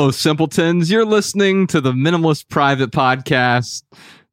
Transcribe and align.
Hello, 0.00 0.10
simpletons. 0.10 0.90
You're 0.90 1.04
listening 1.04 1.66
to 1.66 1.78
the 1.78 1.92
Minimalist 1.92 2.48
Private 2.48 2.90
Podcast. 2.90 3.82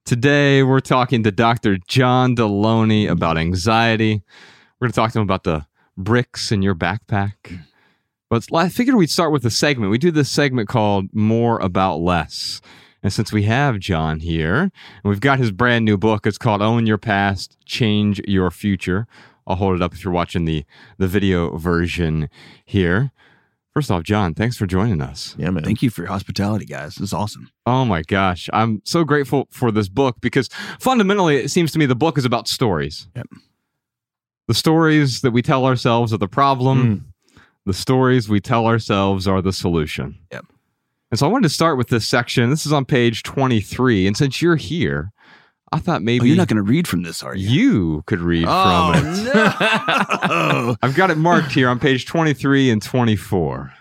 Today, 0.06 0.64
we're 0.64 0.80
talking 0.80 1.24
to 1.24 1.32
Dr. 1.32 1.78
John 1.90 2.38
Delony 2.38 3.10
about 3.10 3.38
anxiety. 3.38 4.24
We're 4.80 4.86
going 4.86 4.94
to 4.94 4.96
talk 4.96 5.12
to 5.12 5.20
him 5.20 5.24
about 5.24 5.44
the 5.44 5.66
bricks 5.98 6.54
in 6.54 6.62
your 6.62 6.74
backpack. 6.74 7.60
But 8.30 8.48
I 8.54 8.70
figured 8.70 8.96
we'd 8.96 9.10
start 9.10 9.34
with 9.34 9.46
a 9.46 9.50
segment. 9.50 9.92
We 9.92 9.98
do 9.98 10.10
this 10.10 10.32
segment 10.32 10.70
called 10.70 11.14
More 11.14 11.60
About 11.60 11.98
Less. 11.98 12.62
And 13.04 13.12
since 13.12 13.34
we 13.34 13.44
have 13.44 13.78
John 13.80 14.22
here, 14.22 14.62
and 14.62 14.72
we've 15.04 15.20
got 15.20 15.38
his 15.38 15.52
brand 15.52 15.84
new 15.84 15.98
book, 15.98 16.26
it's 16.26 16.38
called 16.38 16.62
Own 16.62 16.88
Your 16.88 16.98
Past, 16.98 17.58
Change 17.66 18.22
Your 18.26 18.52
Future. 18.52 19.06
I'll 19.46 19.58
hold 19.58 19.76
it 19.76 19.82
up 19.82 19.94
if 19.94 20.06
you're 20.06 20.14
watching 20.14 20.46
the, 20.46 20.64
the 20.98 21.08
video 21.08 21.58
version 21.58 22.30
here. 22.64 23.12
First 23.78 23.92
off, 23.92 24.02
John, 24.02 24.34
thanks 24.34 24.58
for 24.58 24.66
joining 24.66 25.02
us. 25.02 25.36
Yeah, 25.38 25.52
man. 25.52 25.64
Thank 25.64 25.84
you 25.84 25.92
for 25.92 26.02
your 26.02 26.08
hospitality, 26.08 26.66
guys. 26.66 26.96
This 26.96 27.10
is 27.10 27.14
awesome. 27.14 27.52
Oh 27.68 27.86
my 27.86 28.02
gosh. 28.02 28.50
I'm 28.52 28.82
so 28.86 29.04
grateful 29.04 29.48
for 29.52 29.72
this 29.72 29.88
book 29.88 30.16
because 30.20 30.50
fundamentally, 30.80 31.38
it 31.38 31.52
seems 31.52 31.72
to 31.74 31.78
me 31.78 31.86
the 31.86 31.94
book 31.94 32.18
is 32.18 32.26
about 32.26 32.48
stories. 32.48 33.08
Yep. 33.16 33.28
The 34.48 34.56
stories 34.56 35.22
that 35.22 35.30
we 35.30 35.44
tell 35.44 35.64
ourselves 35.64 36.12
are 36.12 36.18
the 36.18 36.28
problem, 36.28 36.98
hmm. 37.36 37.40
the 37.68 37.74
stories 37.76 38.28
we 38.28 38.40
tell 38.40 38.66
ourselves 38.66 39.28
are 39.28 39.44
the 39.44 39.54
solution. 39.54 40.18
Yep. 40.32 40.48
And 41.12 41.20
so 41.20 41.28
I 41.28 41.30
wanted 41.30 41.48
to 41.48 41.54
start 41.54 41.78
with 41.78 41.90
this 41.90 42.08
section. 42.08 42.50
This 42.50 42.66
is 42.66 42.74
on 42.74 42.84
page 42.84 43.22
23. 43.22 44.08
And 44.08 44.18
since 44.18 44.42
you're 44.42 44.56
here, 44.56 45.12
I 45.72 45.80
thought 45.80 46.02
maybe 46.02 46.24
Oh, 46.24 46.26
you're 46.28 46.38
not 46.38 46.48
going 46.48 46.58
to 46.58 46.62
read 46.64 46.88
from 46.88 47.04
this, 47.04 47.22
are 47.24 47.36
you? 47.36 47.50
you 47.50 48.04
could 48.06 48.20
read 48.22 48.46
oh, 48.48 48.94
from 48.94 49.06
it. 49.06 49.32
Oh, 49.34 50.68
no. 50.70 50.76
I've 50.82 50.96
got 50.96 51.12
it 51.12 51.18
marked 51.18 51.52
here 51.52 51.68
on 51.70 51.80
page 51.80 52.06
23 52.06 52.70
and 52.70 52.82
24. 52.82 53.74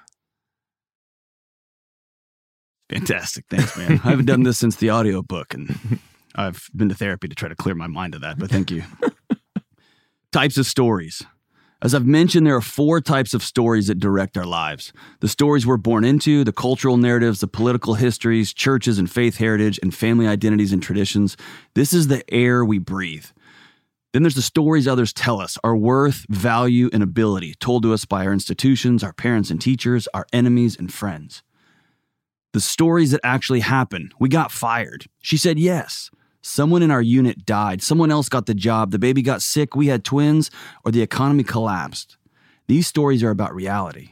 Fantastic. 2.91 3.45
Thanks, 3.49 3.77
man. 3.77 4.01
I 4.05 4.11
haven't 4.11 4.27
done 4.27 4.43
this 4.43 4.59
since 4.59 4.77
the 4.77 4.91
audiobook, 4.93 5.55
and 5.55 6.01
I've 6.35 6.69
been 6.75 6.89
to 6.89 6.95
therapy 6.95 7.29
to 7.29 7.35
try 7.35 7.49
to 7.49 7.57
clear 7.57 7.75
my 7.75 7.89
mind 7.89 8.15
of 8.15 8.21
that, 8.21 8.39
but 8.39 8.51
thank 8.51 8.71
you. 8.71 8.85
types 10.33 10.57
of 10.57 10.67
stories. 10.67 11.23
As 11.83 11.95
I've 11.95 12.07
mentioned, 12.07 12.47
there 12.47 12.57
are 12.57 12.63
four 12.63 13.03
types 13.03 13.35
of 13.35 13.43
stories 13.43 13.89
that 13.89 14.01
direct 14.01 14.39
our 14.39 14.47
lives 14.47 14.93
the 15.21 15.29
stories 15.29 15.67
we're 15.67 15.77
born 15.77 16.05
into, 16.05 16.43
the 16.43 16.53
cultural 16.53 16.97
narratives, 16.97 17.41
the 17.41 17.47
political 17.47 17.95
histories, 17.95 18.55
churches 18.55 18.99
and 18.99 19.11
faith 19.11 19.37
heritage, 19.37 19.79
and 19.83 19.95
family 19.95 20.27
identities 20.27 20.73
and 20.73 20.83
traditions. 20.83 21.37
This 21.75 21.93
is 21.93 22.09
the 22.09 22.23
air 22.33 22.65
we 22.65 22.79
breathe. 22.79 23.27
Then 24.13 24.23
there's 24.23 24.35
the 24.35 24.43
stories 24.43 24.89
others 24.89 25.13
tell 25.13 25.41
us, 25.41 25.59
our 25.63 25.77
worth, 25.77 26.25
value, 26.31 26.89
and 26.93 27.03
ability, 27.03 27.55
told 27.61 27.83
to 27.83 27.93
us 27.93 28.07
by 28.07 28.25
our 28.25 28.33
institutions, 28.33 29.05
our 29.05 29.13
parents 29.13 29.51
and 29.51 29.61
teachers, 29.61 30.09
our 30.15 30.27
enemies 30.33 30.77
and 30.79 30.91
friends. 30.91 31.43
The 32.55 32.61
stories 32.61 33.11
that 33.11 33.21
actually 33.23 33.61
happen. 33.61 34.13
We 34.19 34.31
got 34.31 34.51
fired. 34.51 35.07
She 35.21 35.37
said 35.37 35.59
yes. 35.59 36.11
Someone 36.47 36.81
in 36.81 36.93
our 36.93 37.03
unit 37.03 37.45
died. 37.45 37.83
Someone 37.83 38.13
else 38.13 38.29
got 38.29 38.47
the 38.47 38.55
job. 38.55 38.93
The 38.93 39.01
baby 39.01 39.21
got 39.21 39.43
sick. 39.43 39.75
We 39.75 39.89
had 39.89 40.05
twins, 40.05 40.49
or 40.85 40.93
the 40.93 41.03
economy 41.03 41.43
collapsed. 41.43 42.17
These 42.69 42.87
stories 42.87 43.25
are 43.25 43.31
about 43.31 43.53
reality. 43.53 44.11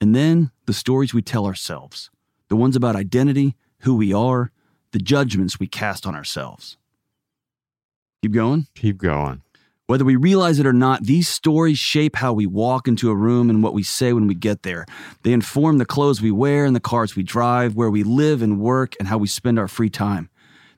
And 0.00 0.14
then 0.14 0.52
the 0.66 0.72
stories 0.72 1.12
we 1.12 1.20
tell 1.20 1.46
ourselves 1.46 2.10
the 2.48 2.54
ones 2.54 2.76
about 2.76 2.94
identity, 2.94 3.56
who 3.80 3.96
we 3.96 4.14
are, 4.14 4.52
the 4.92 5.00
judgments 5.00 5.58
we 5.58 5.66
cast 5.66 6.06
on 6.06 6.14
ourselves. 6.14 6.76
Keep 8.22 8.32
going. 8.32 8.68
Keep 8.76 8.98
going. 8.98 9.42
Whether 9.88 10.04
we 10.04 10.14
realize 10.14 10.60
it 10.60 10.66
or 10.66 10.72
not, 10.72 11.02
these 11.02 11.26
stories 11.28 11.78
shape 11.78 12.14
how 12.14 12.32
we 12.32 12.46
walk 12.46 12.86
into 12.86 13.10
a 13.10 13.16
room 13.16 13.50
and 13.50 13.64
what 13.64 13.74
we 13.74 13.82
say 13.82 14.12
when 14.12 14.28
we 14.28 14.34
get 14.34 14.62
there. 14.62 14.86
They 15.24 15.32
inform 15.32 15.78
the 15.78 15.84
clothes 15.84 16.22
we 16.22 16.30
wear 16.30 16.64
and 16.66 16.76
the 16.76 16.80
cars 16.80 17.16
we 17.16 17.24
drive, 17.24 17.74
where 17.74 17.90
we 17.90 18.04
live 18.04 18.42
and 18.42 18.60
work, 18.60 18.94
and 19.00 19.08
how 19.08 19.18
we 19.18 19.26
spend 19.26 19.58
our 19.58 19.68
free 19.68 19.90
time. 19.90 20.30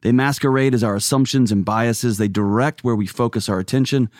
They 0.03 0.13
masquerade 0.13 0.75
as 0.75 0.85
our 0.85 0.95
assumptions 0.95 1.51
and 1.51 1.65
biases. 1.65 2.19
They 2.19 2.29
direct 2.29 2.85
where 2.85 2.97
we 2.97 3.07
focus 3.07 3.49
our 3.49 3.59
attention, 3.59 4.11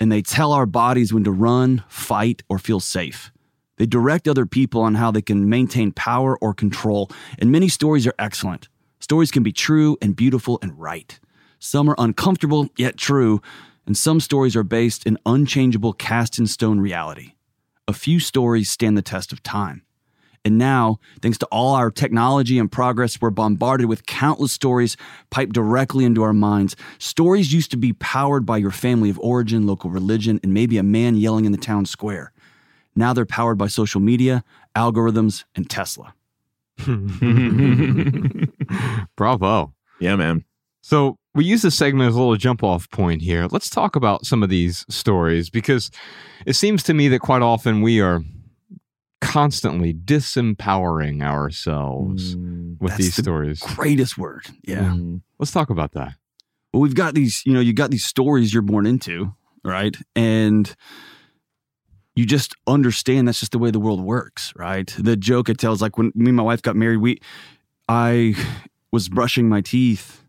and 0.00 0.10
they 0.10 0.22
tell 0.22 0.52
our 0.52 0.66
bodies 0.66 1.12
when 1.12 1.24
to 1.24 1.32
run, 1.32 1.84
fight, 1.88 2.42
or 2.48 2.58
feel 2.58 2.80
safe. 2.80 3.30
They 3.76 3.86
direct 3.86 4.28
other 4.28 4.46
people 4.46 4.82
on 4.82 4.94
how 4.94 5.10
they 5.10 5.22
can 5.22 5.48
maintain 5.48 5.92
power 5.92 6.38
or 6.38 6.54
control, 6.54 7.10
and 7.38 7.50
many 7.50 7.68
stories 7.68 8.06
are 8.06 8.14
excellent. 8.18 8.68
Stories 9.00 9.30
can 9.30 9.42
be 9.42 9.52
true 9.52 9.96
and 10.00 10.16
beautiful 10.16 10.58
and 10.62 10.78
right. 10.78 11.18
Some 11.58 11.88
are 11.88 11.96
uncomfortable 11.98 12.68
yet 12.76 12.96
true, 12.96 13.42
and 13.86 13.96
some 13.96 14.20
stories 14.20 14.56
are 14.56 14.62
based 14.62 15.06
in 15.06 15.18
unchangeable 15.26 15.92
cast 15.92 16.38
in 16.38 16.46
stone 16.46 16.80
reality. 16.80 17.32
A 17.86 17.92
few 17.92 18.18
stories 18.20 18.70
stand 18.70 18.96
the 18.96 19.02
test 19.02 19.32
of 19.32 19.42
time. 19.42 19.82
And 20.44 20.58
now, 20.58 20.98
thanks 21.22 21.38
to 21.38 21.46
all 21.46 21.74
our 21.74 21.90
technology 21.90 22.58
and 22.58 22.70
progress, 22.70 23.18
we're 23.18 23.30
bombarded 23.30 23.86
with 23.86 24.04
countless 24.04 24.52
stories 24.52 24.94
piped 25.30 25.54
directly 25.54 26.04
into 26.04 26.22
our 26.22 26.34
minds. 26.34 26.76
Stories 26.98 27.52
used 27.52 27.70
to 27.70 27.78
be 27.78 27.94
powered 27.94 28.44
by 28.44 28.58
your 28.58 28.70
family 28.70 29.08
of 29.08 29.18
origin, 29.20 29.66
local 29.66 29.88
religion, 29.88 30.38
and 30.42 30.52
maybe 30.52 30.76
a 30.76 30.82
man 30.82 31.16
yelling 31.16 31.46
in 31.46 31.52
the 31.52 31.58
town 31.58 31.86
square. 31.86 32.30
Now 32.94 33.14
they're 33.14 33.24
powered 33.24 33.56
by 33.56 33.68
social 33.68 34.02
media, 34.02 34.44
algorithms, 34.76 35.44
and 35.54 35.70
Tesla. 35.70 36.14
Bravo. 39.16 39.72
yeah, 39.98 40.16
man. 40.16 40.44
So 40.82 41.16
we 41.34 41.46
use 41.46 41.62
this 41.62 41.74
segment 41.74 42.08
as 42.08 42.14
a 42.14 42.18
little 42.18 42.36
jump 42.36 42.62
off 42.62 42.90
point 42.90 43.22
here. 43.22 43.46
Let's 43.50 43.70
talk 43.70 43.96
about 43.96 44.26
some 44.26 44.42
of 44.42 44.50
these 44.50 44.84
stories 44.90 45.48
because 45.48 45.90
it 46.44 46.54
seems 46.54 46.82
to 46.84 46.92
me 46.92 47.08
that 47.08 47.20
quite 47.20 47.40
often 47.40 47.80
we 47.80 48.02
are 48.02 48.22
constantly 49.20 49.94
disempowering 49.94 51.22
ourselves 51.22 52.36
Mm, 52.36 52.80
with 52.80 52.92
That's 52.92 52.96
these 53.04 53.16
the 53.16 53.22
stories. 53.22 53.60
Greatest 53.60 54.18
word. 54.18 54.46
Yeah. 54.66 54.84
mm, 54.94 55.22
Let's 55.38 55.52
talk 55.52 55.70
about 55.70 55.92
that. 55.92 56.14
Well, 56.72 56.80
we've 56.82 56.94
got 56.94 57.14
these, 57.14 57.42
you 57.46 57.52
know, 57.52 57.60
you 57.60 57.72
got 57.72 57.90
these 57.90 58.04
stories 58.04 58.52
you're 58.52 58.62
born 58.62 58.86
into, 58.86 59.34
right? 59.64 59.96
And 60.16 60.74
you 62.16 62.26
just 62.26 62.54
understand 62.66 63.26
that's 63.28 63.40
just 63.40 63.52
the 63.52 63.58
way 63.58 63.70
the 63.70 63.80
world 63.80 64.00
works, 64.00 64.52
right? 64.56 64.92
The 64.98 65.16
joke 65.16 65.48
it 65.48 65.58
tells, 65.58 65.80
like 65.82 65.96
when 65.98 66.12
me 66.14 66.28
and 66.30 66.36
my 66.36 66.42
wife 66.42 66.62
got 66.62 66.76
married, 66.76 66.98
we, 66.98 67.20
I 67.88 68.34
was 68.92 69.08
brushing 69.08 69.48
my 69.48 69.60
teeth 69.60 70.23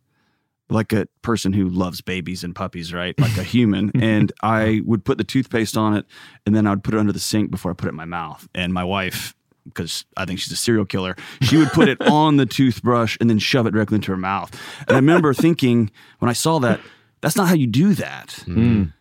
like 0.69 0.91
a 0.93 1.07
person 1.21 1.53
who 1.53 1.69
loves 1.69 2.01
babies 2.01 2.43
and 2.43 2.55
puppies, 2.55 2.93
right? 2.93 3.17
Like 3.19 3.37
a 3.37 3.43
human. 3.55 3.91
and 4.01 4.31
I 4.43 4.81
would 4.85 5.05
put 5.05 5.17
the 5.17 5.23
toothpaste 5.23 5.77
on 5.77 5.95
it 5.95 6.05
and 6.45 6.55
then 6.55 6.65
I 6.67 6.71
would 6.71 6.83
put 6.83 6.93
it 6.93 6.99
under 6.99 7.13
the 7.13 7.19
sink 7.19 7.51
before 7.51 7.71
I 7.71 7.73
put 7.75 7.87
it 7.87 7.89
in 7.89 7.95
my 7.95 8.05
mouth. 8.05 8.47
And 8.55 8.73
my 8.73 8.83
wife, 8.83 9.35
because 9.65 10.05
I 10.17 10.25
think 10.25 10.39
she's 10.39 10.51
a 10.53 10.57
serial 10.57 10.85
killer, 10.85 11.15
she 11.41 11.57
would 11.57 11.69
put 11.69 11.87
it 11.87 12.01
on 12.07 12.37
the 12.37 12.45
toothbrush 12.45 13.17
and 13.19 13.29
then 13.29 13.39
shove 13.39 13.67
it 13.67 13.71
directly 13.71 13.95
into 13.95 14.11
her 14.11 14.17
mouth. 14.17 14.51
And 14.87 14.91
I 14.91 14.95
remember 14.95 15.33
thinking 15.33 15.91
when 16.19 16.29
I 16.29 16.33
saw 16.33 16.59
that, 16.59 16.79
that's 17.21 17.35
not 17.35 17.47
how 17.47 17.55
you 17.55 17.67
do 17.67 17.93
that. 17.95 18.27
mm. 18.47 18.91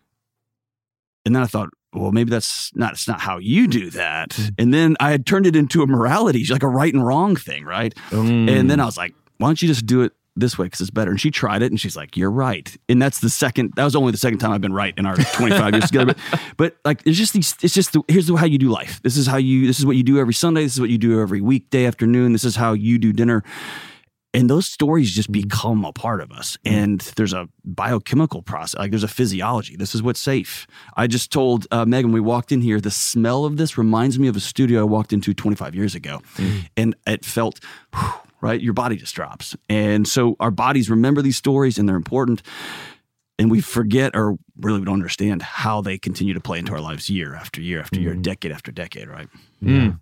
And 1.27 1.35
then 1.35 1.41
I 1.41 1.47
thought, 1.47 1.69
well, 1.91 2.11
maybe 2.11 2.29
that's 2.29 2.71
not 2.75 2.93
it's 2.93 3.07
not 3.07 3.21
how 3.21 3.37
you 3.39 3.67
do 3.67 3.89
that. 3.91 4.37
And 4.59 4.73
then 4.73 4.95
I 4.99 5.09
had 5.11 5.25
turned 5.25 5.47
it 5.47 5.55
into 5.55 5.81
a 5.81 5.87
morality, 5.87 6.45
like 6.49 6.61
a 6.61 6.67
right 6.67 6.93
and 6.93 7.05
wrong 7.05 7.35
thing, 7.35 7.63
right? 7.63 7.95
Mm. 8.09 8.49
And 8.49 8.69
then 8.69 8.79
I 8.79 8.85
was 8.85 8.97
like, 8.97 9.15
why 9.37 9.47
don't 9.47 9.59
you 9.61 9.67
just 9.67 9.85
do 9.85 10.01
it 10.01 10.13
this 10.35 10.57
way 10.57 10.65
because 10.65 10.81
it's 10.81 10.89
better? 10.89 11.11
And 11.11 11.19
she 11.19 11.31
tried 11.31 11.61
it 11.61 11.71
and 11.71 11.79
she's 11.79 11.95
like, 11.95 12.17
you're 12.17 12.31
right. 12.31 12.75
And 12.89 13.01
that's 13.01 13.19
the 13.19 13.29
second, 13.29 13.73
that 13.75 13.83
was 13.83 13.95
only 13.95 14.11
the 14.11 14.17
second 14.17 14.39
time 14.39 14.51
I've 14.51 14.61
been 14.61 14.73
right 14.73 14.93
in 14.97 15.05
our 15.05 15.15
25 15.15 15.73
years 15.73 15.85
together. 15.85 16.05
But, 16.05 16.41
but 16.57 16.77
like, 16.85 17.01
it's 17.05 17.17
just 17.17 17.33
these, 17.33 17.55
it's 17.61 17.73
just, 17.73 17.93
the, 17.93 18.01
here's 18.07 18.29
how 18.29 18.45
you 18.45 18.57
do 18.57 18.69
life. 18.69 19.01
This 19.03 19.17
is 19.17 19.27
how 19.27 19.37
you, 19.37 19.67
this 19.67 19.79
is 19.79 19.85
what 19.85 19.95
you 19.95 20.03
do 20.03 20.19
every 20.19 20.33
Sunday. 20.33 20.63
This 20.63 20.73
is 20.73 20.81
what 20.81 20.89
you 20.89 20.97
do 20.97 21.21
every 21.21 21.41
weekday 21.41 21.85
afternoon. 21.85 22.33
This 22.33 22.43
is 22.43 22.55
how 22.55 22.73
you 22.73 22.97
do 22.97 23.13
dinner. 23.13 23.43
And 24.35 24.49
those 24.49 24.65
stories 24.65 25.15
just 25.15 25.31
become 25.31 25.85
a 25.85 25.93
part 25.93 26.19
of 26.19 26.29
us. 26.29 26.57
And 26.65 26.99
there's 27.15 27.31
a 27.31 27.47
biochemical 27.63 28.41
process, 28.41 28.77
like 28.77 28.91
there's 28.91 29.03
a 29.03 29.07
physiology. 29.07 29.77
This 29.77 29.95
is 29.95 30.03
what's 30.03 30.19
safe. 30.19 30.67
I 30.97 31.07
just 31.07 31.31
told 31.31 31.67
uh, 31.71 31.85
Megan, 31.85 32.11
we 32.11 32.19
walked 32.19 32.51
in 32.51 32.59
here, 32.59 32.81
the 32.81 32.91
smell 32.91 33.45
of 33.45 33.55
this 33.55 33.77
reminds 33.77 34.19
me 34.19 34.27
of 34.27 34.35
a 34.35 34.41
studio 34.41 34.81
I 34.81 34.83
walked 34.83 35.13
into 35.13 35.33
25 35.33 35.73
years 35.73 35.95
ago. 35.95 36.21
And 36.75 36.95
it 37.07 37.23
felt, 37.23 37.61
whew, 37.95 38.11
right? 38.41 38.59
Your 38.61 38.73
body 38.73 38.95
just 38.95 39.15
drops. 39.15 39.55
And 39.69 40.07
so 40.07 40.35
our 40.39 40.51
bodies 40.51 40.89
remember 40.89 41.21
these 41.21 41.37
stories 41.37 41.77
and 41.77 41.87
they're 41.89 41.95
important. 41.95 42.41
And 43.37 43.51
we 43.51 43.59
forget 43.59 44.15
or 44.15 44.37
really 44.61 44.79
we 44.79 44.85
don't 44.85 44.93
understand 44.93 45.41
how 45.41 45.81
they 45.81 45.97
continue 45.97 46.33
to 46.33 46.39
play 46.39 46.59
into 46.59 46.71
our 46.73 46.79
lives 46.79 47.09
year 47.09 47.35
after 47.35 47.61
year 47.61 47.81
after 47.81 47.99
year, 47.99 48.13
Mhm. 48.15 48.21
decade 48.21 48.51
after 48.53 48.71
decade, 48.71 49.09
right? 49.09 49.27
Mm. 49.61 49.99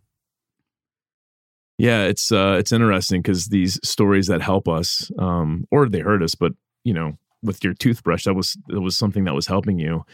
Yeah, 1.78 2.04
it's 2.04 2.32
uh, 2.32 2.58
it's 2.60 2.72
interesting 2.72 3.22
because 3.22 3.48
these 3.48 3.80
stories 3.84 4.28
that 4.28 4.42
help 4.42 4.68
us, 4.68 5.12
um, 5.18 5.66
or 5.72 5.90
they 5.90 6.00
hurt 6.02 6.22
us, 6.22 6.36
but 6.36 6.54
you 6.84 6.94
know, 6.94 7.18
with 7.42 7.64
your 7.64 7.74
toothbrush, 7.74 8.26
that 8.26 8.36
was 8.36 8.56
that 8.68 8.82
was 8.82 8.96
something 8.96 9.24
that 9.24 9.34
was 9.34 9.48
helping 9.48 9.80
you. 9.80 10.06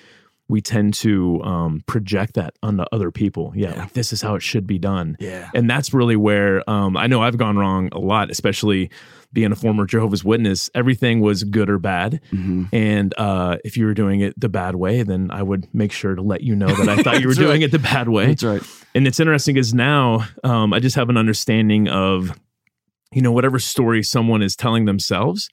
We 0.50 0.60
tend 0.62 0.94
to 0.96 1.42
um, 1.44 1.82
project 1.86 2.34
that 2.34 2.56
onto 2.64 2.84
other 2.92 3.12
people. 3.12 3.54
Yeah, 3.56 3.70
Yeah. 3.74 3.80
like 3.84 3.94
this 3.94 4.12
is 4.12 4.22
how 4.22 4.34
it 4.36 4.42
should 4.42 4.66
be 4.68 4.80
done. 4.80 5.16
Yeah. 5.20 5.50
And 5.54 5.70
that's 5.70 5.94
really 5.94 6.16
where 6.16 6.68
um, 6.70 6.98
I 6.98 7.06
know 7.08 7.22
I've 7.22 7.38
gone 7.38 7.56
wrong 7.58 7.90
a 7.92 8.00
lot, 8.00 8.30
especially 8.32 8.90
being 9.32 9.52
a 9.52 9.56
former 9.56 9.86
Jehovah's 9.86 10.24
Witness. 10.24 10.72
Everything 10.74 11.20
was 11.20 11.44
good 11.44 11.70
or 11.70 11.78
bad. 11.78 12.20
hmm 12.32 12.64
And 12.74 13.14
uh, 13.18 13.58
if 13.64 13.78
you 13.78 13.86
were 13.86 13.94
doing 13.94 14.22
it 14.22 14.34
the 14.40 14.50
bad 14.50 14.76
way, 14.76 15.04
then 15.04 15.30
I 15.30 15.44
would 15.44 15.68
make 15.72 15.92
sure 15.92 16.16
to 16.16 16.22
let 16.24 16.42
you 16.42 16.56
know 16.56 16.68
that 16.76 16.90
I 16.90 17.04
thought 17.04 17.20
you 17.22 17.28
were 17.28 17.34
That's 17.36 17.38
doing 17.46 17.62
right. 17.62 17.70
it 17.70 17.72
the 17.72 17.78
bad 17.78 18.10
way. 18.10 18.26
That's 18.26 18.44
right. 18.44 18.62
And 18.96 19.06
it's 19.06 19.20
interesting 19.20 19.54
because 19.54 19.72
now 19.76 20.26
um, 20.44 20.74
I 20.74 20.80
just 20.80 20.96
have 20.96 21.10
an 21.10 21.18
understanding 21.18 21.88
of, 21.88 22.32
you 23.14 23.22
know, 23.22 23.32
whatever 23.32 23.60
story 23.60 24.02
someone 24.02 24.42
is 24.42 24.56
telling 24.56 24.86
themselves. 24.86 25.48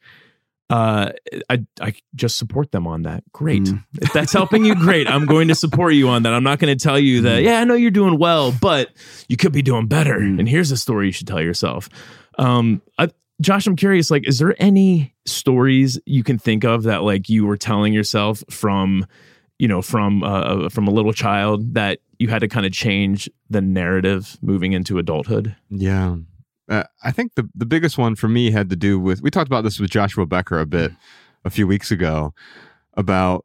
Uh, 0.69 1.13
I 1.49 1.65
I 1.81 1.95
just 2.17 2.39
support 2.39 2.73
them 2.73 2.87
on 2.87 3.03
that. 3.03 3.23
Great. 3.33 3.63
Mhm. 3.63 3.85
If 4.03 4.13
that's 4.13 4.33
helping 4.33 4.65
you, 4.65 4.75
great. 4.75 5.09
I'm 5.09 5.25
going 5.27 5.49
to 5.49 5.55
support 5.55 5.95
you 5.95 6.09
on 6.09 6.25
that. 6.25 6.33
I'm 6.33 6.43
not 6.43 6.59
going 6.59 6.77
to 6.77 6.83
tell 6.83 6.99
you 6.99 7.23
that. 7.23 7.43
Yeah, 7.43 7.61
I 7.61 7.65
know 7.65 7.75
you're 7.75 7.91
doing 7.93 8.19
well, 8.19 8.53
but 8.61 8.91
you 9.29 9.37
could 9.37 9.53
be 9.53 9.63
doing 9.63 9.87
better. 9.87 10.19
Mm. 10.19 10.41
And 10.41 10.49
here's 10.49 10.71
a 10.73 10.77
story 10.77 11.07
you 11.07 11.13
should 11.13 11.29
tell 11.29 11.41
yourself. 11.41 11.89
Um, 12.39 12.83
I, 12.99 13.11
Josh, 13.41 13.67
I'm 13.67 13.77
curious. 13.77 14.11
Like, 14.11 14.27
is 14.27 14.39
there 14.39 14.55
any 14.59 15.15
stories 15.25 16.01
you 16.05 16.25
can 16.25 16.39
think 16.39 16.65
of 16.65 16.83
that 16.85 17.03
like 17.05 17.29
you 17.29 17.47
were 17.47 17.57
telling 17.57 17.93
yourself 17.93 18.43
from, 18.51 19.07
you 19.59 19.69
know, 19.69 19.83
from 19.83 20.23
uh, 20.25 20.69
from 20.69 20.89
a 20.89 20.91
little 20.91 21.13
child 21.13 21.75
that 21.75 22.01
you 22.19 22.29
had 22.29 22.41
to 22.41 22.49
kind 22.49 22.67
of 22.67 22.73
change 22.73 23.31
the 23.51 23.61
narrative 23.61 24.37
moving 24.43 24.73
into 24.73 24.99
adulthood? 24.99 25.55
Yeah. 25.71 26.17
Uh, 26.69 26.85
I 27.05 27.13
think 27.13 27.35
the, 27.35 27.49
the 27.55 27.67
biggest 27.67 27.97
one 27.99 28.15
for 28.17 28.29
me 28.29 28.51
had 28.51 28.69
to 28.71 28.77
do 28.77 28.99
with, 28.99 29.23
we 29.23 29.31
talked 29.31 29.49
about 29.49 29.63
this 29.65 29.79
with 29.79 29.91
Joshua 29.91 30.27
Becker 30.27 30.59
a 30.59 30.67
bit 30.67 30.93
a 31.45 31.51
few 31.51 31.67
weeks 31.67 31.91
ago 31.91 32.35
about 32.95 33.45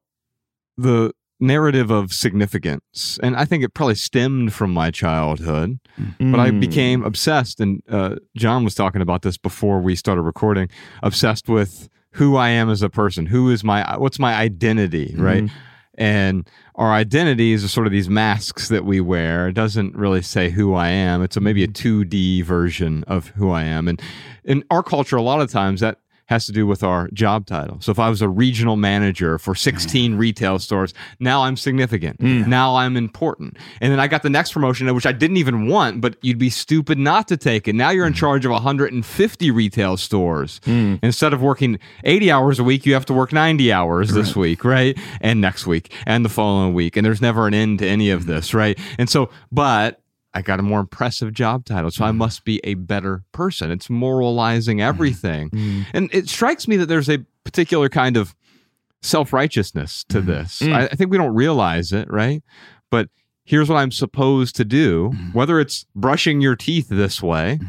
the 0.77 1.13
narrative 1.39 1.89
of 1.91 2.13
significance. 2.13 3.19
And 3.23 3.35
I 3.35 3.45
think 3.45 3.63
it 3.63 3.73
probably 3.73 3.95
stemmed 3.95 4.53
from 4.53 4.71
my 4.73 4.91
childhood, 4.91 5.79
but 6.19 6.39
I 6.39 6.49
Mm. 6.51 6.59
became 6.59 7.03
obsessed. 7.03 7.59
And 7.59 7.81
uh, 7.89 8.15
John 8.35 8.63
was 8.63 8.75
talking 8.75 9.01
about 9.01 9.21
this 9.23 9.37
before 9.37 9.81
we 9.81 9.95
started 9.95 10.21
recording 10.21 10.69
obsessed 11.03 11.49
with 11.49 11.89
who 12.13 12.35
I 12.35 12.49
am 12.49 12.69
as 12.69 12.81
a 12.81 12.89
person. 12.89 13.25
Who 13.27 13.49
is 13.49 13.63
my, 13.63 13.97
what's 13.97 14.19
my 14.19 14.33
identity, 14.35 15.13
right? 15.17 15.43
Mhm. 15.45 15.51
And 15.95 16.49
our 16.75 16.91
identities 16.93 17.63
are 17.63 17.67
sort 17.67 17.85
of 17.85 17.91
these 17.91 18.09
masks 18.09 18.69
that 18.69 18.85
we 18.85 19.01
wear. 19.01 19.49
It 19.49 19.53
doesn't 19.53 19.95
really 19.95 20.21
say 20.21 20.49
who 20.49 20.73
i 20.73 20.87
am. 20.87 21.21
It's 21.21 21.37
a, 21.37 21.41
maybe 21.41 21.63
a 21.63 21.67
mm-hmm. 21.67 22.01
2d 22.01 22.43
version 22.43 23.03
of 23.05 23.27
who 23.29 23.51
i 23.51 23.63
am. 23.63 23.87
And 23.87 24.01
in 24.43 24.63
our 24.71 24.83
culture 24.83 25.17
a 25.17 25.21
lot 25.21 25.41
of 25.41 25.51
times 25.51 25.81
that 25.81 25.99
has 26.31 26.45
to 26.45 26.53
do 26.53 26.65
with 26.65 26.81
our 26.81 27.09
job 27.09 27.45
title. 27.45 27.77
So 27.81 27.91
if 27.91 27.99
i 27.99 28.09
was 28.09 28.21
a 28.21 28.29
regional 28.29 28.77
manager 28.77 29.37
for 29.37 29.53
16 29.53 30.15
retail 30.15 30.59
stores 30.59 30.93
now 31.19 31.43
i'm 31.43 31.57
significant. 31.57 32.19
Mm. 32.19 32.47
now 32.47 32.77
i'm 32.77 32.95
important. 32.95 33.57
And 33.81 33.91
then 33.91 33.99
i 33.99 34.07
got 34.07 34.23
the 34.23 34.29
next 34.29 34.53
promotion 34.53 34.91
which 34.95 35.05
i 35.05 35.11
didn't 35.11 35.37
even 35.37 35.67
want 35.67 35.99
but 35.99 36.15
you'd 36.21 36.37
be 36.37 36.49
stupid 36.49 36.97
not 36.97 37.27
to 37.27 37.37
take 37.37 37.67
it. 37.67 37.75
Now 37.75 37.89
you're 37.89 38.07
in 38.07 38.13
charge 38.13 38.45
of 38.45 38.51
150 38.51 39.51
retail 39.51 39.97
stores. 39.97 40.61
Mm. 40.61 40.99
instead 41.03 41.33
of 41.33 41.41
working 41.41 41.79
80 42.05 42.31
hours 42.31 42.59
a 42.59 42.63
week 42.63 42.85
you 42.85 42.93
have 42.93 43.05
to 43.07 43.13
work 43.13 43.33
90 43.33 43.71
hours 43.73 44.13
this 44.13 44.33
week 44.35 44.63
right? 44.63 44.97
And 45.19 45.41
next 45.41 45.67
week 45.67 45.93
and 46.05 46.23
the 46.23 46.29
following 46.29 46.73
week. 46.73 46.95
And 46.95 47.05
there's 47.05 47.21
never 47.21 47.45
an 47.45 47.53
end 47.53 47.79
to 47.79 47.87
any 47.87 48.09
of 48.09 48.25
this 48.25 48.53
right? 48.53 48.79
And 48.97 49.09
so 49.09 49.29
but 49.51 50.00
I 50.33 50.41
got 50.41 50.59
a 50.59 50.63
more 50.63 50.79
impressive 50.79 51.33
job 51.33 51.65
title, 51.65 51.91
so 51.91 52.05
I 52.05 52.11
mm. 52.11 52.17
must 52.17 52.45
be 52.45 52.61
a 52.63 52.75
better 52.75 53.23
person. 53.31 53.71
It's 53.71 53.89
moralizing 53.89 54.77
mm. 54.77 54.83
everything. 54.83 55.49
Mm. 55.49 55.85
And 55.93 56.09
it 56.13 56.29
strikes 56.29 56.67
me 56.67 56.77
that 56.77 56.85
there's 56.85 57.09
a 57.09 57.19
particular 57.43 57.89
kind 57.89 58.15
of 58.15 58.33
self 59.01 59.33
righteousness 59.33 60.05
to 60.09 60.21
mm. 60.21 60.25
this. 60.25 60.59
Mm. 60.59 60.73
I, 60.73 60.85
I 60.85 60.95
think 60.95 61.11
we 61.11 61.17
don't 61.17 61.33
realize 61.33 61.91
it, 61.91 62.09
right? 62.09 62.43
But 62.89 63.09
here's 63.43 63.69
what 63.69 63.77
I'm 63.77 63.91
supposed 63.91 64.55
to 64.57 64.65
do, 64.65 65.13
whether 65.33 65.59
it's 65.59 65.85
brushing 65.95 66.39
your 66.39 66.55
teeth 66.55 66.87
this 66.89 67.21
way 67.21 67.59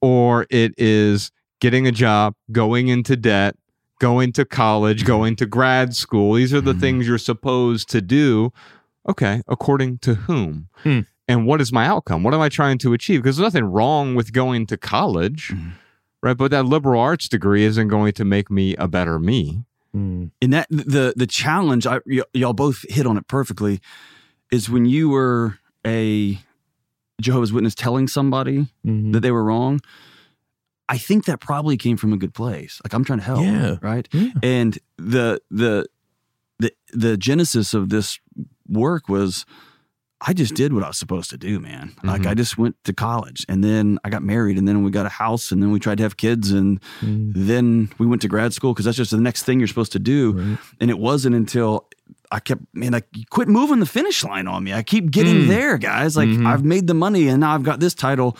or 0.00 0.46
it 0.50 0.74
is 0.76 1.30
getting 1.60 1.86
a 1.86 1.92
job, 1.92 2.34
going 2.52 2.88
into 2.88 3.16
debt, 3.16 3.56
going 3.98 4.32
to 4.32 4.44
college, 4.44 5.04
going 5.04 5.36
to 5.36 5.46
grad 5.46 5.94
school. 5.94 6.34
These 6.34 6.52
are 6.52 6.60
the 6.60 6.74
things 6.74 7.08
you're 7.08 7.18
supposed 7.18 7.88
to 7.90 8.00
do. 8.00 8.52
Okay, 9.08 9.42
according 9.48 9.98
to 9.98 10.14
whom? 10.14 10.68
Hmm. 10.78 11.00
And 11.28 11.46
what 11.46 11.60
is 11.60 11.72
my 11.72 11.86
outcome? 11.86 12.22
What 12.22 12.34
am 12.34 12.40
I 12.40 12.48
trying 12.48 12.78
to 12.78 12.92
achieve? 12.92 13.22
Because 13.22 13.36
there's 13.36 13.52
nothing 13.52 13.64
wrong 13.70 14.14
with 14.14 14.32
going 14.32 14.66
to 14.66 14.76
college, 14.76 15.48
Mhm. 15.54 15.72
right? 16.22 16.36
But 16.36 16.50
that 16.52 16.66
liberal 16.66 17.00
arts 17.00 17.28
degree 17.28 17.64
isn't 17.64 17.88
going 17.88 18.12
to 18.14 18.24
make 18.24 18.50
me 18.50 18.76
a 18.76 18.86
better 18.86 19.18
me. 19.18 19.64
Mm. 19.94 20.30
And 20.42 20.52
that 20.52 20.68
the 20.70 21.14
the 21.16 21.26
challenge, 21.26 21.86
I, 21.86 22.00
y- 22.06 22.22
y'all 22.34 22.52
both 22.52 22.84
hit 22.88 23.06
on 23.06 23.16
it 23.16 23.26
perfectly, 23.28 23.80
is 24.52 24.68
when 24.70 24.84
you 24.84 25.08
were 25.08 25.58
a 25.86 26.38
Jehovah's 27.20 27.52
Witness 27.52 27.74
telling 27.74 28.06
somebody 28.06 28.66
Mhm. 28.84 29.12
that 29.12 29.20
they 29.20 29.30
were 29.32 29.42
wrong. 29.44 29.80
I 30.88 30.98
think 30.98 31.24
that 31.24 31.40
probably 31.40 31.76
came 31.76 31.96
from 31.96 32.12
a 32.12 32.16
good 32.16 32.34
place. 32.34 32.80
Like 32.84 32.92
I'm 32.94 33.04
trying 33.04 33.18
to 33.20 33.24
help, 33.24 33.40
Yeah. 33.42 33.76
right? 33.80 34.06
Yeah. 34.12 34.30
And 34.42 34.78
the 34.98 35.40
the 35.50 35.86
the 36.60 36.72
the 36.92 37.16
genesis 37.16 37.74
of 37.74 37.88
this 37.88 38.20
work 38.68 39.08
was 39.08 39.44
I 40.22 40.32
just 40.32 40.54
did 40.54 40.72
what 40.72 40.82
I 40.82 40.88
was 40.88 40.96
supposed 40.96 41.28
to 41.30 41.36
do, 41.36 41.60
man. 41.60 41.92
Like 42.02 42.22
Mhm. 42.22 42.26
I 42.30 42.34
just 42.34 42.56
went 42.56 42.76
to 42.84 42.92
college 42.94 43.44
and 43.50 43.62
then 43.62 43.98
I 44.02 44.08
got 44.08 44.22
married 44.22 44.56
and 44.56 44.66
then 44.66 44.82
we 44.82 44.90
got 44.90 45.04
a 45.04 45.10
house 45.10 45.52
and 45.52 45.62
then 45.62 45.70
we 45.72 45.78
tried 45.78 45.98
to 45.98 46.04
have 46.04 46.16
kids 46.16 46.50
and 46.52 46.80
Mm. 47.02 47.32
then 47.34 47.90
we 47.98 48.06
went 48.06 48.22
to 48.22 48.28
grad 48.28 48.54
school 48.54 48.72
because 48.72 48.86
that's 48.86 48.96
just 48.96 49.10
the 49.10 49.20
next 49.20 49.42
thing 49.42 49.60
you're 49.60 49.68
supposed 49.68 49.92
to 49.92 49.98
do. 49.98 50.32
Right. 50.32 50.58
And 50.80 50.90
it 50.90 50.98
wasn't 50.98 51.34
until 51.36 51.86
I 52.32 52.40
kept, 52.40 52.62
man, 52.72 52.94
I 52.94 53.02
quit 53.30 53.46
moving 53.48 53.78
the 53.78 53.86
finish 53.86 54.24
line 54.24 54.46
on 54.48 54.64
me. 54.64 54.72
I 54.72 54.82
keep 54.82 55.10
getting 55.10 55.42
Mm. 55.42 55.48
there, 55.48 55.76
guys. 55.78 56.16
Like, 56.16 56.28
Mhm. 56.30 56.46
I've 56.46 56.64
made 56.64 56.86
the 56.86 56.94
money 56.94 57.28
and 57.28 57.40
now 57.40 57.54
I've 57.54 57.62
got 57.62 57.78
this 57.80 57.94
title. 57.94 58.36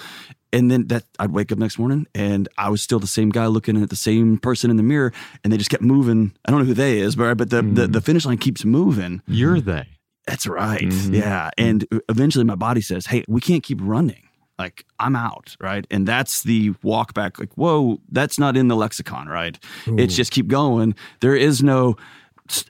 And 0.52 0.70
then 0.70 0.86
that 0.86 1.04
I'd 1.18 1.32
wake 1.32 1.52
up 1.52 1.58
next 1.58 1.78
morning 1.78 2.06
and 2.14 2.48
I 2.56 2.70
was 2.70 2.80
still 2.80 2.98
the 3.00 3.06
same 3.06 3.28
guy 3.28 3.46
looking 3.48 3.80
at 3.82 3.90
the 3.90 3.96
same 3.96 4.38
person 4.38 4.70
in 4.70 4.76
the 4.78 4.82
mirror, 4.82 5.12
and 5.44 5.52
they 5.52 5.58
just 5.58 5.68
kept 5.70 5.82
moving. 5.82 6.32
I 6.46 6.50
don't 6.50 6.60
know 6.60 6.66
who 6.66 6.72
they 6.72 7.00
is, 7.00 7.16
but 7.16 7.34
but 7.36 7.50
the 7.50 7.56
the, 7.62 7.86
Mm. 7.88 7.92
the 7.92 8.00
finish 8.00 8.24
line 8.24 8.38
keeps 8.38 8.64
moving. 8.64 9.20
You're 9.26 9.60
they. 9.60 9.86
That's 10.26 10.46
right. 10.46 10.80
Mhm. 10.82 11.14
Yeah. 11.14 11.50
And 11.56 11.86
eventually 12.08 12.44
my 12.44 12.54
body 12.56 12.80
says, 12.80 13.06
Hey, 13.06 13.24
we 13.28 13.40
can't 13.40 13.62
keep 13.62 13.78
running. 13.80 14.22
Like 14.58 14.84
I'm 14.98 15.14
out. 15.16 15.56
Right. 15.60 15.86
And 15.90 16.06
that's 16.08 16.42
the 16.42 16.72
walk 16.82 17.12
back. 17.14 17.38
Like, 17.38 17.52
whoa, 17.54 18.00
that's 18.10 18.38
not 18.38 18.56
in 18.56 18.68
the 18.68 18.76
lexicon, 18.76 19.28
right? 19.28 19.58
It's 19.86 20.16
just 20.16 20.32
keep 20.32 20.48
going. 20.48 20.94
There 21.20 21.36
is 21.36 21.62
no 21.62 21.96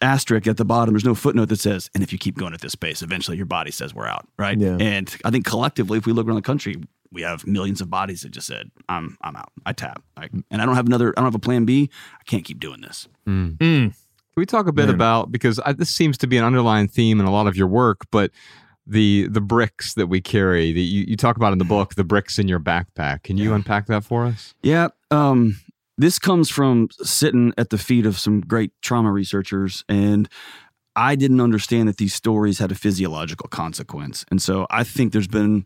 asterisk 0.03 0.47
at 0.47 0.56
the 0.56 0.64
bottom. 0.64 0.94
There's 0.94 1.05
no 1.05 1.14
footnote 1.14 1.49
that 1.50 1.61
says, 1.61 1.91
and 1.94 2.03
if 2.03 2.12
you 2.12 2.19
keep 2.19 2.37
going 2.37 2.55
at 2.55 2.61
this 2.61 2.75
pace, 2.75 3.03
eventually 3.03 3.37
your 3.37 3.47
body 3.47 3.70
says 3.70 3.94
we're 3.94 4.06
out. 4.06 4.26
Right. 4.38 4.59
Yeah. 4.59 4.76
And 4.81 5.14
I 5.25 5.31
think 5.31 5.44
collectively, 5.47 5.99
if 5.99 6.06
we 6.06 6.12
look 6.12 6.26
around 6.26 6.37
the 6.37 6.43
country, 6.43 6.76
we 7.12 7.23
have 7.23 7.47
millions 7.47 7.81
of 7.81 7.88
bodies 7.88 8.23
that 8.23 8.31
just 8.32 8.47
said, 8.47 8.70
I'm 8.88 9.17
I'm 9.20 9.37
out. 9.37 9.52
I 9.64 9.73
tap. 9.73 10.02
Like, 10.17 10.32
and 10.50 10.61
I 10.61 10.67
don't 10.67 10.75
have 10.75 10.87
another, 10.87 11.11
I 11.17 11.20
don't 11.20 11.26
have 11.26 11.35
a 11.35 11.38
plan 11.38 11.64
B. 11.67 11.88
I 12.19 12.25
can't 12.25 12.44
keep 12.44 12.59
doing 12.59 12.81
this. 12.81 13.06
Mm. 13.29 13.56
Mm. 13.59 13.94
Can 14.37 14.43
we 14.43 14.47
talk 14.47 14.67
a 14.67 14.73
bit 14.73 14.85
Man. 14.88 14.95
about 14.95 15.33
because 15.33 15.59
I, 15.61 15.73
this 15.73 15.88
seems 15.88 16.19
to 16.19 16.26
be 16.26 16.37
an 16.37 16.45
underlying 16.45 16.88
theme 16.88 17.21
in 17.21 17.25
a 17.26 17.33
lot 17.33 17.47
of 17.47 17.57
your 17.57 17.69
work, 17.69 18.02
but 18.11 18.31
the 18.87 19.28
the 19.28 19.40
bricks 19.40 19.95
that 19.95 20.09
we 20.09 20.21
carry 20.21 20.75
that 20.75 20.78
you, 20.78 21.07
you 21.09 21.16
talk 21.16 21.38
about 21.38 21.55
in 21.55 21.59
the 21.59 21.64
book, 21.64 21.95
the 21.95 22.05
bricks 22.05 22.38
in 22.38 22.47
your 22.47 22.61
backpack. 22.61 23.23
Can 23.23 23.38
you 23.38 23.49
Yeah. 23.49 23.55
unpack 23.57 23.87
that 23.87 24.05
for 24.05 24.26
us? 24.26 24.52
Yeah. 24.62 24.88
Um, 25.11 25.57
this 25.97 26.19
comes 26.19 26.50
from 26.50 26.88
sitting 27.02 27.55
at 27.57 27.71
the 27.71 27.78
feet 27.78 28.05
of 28.05 28.19
some 28.19 28.43
great 28.43 28.73
trauma 28.83 29.11
researchers, 29.11 29.85
and 29.88 30.28
I 30.95 31.16
didn't 31.16 31.40
understand 31.40 31.88
that 31.88 31.97
these 31.97 32.12
stories 32.12 32.59
had 32.59 32.71
a 32.71 32.75
physiological 32.75 33.49
consequence. 33.49 34.26
And 34.31 34.43
so 34.43 34.66
I 34.69 34.85
think 34.85 35.14
there's 35.14 35.26
been, 35.28 35.64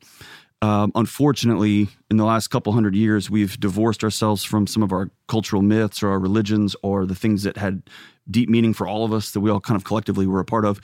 um, 0.63 0.93
unfortunately, 0.95 1.89
in 2.09 2.19
the 2.19 2.25
last 2.25 2.49
couple 2.49 2.73
hundred 2.73 2.95
years, 2.95 3.29
we've 3.29 3.59
divorced 3.59 4.05
ourselves 4.05 4.45
from 4.45 4.69
some 4.69 4.85
of 4.85 4.93
our 4.93 5.11
cultural 5.27 5.61
myths 5.61 6.05
or 6.05 6.11
our 6.11 6.21
religions 6.21 6.77
or 6.85 7.05
the 7.05 7.17
things 7.17 7.43
that 7.43 7.57
had 7.57 7.83
deep 8.31 8.49
meaning 8.49 8.73
for 8.73 8.87
all 8.87 9.05
of 9.05 9.13
us 9.13 9.33
that 9.33 9.41
we 9.41 9.51
all 9.51 9.61
kind 9.61 9.77
of 9.77 9.85
collectively 9.85 10.27
were 10.27 10.41
a 10.41 10.45
part 10.45 10.65
of. 10.65 10.81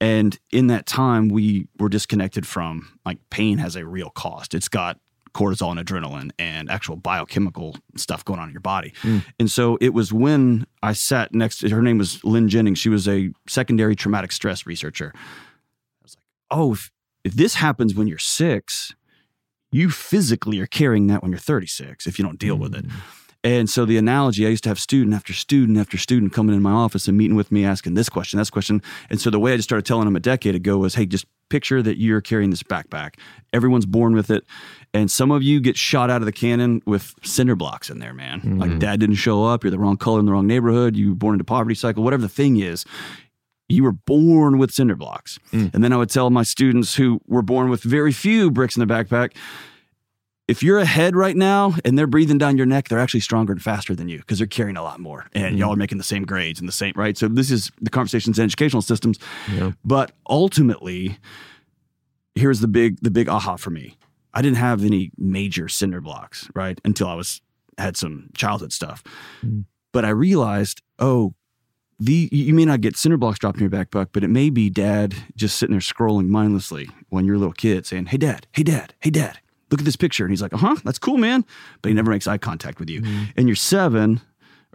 And 0.00 0.38
in 0.50 0.68
that 0.68 0.86
time, 0.86 1.28
we 1.28 1.68
were 1.78 1.88
disconnected 1.88 2.46
from 2.46 2.98
like 3.04 3.18
pain 3.30 3.58
has 3.58 3.76
a 3.76 3.84
real 3.86 4.10
cost. 4.10 4.54
It's 4.54 4.68
got 4.68 4.98
cortisol 5.34 5.76
and 5.76 5.86
adrenaline 5.86 6.30
and 6.38 6.70
actual 6.70 6.96
biochemical 6.96 7.76
stuff 7.96 8.24
going 8.24 8.40
on 8.40 8.48
in 8.48 8.54
your 8.54 8.60
body. 8.60 8.92
Mm. 9.02 9.24
And 9.38 9.50
so 9.50 9.78
it 9.80 9.90
was 9.90 10.12
when 10.12 10.66
I 10.82 10.92
sat 10.92 11.34
next 11.34 11.58
to 11.58 11.68
her 11.70 11.82
name 11.82 11.98
was 11.98 12.22
Lynn 12.24 12.48
Jennings. 12.48 12.78
She 12.78 12.88
was 12.88 13.06
a 13.06 13.30
secondary 13.46 13.94
traumatic 13.94 14.32
stress 14.32 14.66
researcher. 14.66 15.12
I 15.14 15.18
was 16.02 16.16
like, 16.16 16.24
oh, 16.50 16.72
if, 16.72 16.90
if 17.24 17.34
this 17.34 17.54
happens 17.54 17.94
when 17.94 18.08
you're 18.08 18.18
six, 18.18 18.94
you 19.70 19.90
physically 19.90 20.60
are 20.60 20.66
carrying 20.66 21.06
that 21.08 21.22
when 21.22 21.30
you're 21.30 21.38
36 21.38 22.06
if 22.06 22.18
you 22.18 22.24
don't 22.24 22.38
deal 22.38 22.56
with 22.56 22.74
it. 22.74 22.86
And 23.44 23.70
so 23.70 23.84
the 23.84 23.96
analogy, 23.98 24.44
I 24.46 24.50
used 24.50 24.64
to 24.64 24.68
have 24.70 24.80
student 24.80 25.14
after 25.14 25.32
student 25.32 25.78
after 25.78 25.96
student 25.96 26.32
coming 26.32 26.56
in 26.56 26.62
my 26.62 26.72
office 26.72 27.06
and 27.06 27.16
meeting 27.16 27.36
with 27.36 27.52
me, 27.52 27.64
asking 27.64 27.94
this 27.94 28.08
question, 28.08 28.38
this 28.38 28.50
question. 28.50 28.82
And 29.10 29.20
so 29.20 29.30
the 29.30 29.38
way 29.38 29.52
I 29.52 29.56
just 29.56 29.68
started 29.68 29.86
telling 29.86 30.06
them 30.06 30.16
a 30.16 30.20
decade 30.20 30.56
ago 30.56 30.78
was, 30.78 30.96
hey, 30.96 31.06
just 31.06 31.24
picture 31.48 31.80
that 31.80 31.98
you're 31.98 32.20
carrying 32.20 32.50
this 32.50 32.62
backpack. 32.64 33.14
Everyone's 33.52 33.86
born 33.86 34.14
with 34.14 34.30
it. 34.30 34.44
And 34.92 35.08
some 35.10 35.30
of 35.30 35.42
you 35.42 35.60
get 35.60 35.76
shot 35.76 36.10
out 36.10 36.20
of 36.20 36.26
the 36.26 36.32
cannon 36.32 36.82
with 36.84 37.14
cinder 37.22 37.54
blocks 37.54 37.88
in 37.90 38.00
there, 38.00 38.12
man. 38.12 38.58
Like 38.58 38.70
Mhm. 38.72 38.78
dad 38.80 39.00
didn't 39.00 39.14
show 39.16 39.44
up, 39.44 39.62
you're 39.62 39.70
the 39.70 39.78
wrong 39.78 39.96
color 39.96 40.18
in 40.20 40.26
the 40.26 40.32
wrong 40.32 40.46
neighborhood, 40.46 40.96
you 40.96 41.10
were 41.10 41.14
born 41.14 41.34
into 41.34 41.44
poverty 41.44 41.74
cycle, 41.76 42.02
whatever 42.02 42.22
the 42.22 42.28
thing 42.28 42.56
is. 42.58 42.84
you 43.70 43.82
were 43.84 43.92
born 43.92 44.56
with 44.56 44.70
cinder 44.72 44.96
blocks. 44.96 45.38
Mm. 45.52 45.74
And 45.74 45.84
then 45.84 45.92
I 45.92 45.98
would 45.98 46.08
tell 46.08 46.30
my 46.30 46.42
students 46.42 46.94
who 46.94 47.20
were 47.26 47.42
born 47.42 47.68
with 47.68 47.82
very 47.82 48.12
few 48.12 48.50
bricks 48.50 48.78
in 48.78 48.80
the 48.80 48.90
backpack, 48.90 49.32
if 50.48 50.62
you're 50.62 50.78
ahead 50.78 51.14
right 51.14 51.36
now 51.36 51.74
and 51.84 51.96
they're 51.98 52.06
breathing 52.06 52.38
down 52.38 52.56
your 52.56 52.66
neck, 52.66 52.88
they're 52.88 52.98
actually 52.98 53.20
stronger 53.20 53.52
and 53.52 53.62
faster 53.62 53.94
than 53.94 54.08
you 54.08 54.18
because 54.18 54.38
they're 54.38 54.46
carrying 54.46 54.76
a 54.78 54.82
lot 54.82 54.98
more. 54.98 55.26
And 55.34 55.54
Mm. 55.54 55.58
y'all 55.58 55.72
are 55.74 55.76
making 55.76 55.98
the 55.98 56.04
same 56.04 56.24
grades 56.24 56.58
and 56.58 56.66
the 56.68 56.72
same, 56.72 56.94
right? 56.96 57.16
So 57.18 57.28
this 57.28 57.50
is 57.50 57.70
the 57.80 57.90
conversations 57.90 58.38
in 58.38 58.44
educational 58.46 58.82
systems. 58.82 59.18
Yeah. 59.52 59.72
But 59.84 60.12
ultimately, 60.28 61.18
here's 62.34 62.60
the 62.60 62.68
big 62.68 62.98
the 63.02 63.10
big 63.10 63.28
aha 63.28 63.56
for 63.56 63.70
me. 63.70 63.96
I 64.34 64.42
didn't 64.42 64.56
have 64.58 64.84
any 64.84 65.10
major 65.18 65.68
cinder 65.68 66.00
blocks, 66.00 66.48
right? 66.54 66.80
Until 66.84 67.08
I 67.08 67.14
was 67.14 67.40
had 67.76 67.96
some 67.96 68.30
childhood 68.34 68.72
stuff. 68.72 69.02
Mm. 69.44 69.64
But 69.92 70.04
I 70.04 70.10
realized, 70.10 70.82
oh, 70.98 71.34
the 72.00 72.28
you 72.32 72.54
may 72.54 72.64
not 72.64 72.80
get 72.80 72.96
cinder 72.96 73.16
blocks 73.16 73.38
dropped 73.38 73.58
in 73.60 73.68
your 73.68 73.70
backpack, 73.70 74.08
but 74.12 74.22
it 74.24 74.28
may 74.28 74.50
be 74.50 74.70
dad 74.70 75.14
just 75.34 75.58
sitting 75.58 75.72
there 75.74 75.80
scrolling 75.80 76.28
mindlessly 76.28 76.88
when 77.08 77.24
you're 77.24 77.34
a 77.34 77.38
little 77.38 77.52
kid 77.52 77.86
saying, 77.86 78.06
Hey 78.06 78.16
dad, 78.18 78.46
hey 78.52 78.62
dad, 78.62 78.94
hey 79.00 79.10
dad, 79.10 79.40
look 79.70 79.80
at 79.80 79.84
this 79.84 79.96
picture. 79.96 80.24
And 80.24 80.30
he's 80.32 80.42
like, 80.42 80.54
uh-huh, 80.54 80.76
that's 80.84 80.98
cool, 80.98 81.16
man. 81.18 81.44
But 81.82 81.88
he 81.90 81.94
never 81.94 82.10
makes 82.10 82.26
eye 82.26 82.38
contact 82.38 82.78
with 82.80 82.88
you. 82.90 83.02
And 83.36 83.48
you're 83.48 83.56
seven 83.56 84.20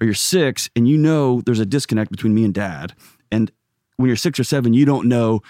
or 0.02 0.06
you're 0.06 0.14
six, 0.14 0.70
and 0.76 0.88
you 0.88 0.98
know 0.98 1.42
there's 1.42 1.60
a 1.60 1.66
disconnect 1.66 2.10
between 2.12 2.34
me 2.34 2.44
and 2.44 2.54
dad. 2.54 2.94
And 3.32 3.52
when 3.98 4.08
you're 4.08 4.16
six 4.16 4.40
or 4.40 4.44
seven, 4.44 4.74
you 4.74 4.86
don't 4.86 5.08
know, 5.08 5.42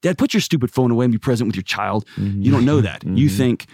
Dad, 0.00 0.16
put 0.16 0.32
your 0.32 0.40
stupid 0.40 0.70
phone 0.70 0.90
away 0.92 1.06
and 1.06 1.12
be 1.12 1.18
present 1.18 1.48
with 1.48 1.56
your 1.56 1.64
child. 1.64 2.04
You 2.16 2.52
don't 2.52 2.64
know 2.64 2.80
that. 2.80 3.02
You 3.02 3.28
Mhm. 3.28 3.36
think 3.36 3.66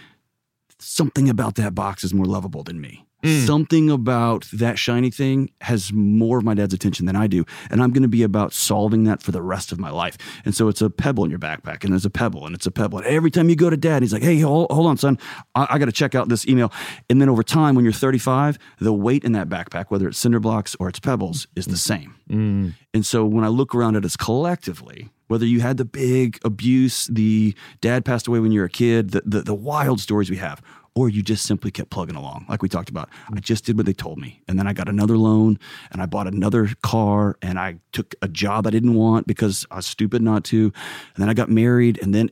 something 0.79 1.29
about 1.29 1.55
that 1.55 1.75
box 1.75 2.03
is 2.03 2.13
more 2.13 2.25
lovable 2.25 2.63
than 2.63 2.81
me. 2.81 3.05
Mm. 3.23 3.45
Something 3.45 3.89
about 3.89 4.45
that 4.53 4.77
shiny 4.77 5.09
thing 5.09 5.49
has 5.61 5.91
more 5.91 6.37
of 6.37 6.43
my 6.43 6.53
dad's 6.53 6.73
attention 6.73 7.05
than 7.05 7.15
I 7.15 7.27
do. 7.27 7.43
And 7.71 7.81
I'm 7.81 7.91
going 7.91 8.03
to 8.03 8.09
be 8.09 8.23
about 8.23 8.53
solving 8.53 9.05
that 9.05 9.23
for 9.23 9.31
the 9.31 9.41
rest 9.41 9.71
of 9.71 9.79
my 9.79 9.89
life. 9.89 10.17
And 10.43 10.53
so 10.53 10.67
it's 10.67 10.81
a 10.81 10.89
pebble 10.89 11.23
in 11.23 11.29
your 11.29 11.39
backpack, 11.39 11.83
and 11.83 11.91
there's 11.91 12.05
a 12.05 12.09
pebble, 12.09 12.45
and 12.45 12.53
it's 12.53 12.65
a 12.65 12.71
pebble. 12.71 12.99
And 12.99 13.07
every 13.07 13.31
time 13.31 13.49
you 13.49 13.55
go 13.55 13.69
to 13.69 13.77
dad, 13.77 14.03
he's 14.03 14.13
like, 14.13 14.21
hey, 14.21 14.39
hold, 14.39 14.71
hold 14.71 14.87
on, 14.87 14.97
son. 14.97 15.17
I, 15.55 15.67
I 15.71 15.77
got 15.79 15.85
to 15.85 15.91
check 15.91 16.13
out 16.13 16.29
this 16.29 16.47
email. 16.47 16.71
And 17.09 17.19
then 17.21 17.29
over 17.29 17.41
time, 17.41 17.75
when 17.75 17.83
you're 17.83 17.93
35, 17.93 18.59
the 18.79 18.93
weight 18.93 19.23
in 19.23 19.31
that 19.31 19.49
backpack, 19.49 19.85
whether 19.89 20.07
it's 20.07 20.17
cinder 20.17 20.39
blocks 20.39 20.75
or 20.79 20.89
it's 20.89 20.99
pebbles, 20.99 21.47
is 21.55 21.65
the 21.65 21.77
same. 21.77 22.15
Mm. 22.29 22.73
And 22.93 23.05
so 23.05 23.25
when 23.25 23.43
I 23.43 23.47
look 23.47 23.73
around 23.73 23.95
at 23.95 24.05
us 24.05 24.15
collectively, 24.15 25.09
whether 25.27 25.45
you 25.45 25.61
had 25.61 25.77
the 25.77 25.85
big 25.85 26.39
abuse, 26.43 27.07
the 27.07 27.55
dad 27.81 28.05
passed 28.05 28.27
away 28.27 28.39
when 28.39 28.51
you 28.51 28.59
were 28.59 28.67
a 28.67 28.69
kid, 28.69 29.11
the, 29.11 29.21
the, 29.25 29.41
the 29.41 29.55
wild 29.55 29.99
stories 29.99 30.29
we 30.29 30.37
have, 30.37 30.61
or 30.95 31.09
you 31.09 31.21
just 31.21 31.45
simply 31.45 31.71
kept 31.71 31.89
plugging 31.89 32.15
along, 32.15 32.45
like 32.47 32.61
we 32.61 32.69
talked 32.69 32.89
about. 32.89 33.09
I 33.31 33.39
just 33.41 33.65
did 33.65 33.77
what 33.77 33.85
they 33.85 33.93
told 33.93 34.17
me. 34.17 34.41
And 34.47 34.57
then 34.57 34.65
I 34.65 34.73
got 34.73 34.87
another 34.87 35.17
loan 35.17 35.59
and 35.91 36.01
I 36.01 36.05
bought 36.05 36.27
another 36.27 36.69
car 36.81 37.37
and 37.41 37.59
I 37.59 37.79
took 37.91 38.15
a 38.21 38.27
job 38.27 38.65
I 38.65 38.69
didn't 38.69 38.93
want 38.93 39.27
because 39.27 39.65
I 39.69 39.75
was 39.75 39.85
stupid 39.85 40.21
not 40.21 40.45
to. 40.45 40.71
And 41.15 41.21
then 41.21 41.29
I 41.29 41.33
got 41.33 41.49
married 41.49 41.99
and 42.01 42.15
then 42.15 42.29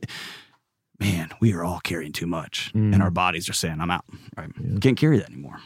man, 0.98 1.28
we 1.40 1.52
are 1.52 1.64
all 1.64 1.80
carrying 1.80 2.12
too 2.12 2.26
much. 2.26 2.72
Mm. 2.74 2.94
And 2.94 3.02
our 3.02 3.10
bodies 3.10 3.48
are 3.48 3.54
saying, 3.54 3.80
I'm 3.80 3.90
out. 3.90 4.04
Right. 4.36 4.50
Can't 4.80 4.96
carry 4.96 5.18
that 5.18 5.28
anymore. 5.28 5.58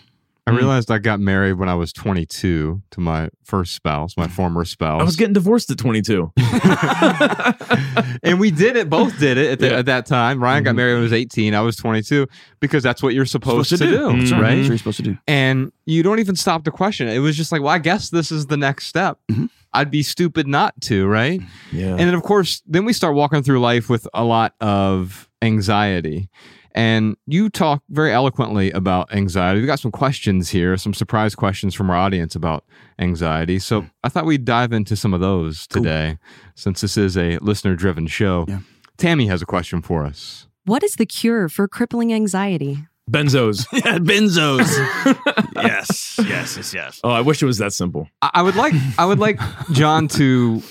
I 0.48 0.50
Mm. 0.50 0.56
realized 0.56 0.90
I 0.90 0.98
got 0.98 1.20
married 1.20 1.54
when 1.54 1.68
I 1.68 1.74
was 1.74 1.92
22 1.92 2.80
to 2.92 3.00
my 3.00 3.28
first 3.44 3.74
spouse, 3.74 4.16
my 4.16 4.28
former 4.28 4.64
spouse. 4.64 5.00
I 5.00 5.04
was 5.04 5.16
getting 5.16 5.34
divorced 5.34 5.70
at 5.70 5.76
22. 5.78 6.32
and 8.22 8.40
we 8.40 8.50
did 8.50 8.76
it, 8.76 8.88
both 8.88 9.18
did 9.18 9.36
it 9.38 9.52
at, 9.52 9.58
the, 9.58 9.68
Yeah. 9.68 9.78
at 9.78 9.86
that 9.86 10.06
time. 10.06 10.42
Ryan 10.42 10.64
got 10.64 10.72
Mhm. 10.72 10.76
married 10.76 10.92
when 10.94 11.00
he 11.02 11.04
was 11.04 11.12
18. 11.12 11.54
I 11.54 11.60
was 11.60 11.76
22 11.76 12.26
because 12.60 12.82
that's 12.82 13.02
what 13.02 13.14
you're 13.14 13.26
supposed, 13.26 13.70
to, 13.70 13.76
do, 13.76 13.90
That's 13.90 14.30
Mhm. 14.30 14.32
right. 14.32 14.40
right? 14.40 14.54
That's 14.56 14.60
what 14.62 14.68
you're 14.68 14.78
supposed 14.78 14.96
to 14.98 15.02
do. 15.02 15.18
And 15.26 15.70
you 15.86 16.02
don't 16.02 16.18
even 16.18 16.36
stop 16.36 16.64
to 16.64 16.70
question 16.70 17.08
it. 17.08 17.16
It 17.16 17.20
was 17.20 17.36
just 17.36 17.52
like, 17.52 17.60
well, 17.62 17.72
I 17.72 17.78
guess 17.78 18.10
this 18.10 18.32
is 18.32 18.46
the 18.46 18.56
next 18.56 18.86
step. 18.86 19.18
Mhm. 19.30 19.50
I'd 19.74 19.90
be 19.90 20.02
stupid 20.02 20.46
not 20.46 20.80
to, 20.82 21.06
right? 21.06 21.40
Yeah. 21.72 21.88
And 21.90 22.00
then, 22.00 22.14
of 22.14 22.22
course, 22.22 22.62
then 22.66 22.84
we 22.86 22.92
start 22.94 23.14
walking 23.14 23.42
through 23.42 23.60
life 23.60 23.90
with 23.90 24.08
a 24.14 24.24
lot 24.24 24.54
of 24.60 25.28
anxiety. 25.42 26.28
And 26.72 27.16
you 27.26 27.48
talk 27.50 27.82
very 27.88 28.12
eloquently 28.12 28.70
about 28.72 29.12
anxiety. 29.12 29.60
We've 29.60 29.66
got 29.66 29.80
some 29.80 29.90
questions 29.90 30.50
here, 30.50 30.76
some 30.76 30.94
surprise 30.94 31.34
questions 31.34 31.74
from 31.74 31.90
our 31.90 31.96
audience 31.96 32.34
about 32.36 32.64
anxiety. 32.98 33.58
So 33.58 33.82
hmm. 33.82 33.86
I 34.04 34.08
thought 34.08 34.26
we'd 34.26 34.44
dive 34.44 34.72
into 34.72 34.96
some 34.96 35.14
of 35.14 35.20
those 35.20 35.66
Cool. 35.66 35.82
today, 35.82 36.18
since 36.54 36.80
this 36.80 36.96
is 36.96 37.16
a 37.16 37.38
listener 37.38 37.74
driven 37.74 38.06
show. 38.06 38.44
Yeah. 38.48 38.60
Tammy 38.96 39.26
has 39.26 39.42
a 39.42 39.46
question 39.46 39.82
for 39.82 40.04
us. 40.04 40.46
What 40.64 40.82
is 40.82 40.96
the 40.96 41.06
cure 41.06 41.48
for 41.48 41.66
crippling 41.68 42.12
anxiety? 42.12 42.86
Benzos. 43.10 43.66
Yeah, 43.72 43.98
benzos. 43.98 44.68
yes, 45.56 46.16
yes, 46.18 46.56
yes, 46.56 46.74
yes. 46.74 47.00
Oh, 47.02 47.10
I 47.10 47.22
wish 47.22 47.42
it 47.42 47.46
was 47.46 47.58
that 47.58 47.72
simple. 47.72 48.08
I 48.20 48.30
I 48.34 48.42
would 48.42 48.56
like 48.56 48.74
I 48.98 49.06
would 49.06 49.18
like 49.18 49.40
John 49.72 50.08
to 50.08 50.62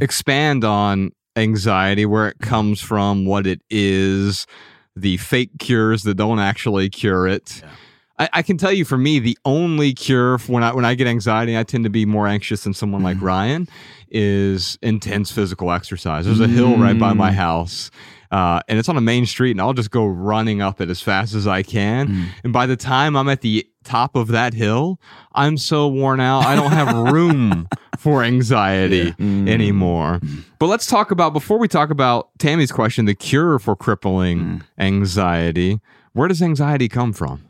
expand 0.00 0.64
on 0.64 1.12
anxiety, 1.36 2.04
where 2.04 2.28
it 2.28 2.38
comes 2.40 2.80
from, 2.80 3.24
what 3.24 3.46
it 3.46 3.62
is, 3.70 4.46
the 4.96 5.16
fake 5.18 5.50
cures 5.58 6.02
that 6.04 6.14
don't 6.14 6.38
actually 6.38 6.88
cure 6.88 7.26
it. 7.28 7.60
Yeah. 7.62 7.70
I, 8.18 8.28
I 8.32 8.42
can 8.42 8.56
tell 8.56 8.72
you, 8.72 8.86
for 8.86 8.96
me, 8.96 9.18
the 9.18 9.36
only 9.44 9.92
cure 9.92 10.38
when 10.46 10.62
I 10.62 10.72
when 10.74 10.86
I 10.86 10.94
get 10.94 11.06
anxiety, 11.06 11.56
I 11.58 11.62
tend 11.64 11.84
to 11.84 11.90
be 11.90 12.06
more 12.06 12.26
anxious 12.26 12.64
than 12.64 12.72
someone 12.72 13.02
like 13.02 13.20
Ryan. 13.20 13.68
Is 14.08 14.78
intense 14.82 15.30
physical 15.32 15.70
exercise. 15.72 16.24
There's 16.26 16.40
a 16.40 16.46
hill 16.48 16.76
right 16.78 16.98
by 16.98 17.12
my 17.12 17.30
Mm. 17.30 17.34
house, 17.34 17.90
uh, 18.30 18.60
and 18.68 18.78
it's 18.78 18.88
on 18.88 18.96
a 18.96 19.00
main 19.00 19.26
street, 19.26 19.52
and 19.52 19.60
I'll 19.60 19.72
just 19.72 19.90
go 19.90 20.06
running 20.06 20.60
up 20.62 20.80
it 20.80 20.90
as 20.90 21.00
fast 21.00 21.34
as 21.34 21.46
I 21.46 21.62
can. 21.62 22.08
Mm. 22.08 22.26
And 22.44 22.52
by 22.52 22.66
the 22.66 22.76
time 22.76 23.16
I'm 23.16 23.28
at 23.28 23.40
the 23.40 23.66
top 23.84 24.16
of 24.16 24.28
that 24.28 24.52
hill, 24.54 25.00
I'm 25.34 25.56
so 25.56 25.86
worn 25.88 26.20
out. 26.20 26.44
I 26.44 26.56
don't 26.56 26.72
have 26.72 26.96
room 27.12 27.68
for 27.98 28.22
anxiety 28.24 29.12
Mm. 29.12 29.48
anymore. 29.48 30.20
But 30.58 30.66
let's 30.66 30.86
talk 30.86 31.10
about, 31.10 31.32
before 31.32 31.58
we 31.58 31.68
talk 31.68 31.90
about 31.90 32.30
Tammy's 32.38 32.72
question, 32.72 33.04
the 33.04 33.14
cure 33.14 33.58
for 33.58 33.76
crippling 33.76 34.38
Mm. 34.38 34.62
anxiety. 34.78 35.80
Where 36.12 36.28
does 36.28 36.42
anxiety 36.42 36.88
come 36.88 37.12
from? 37.12 37.42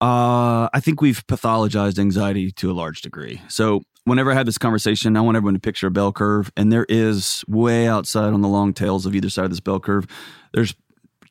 Uh, 0.00 0.68
I 0.72 0.80
think 0.80 1.02
we've 1.02 1.26
pathologized 1.26 1.98
anxiety 1.98 2.50
to 2.52 2.70
a 2.70 2.72
large 2.72 3.02
degree. 3.02 3.42
So 3.48 3.82
whenever 4.04 4.30
I 4.30 4.34
have 4.34 4.46
this 4.46 4.58
conversation, 4.58 5.16
I 5.16 5.20
want 5.20 5.36
everyone 5.36 5.54
to 5.54 5.60
picture 5.60 5.86
a 5.86 5.90
bell 5.90 6.12
curve, 6.12 6.50
and 6.56 6.72
there 6.72 6.86
is 6.88 7.44
way 7.48 7.86
outside 7.86 8.32
on 8.32 8.40
the 8.40 8.48
long 8.48 8.72
tails 8.72 9.06
of 9.06 9.14
either 9.14 9.30
side 9.30 9.44
of 9.44 9.50
this 9.50 9.60
bell 9.60 9.80
curve. 9.80 10.06
There's 10.52 10.74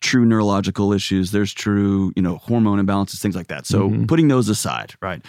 true 0.01 0.25
neurological 0.25 0.93
issues. 0.93 1.31
There's 1.31 1.53
true, 1.53 2.13
you 2.15 2.21
know, 2.21 2.37
hormone 2.37 2.79
imbalances, 2.85 3.19
things 3.19 3.35
like 3.35 3.47
that. 3.47 3.65
So 3.65 3.89
Mhm. 3.89 4.07
putting 4.07 4.29
those 4.29 4.47
aside, 4.47 4.95
right? 5.01 5.21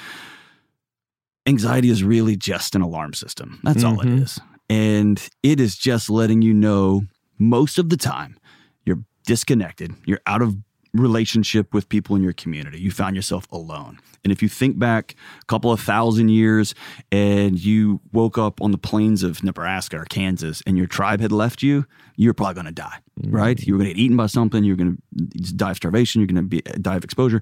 Anxiety 1.47 1.91
is 1.91 2.05
really 2.05 2.37
just 2.37 2.75
an 2.77 2.83
alarm 2.83 3.15
system. 3.15 3.59
That's 3.65 3.83
all 3.83 4.01
it 4.01 4.07
Mhm. 4.09 4.23
is, 4.23 4.39
and 4.69 5.29
it 5.43 5.59
is 5.59 5.77
just 5.77 6.09
letting 6.11 6.43
you 6.43 6.55
know 6.55 7.03
most 7.39 7.79
of 7.79 7.89
the 7.89 7.97
time 7.97 8.37
you're 8.85 9.03
disconnected. 9.27 9.93
You're 10.05 10.21
out 10.27 10.43
of 10.43 10.57
relationship 10.93 11.73
with 11.73 11.89
people 11.89 12.17
in 12.17 12.23
your 12.23 12.33
community. 12.33 12.81
You 12.81 12.91
found 12.91 13.17
yourself 13.17 13.51
alone. 13.53 13.99
And 14.25 14.33
if 14.33 14.43
you 14.43 14.49
think 14.49 14.79
back 14.79 15.15
a 15.41 15.45
couple 15.47 15.73
of 15.73 15.81
thousand 15.81 16.29
years 16.29 16.75
and 17.11 17.59
you 17.59 18.01
woke 18.13 18.37
up 18.37 18.61
on 18.61 18.71
the 18.71 18.79
plains 18.79 19.23
of 19.23 19.43
Nebraska 19.43 19.99
or 19.99 20.05
Kansas 20.05 20.63
and 20.67 20.77
your 20.77 20.87
tribe 20.87 21.21
had 21.21 21.33
left 21.33 21.63
you, 21.63 21.87
you're 22.17 22.35
probably 22.35 22.55
going 22.55 22.67
to 22.67 22.73
die, 22.73 22.99
mm-hmm. 23.21 23.35
right? 23.35 23.61
You 23.61 23.75
were 23.75 23.79
going 23.79 23.89
to 23.89 23.95
get 23.95 24.01
eaten 24.01 24.17
by 24.17 24.27
something. 24.27 24.63
You're 24.65 24.77
going 24.77 24.97
to 24.97 25.55
die 25.55 25.71
of 25.71 25.77
starvation. 25.77 26.21
You're 26.21 26.27
going 26.27 26.37
to 26.37 26.43
be 26.43 26.61
die 26.61 26.97
of 26.97 27.05
exposure. 27.05 27.41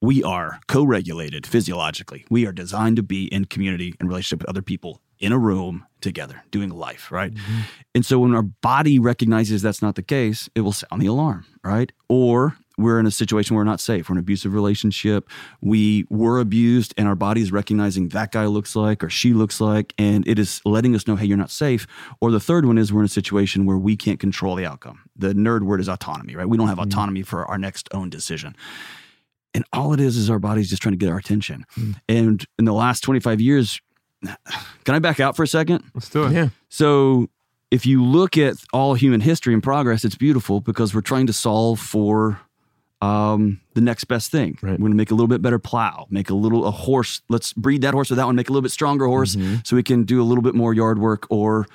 We 0.00 0.22
are 0.22 0.60
co-regulated 0.68 1.46
physiologically. 1.46 2.24
We 2.30 2.46
are 2.46 2.52
designed 2.52 2.96
to 2.96 3.02
be 3.02 3.26
in 3.26 3.46
community 3.46 3.94
and 3.98 4.08
relationship 4.08 4.40
with 4.40 4.48
other 4.48 4.62
people 4.62 5.00
in 5.20 5.32
a 5.32 5.38
room 5.38 5.84
together 6.00 6.42
doing 6.50 6.70
life, 6.70 7.10
right? 7.10 7.32
And 7.94 8.06
so 8.06 8.20
when 8.20 8.34
our 8.34 8.42
body 8.42 8.98
recognizes 8.98 9.62
that's 9.62 9.82
not 9.82 9.96
the 9.96 10.02
case, 10.02 10.48
it 10.54 10.60
will 10.60 10.72
sound 10.72 11.02
the 11.02 11.06
alarm, 11.06 11.44
right? 11.64 11.90
Or 12.08 12.56
we're 12.78 13.00
in 13.00 13.06
a 13.06 13.10
situation 13.10 13.56
where 13.56 13.64
we're 13.64 13.70
not 13.70 13.80
safe. 13.80 14.08
We're 14.08 14.14
in 14.14 14.18
an 14.18 14.22
abusive 14.22 14.54
relationship. 14.54 15.28
We 15.60 16.06
were 16.08 16.38
abused, 16.38 16.94
and 16.96 17.08
our 17.08 17.16
body 17.16 17.42
is 17.42 17.50
recognizing 17.50 18.10
that 18.10 18.30
guy 18.30 18.46
looks 18.46 18.76
like 18.76 19.02
or 19.02 19.10
she 19.10 19.32
looks 19.32 19.60
like, 19.60 19.92
and 19.98 20.26
it 20.28 20.38
is 20.38 20.60
letting 20.64 20.94
us 20.94 21.08
know, 21.08 21.16
hey, 21.16 21.26
you're 21.26 21.36
not 21.36 21.50
safe. 21.50 21.88
Or 22.20 22.30
the 22.30 22.40
third 22.40 22.64
one 22.64 22.78
is 22.78 22.92
we're 22.92 23.00
in 23.00 23.06
a 23.06 23.08
situation 23.08 23.66
where 23.66 23.76
we 23.76 23.96
can't 23.96 24.20
control 24.20 24.54
the 24.54 24.64
outcome. 24.64 25.00
The 25.16 25.34
nerd 25.34 25.62
word 25.62 25.80
is 25.80 25.88
autonomy, 25.88 26.36
right? 26.36 26.48
We 26.48 26.56
don't 26.56 26.68
have 26.68 26.78
autonomy 26.78 27.22
for 27.22 27.44
our 27.46 27.58
next 27.58 27.88
own 27.92 28.10
decision. 28.10 28.54
And 29.54 29.64
all 29.72 29.92
it 29.92 29.98
is 29.98 30.16
is 30.16 30.30
our 30.30 30.38
body's 30.38 30.70
just 30.70 30.82
trying 30.82 30.92
to 30.92 30.98
get 30.98 31.10
our 31.10 31.18
attention. 31.18 31.64
Mm. 31.76 31.96
And 32.08 32.46
in 32.58 32.64
the 32.64 32.72
last 32.72 33.00
25 33.00 33.40
years, 33.40 33.80
can 34.84 34.94
I 34.94 34.98
back 34.98 35.20
out 35.20 35.36
for 35.36 35.42
a 35.42 35.46
second? 35.48 35.84
Let's 35.94 36.08
do 36.08 36.24
it. 36.24 36.32
Yeah. 36.32 36.48
So 36.68 37.28
if 37.70 37.84
you 37.86 38.02
look 38.04 38.36
at 38.38 38.56
all 38.72 38.94
human 38.94 39.20
history 39.20 39.54
and 39.54 39.62
progress, 39.62 40.04
it's 40.04 40.16
beautiful 40.16 40.60
because 40.60 40.94
we're 40.94 41.00
trying 41.02 41.26
to 41.26 41.32
solve 41.32 41.78
for 41.80 42.40
um, 43.00 43.60
the 43.74 43.80
next 43.80 44.04
best 44.04 44.30
thing. 44.32 44.58
Right. 44.60 44.72
We're 44.72 44.78
going 44.78 44.92
to 44.92 44.96
make 44.96 45.10
a 45.10 45.14
little 45.14 45.28
bit 45.28 45.40
better 45.42 45.58
plow, 45.60 46.06
make 46.10 46.30
a 46.30 46.34
little 46.34 46.66
a 46.66 46.70
horse. 46.72 47.20
Let's 47.28 47.52
breed 47.52 47.82
that 47.82 47.94
horse 47.94 48.10
with 48.10 48.16
that 48.16 48.26
one, 48.26 48.34
make 48.34 48.48
a 48.48 48.52
little 48.52 48.62
bit 48.62 48.72
stronger 48.72 49.06
horse, 49.06 49.36
Mhm. 49.36 49.64
so 49.66 49.76
we 49.76 49.82
can 49.84 50.02
do 50.04 50.20
a 50.20 50.24
little 50.24 50.42
bit 50.42 50.54
more 50.54 50.74
yard 50.74 50.98
work 50.98 51.26
or, 51.30 51.66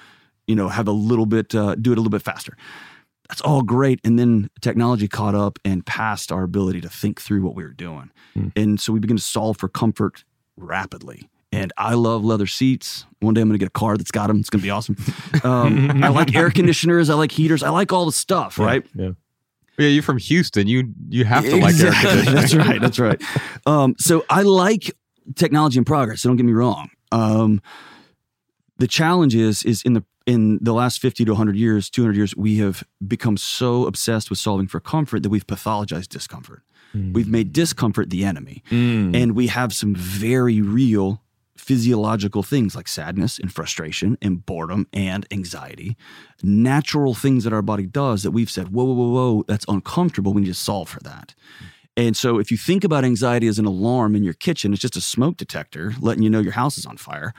you 0.47 0.55
know, 0.55 0.67
have 0.67 0.87
a 0.87 0.91
little 0.91 1.25
bit 1.25 1.55
uh, 1.55 1.75
do 1.75 1.91
it 1.91 1.97
a 1.97 2.01
little 2.01 2.09
bit 2.09 2.23
faster. 2.23 2.57
That's 3.29 3.39
all 3.39 3.61
great, 3.61 4.01
and 4.03 4.19
then 4.19 4.49
technology 4.59 5.07
caught 5.07 5.33
up 5.33 5.57
and 5.63 5.85
passed 5.85 6.29
our 6.29 6.43
ability 6.43 6.81
to 6.81 6.89
think 6.89 7.21
through 7.21 7.41
what 7.43 7.55
we 7.55 7.63
were 7.63 7.69
doing, 7.73 8.11
Hmm. 8.33 8.47
and 8.57 8.79
so 8.81 8.91
we 8.91 8.99
begin 8.99 9.15
to 9.15 9.23
solve 9.23 9.57
for 9.57 9.69
comfort 9.69 10.25
rapidly. 10.57 11.29
And 11.53 11.71
I 11.77 11.93
love 11.93 12.23
leather 12.25 12.47
seats. 12.47 13.05
One 13.19 13.33
day 13.33 13.41
I'm 13.41 13.47
going 13.47 13.57
to 13.59 13.63
get 13.63 13.67
a 13.67 13.71
car 13.79 13.95
that's 13.97 14.11
got 14.11 14.27
them. 14.27 14.39
It's 14.39 14.49
going 14.49 14.59
to 14.61 14.63
be 14.63 14.69
awesome. 14.71 14.97
Um, 15.43 16.03
I 16.03 16.07
like 16.09 16.33
air 16.35 16.49
conditioners. 16.51 17.09
I 17.09 17.15
like 17.15 17.31
heaters. 17.31 17.63
I 17.63 17.69
like 17.69 17.91
all 17.91 18.05
the 18.05 18.11
stuff, 18.11 18.57
right? 18.57 18.85
Yeah. 18.95 19.11
Yeah, 19.77 19.87
you're 19.87 20.03
from 20.03 20.17
Houston. 20.19 20.67
You 20.67 20.93
you 21.09 21.25
have 21.25 21.43
to 21.43 21.55
like 21.57 21.75
air 21.79 21.87
Exactly. 21.87 22.23
conditioning. 22.23 22.35
That's 22.35 22.55
right. 22.55 22.81
That's 22.81 22.99
right. 22.99 23.21
Um, 23.65 23.95
so 23.97 24.23
I 24.29 24.43
like 24.43 24.91
technology 25.35 25.77
and 25.79 25.85
progress. 25.85 26.21
So 26.21 26.29
don't 26.29 26.37
get 26.37 26.45
me 26.45 26.53
wrong. 26.53 26.89
Um, 27.11 27.61
the 28.77 28.87
challenge 28.87 29.35
is 29.35 29.63
is 29.63 29.81
in 29.83 29.93
the 29.93 30.03
in 30.25 30.59
the 30.61 30.73
last 30.73 31.01
50 31.01 31.25
to 31.25 31.31
100 31.31 31.55
years 31.57 31.89
200 31.89 32.15
years 32.15 32.33
we 32.37 32.57
have 32.59 32.83
become 33.05 33.35
so 33.35 33.85
obsessed 33.85 34.29
with 34.29 34.39
solving 34.39 34.67
for 34.67 34.79
comfort 34.79 35.21
that 35.23 35.29
we've 35.29 35.45
pathologized 35.45 36.07
discomfort 36.09 36.63
we've 37.11 37.27
made 37.27 37.51
discomfort 37.51 38.09
the 38.11 38.23
enemy 38.23 38.63
Mm. 38.69 39.15
and 39.15 39.35
we 39.35 39.47
have 39.47 39.73
some 39.73 39.95
very 39.95 40.61
real 40.61 41.22
physiological 41.63 42.43
things 42.43 42.75
like 42.75 42.87
sadness 42.87 43.39
and 43.39 43.51
frustration 43.51 44.17
and 44.21 44.45
boredom 44.45 44.87
and 44.93 45.25
anxiety. 45.31 45.95
Natural 46.43 47.13
things 47.13 47.43
that 47.45 47.53
our 47.53 47.61
body 47.61 47.85
does 47.85 48.23
that 48.23 48.31
we've 48.31 48.51
said 48.51 48.69
whoa 48.69 48.83
whoa 48.83 48.93
whoa 48.93 49.09
whoa 49.11 49.43
that's 49.47 49.65
uncomfortable. 49.67 50.33
We 50.33 50.41
need 50.41 50.47
to 50.47 50.53
solve 50.53 50.89
for 50.89 50.99
that. 51.01 51.33
And 51.95 52.17
so 52.17 52.37
if 52.39 52.51
you 52.51 52.57
think 52.57 52.83
about 52.83 53.05
anxiety 53.05 53.47
as 53.47 53.59
an 53.59 53.65
alarm 53.65 54.15
in 54.15 54.23
your 54.23 54.33
kitchen 54.33 54.73
it's 54.73 54.81
just 54.81 54.97
a 54.97 55.01
smoke 55.01 55.37
detector 55.37 55.93
letting 56.01 56.23
you 56.23 56.29
know 56.29 56.39
your 56.41 56.53
house 56.53 56.77
is 56.77 56.85
on 56.85 56.97
fire. 56.97 57.33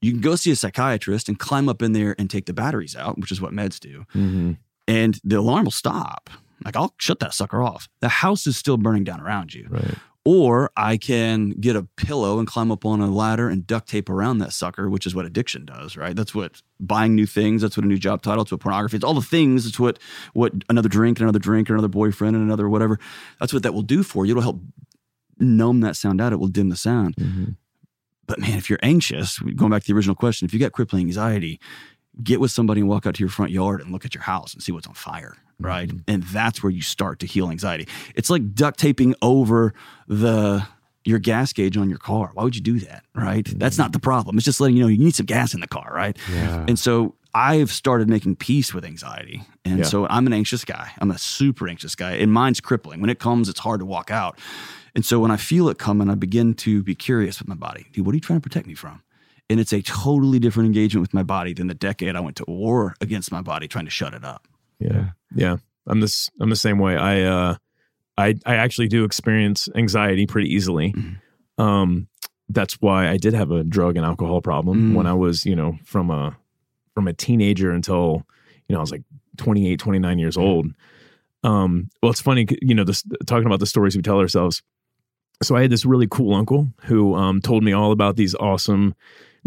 You 0.00 0.10
can 0.12 0.20
go 0.20 0.34
see 0.34 0.50
a 0.50 0.56
psychiatrist 0.56 1.28
and 1.28 1.38
climb 1.38 1.68
up 1.68 1.80
in 1.82 1.92
there 1.92 2.16
and 2.18 2.28
take 2.28 2.46
the 2.46 2.52
batteries 2.52 2.96
out 2.96 3.18
which 3.18 3.30
is 3.30 3.40
what 3.40 3.52
meds 3.52 3.78
do 3.78 4.04
Mhm. 4.14 4.56
and 4.88 5.20
the 5.22 5.36
alarm 5.38 5.64
will 5.64 5.70
stop. 5.70 6.28
Like 6.64 6.76
i'll 6.76 6.94
shut 6.98 7.20
that 7.20 7.34
sucker 7.34 7.62
off. 7.62 7.88
The 8.00 8.08
house 8.08 8.46
is 8.46 8.56
still 8.56 8.76
burning 8.76 9.04
down 9.04 9.20
around 9.20 9.54
you. 9.54 9.68
Right. 9.70 9.94
Or 10.24 10.70
I 10.76 10.96
can 10.96 11.50
get 11.50 11.74
a 11.74 11.82
pillow 11.96 12.38
and 12.38 12.46
climb 12.46 12.70
up 12.70 12.84
on 12.84 13.00
a 13.00 13.10
ladder 13.10 13.48
and 13.48 13.66
duct 13.66 13.88
tape 13.88 14.08
around 14.08 14.38
that 14.38 14.52
sucker, 14.52 14.88
which 14.88 15.04
is 15.06 15.14
what 15.14 15.24
addiction 15.26 15.64
does, 15.64 15.96
right? 15.96 16.14
That's 16.14 16.34
what 16.34 16.62
buying 16.78 17.14
new 17.14 17.26
things. 17.26 17.62
That's 17.62 17.76
what 17.76 17.84
a 17.84 17.88
new 17.88 17.98
job 17.98 18.22
title. 18.22 18.42
It's 18.42 18.52
what 18.52 18.60
pornography. 18.60 18.96
It's 18.96 19.04
all 19.04 19.14
the 19.14 19.20
things. 19.20 19.66
It's 19.66 19.80
what 19.80 19.98
what 20.32 20.52
another 20.68 20.88
drink, 20.88 21.18
and 21.18 21.24
another 21.24 21.38
drink, 21.40 21.68
or 21.68 21.74
another 21.74 21.88
boyfriend, 21.88 22.36
and 22.36 22.44
another 22.44 22.68
whatever. 22.68 22.98
That's 23.40 23.52
what 23.52 23.64
that 23.64 23.74
will 23.74 23.82
do 23.82 24.02
for 24.02 24.24
you. 24.24 24.32
It'll 24.32 24.42
help 24.42 24.60
numb 25.38 25.80
that 25.80 25.96
sound 25.96 26.20
out. 26.20 26.32
It 26.32 26.38
will 26.38 26.48
dim 26.48 26.68
the 26.68 26.76
sound. 26.76 27.16
Mhm. 27.16 27.56
But 28.26 28.38
man, 28.38 28.56
if 28.56 28.70
you're 28.70 28.78
anxious, 28.82 29.40
going 29.40 29.72
back 29.72 29.82
to 29.82 29.88
the 29.88 29.96
original 29.96 30.14
question, 30.14 30.46
if 30.46 30.54
you 30.54 30.60
got 30.60 30.70
crippling 30.72 31.06
anxiety, 31.06 31.58
get 32.22 32.40
with 32.40 32.52
somebody 32.52 32.80
and 32.80 32.88
walk 32.88 33.06
out 33.06 33.14
to 33.16 33.20
your 33.20 33.28
front 33.28 33.50
yard 33.50 33.80
and 33.80 33.90
look 33.90 34.04
at 34.04 34.14
your 34.14 34.22
house 34.22 34.54
and 34.54 34.62
see 34.62 34.70
what's 34.70 34.86
on 34.86 34.94
fire, 34.94 35.34
right? 35.62 35.88
Mm-hmm. 35.88 35.98
And 36.08 36.22
that's 36.24 36.62
where 36.62 36.70
you 36.70 36.82
start 36.82 37.18
to 37.20 37.26
heal 37.26 37.50
anxiety. 37.50 37.88
It's 38.14 38.30
like 38.30 38.54
duct 38.54 38.78
taping 38.78 39.14
over 39.22 39.72
the 40.08 40.66
your 41.04 41.18
gas 41.18 41.52
gauge 41.52 41.76
on 41.76 41.88
your 41.88 41.98
car. 41.98 42.30
Why 42.34 42.44
would 42.44 42.54
you 42.54 42.62
do 42.62 42.78
that, 42.80 43.04
right? 43.14 43.44
Mm-hmm. 43.44 43.58
That's 43.58 43.76
not 43.76 43.92
the 43.92 43.98
problem. 43.98 44.36
It's 44.36 44.44
just 44.44 44.60
letting 44.60 44.76
you 44.76 44.82
know 44.84 44.88
you 44.88 44.98
need 44.98 45.16
some 45.16 45.26
gas 45.26 45.52
in 45.52 45.60
the 45.60 45.66
car, 45.66 45.90
right? 45.92 46.16
Yeah. 46.32 46.64
And 46.68 46.78
so 46.78 47.16
I've 47.34 47.72
started 47.72 48.08
making 48.08 48.36
peace 48.36 48.72
with 48.72 48.84
anxiety. 48.84 49.42
And 49.64 49.78
Yeah. 49.80 49.84
so 49.84 50.06
I'm 50.06 50.26
an 50.28 50.32
anxious 50.32 50.64
guy. 50.64 50.92
I'm 51.00 51.10
a 51.10 51.18
super 51.18 51.66
anxious 51.66 51.96
guy. 51.96 52.12
And 52.12 52.30
mine's 52.32 52.60
crippling. 52.60 53.00
When 53.00 53.10
it 53.10 53.18
comes, 53.18 53.48
it's 53.48 53.58
hard 53.60 53.80
to 53.80 53.86
walk 53.86 54.12
out. 54.12 54.38
And 54.94 55.04
so 55.04 55.18
when 55.18 55.30
I 55.32 55.38
feel 55.38 55.68
it 55.68 55.78
coming, 55.78 56.08
I 56.08 56.14
begin 56.14 56.54
to 56.54 56.82
be 56.84 56.94
curious 56.94 57.40
with 57.40 57.48
my 57.48 57.54
body. 57.56 57.86
Dude, 57.92 58.04
what 58.06 58.12
are 58.12 58.16
you 58.16 58.20
trying 58.20 58.38
to 58.38 58.42
protect 58.42 58.66
me 58.68 58.74
from? 58.74 59.02
And 59.50 59.58
it's 59.58 59.72
a 59.72 59.82
totally 59.82 60.38
different 60.38 60.66
engagement 60.66 61.02
with 61.02 61.14
my 61.14 61.22
body 61.24 61.52
than 61.52 61.66
the 61.66 61.74
decade 61.74 62.14
I 62.14 62.20
went 62.20 62.36
to 62.36 62.44
war 62.46 62.94
against 63.00 63.32
my 63.32 63.40
body 63.42 63.66
trying 63.66 63.86
to 63.86 63.90
shut 63.90 64.14
it 64.14 64.24
up. 64.24 64.46
Yeah. 64.82 65.08
Yeah. 65.34 65.56
I'm 65.86 66.00
this 66.00 66.30
I'm 66.40 66.50
the 66.50 66.56
same 66.56 66.78
way. 66.78 66.96
I 66.96 67.22
uh 67.22 67.54
I 68.18 68.34
I 68.46 68.56
actually 68.56 68.88
do 68.88 69.04
experience 69.04 69.68
anxiety 69.74 70.26
pretty 70.26 70.48
easily. 70.54 70.92
Mhm. 70.92 71.16
Um 71.62 72.08
that's 72.48 72.74
why 72.80 73.08
I 73.08 73.16
did 73.16 73.34
have 73.34 73.50
a 73.50 73.64
drug 73.64 73.96
and 73.96 74.04
alcohol 74.04 74.40
problem 74.42 74.92
Mm. 74.92 74.94
when 74.96 75.06
I 75.06 75.14
was, 75.14 75.44
you 75.46 75.56
know, 75.56 75.78
from 75.84 76.10
a 76.10 76.36
from 76.94 77.08
a 77.08 77.12
teenager 77.14 77.70
until, 77.70 78.26
you 78.68 78.74
know, 78.74 78.78
I 78.78 78.82
was 78.82 78.90
like 78.92 79.02
28, 79.38 79.78
29 79.78 80.18
years 80.18 80.36
old. 80.36 80.66
Um 81.44 81.88
well 82.02 82.10
it's 82.10 82.20
funny, 82.20 82.46
you 82.60 82.74
know, 82.74 82.84
this 82.84 83.02
talking 83.26 83.46
about 83.46 83.60
the 83.60 83.66
stories 83.66 83.96
we 83.96 84.02
tell 84.02 84.18
ourselves. 84.18 84.62
So 85.42 85.56
I 85.56 85.62
had 85.62 85.70
this 85.70 85.84
really 85.84 86.06
cool 86.08 86.34
uncle 86.34 86.68
who 86.84 87.14
um 87.14 87.40
told 87.40 87.64
me 87.64 87.72
all 87.72 87.90
about 87.92 88.16
these 88.16 88.34
awesome 88.36 88.94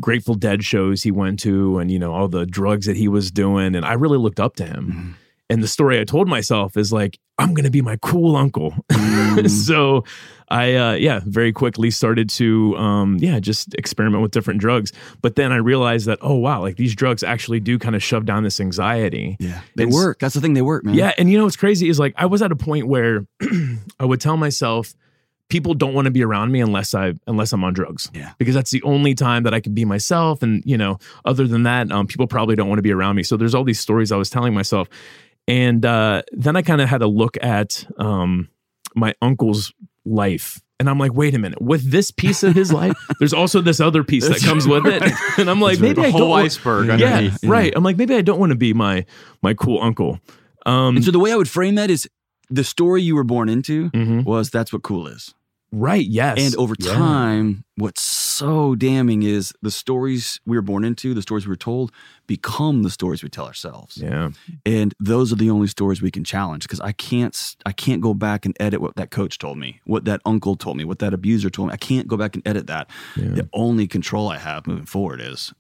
Grateful 0.02 0.36
Dead 0.36 0.62
shows 0.66 1.04
he 1.04 1.12
went 1.12 1.40
to 1.40 1.80
and 1.80 1.90
you 1.90 1.98
know 2.00 2.14
all 2.14 2.28
the 2.28 2.46
drugs 2.46 2.86
that 2.88 2.98
he 2.98 3.08
was 3.08 3.32
doing 3.32 3.76
and 3.76 3.86
I 3.86 3.94
really 3.94 4.18
looked 4.18 4.42
up 4.42 4.58
to 4.58 4.66
him 4.66 4.92
Mhm. 4.92 5.14
And 5.50 5.62
the 5.62 5.68
story 5.68 6.00
I 6.00 6.04
told 6.04 6.28
myself 6.28 6.76
is 6.78 6.92
like, 6.92 7.20
I'm 7.38 7.54
gonna 7.54 7.70
be 7.70 7.82
my 7.82 7.98
cool 8.02 8.36
uncle. 8.36 8.74
Mm. 9.36 9.50
so 9.50 10.06
I 10.48 10.76
uh 10.76 10.94
yeah, 10.94 11.20
very 11.26 11.52
quickly 11.52 11.92
started 11.92 12.30
to 12.32 12.76
um 12.78 13.18
yeah, 13.20 13.40
just 13.40 13.74
experiment 13.76 14.22
with 14.24 14.32
different 14.32 14.62
drugs. 14.62 14.94
But 15.22 15.36
then 15.36 15.52
I 15.52 15.58
realized 15.58 16.06
that, 16.06 16.20
oh 16.22 16.36
wow, 16.36 16.62
like 16.62 16.78
these 16.78 16.96
drugs 16.96 17.22
actually 17.22 17.60
do 17.60 17.78
kind 17.78 17.96
of 17.96 18.04
shove 18.04 18.26
down 18.26 18.44
this 18.44 18.60
anxiety. 18.62 19.36
Yeah. 19.40 19.62
They 19.76 19.84
And 19.84 19.92
work. 19.92 20.20
That's 20.20 20.36
the 20.36 20.42
thing. 20.42 20.54
They 20.54 20.62
work, 20.62 20.86
man. 20.86 20.96
Yeah, 20.96 21.12
and 21.18 21.30
you 21.30 21.38
know 21.38 21.44
what's 21.44 21.58
crazy 21.58 21.90
is 21.90 22.00
like 22.00 22.14
I 22.18 22.28
was 22.28 22.42
at 22.42 22.52
a 22.52 22.56
point 22.56 22.88
where 22.88 23.26
I 24.00 24.06
would 24.06 24.22
tell 24.22 24.38
myself 24.38 24.94
people 25.50 25.74
don't 25.74 25.94
want 25.94 26.06
to 26.06 26.12
be 26.12 26.24
around 26.24 26.52
me 26.52 26.62
unless 26.62 26.94
I 26.96 27.14
unless 27.28 27.52
I'm 27.52 27.64
on 27.64 27.74
drugs. 27.74 28.10
Yeah. 28.14 28.32
Because 28.38 28.56
that's 28.56 28.72
the 28.72 28.84
only 28.84 29.16
time 29.16 29.44
that 29.44 29.54
I 29.54 29.60
can 29.60 29.74
be 29.74 29.84
myself 29.84 30.44
and 30.44 30.64
you 30.66 30.78
know, 30.78 30.98
other 31.26 31.46
than 31.46 31.64
that, 31.64 31.92
um 31.92 32.08
people 32.08 32.28
probably 32.28 32.56
don't 32.56 32.70
want 32.70 32.78
to 32.80 32.84
be 32.84 32.94
around 32.94 33.16
me. 33.18 33.24
So 33.24 33.36
there's 33.38 33.54
all 33.56 33.64
these 33.66 33.80
stories 33.82 34.12
I 34.14 34.18
was 34.18 34.30
telling 34.30 34.54
myself. 34.54 34.88
And 35.48 35.86
uh 35.86 36.24
then 36.32 36.56
I 36.56 36.62
kind 36.62 36.82
of 36.82 36.90
had 36.90 37.02
a 37.02 37.08
look 37.08 37.38
at 37.42 37.86
um 37.98 38.50
my 38.96 39.14
uncle's 39.22 39.74
life 40.06 40.60
and 40.80 40.90
I'm 40.90 41.00
like, 41.00 41.14
wait 41.14 41.34
a 41.34 41.40
minute, 41.40 41.62
with 41.62 41.90
this 41.90 42.12
piece 42.12 42.44
of 42.44 42.54
his 42.54 42.72
life, 42.74 42.94
there's 43.20 43.34
also 43.34 43.62
this 43.62 43.80
other 43.80 44.04
piece 44.04 44.28
that 44.28 44.42
comes 44.42 44.68
with 44.68 44.86
it. 44.86 45.02
And 45.40 45.50
I'm 45.50 45.62
like, 45.62 45.80
maybe 45.80 46.02
the 46.02 46.08
I 46.08 46.10
whole 46.10 46.20
don't 46.22 46.30
want- 46.30 46.46
iceberg 46.48 47.00
yeah, 47.00 47.30
right. 47.44 47.72
I'm 47.76 47.84
like, 47.84 47.98
maybe 47.98 48.14
I 48.16 48.22
don't 48.22 48.40
want 48.40 48.50
to 48.52 48.58
be 48.58 48.74
my 48.74 49.06
my 49.42 49.54
cool 49.54 49.82
uncle. 49.82 50.20
Um, 50.66 50.96
And 50.98 51.06
so 51.06 51.12
the 51.12 51.20
way 51.20 51.32
I 51.32 51.36
would 51.36 51.50
frame 51.50 51.76
that 51.76 51.90
is 51.92 52.10
the 52.50 52.64
story 52.64 53.02
you 53.04 53.16
were 53.16 53.24
born 53.24 53.50
into 53.50 53.90
mhm. 53.92 54.24
was 54.26 54.50
that's 54.50 54.74
what 54.74 54.82
cool 54.84 55.08
is. 55.08 55.34
right. 55.72 56.06
Yes. 56.06 56.38
And 56.40 56.56
over 56.56 56.76
Yeah. 56.80 56.94
time, 56.94 57.64
what's 57.76 58.02
so 58.36 58.76
damning 58.76 59.24
is 59.24 59.54
the 59.62 59.72
stories 59.72 60.40
we 60.46 60.58
were 60.58 60.62
born 60.62 60.84
into, 60.84 61.14
the 61.14 61.22
stories 61.22 61.46
we 61.46 61.52
were 61.52 61.56
told, 61.56 61.92
become 62.28 62.84
the 62.84 62.90
stories 62.90 63.24
we 63.24 63.30
tell 63.30 63.46
ourselves. 63.46 63.98
Yeah. 63.98 64.32
And 64.66 64.94
those 65.00 65.32
are 65.32 65.38
the 65.38 65.50
only 65.50 65.68
stories 65.68 66.02
we 66.02 66.12
can 66.12 66.24
challenge 66.24 66.64
because 66.64 66.82
I 66.82 66.92
can't 66.92 67.56
I 67.66 67.72
can't 67.72 68.02
go 68.02 68.14
back 68.14 68.46
and 68.46 68.56
edit 68.60 68.82
what 68.82 68.96
that 68.96 69.12
coach 69.12 69.38
told 69.38 69.58
me, 69.58 69.80
what 69.86 70.06
that 70.06 70.22
uncle 70.26 70.56
told 70.56 70.78
me, 70.78 70.84
what 70.84 71.00
that 71.00 71.14
abuser 71.14 71.50
told 71.50 71.70
me. 71.70 71.74
I 71.74 71.78
can't 71.78 72.08
go 72.08 72.18
back 72.18 72.36
and 72.36 72.46
edit 72.48 72.68
that. 72.68 72.90
Yeah. 73.16 73.30
The 73.30 73.50
only 73.54 73.88
control 73.88 74.30
I 74.30 74.38
have 74.38 74.68
moving 74.68 74.86
forward 74.86 75.22
is 75.22 75.54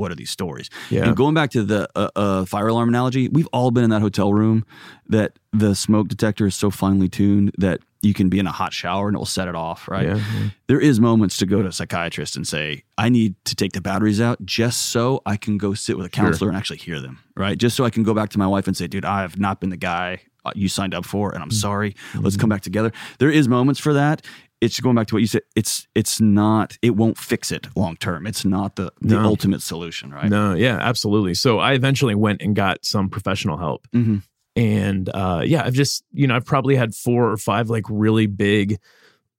what 0.00 0.10
are 0.10 0.16
these 0.16 0.30
stories? 0.30 0.70
Yeah. 0.90 1.04
And 1.06 1.16
going 1.16 1.34
back 1.34 1.50
to 1.50 1.62
the 1.62 1.88
uh, 1.94 2.08
uh, 2.16 2.44
fire 2.46 2.68
alarm 2.68 2.88
analogy, 2.88 3.28
we've 3.28 3.48
all 3.52 3.70
been 3.70 3.84
in 3.84 3.90
that 3.90 4.00
hotel 4.02 4.32
room 4.32 4.64
that 5.08 5.38
the 5.52 5.74
smoke 5.74 6.08
detector 6.08 6.46
is 6.46 6.54
so 6.56 6.70
finely 6.70 7.08
tuned 7.08 7.52
that 7.58 7.80
you 8.02 8.14
can 8.14 8.28
be 8.30 8.38
in 8.38 8.46
a 8.46 8.52
hot 8.52 8.72
shower 8.72 9.08
and 9.08 9.14
it 9.14 9.18
will 9.18 9.26
set 9.26 9.46
it 9.46 9.54
off, 9.54 9.86
right? 9.86 10.06
Yeah. 10.06 10.16
yeah. 10.16 10.48
There 10.68 10.80
is 10.80 10.98
moments 11.00 11.36
to 11.38 11.46
go 11.46 11.60
to 11.62 11.68
a 11.68 11.72
psychiatrist 11.72 12.34
and 12.36 12.48
say, 12.48 12.84
I 12.96 13.10
need 13.10 13.34
to 13.44 13.54
take 13.54 13.72
the 13.72 13.80
batteries 13.82 14.20
out 14.22 14.44
just 14.46 14.86
so 14.86 15.20
I 15.26 15.36
can 15.36 15.58
go 15.58 15.74
sit 15.74 15.96
with 15.98 16.06
a 16.06 16.16
Sure. 16.16 16.24
counselor 16.24 16.48
and 16.48 16.56
actually 16.56 16.78
hear 16.78 16.98
them, 17.00 17.18
right? 17.36 17.58
Just 17.58 17.76
so 17.76 17.84
I 17.84 17.90
can 17.90 18.02
go 18.02 18.14
back 18.14 18.30
to 18.30 18.38
my 18.38 18.46
wife 18.46 18.66
and 18.66 18.76
say, 18.76 18.86
dude, 18.86 19.04
I 19.04 19.20
have 19.20 19.38
not 19.38 19.60
been 19.60 19.68
the 19.70 19.76
guy 19.76 20.22
uh, 20.46 20.52
you 20.54 20.68
signed 20.68 20.94
up 20.94 21.04
for 21.04 21.32
and 21.34 21.42
I'm 21.42 21.50
sorry. 21.50 21.94
Let's 22.14 22.36
come 22.38 22.48
back 22.48 22.62
together. 22.62 22.90
There 23.18 23.30
is 23.30 23.46
moments 23.48 23.78
for 23.80 23.92
that. 23.92 24.24
It's 24.60 24.78
going 24.78 24.94
back 24.96 25.06
to 25.08 25.14
what 25.14 25.20
you 25.20 25.26
said. 25.26 25.42
It's 25.56 25.86
it's 25.94 26.20
not. 26.20 26.76
It 26.82 26.90
won't 26.96 27.16
fix 27.16 27.50
it 27.50 27.66
long 27.76 27.96
term. 27.96 28.26
It's 28.26 28.44
not 28.44 28.76
the 28.76 28.92
the 29.00 29.14
No. 29.16 29.24
ultimate 29.24 29.62
solution, 29.62 30.10
right? 30.12 30.28
No. 30.28 30.54
Yeah. 30.54 30.76
Absolutely. 30.80 31.34
So 31.34 31.58
I 31.58 31.72
eventually 31.72 32.14
went 32.14 32.42
and 32.42 32.54
got 32.54 32.84
some 32.84 33.08
professional 33.08 33.56
help, 33.56 33.86
hmm 33.92 34.18
and 34.56 35.08
uh, 35.14 35.42
yeah, 35.46 35.62
I've 35.64 35.74
just 35.74 36.04
you 36.12 36.26
know 36.26 36.36
I've 36.36 36.44
probably 36.44 36.76
had 36.76 36.94
four 36.94 37.30
or 37.30 37.36
five 37.36 37.70
like 37.70 37.84
really 37.88 38.26
big 38.26 38.78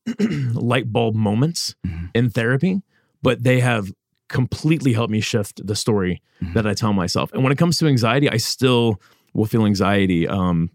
light 0.53 0.91
bulb 0.91 1.15
moments 1.15 1.75
Mhm. 1.85 2.09
in 2.13 2.29
therapy, 2.29 2.81
but 3.21 3.43
they 3.43 3.59
have 3.59 3.91
completely 4.29 4.93
helped 4.93 5.11
me 5.11 5.19
shift 5.21 5.65
the 5.65 5.75
story 5.75 6.21
Mhm. 6.41 6.53
that 6.53 6.65
I 6.65 6.73
tell 6.73 6.93
myself. 6.93 7.31
And 7.33 7.43
when 7.43 7.51
it 7.51 7.57
comes 7.57 7.77
to 7.77 7.87
anxiety, 7.87 8.29
I 8.29 8.37
still 8.37 8.99
will 9.33 9.45
feel 9.45 9.65
anxiety. 9.65 10.27
Um, 10.27 10.69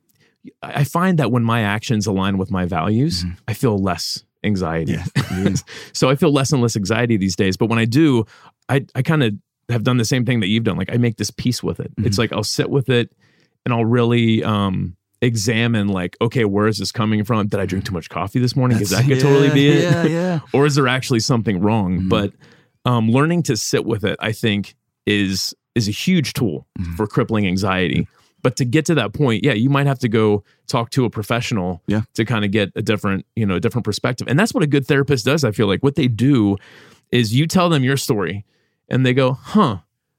I 0.62 0.84
find 0.84 1.18
that 1.18 1.30
when 1.30 1.42
my 1.44 1.62
actions 1.62 2.06
align 2.06 2.38
with 2.38 2.50
my 2.50 2.64
values, 2.64 3.24
Mhm. 3.24 3.36
I 3.48 3.52
feel 3.54 3.78
less 3.78 4.24
anxiety. 4.42 4.92
Yeah. 4.92 5.54
so 5.92 6.08
I 6.08 6.14
feel 6.16 6.32
less 6.32 6.50
and 6.52 6.62
less 6.62 6.76
anxiety 6.76 7.16
these 7.18 7.36
days. 7.36 7.56
But 7.58 7.68
when 7.68 7.78
I 7.78 7.84
do, 7.84 8.24
I, 8.68 8.86
I 8.94 9.02
kind 9.02 9.22
of 9.22 9.34
have 9.68 9.84
done 9.84 9.98
the 9.98 10.04
same 10.04 10.24
thing 10.24 10.40
that 10.40 10.48
you've 10.48 10.64
done. 10.64 10.76
Like 10.78 10.92
I 10.92 10.96
make 10.96 11.16
this 11.16 11.30
peace 11.30 11.62
with 11.62 11.78
it. 11.80 11.92
It's 11.98 12.16
like 12.18 12.32
I'll 12.32 12.42
sit 12.42 12.70
with 12.70 12.88
it 12.88 13.12
and 13.66 13.74
I'll 13.74 13.84
really 13.84 14.42
um, 14.42 14.96
examine 15.20 15.88
like, 15.88 16.16
okay, 16.22 16.46
where 16.46 16.66
is 16.68 16.78
this 16.78 16.90
coming 16.90 17.22
from? 17.24 17.46
Did 17.48 17.60
I 17.60 17.66
drink 17.66 17.84
too 17.84 17.92
much 17.92 18.08
coffee 18.08 18.38
this 18.40 18.56
morning? 18.56 18.78
Because 18.78 18.90
that 18.90 19.04
could 19.04 19.20
totally 19.20 19.50
be 19.50 19.68
it. 19.68 19.82
Yeah, 19.82 20.04
yeah. 20.06 20.40
or 20.54 20.64
is 20.64 20.74
there 20.74 20.88
actually 20.88 21.20
something 21.20 21.60
wrong? 21.60 22.00
Mhm. 22.02 22.08
But 22.08 22.32
um, 22.86 23.10
learning 23.10 23.42
to 23.44 23.56
sit 23.58 23.84
with 23.84 24.04
it, 24.04 24.16
I 24.20 24.32
think, 24.32 24.74
is 25.06 25.54
is 25.74 25.86
a 25.86 25.92
huge 25.92 26.32
tool 26.32 26.66
Mhm. 26.78 26.96
for 26.96 27.06
crippling 27.06 27.46
anxiety. 27.46 28.08
But 28.42 28.56
to 28.56 28.64
get 28.64 28.84
to 28.86 28.94
that 28.94 29.12
point, 29.12 29.44
yeah, 29.44 29.52
you 29.52 29.70
might 29.70 29.86
have 29.86 29.98
to 30.00 30.08
go 30.08 30.42
talk 30.66 30.90
to 30.90 31.04
a 31.04 31.10
professional 31.10 31.82
Yeah. 31.86 32.02
to 32.14 32.24
kind 32.24 32.44
of 32.44 32.50
get 32.50 32.72
a 32.74 32.82
different, 32.82 33.26
you 33.36 33.44
know, 33.46 33.56
a 33.56 33.60
different 33.60 33.84
perspective. 33.84 34.26
And 34.28 34.38
that's 34.38 34.54
what 34.54 34.62
a 34.62 34.66
good 34.66 34.86
therapist 34.86 35.24
does. 35.24 35.44
I 35.44 35.50
feel 35.52 35.66
like 35.66 35.82
what 35.82 35.94
they 35.96 36.08
do 36.08 36.56
is 37.12 37.34
you 37.34 37.46
tell 37.46 37.68
them 37.68 37.82
your 37.84 37.96
story 37.96 38.44
and 38.88 39.04
they 39.04 39.12
go, 39.14 39.32
huh. 39.32 39.78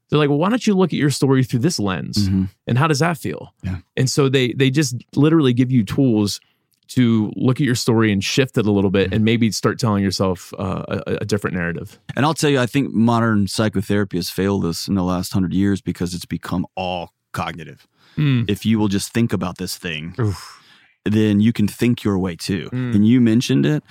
They're 0.10 0.20
like, 0.20 0.28
well, 0.28 0.40
why 0.40 0.50
don't 0.50 0.68
you 0.68 0.74
look 0.74 0.92
at 0.92 1.00
your 1.00 1.10
story 1.10 1.42
through 1.46 1.62
this 1.62 1.80
lens? 1.80 2.28
Mhm. 2.28 2.50
And 2.68 2.78
how 2.78 2.88
does 2.88 3.00
that 3.00 3.18
feel? 3.18 3.54
Yeah. 3.64 3.78
And 3.96 4.10
so 4.10 4.28
they 4.28 4.52
they 4.52 4.70
just 4.70 4.96
literally 5.16 5.54
give 5.54 5.72
you 5.72 5.86
tools 5.86 6.42
to 6.90 7.32
look 7.38 7.62
at 7.62 7.66
your 7.66 7.76
story 7.76 8.12
and 8.12 8.22
shift 8.22 8.58
it 8.58 8.66
a 8.66 8.72
little 8.74 8.90
bit 8.90 9.14
and 9.14 9.24
maybe 9.24 9.50
start 9.52 9.80
telling 9.80 10.04
yourself 10.04 10.54
uh, 10.60 10.84
a, 11.08 11.18
a 11.22 11.26
different 11.26 11.56
narrative. 11.56 11.98
And 12.18 12.26
I'll 12.26 12.34
tell 12.34 12.50
you, 12.50 12.60
I 12.60 12.66
think 12.66 12.94
modern 12.94 13.48
psychotherapy 13.48 14.18
has 14.18 14.30
failed 14.30 14.66
us 14.66 14.90
in 14.90 14.96
the 14.96 15.04
last 15.04 15.32
hundred 15.32 15.54
years 15.54 15.80
because 15.80 16.14
it's 16.14 16.26
become 16.26 16.68
all 16.76 17.14
cognitive. 17.32 17.88
Mm. 18.18 18.50
If 18.50 18.66
you 18.66 18.78
will 18.80 18.88
just 18.90 19.14
think 19.14 19.34
about 19.34 19.58
this 19.58 19.78
thing, 19.78 20.16
Oof. 20.20 20.62
then 21.06 21.40
you 21.40 21.54
can 21.54 21.68
think 21.68 22.04
your 22.04 22.18
way 22.20 22.36
too. 22.36 22.70
Mm. 22.72 22.96
And 22.96 23.08
you 23.08 23.22
mentioned 23.22 23.66
it, 23.66 23.84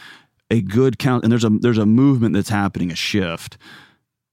a 0.51 0.61
good 0.61 0.99
count. 0.99 1.25
And 1.25 1.31
there's 1.33 1.45
a 1.45 1.51
there's 1.51 1.79
a 1.79 1.87
movement 1.87 2.35
that's 2.35 2.49
happening, 2.51 2.91
a 2.91 2.97
shift. 2.97 3.57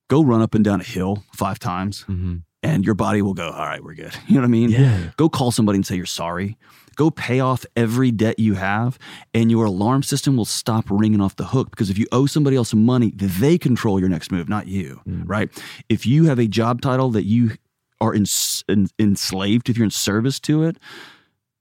Go 0.10 0.24
run 0.24 0.42
up 0.42 0.56
and 0.56 0.64
down 0.64 0.82
a 0.82 0.86
hill 0.86 1.24
five 1.36 1.60
times, 1.60 2.06
Mhm. 2.08 2.44
and 2.64 2.86
your 2.86 2.96
body 2.96 3.22
will 3.22 3.34
go. 3.34 3.50
All 3.50 3.66
right, 3.66 3.84
we're 3.84 3.94
good. 3.96 4.16
You 4.28 4.36
know 4.36 4.42
what 4.42 4.48
I 4.48 4.50
mean? 4.52 4.70
Yeah. 4.70 5.12
Go 5.18 5.28
call 5.30 5.52
somebody 5.52 5.78
and 5.78 5.86
say 5.86 5.96
you're 5.96 6.06
sorry. 6.06 6.58
Go 6.96 7.12
pay 7.12 7.40
off 7.42 7.64
every 7.76 8.10
debt 8.10 8.40
you 8.40 8.56
have, 8.56 8.98
and 9.34 9.52
your 9.52 9.66
alarm 9.66 10.02
system 10.02 10.36
will 10.36 10.46
stop 10.46 10.86
ringing 10.90 11.22
off 11.22 11.36
the 11.36 11.46
hook. 11.46 11.70
Because 11.70 11.92
if 11.92 11.98
you 12.00 12.08
owe 12.12 12.26
somebody 12.26 12.56
else 12.56 12.70
some 12.70 12.86
money, 12.86 13.12
they 13.16 13.58
control 13.60 14.00
your 14.00 14.10
next 14.10 14.32
move, 14.32 14.50
not 14.50 14.68
you, 14.68 15.02
Mm. 15.08 15.24
right? 15.28 15.50
If 15.90 16.08
you 16.08 16.24
have 16.26 16.40
a 16.40 16.48
job 16.48 16.82
title 16.82 17.12
that 17.12 17.26
you 17.26 17.52
are 18.02 18.14
ens- 18.14 18.64
en- 18.70 18.88
enslaved, 19.00 19.70
if 19.70 19.78
you're 19.78 19.86
in 19.86 19.92
service 19.92 20.40
to 20.42 20.64
it, 20.64 20.78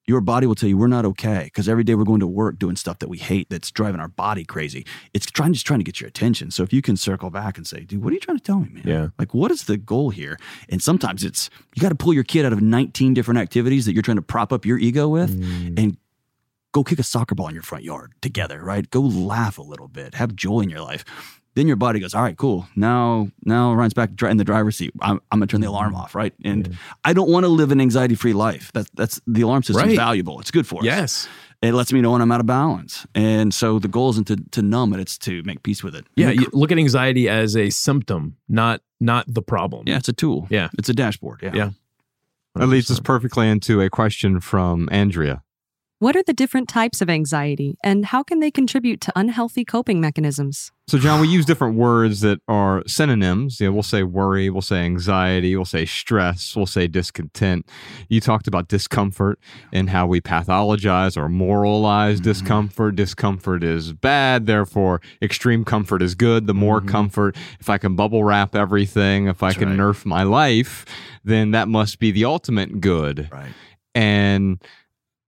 your 0.09 0.20
body 0.20 0.46
will 0.46 0.55
tell 0.55 0.68
you 0.68 0.79
we're 0.79 0.87
not 0.87 1.05
okay. 1.05 1.44
Because 1.44 1.68
every 1.68 1.83
day 1.83 1.94
we're 1.96 2.05
going 2.05 2.20
to 2.20 2.27
work 2.29 2.59
doing 2.61 2.77
stuff 2.77 3.01
that 3.01 3.09
we 3.09 3.18
hate, 3.18 3.49
that's 3.51 3.72
driving 3.72 4.01
our 4.01 4.07
body 4.09 4.44
crazy. 4.44 4.87
It's 5.12 5.27
trying 5.27 5.53
just 5.53 5.66
trying 5.66 5.81
to 5.81 5.85
get 5.85 6.01
your 6.01 6.07
attention. 6.07 6.53
So 6.53 6.62
if 6.62 6.72
you 6.72 6.81
can 6.81 6.96
circle 6.96 7.29
back 7.31 7.57
and 7.57 7.66
say, 7.66 7.81
"Dude, 7.81 8.03
what 8.05 8.11
are 8.12 8.14
you 8.14 8.20
trying 8.20 8.37
to 8.38 8.42
tell 8.44 8.61
me, 8.61 8.68
man? 8.72 8.83
Yeah. 8.87 9.09
Like, 9.18 9.35
what 9.35 9.51
is 9.51 9.64
the 9.64 9.77
goal 9.77 10.11
here?" 10.11 10.38
And 10.68 10.81
sometimes 10.81 11.25
it's 11.25 11.51
you 11.75 11.83
got 11.83 11.88
to 11.88 11.96
pull 11.96 12.14
your 12.14 12.22
kid 12.22 12.44
out 12.46 12.53
of 12.53 12.62
19 12.62 13.14
different 13.14 13.40
activities 13.40 13.85
that 13.87 13.94
you're 13.94 14.03
trying 14.03 14.16
to 14.18 14.22
prop 14.22 14.53
up 14.53 14.64
your 14.64 14.79
ego 14.79 15.09
with 15.09 15.37
Mm. 15.40 15.77
and 15.79 15.96
go 16.72 16.85
kick 16.85 16.99
a 16.99 17.03
soccer 17.03 17.35
ball 17.35 17.49
in 17.49 17.55
your 17.55 17.62
front 17.64 17.83
yard 17.83 18.12
together, 18.20 18.62
right? 18.62 18.88
Go 18.90 19.01
laugh 19.01 19.57
a 19.59 19.62
little 19.62 19.88
bit, 19.88 20.14
have 20.14 20.37
joy 20.37 20.61
in 20.61 20.68
your 20.70 20.83
life. 20.83 21.05
Then 21.57 21.66
your 21.66 21.77
body 21.77 21.99
goes, 22.01 22.14
all 22.14 22.23
right, 22.23 22.37
cool. 22.37 22.69
Now, 22.77 23.29
now 23.45 23.73
Ryan's 23.75 23.95
back 23.95 24.11
in 24.23 24.37
the 24.37 24.45
driver's 24.45 24.77
seat. 24.77 24.92
I'm, 25.01 25.21
I'm 25.33 25.40
gonna 25.40 25.47
turn 25.49 25.62
the 25.62 25.69
alarm 25.69 25.95
off, 25.97 26.14
right? 26.14 26.33
And 26.45 26.77
I 27.03 27.12
don't 27.14 27.31
want 27.31 27.45
to 27.45 27.49
live 27.49 27.73
an 27.73 27.81
anxiety-free 27.81 28.35
life. 28.35 28.71
That's 28.75 28.90
that's 28.95 29.21
the 29.27 29.40
alarm 29.42 29.62
system's 29.64 29.88
Right. 29.88 29.97
valuable. 29.97 30.38
It's 30.38 30.51
good 30.53 30.66
for 30.66 30.81
us. 30.81 30.85
Yes. 30.85 31.29
it 31.62 31.73
lets 31.73 31.92
me 31.92 32.03
know 32.03 32.12
when 32.12 32.21
I'm 32.21 32.31
out 32.31 32.40
of 32.40 32.47
balance. 32.47 33.07
And 33.14 33.53
so 33.55 33.79
the 33.79 33.88
goal 33.88 34.11
isn't 34.11 34.27
to, 34.29 34.37
to 34.51 34.61
numb 34.62 34.92
it; 34.92 35.01
it's 35.01 35.16
to 35.19 35.42
make 35.45 35.62
peace 35.62 35.83
with 35.83 35.95
it. 35.97 36.07
Yeah. 36.14 36.29
And 36.29 36.40
You 36.40 36.49
look 36.53 36.71
at 36.71 36.79
anxiety 36.79 37.27
as 37.29 37.57
a 37.57 37.71
symptom, 37.71 38.37
not 38.49 38.83
not 39.01 39.25
the 39.27 39.42
problem. 39.42 39.85
yeah, 39.87 39.97
it's 39.97 40.09
a 40.11 40.12
tool. 40.12 40.47
Yeah. 40.51 40.69
it's 40.79 40.88
a 40.90 40.95
dashboard. 40.95 41.40
Yeah, 41.42 41.53
Yeah. 41.55 41.71
That 42.55 42.66
leads 42.69 42.90
us 42.90 43.01
perfectly 43.01 43.49
into 43.49 43.81
a 43.83 43.90
question 43.90 44.40
from 44.40 44.88
Andrea. 44.92 45.42
What 45.99 46.15
are 46.15 46.23
the 46.23 46.35
different 46.35 46.69
types 46.69 47.01
of 47.01 47.09
anxiety 47.09 47.79
and 47.83 48.05
how 48.05 48.23
can 48.23 48.41
they 48.41 48.51
contribute 48.51 49.01
to 49.01 49.13
unhealthy 49.17 49.65
coping 49.65 49.99
mechanisms? 49.99 50.71
So, 50.89 50.99
John, 50.99 51.23
we 51.23 51.29
use 51.29 51.47
different 51.47 51.79
words 51.79 52.21
that 52.21 52.39
are 52.47 52.83
synonyms. 52.87 53.61
You 53.61 53.69
know, 53.69 53.73
we'll 53.73 53.83
say 53.83 54.03
worry, 54.03 54.51
we'll 54.51 54.61
say 54.61 54.85
anxiety, 54.85 55.57
we'll 55.57 55.65
say 55.65 55.87
stress, 55.87 56.55
we'll 56.55 56.67
say 56.67 56.87
discontent. 56.87 57.67
You 58.11 58.21
talked 58.21 58.47
about 58.47 58.69
discomfort 58.69 59.41
and 59.73 59.89
how 59.89 60.07
we 60.07 60.21
pathologize 60.21 61.17
or 61.17 61.31
moralize 61.31 62.17
mm-hmm. 62.17 62.25
discomfort. 62.25 62.95
Discomfort 62.95 63.65
is 63.65 63.95
bad, 63.95 64.45
therefore, 64.45 65.01
extreme 65.23 65.65
comfort 65.65 66.03
is 66.03 66.15
good. 66.15 66.47
The 66.47 66.53
more 66.53 66.81
mm-hmm. 66.81 66.91
comfort, 66.91 67.37
if 67.59 67.71
I 67.71 67.79
can 67.79 67.97
bubble 67.97 68.23
wrap 68.23 68.55
everything, 68.55 69.29
if 69.29 69.43
I 69.43 69.49
That's 69.49 69.61
can 69.61 69.71
right. 69.71 69.79
nerf 69.79 70.05
my 70.05 70.25
life, 70.25 70.85
then 71.25 71.53
that 71.53 71.69
must 71.69 71.99
be 71.99 72.11
the 72.11 72.27
ultimate 72.27 72.83
good. 72.83 73.31
right. 73.33 73.53
And 73.95 74.63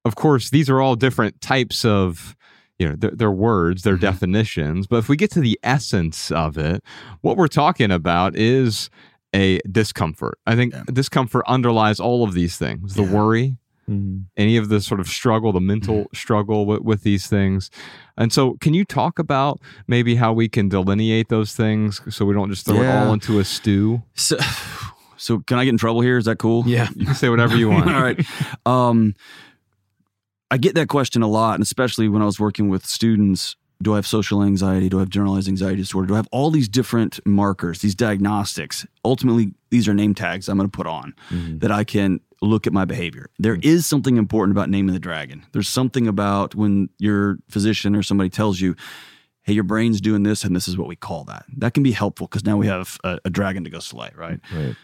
of 0.09 0.17
course, 0.17 0.51
these 0.51 0.69
are 0.69 0.81
all 0.81 0.97
different 0.97 1.41
types 1.41 1.85
of, 1.85 2.35
you 2.79 2.89
know, 2.89 2.95
they're, 2.97 3.13
they're 3.15 3.31
words, 3.31 3.83
they're 3.83 3.97
Mhm. 3.97 4.01
definitions. 4.01 4.87
But 4.87 4.97
if 4.97 5.09
we 5.09 5.17
get 5.17 5.31
to 5.33 5.41
the 5.41 5.59
essence 5.63 6.31
of 6.33 6.59
it, 6.59 6.83
what 7.21 7.37
we're 7.37 7.47
talking 7.49 7.91
about 7.93 8.35
is 8.37 8.91
a 9.35 9.61
discomfort. 9.71 10.39
I 10.47 10.57
think 10.57 10.73
Yeah. 10.73 10.83
discomfort 10.93 11.45
underlies 11.47 12.01
all 12.01 12.25
of 12.25 12.33
these 12.35 12.57
things 12.57 12.95
the 12.95 13.03
Yeah. 13.03 13.13
worry, 13.13 13.57
Mhm. 13.91 14.25
any 14.37 14.57
of 14.57 14.69
the 14.71 14.81
sort 14.81 15.01
of 15.01 15.09
struggle, 15.09 15.53
the 15.53 15.61
mental 15.61 16.07
struggle 16.15 16.67
with, 16.67 16.81
with 16.83 17.03
these 17.03 17.27
things. 17.27 17.71
And 18.17 18.33
so, 18.33 18.55
can 18.61 18.75
you 18.75 18.85
talk 18.85 19.19
about 19.19 19.61
maybe 19.87 20.15
how 20.17 20.33
we 20.33 20.49
can 20.49 20.69
delineate 20.69 21.29
those 21.29 21.53
things 21.55 22.01
so 22.09 22.25
we 22.25 22.33
don't 22.35 22.51
just 22.51 22.65
throw 22.67 22.81
it 22.83 22.87
all 22.89 23.13
into 23.13 23.39
a 23.39 23.45
stew? 23.45 24.03
So, 24.15 24.37
so 25.17 25.41
can 25.41 25.59
I 25.59 25.65
get 25.65 25.71
in 25.71 25.79
trouble 25.79 26.01
here? 26.01 26.17
Is 26.19 26.25
that 26.27 26.39
cool? 26.39 26.65
Yeah. 26.67 26.89
You 26.95 27.07
can 27.07 27.15
say 27.15 27.29
whatever 27.29 27.57
you 27.57 27.69
want. 27.71 27.91
All 27.91 28.03
right. 28.03 28.25
Um, 28.67 29.15
I 30.51 30.57
get 30.59 30.75
that 30.77 30.89
question 30.89 31.23
a 31.23 31.29
lot, 31.29 31.55
and 31.55 31.63
especially 31.63 32.09
when 32.09 32.23
I 32.23 32.25
was 32.27 32.41
working 32.41 32.69
with 32.69 32.87
students. 32.87 33.57
Do 33.81 33.93
I 33.93 33.97
have 33.97 34.09
social 34.09 34.43
anxiety? 34.43 34.89
Do 34.89 34.97
I 34.97 35.03
have 35.03 35.09
generalized 35.09 35.47
anxiety 35.47 35.77
disorder? 35.77 36.09
Do 36.09 36.15
I 36.15 36.17
have 36.17 36.27
all 36.33 36.51
these 36.51 36.69
different 36.69 37.21
markers, 37.25 37.81
these 37.81 37.95
diagnostics? 37.95 38.85
Ultimately, 39.05 39.55
these 39.71 39.87
are 39.87 39.95
name 39.95 40.17
tags 40.17 40.49
I'm 40.49 40.57
going 40.59 40.69
to 40.69 40.77
put 40.77 40.89
on 40.89 41.15
Mhm. 41.31 41.61
that 41.61 41.71
I 41.71 41.85
can 41.85 42.19
look 42.43 42.67
at 42.67 42.73
my 42.73 42.85
behavior. 42.85 43.31
There 43.39 43.57
is 43.63 43.87
something 43.87 44.17
important 44.17 44.57
about 44.57 44.69
naming 44.69 44.95
the 44.95 44.99
dragon. 44.99 45.47
There's 45.53 45.69
something 45.69 46.09
about 46.09 46.57
when 46.57 46.89
your 46.99 47.39
physician 47.49 47.95
or 47.95 48.03
somebody 48.03 48.31
tells 48.31 48.61
you, 48.61 48.75
hey, 49.43 49.53
your 49.53 49.63
brain's 49.63 50.01
doing 50.01 50.25
this, 50.25 50.43
and 50.43 50.57
this 50.57 50.67
is 50.67 50.77
what 50.77 50.89
we 50.89 50.97
call 50.97 51.23
that. 51.27 51.45
That 51.57 51.73
can 51.73 51.85
be 51.85 51.93
helpful 51.93 52.27
because 52.27 52.45
now 52.45 52.57
we 52.57 52.67
have 52.67 52.99
a, 53.05 53.21
a 53.25 53.31
dragon 53.31 53.63
to 53.63 53.71
go 53.71 53.79
slay, 53.79 54.11
right? 54.17 54.41
Right. 54.53 54.75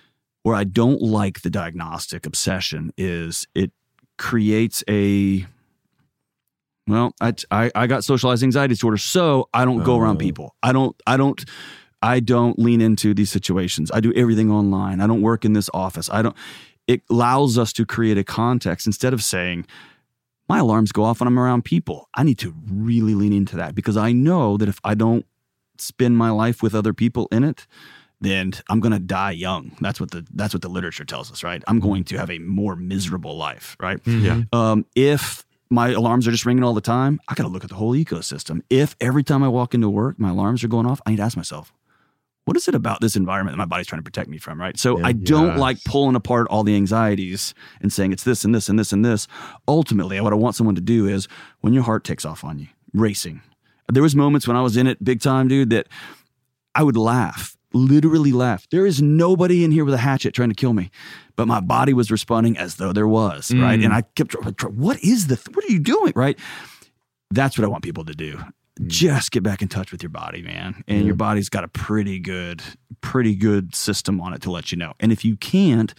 where 0.44 0.54
I 0.54 0.62
don't 0.62 1.02
like 1.02 1.40
the 1.42 1.50
diagnostic 1.50 2.26
obsession 2.26 2.92
is 2.96 3.48
it 3.56 3.72
creates 4.18 4.84
a 4.88 5.46
well, 6.86 7.14
I 7.20 7.34
I, 7.50 7.70
I 7.74 7.86
got 7.86 8.04
socialized 8.04 8.42
anxiety 8.42 8.74
disorder, 8.74 8.96
so 8.98 9.48
I 9.54 9.64
don't 9.64 9.82
go 9.84 9.98
around 9.98 10.16
Oh. 10.16 10.20
people. 10.20 10.54
I 10.62 10.72
don't 10.72 10.94
I 11.06 11.16
don't 11.16 11.44
I 12.02 12.20
don't 12.20 12.58
lean 12.58 12.80
into 12.80 13.14
these 13.14 13.30
situations. 13.30 13.90
I 13.92 14.00
do 14.00 14.12
everything 14.14 14.50
online. 14.50 15.00
I 15.00 15.06
don't 15.06 15.22
work 15.22 15.44
in 15.44 15.52
this 15.54 15.70
office. 15.72 16.08
I 16.10 16.22
don't 16.22 16.36
it 16.86 17.02
allows 17.10 17.56
us 17.56 17.72
to 17.74 17.86
create 17.86 18.18
a 18.18 18.24
context 18.24 18.86
instead 18.86 19.14
of 19.14 19.22
saying 19.22 19.66
my 20.48 20.58
alarms 20.58 20.92
go 20.92 21.04
off 21.04 21.20
when 21.20 21.26
I'm 21.26 21.38
around 21.38 21.64
people. 21.64 22.08
I 22.12 22.22
need 22.22 22.38
to 22.40 22.54
really 22.70 23.14
lean 23.14 23.32
into 23.32 23.56
that 23.56 23.74
because 23.74 23.96
I 23.96 24.12
know 24.12 24.58
that 24.58 24.68
if 24.68 24.78
I 24.84 24.94
don't 24.94 25.24
spend 25.78 26.18
my 26.18 26.28
life 26.30 26.62
with 26.62 26.74
other 26.74 26.92
people 26.92 27.26
in 27.32 27.42
it, 27.44 27.66
then 28.20 28.52
I'm 28.68 28.80
going 28.80 28.92
to 28.92 28.98
die 28.98 29.30
young. 29.30 29.72
That's 29.80 29.98
what 29.98 30.10
the 30.10 30.26
that's 30.34 30.52
what 30.54 30.60
the 30.60 30.68
literature 30.68 31.06
tells 31.06 31.32
us, 31.32 31.42
right? 31.42 31.62
I'm 31.66 31.80
going 31.80 32.04
to 32.04 32.18
have 32.18 32.30
a 32.30 32.38
more 32.38 32.76
miserable 32.76 33.36
life, 33.38 33.74
right? 33.80 33.98
Yeah. 34.06 34.42
Um, 34.52 34.84
if 34.94 35.44
my 35.74 35.90
alarms 35.90 36.26
are 36.26 36.30
just 36.30 36.46
ringing 36.46 36.64
all 36.64 36.72
the 36.74 36.80
time, 36.80 37.20
I 37.28 37.34
got 37.34 37.42
to 37.44 37.48
look 37.48 37.64
at 37.64 37.70
the 37.70 37.76
whole 37.76 37.92
ecosystem. 37.94 38.62
If 38.70 38.96
every 39.00 39.22
time 39.24 39.42
I 39.42 39.48
walk 39.48 39.74
into 39.74 39.90
work, 39.90 40.18
my 40.18 40.30
alarms 40.30 40.62
are 40.64 40.68
going 40.68 40.86
off, 40.86 41.00
I 41.04 41.10
need 41.10 41.16
to 41.16 41.22
ask 41.24 41.36
myself, 41.36 41.72
what 42.46 42.56
is 42.58 42.68
it 42.68 42.74
about 42.74 43.00
this 43.00 43.16
environment 43.16 43.54
that 43.54 43.58
my 43.58 43.64
body's 43.64 43.86
trying 43.86 44.00
to 44.00 44.04
protect 44.04 44.28
me 44.28 44.36
from, 44.38 44.60
right? 44.60 44.78
So 44.78 44.98
Yeah. 44.98 45.06
I 45.06 45.12
don't 45.12 45.46
Yes. 45.52 45.58
like 45.58 45.84
pulling 45.84 46.14
apart 46.14 46.46
all 46.50 46.62
the 46.62 46.76
anxieties 46.76 47.54
and 47.80 47.92
saying 47.92 48.12
it's 48.12 48.22
this 48.24 48.44
and 48.44 48.54
this 48.54 48.68
and 48.68 48.78
this 48.78 48.92
and 48.92 49.04
this. 49.04 49.26
Ultimately, 49.66 50.20
what 50.20 50.32
I 50.32 50.36
want 50.36 50.54
someone 50.54 50.74
to 50.74 50.80
do 50.82 51.06
is 51.06 51.26
when 51.60 51.72
your 51.72 51.84
heart 51.84 52.04
takes 52.04 52.24
off 52.24 52.44
on 52.44 52.58
you, 52.58 52.68
racing. 52.92 53.40
There 53.90 54.02
was 54.02 54.14
moments 54.14 54.46
when 54.46 54.56
I 54.56 54.60
was 54.62 54.76
in 54.76 54.86
it 54.86 55.02
big 55.02 55.20
time, 55.20 55.48
dude, 55.48 55.70
that 55.70 55.88
I 56.74 56.82
would 56.82 56.96
laugh, 56.96 57.53
literally 57.74 58.32
laugh. 58.32 58.66
There 58.70 58.86
is 58.86 59.02
nobody 59.02 59.64
in 59.64 59.70
here 59.72 59.84
with 59.84 59.94
a 59.94 59.98
hatchet 59.98 60.32
trying 60.34 60.48
to 60.50 60.54
kill 60.54 60.72
me, 60.72 60.90
but 61.36 61.46
my 61.46 61.60
body 61.60 61.92
was 61.92 62.10
responding 62.10 62.56
as 62.56 62.76
though 62.76 62.92
there 62.92 63.08
was, 63.08 63.50
right? 63.52 63.78
Mm. 63.78 63.84
And 63.86 63.92
I 63.94 64.02
kept, 64.14 64.34
what 64.70 65.02
is 65.02 65.26
the, 65.26 65.36
what 65.52 65.64
are 65.64 65.72
you 65.72 65.80
doing, 65.80 66.12
right? 66.16 66.38
That's 67.30 67.58
what 67.58 67.64
I 67.64 67.68
want 67.68 67.82
people 67.84 68.04
to 68.04 68.14
do. 68.14 68.38
Just 68.86 69.30
get 69.30 69.42
back 69.42 69.62
in 69.62 69.68
touch 69.68 69.92
with 69.92 70.02
your 70.02 70.10
body, 70.10 70.42
man. 70.42 70.82
And 70.88 71.00
Yeah. 71.00 71.06
your 71.06 71.14
body's 71.16 71.48
got 71.48 71.62
a 71.64 71.68
pretty 71.68 72.18
good, 72.18 72.62
pretty 73.00 73.34
good 73.36 73.74
system 73.74 74.20
on 74.20 74.32
it 74.34 74.42
to 74.42 74.50
let 74.50 74.72
you 74.72 74.78
know. 74.78 74.94
And 75.00 75.12
if 75.12 75.24
you 75.24 75.36
can't, 75.36 75.94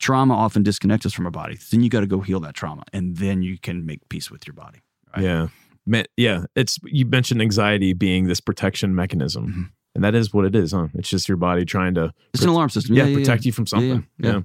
trauma 0.00 0.34
often 0.34 0.62
disconnects 0.62 1.06
us 1.06 1.12
from 1.12 1.26
our 1.26 1.30
body. 1.30 1.58
Then 1.70 1.82
you 1.82 1.90
got 1.90 2.00
to 2.00 2.06
go 2.06 2.20
heal 2.20 2.40
that 2.40 2.54
trauma, 2.54 2.84
and 2.92 3.16
then 3.16 3.42
you 3.42 3.58
can 3.58 3.84
make 3.86 4.08
peace 4.08 4.30
with 4.30 4.46
your 4.46 4.54
body. 4.54 4.80
Right? 5.14 5.24
Yeah. 5.24 5.48
Man, 5.86 6.04
yeah. 6.16 6.44
It's 6.56 6.78
you 6.84 7.06
mentioned 7.06 7.40
anxiety 7.40 7.92
being 7.92 8.26
this 8.26 8.40
protection 8.40 8.94
mechanism. 8.94 9.46
Mhm. 9.46 9.70
And 9.96 10.04
that 10.04 10.14
is 10.14 10.32
what 10.32 10.44
it 10.44 10.54
is, 10.54 10.72
huh? 10.72 10.88
It's 10.94 11.08
just 11.08 11.28
your 11.28 11.36
body 11.38 11.64
trying 11.64 11.94
to 11.94 12.12
It's 12.34 12.42
an 12.42 12.48
alarm 12.50 12.68
system. 12.70 12.94
yeah, 12.94 13.04
Yeah, 13.04 13.08
yeah, 13.10 13.16
protect 13.18 13.44
yeah. 13.44 13.48
you 13.48 13.52
from 13.52 13.66
something. 13.66 14.06
yeah, 14.18 14.30
Yeah. 14.30 14.32
yeah. 14.32 14.40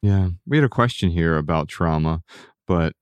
Yeah, 0.00 0.28
we 0.46 0.56
had 0.58 0.64
a 0.64 0.68
question 0.68 1.10
here 1.10 1.36
about 1.36 1.68
trauma, 1.68 2.22
but 2.68 2.92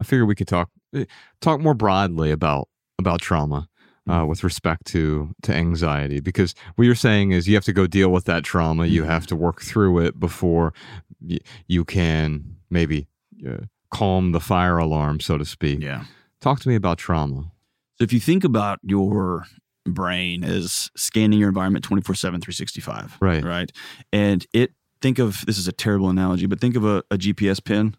I 0.00 0.04
figured 0.04 0.26
we 0.26 0.34
could 0.34 0.48
talk 0.48 0.68
eh, 0.94 1.04
talk 1.40 1.60
more 1.60 1.74
broadly 1.74 2.32
about 2.32 2.68
about 2.98 3.20
trauma 3.20 3.68
uh, 4.08 4.24
with 4.26 4.42
respect 4.42 4.84
to 4.86 5.32
to 5.42 5.54
anxiety 5.54 6.18
because 6.20 6.54
what 6.74 6.86
you're 6.86 6.96
saying 6.96 7.30
is 7.30 7.46
you 7.46 7.54
have 7.54 7.64
to 7.66 7.72
go 7.72 7.86
deal 7.86 8.10
with 8.10 8.24
that 8.24 8.42
trauma, 8.42 8.86
you 8.86 9.04
have 9.04 9.26
to 9.28 9.36
work 9.36 9.60
through 9.62 10.00
it 10.00 10.18
before 10.18 10.72
y- 11.20 11.38
you 11.68 11.84
can 11.84 12.56
maybe 12.68 13.06
uh, 13.48 13.66
calm 13.92 14.32
the 14.32 14.40
fire 14.40 14.78
alarm, 14.78 15.20
so 15.20 15.38
to 15.38 15.44
speak. 15.44 15.80
Yeah. 15.80 16.04
Talk 16.40 16.58
to 16.60 16.68
me 16.68 16.74
about 16.74 16.98
trauma. 16.98 17.52
So 17.98 18.04
if 18.04 18.12
you 18.12 18.18
think 18.20 18.42
about 18.42 18.80
your 18.82 19.44
brain 19.86 20.44
is 20.44 20.90
scanning 20.96 21.38
your 21.38 21.48
environment 21.48 21.84
24 21.84 22.14
7 22.14 22.40
365 22.40 23.16
Right. 23.20 23.42
right 23.42 23.72
and 24.12 24.46
it 24.52 24.72
think 25.00 25.18
of 25.18 25.44
this 25.46 25.56
is 25.58 25.66
a 25.66 25.72
terrible 25.72 26.10
analogy 26.10 26.46
but 26.46 26.60
think 26.60 26.76
of 26.76 26.84
a, 26.84 27.02
a 27.10 27.16
gps 27.16 27.64
pin 27.64 27.96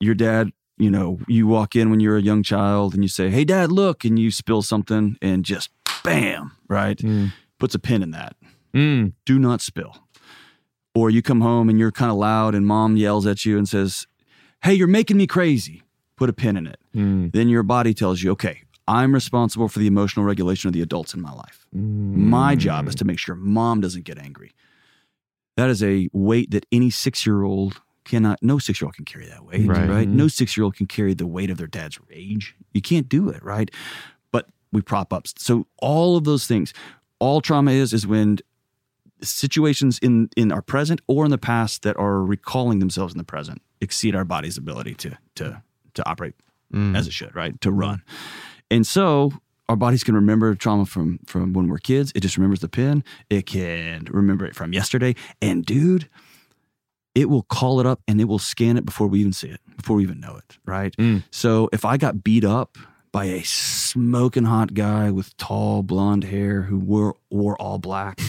your 0.00 0.14
dad 0.14 0.50
you 0.78 0.90
know 0.90 1.18
you 1.26 1.46
walk 1.46 1.74
in 1.74 1.90
when 1.90 2.00
you're 2.00 2.16
a 2.16 2.22
young 2.22 2.42
child 2.42 2.94
and 2.94 3.02
you 3.02 3.08
say 3.08 3.30
hey 3.30 3.44
dad 3.44 3.72
look 3.72 4.04
and 4.04 4.18
you 4.18 4.30
spill 4.30 4.62
something 4.62 5.16
and 5.22 5.44
just 5.44 5.70
bam 6.04 6.52
right 6.68 6.98
Mm. 6.98 7.32
puts 7.58 7.74
a 7.74 7.78
pin 7.78 8.02
in 8.02 8.10
that 8.12 8.36
Mm. 8.74 9.14
do 9.24 9.38
not 9.38 9.62
spill. 9.62 9.96
Or 10.94 11.08
you 11.08 11.22
come 11.22 11.40
home 11.40 11.70
and 11.70 11.78
you're 11.78 11.90
kind 11.92 12.10
of 12.10 12.18
loud 12.18 12.54
and 12.54 12.66
mom 12.66 12.96
yells 12.98 13.26
at 13.26 13.44
you 13.46 13.56
and 13.56 13.66
says, 13.66 14.06
Hey, 14.62 14.74
you're 14.74 14.86
making 14.86 15.16
me 15.16 15.26
crazy. 15.26 15.82
Put 16.16 16.28
a 16.28 16.34
pin 16.34 16.58
in 16.58 16.66
it. 16.66 16.78
Mm. 16.94 17.32
Then 17.32 17.48
your 17.48 17.62
body 17.62 17.94
tells 17.94 18.22
you, 18.22 18.32
Okay, 18.32 18.62
I'm 18.88 19.12
responsible 19.12 19.68
for 19.68 19.78
the 19.80 19.86
emotional 19.86 20.24
regulation 20.24 20.68
of 20.68 20.72
the 20.74 20.82
adults 20.82 21.12
in 21.14 21.20
my 21.20 21.32
life. 21.32 21.66
Mm. 21.74 22.14
My 22.16 22.54
job 22.54 22.86
is 22.88 22.94
to 22.96 23.04
make 23.04 23.18
sure 23.18 23.34
mom 23.34 23.80
doesn't 23.80 24.04
get 24.04 24.18
angry. 24.18 24.52
That 25.56 25.70
is 25.70 25.82
a 25.82 26.08
weight 26.12 26.50
that 26.52 26.66
any 26.70 26.90
six 26.90 27.26
year 27.26 27.42
old 27.42 27.80
cannot, 28.04 28.38
no 28.42 28.58
six 28.58 28.80
year 28.80 28.86
old 28.86 28.94
can 28.94 29.04
carry 29.04 29.26
that 29.26 29.44
weight, 29.44 29.66
Right. 29.66 29.88
right? 29.88 30.08
Mhm. 30.08 30.12
No 30.12 30.28
six 30.28 30.56
year 30.56 30.64
old 30.64 30.76
can 30.76 30.86
carry 30.86 31.14
the 31.14 31.26
weight 31.26 31.50
of 31.50 31.58
their 31.58 31.66
dad's 31.66 31.98
rage. 32.08 32.54
You 32.72 32.80
can't 32.80 33.08
do 33.08 33.28
it, 33.28 33.42
right? 33.42 33.70
But 34.30 34.48
we 34.70 34.82
prop 34.82 35.12
up. 35.12 35.26
So 35.36 35.66
all 35.78 36.16
of 36.16 36.24
those 36.24 36.46
things, 36.46 36.72
all 37.18 37.40
trauma 37.40 37.72
is, 37.72 37.92
is 37.92 38.06
when 38.06 38.38
situations 39.22 39.98
in, 40.00 40.28
in 40.36 40.52
our 40.52 40.62
present 40.62 41.00
or 41.08 41.24
in 41.24 41.30
the 41.30 41.38
past 41.38 41.82
that 41.82 41.96
are 41.96 42.22
recalling 42.22 42.78
themselves 42.78 43.14
in 43.14 43.18
the 43.18 43.24
present 43.24 43.62
exceed 43.80 44.14
our 44.14 44.24
body's 44.24 44.56
ability 44.58 44.94
to, 44.94 45.16
to, 45.36 45.62
to 45.94 46.08
operate 46.08 46.34
Mm. 46.74 46.96
as 46.96 47.06
it 47.06 47.12
should, 47.12 47.32
right? 47.36 47.58
To 47.60 47.70
run. 47.70 48.02
And 48.70 48.86
so 48.86 49.32
our 49.68 49.76
bodies 49.76 50.04
can 50.04 50.14
remember 50.14 50.54
trauma 50.54 50.86
from 50.86 51.18
from 51.26 51.52
when 51.52 51.68
we're 51.68 51.78
kids. 51.78 52.12
It 52.14 52.20
just 52.20 52.36
remembers 52.36 52.60
the 52.60 52.68
pin. 52.68 53.04
It 53.30 53.46
can 53.46 54.06
remember 54.10 54.46
it 54.46 54.54
from 54.54 54.72
yesterday. 54.72 55.14
And 55.42 55.64
dude, 55.64 56.08
it 57.14 57.28
will 57.28 57.42
call 57.42 57.80
it 57.80 57.86
up 57.86 58.00
and 58.06 58.20
it 58.20 58.24
will 58.24 58.38
scan 58.38 58.76
it 58.76 58.84
before 58.84 59.06
we 59.06 59.20
even 59.20 59.32
see 59.32 59.48
it, 59.48 59.60
before 59.76 59.96
we 59.96 60.02
even 60.02 60.20
know 60.20 60.36
it, 60.36 60.58
right? 60.66 60.94
Mm. 60.96 61.24
So 61.30 61.68
if 61.72 61.84
I 61.84 61.96
got 61.96 62.22
beat 62.22 62.44
up 62.44 62.76
by 63.16 63.24
a 63.24 63.42
smoking 63.44 64.44
hot 64.44 64.74
guy 64.74 65.10
with 65.10 65.34
tall 65.38 65.82
blonde 65.82 66.22
hair 66.22 66.60
who 66.60 66.78
wore 66.78 67.14
wore 67.30 67.56
all 67.56 67.78
black, 67.78 68.20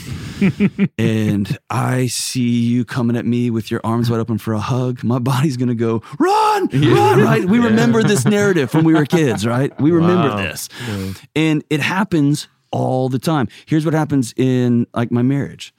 and 0.97 1.58
I 1.69 2.08
see 2.08 2.62
you 2.62 2.86
coming 2.86 3.17
at 3.17 3.26
me 3.26 3.50
with 3.50 3.69
your 3.69 3.82
arms 3.84 4.10
wide 4.10 4.21
open 4.21 4.38
for 4.38 4.54
a 4.54 4.62
hug, 4.62 5.04
my 5.04 5.19
body's 5.19 5.58
gonna 5.58 5.76
go, 5.76 6.02
run, 6.17 6.67
run, 6.71 7.19
right? 7.21 7.43
We 7.43 7.60
Yeah. 7.60 7.65
remember 7.65 8.02
this 8.02 8.23
narrative 8.23 8.71
from 8.71 8.86
we 8.86 8.93
were 8.93 9.06
kids, 9.06 9.45
right? 9.45 9.78
We 9.82 9.91
remember 9.91 10.30
Wow. 10.30 10.38
this. 10.38 10.69
Yeah. 10.88 11.13
And 11.36 11.63
it 11.69 11.82
happens 11.82 12.47
all 12.71 13.10
the 13.10 13.19
time. 13.19 13.50
Here's 13.65 13.84
what 13.84 13.93
happens 13.93 14.34
in 14.38 14.88
like 14.93 15.12
my 15.12 15.21
marriage. 15.21 15.73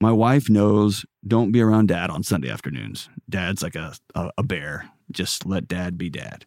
My 0.00 0.10
wife 0.10 0.50
knows 0.50 1.06
don't 1.24 1.52
be 1.52 1.60
around 1.60 1.86
dad 1.86 2.10
on 2.10 2.24
Sunday 2.24 2.50
afternoons. 2.50 3.08
Dad's 3.30 3.62
like 3.62 3.76
a, 3.76 3.94
a, 4.16 4.30
a 4.38 4.42
bear. 4.42 4.90
Just 5.12 5.46
let 5.46 5.68
dad 5.68 5.96
be 5.96 6.10
dad. 6.10 6.46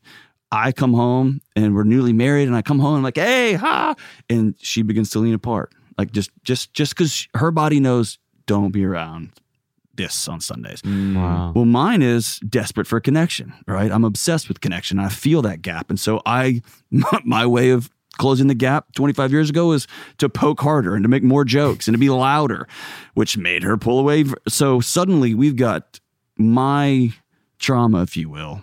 I 0.51 0.71
come 0.71 0.93
home 0.93 1.41
and 1.55 1.75
we're 1.75 1.83
newly 1.83 2.13
married 2.13 2.47
and 2.47 2.55
I 2.55 2.61
come 2.61 2.79
home 2.79 2.95
and 2.95 2.97
I'm 2.97 3.03
like, 3.03 3.17
hey, 3.17 3.53
ha. 3.53 3.95
And 4.29 4.55
she 4.59 4.81
begins 4.81 5.11
to 5.11 5.19
lean 5.19 5.33
apart. 5.33 5.73
Like 5.97 6.11
just 6.11 6.31
just 6.43 6.73
just 6.73 6.95
because 6.95 7.27
her 7.35 7.51
body 7.51 7.79
knows 7.79 8.17
don't 8.45 8.71
be 8.71 8.85
around 8.85 9.31
this 9.95 10.27
on 10.27 10.39
Sundays. 10.39 10.81
Mm. 10.81 11.15
Wow. 11.15 11.51
Well, 11.53 11.65
mine 11.65 12.01
is 12.01 12.39
desperate 12.39 12.87
for 12.87 12.99
connection, 12.99 13.53
right? 13.67 13.91
I'm 13.91 14.05
obsessed 14.05 14.47
with 14.47 14.61
connection. 14.61 14.97
I 14.97 15.09
feel 15.09 15.41
that 15.43 15.61
gap. 15.61 15.89
And 15.89 15.99
so 15.99 16.21
I, 16.25 16.61
my 17.23 17.45
way 17.45 17.69
of 17.69 17.89
closing 18.17 18.47
the 18.47 18.55
gap 18.55 18.93
25 18.95 19.31
years 19.31 19.49
ago 19.49 19.67
was 19.67 19.87
to 20.17 20.29
poke 20.29 20.61
harder 20.61 20.95
and 20.95 21.03
to 21.03 21.09
make 21.09 21.23
more 21.23 21.43
jokes 21.43 21.87
and 21.87 21.93
to 21.93 21.99
be 21.99 22.09
louder, 22.09 22.67
which 23.13 23.37
made 23.37 23.63
her 23.63 23.77
pull 23.77 23.99
away. 23.99 24.25
So 24.47 24.79
suddenly 24.79 25.33
we've 25.33 25.55
got 25.57 25.99
my 26.37 27.11
trauma, 27.59 28.03
if 28.03 28.15
you 28.15 28.29
will, 28.29 28.61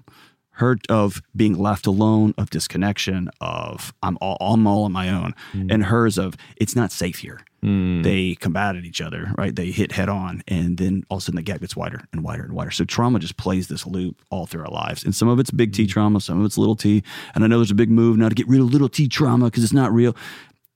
hurt 0.56 0.86
of 0.90 1.22
being 1.34 1.56
left 1.58 1.86
alone, 1.86 2.34
of 2.38 2.50
disconnection, 2.50 3.30
of 3.40 3.92
I'm 4.02 4.16
all, 4.20 4.36
I'm 4.40 4.66
all 4.66 4.84
on 4.84 4.92
my 4.92 5.08
own, 5.10 5.34
and 5.52 5.84
hers 5.84 6.18
of 6.18 6.36
it's 6.56 6.74
not 6.76 6.92
safe 6.92 7.18
here 7.18 7.40
Mm. 7.64 8.04
they 8.04 8.36
combated 8.36 8.84
each 8.84 9.00
other, 9.00 9.32
right? 9.36 9.56
They 9.56 9.72
hit 9.72 9.90
head 9.90 10.08
on, 10.08 10.42
and 10.46 10.76
then 10.78 11.04
all 11.08 11.16
of 11.16 11.22
a 11.22 11.24
sudden 11.24 11.36
the 11.36 11.42
gap 11.42 11.60
gets 11.60 11.74
wider 11.74 12.02
and 12.12 12.22
wider 12.22 12.44
and 12.44 12.52
wider. 12.52 12.70
So 12.70 12.84
trauma 12.84 13.18
just 13.18 13.36
plays 13.38 13.66
this 13.66 13.86
loop 13.86 14.20
all 14.30 14.46
through 14.46 14.60
our 14.62 14.70
lives. 14.70 15.02
And 15.04 15.12
some 15.14 15.26
of 15.26 15.40
it's 15.40 15.50
big 15.50 15.72
T 15.72 15.86
trauma, 15.86 16.20
some 16.20 16.38
of 16.38 16.46
it's 16.46 16.58
little 16.58 16.76
t. 16.76 17.02
And 17.34 17.42
I 17.42 17.48
know 17.48 17.58
there's 17.58 17.70
a 17.72 17.74
big 17.74 17.90
move 17.90 18.18
now 18.18 18.28
to 18.28 18.34
get 18.36 18.46
rid 18.46 18.60
of 18.60 18.70
little 18.72 18.90
t 18.90 19.08
trauma 19.08 19.46
because 19.46 19.64
it's 19.64 19.72
not 19.72 19.92
real. 19.92 20.14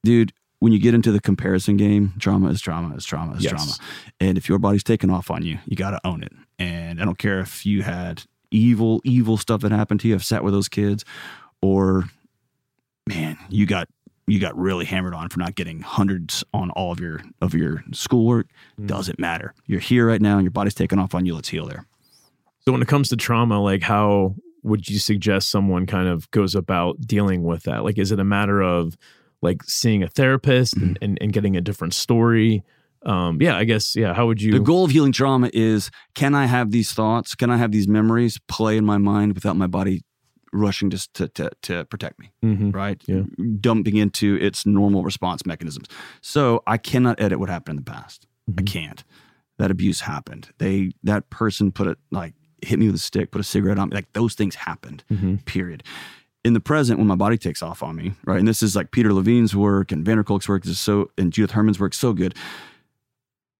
Dude, 0.02 0.32
when 0.58 0.72
you 0.72 0.80
get 0.80 0.94
into 0.94 1.12
the 1.12 1.20
comparison 1.20 1.76
game, 1.76 2.12
trauma 2.18 2.48
is 2.48 2.60
trauma 2.60 2.96
is 2.96 3.04
trauma 3.04 3.34
is 3.36 3.44
Yes. 3.44 3.52
trauma. 3.52 3.72
And 4.18 4.36
if 4.36 4.48
your 4.48 4.58
body's 4.58 4.82
taking 4.82 5.10
off 5.10 5.30
on 5.30 5.42
you, 5.44 5.58
you 5.66 5.76
got 5.76 5.90
to 5.90 6.00
own 6.04 6.22
it. 6.24 6.32
And 6.58 7.00
I 7.00 7.04
don't 7.04 7.18
care 7.18 7.40
if 7.40 7.64
you 7.64 7.82
had 7.82 8.24
evil, 8.50 9.00
evil 9.04 9.36
stuff 9.36 9.60
that 9.62 9.72
happened 9.72 10.00
to 10.00 10.08
you, 10.08 10.14
I've 10.14 10.24
sat 10.24 10.44
with 10.44 10.54
those 10.54 10.68
kids, 10.68 11.04
or 11.62 12.04
man, 13.08 13.38
you 13.48 13.66
got 13.66 13.88
you 14.26 14.38
got 14.38 14.56
really 14.56 14.84
hammered 14.84 15.14
on 15.14 15.28
for 15.28 15.40
not 15.40 15.56
getting 15.56 15.80
hundreds 15.80 16.44
on 16.54 16.70
all 16.70 16.92
of 16.92 17.00
your 17.00 17.20
of 17.40 17.54
your 17.54 17.82
schoolwork. 17.92 18.46
Mm. 18.78 18.86
Doesn't 18.86 19.18
matter. 19.18 19.54
You're 19.66 19.80
here 19.80 20.06
right 20.06 20.20
now 20.20 20.34
and 20.34 20.44
your 20.44 20.52
body's 20.52 20.74
taking 20.74 20.98
off 20.98 21.14
on 21.14 21.26
you. 21.26 21.34
Let's 21.34 21.48
heal 21.48 21.66
there. 21.66 21.86
So 22.60 22.72
when 22.72 22.82
it 22.82 22.88
comes 22.88 23.08
to 23.08 23.16
trauma, 23.16 23.60
like 23.60 23.82
how 23.82 24.36
would 24.62 24.88
you 24.88 24.98
suggest 24.98 25.50
someone 25.50 25.86
kind 25.86 26.08
of 26.08 26.30
goes 26.30 26.54
about 26.54 27.00
dealing 27.00 27.42
with 27.42 27.64
that? 27.64 27.84
Like, 27.84 27.98
is 27.98 28.12
it 28.12 28.20
a 28.20 28.24
matter 28.24 28.62
of 28.62 28.96
like 29.42 29.62
seeing 29.64 30.02
a 30.02 30.08
therapist 30.08 30.74
mm-hmm. 30.74 30.86
and, 30.86 30.98
and, 31.02 31.18
and 31.20 31.32
getting 31.32 31.56
a 31.56 31.60
different 31.60 31.94
story? 31.94 32.62
Um, 33.04 33.40
yeah, 33.40 33.56
I 33.56 33.64
guess, 33.64 33.96
yeah. 33.96 34.12
How 34.14 34.26
would 34.26 34.42
you? 34.42 34.52
The 34.52 34.60
goal 34.60 34.84
of 34.84 34.90
healing 34.90 35.12
trauma 35.12 35.50
is 35.52 35.90
can 36.14 36.34
I 36.34 36.46
have 36.46 36.70
these 36.70 36.92
thoughts? 36.92 37.34
Can 37.34 37.50
I 37.50 37.56
have 37.56 37.72
these 37.72 37.88
memories 37.88 38.38
play 38.48 38.76
in 38.76 38.84
my 38.84 38.98
mind 38.98 39.34
without 39.34 39.56
my 39.56 39.66
body 39.66 40.02
rushing 40.52 40.90
just 40.90 41.14
to, 41.14 41.28
to, 41.28 41.48
to 41.62 41.84
protect 41.86 42.18
me, 42.18 42.32
Mhm. 42.44 42.74
right? 42.74 43.00
Yeah. 43.06 43.22
Dumping 43.60 43.96
into 43.96 44.34
its 44.36 44.66
normal 44.66 45.04
response 45.04 45.46
mechanisms. 45.46 45.86
So 46.20 46.62
I 46.66 46.76
cannot 46.76 47.20
edit 47.20 47.38
what 47.38 47.48
happened 47.48 47.78
in 47.78 47.84
the 47.84 47.90
past. 47.90 48.26
I 48.48 48.62
Mhm. 48.62 48.66
can't. 48.66 49.04
That 49.58 49.70
abuse 49.70 50.00
happened. 50.00 50.48
They 50.58 50.92
that 51.04 51.30
person 51.30 51.70
put 51.70 51.86
it 51.86 51.98
like 52.10 52.34
hit 52.62 52.78
me 52.78 52.86
with 52.86 52.96
a 52.96 52.98
stick, 52.98 53.30
put 53.30 53.40
a 53.40 53.44
cigarette 53.44 53.78
on 53.78 53.88
me. 53.90 53.94
Like 53.94 54.12
those 54.12 54.34
things 54.34 54.56
happened. 54.56 55.04
Mhm. 55.10 55.44
Period. 55.46 55.82
In 56.44 56.52
the 56.54 56.60
present, 56.60 56.98
when 56.98 57.06
my 57.06 57.14
body 57.14 57.38
takes 57.38 57.62
off 57.62 57.82
on 57.82 57.94
me, 57.96 58.12
right? 58.24 58.38
And 58.38 58.48
this 58.48 58.62
is 58.62 58.74
like 58.74 58.90
Peter 58.90 59.12
Levine's 59.12 59.54
work 59.54 59.92
and 59.92 60.04
van 60.04 60.16
der 60.16 60.24
Kolk's 60.24 60.48
work 60.48 60.66
is 60.66 60.78
so 60.80 61.10
and 61.16 61.32
Judith 61.32 61.52
Herman's 61.52 61.78
work 61.78 61.94
so 61.94 62.12
good. 62.12 62.34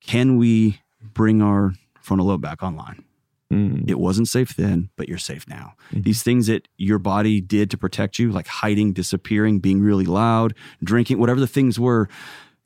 Can 0.01 0.37
we 0.37 0.81
bring 1.03 1.43
our 1.43 1.73
frontal 2.01 2.27
lobe 2.29 2.41
back 2.43 2.63
online? 2.63 3.05
Mm. 3.53 3.91
It 3.91 3.99
wasn't 3.99 4.29
safe 4.29 4.55
then, 4.57 4.91
but 4.97 5.09
you're 5.09 5.19
safe 5.19 5.47
now. 5.49 5.73
Mhm. 5.93 6.05
These 6.05 6.23
things 6.23 6.47
that 6.47 6.69
your 6.77 6.99
body 7.01 7.41
did 7.41 7.69
to 7.73 7.77
protect 7.77 8.19
you, 8.19 8.31
like 8.31 8.47
hiding, 8.47 8.93
disappearing, 8.93 9.59
being 9.59 9.81
really 9.81 10.05
loud, 10.05 10.55
drinking, 10.85 11.19
whatever 11.19 11.41
the 11.41 11.49
things 11.49 11.79
were, 11.79 12.09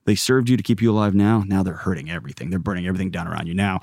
they 0.04 0.14
served 0.14 0.50
you 0.50 0.56
to 0.58 0.62
keep 0.62 0.82
you 0.82 0.90
alive 0.90 1.14
now. 1.14 1.42
Now 1.46 1.62
they're 1.62 1.74
hurting 1.74 2.10
everything. 2.10 2.50
They're 2.50 2.58
burning 2.58 2.86
everything 2.86 3.10
down 3.10 3.26
around 3.26 3.46
you. 3.46 3.54
Now, 3.54 3.80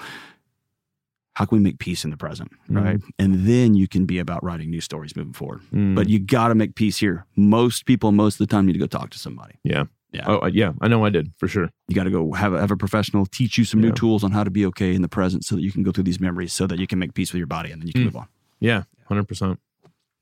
how 1.34 1.46
can 1.46 1.58
we 1.58 1.64
make 1.64 1.80
peace 1.80 2.04
in 2.04 2.12
the 2.12 2.18
present? 2.18 2.52
Right. 2.70 3.00
And 3.18 3.48
then 3.48 3.74
you 3.74 3.88
can 3.88 4.06
be 4.06 4.20
about 4.20 4.44
writing 4.44 4.70
new 4.70 4.82
stories 4.82 5.16
moving 5.16 5.34
forward. 5.34 5.62
Mm. 5.74 5.96
But 5.96 6.08
you 6.10 6.20
got 6.20 6.50
to 6.50 6.56
make 6.56 6.76
peace 6.76 6.98
here. 6.98 7.26
Most 7.36 7.86
people, 7.88 8.12
most 8.12 8.36
of 8.40 8.48
the 8.48 8.52
time, 8.52 8.68
need 8.68 8.74
to 8.74 8.80
go 8.80 8.86
talk 8.86 9.10
to 9.12 9.18
somebody. 9.18 9.56
yeah. 9.64 9.86
Yeah. 10.12 10.24
Oh, 10.28 10.40
uh, 10.44 10.50
yeah. 10.54 10.74
I 10.82 10.88
know 10.90 11.06
I 11.06 11.10
did 11.10 11.32
for 11.38 11.48
sure. 11.48 11.70
You 11.88 11.96
got 11.96 12.04
to 12.04 12.12
go 12.12 12.34
have 12.34 12.54
a, 12.54 12.60
have 12.60 12.72
a 12.72 12.78
professional 12.78 13.26
teach 13.26 13.58
you 13.58 13.64
some 13.66 13.80
Yeah. 13.80 13.88
new 13.90 13.94
tools 13.94 14.24
on 14.24 14.32
how 14.32 14.44
to 14.44 14.52
be 14.52 14.66
okay 14.68 14.94
in 14.94 15.02
the 15.02 15.08
present 15.08 15.46
so 15.46 15.56
that 15.56 15.62
you 15.62 15.72
can 15.72 15.84
go 15.84 15.92
through 15.92 16.04
these 16.04 16.20
memories 16.20 16.54
so 16.54 16.68
that 16.68 16.80
you 16.80 16.88
can 16.88 17.00
make 17.00 17.14
peace 17.14 17.32
with 17.32 17.40
your 17.40 17.48
body 17.48 17.72
and 17.72 17.82
then 17.82 17.88
you 17.88 17.94
can 17.94 18.04
Mm. 18.04 18.06
move 18.06 18.18
on. 18.18 18.28
Yeah. 18.60 18.84
100%. 19.10 19.58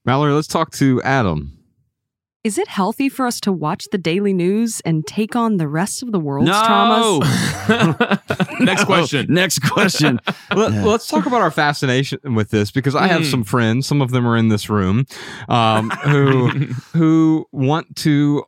Mallory, 0.06 0.34
let's 0.34 0.48
talk 0.48 0.72
to 0.74 1.02
Adam. 1.04 1.54
Is 2.44 2.58
it 2.58 2.70
healthy 2.70 3.10
for 3.10 3.26
us 3.26 3.42
to 3.42 3.52
watch 3.52 3.86
the 3.92 3.98
daily 3.98 4.32
news 4.32 4.80
and 4.86 5.06
take 5.06 5.36
on 5.36 5.58
the 5.58 5.68
rest 5.68 6.02
of 6.02 6.14
the 6.14 6.20
world's 6.22 6.50
traumas? 6.52 7.20
Next 8.62 8.86
question. 8.86 9.26
Next 9.30 9.60
question. 9.60 10.22
Let, 10.56 10.72
Yeah. 10.72 10.88
us 10.88 11.06
talk 11.08 11.26
about 11.26 11.42
our 11.42 11.52
fascination 11.52 12.20
with 12.36 12.50
this 12.50 12.72
because 12.72 12.96
I 12.96 13.08
have 13.08 13.24
Mm. 13.24 13.32
some 13.32 13.44
friends, 13.44 13.88
some 13.88 14.02
of 14.02 14.12
them 14.12 14.26
are 14.26 14.38
in 14.38 14.48
this 14.48 14.70
room, 14.70 15.06
um, 15.50 15.90
who 15.90 16.48
who 16.94 17.46
want 17.52 17.94
to, 17.98 18.46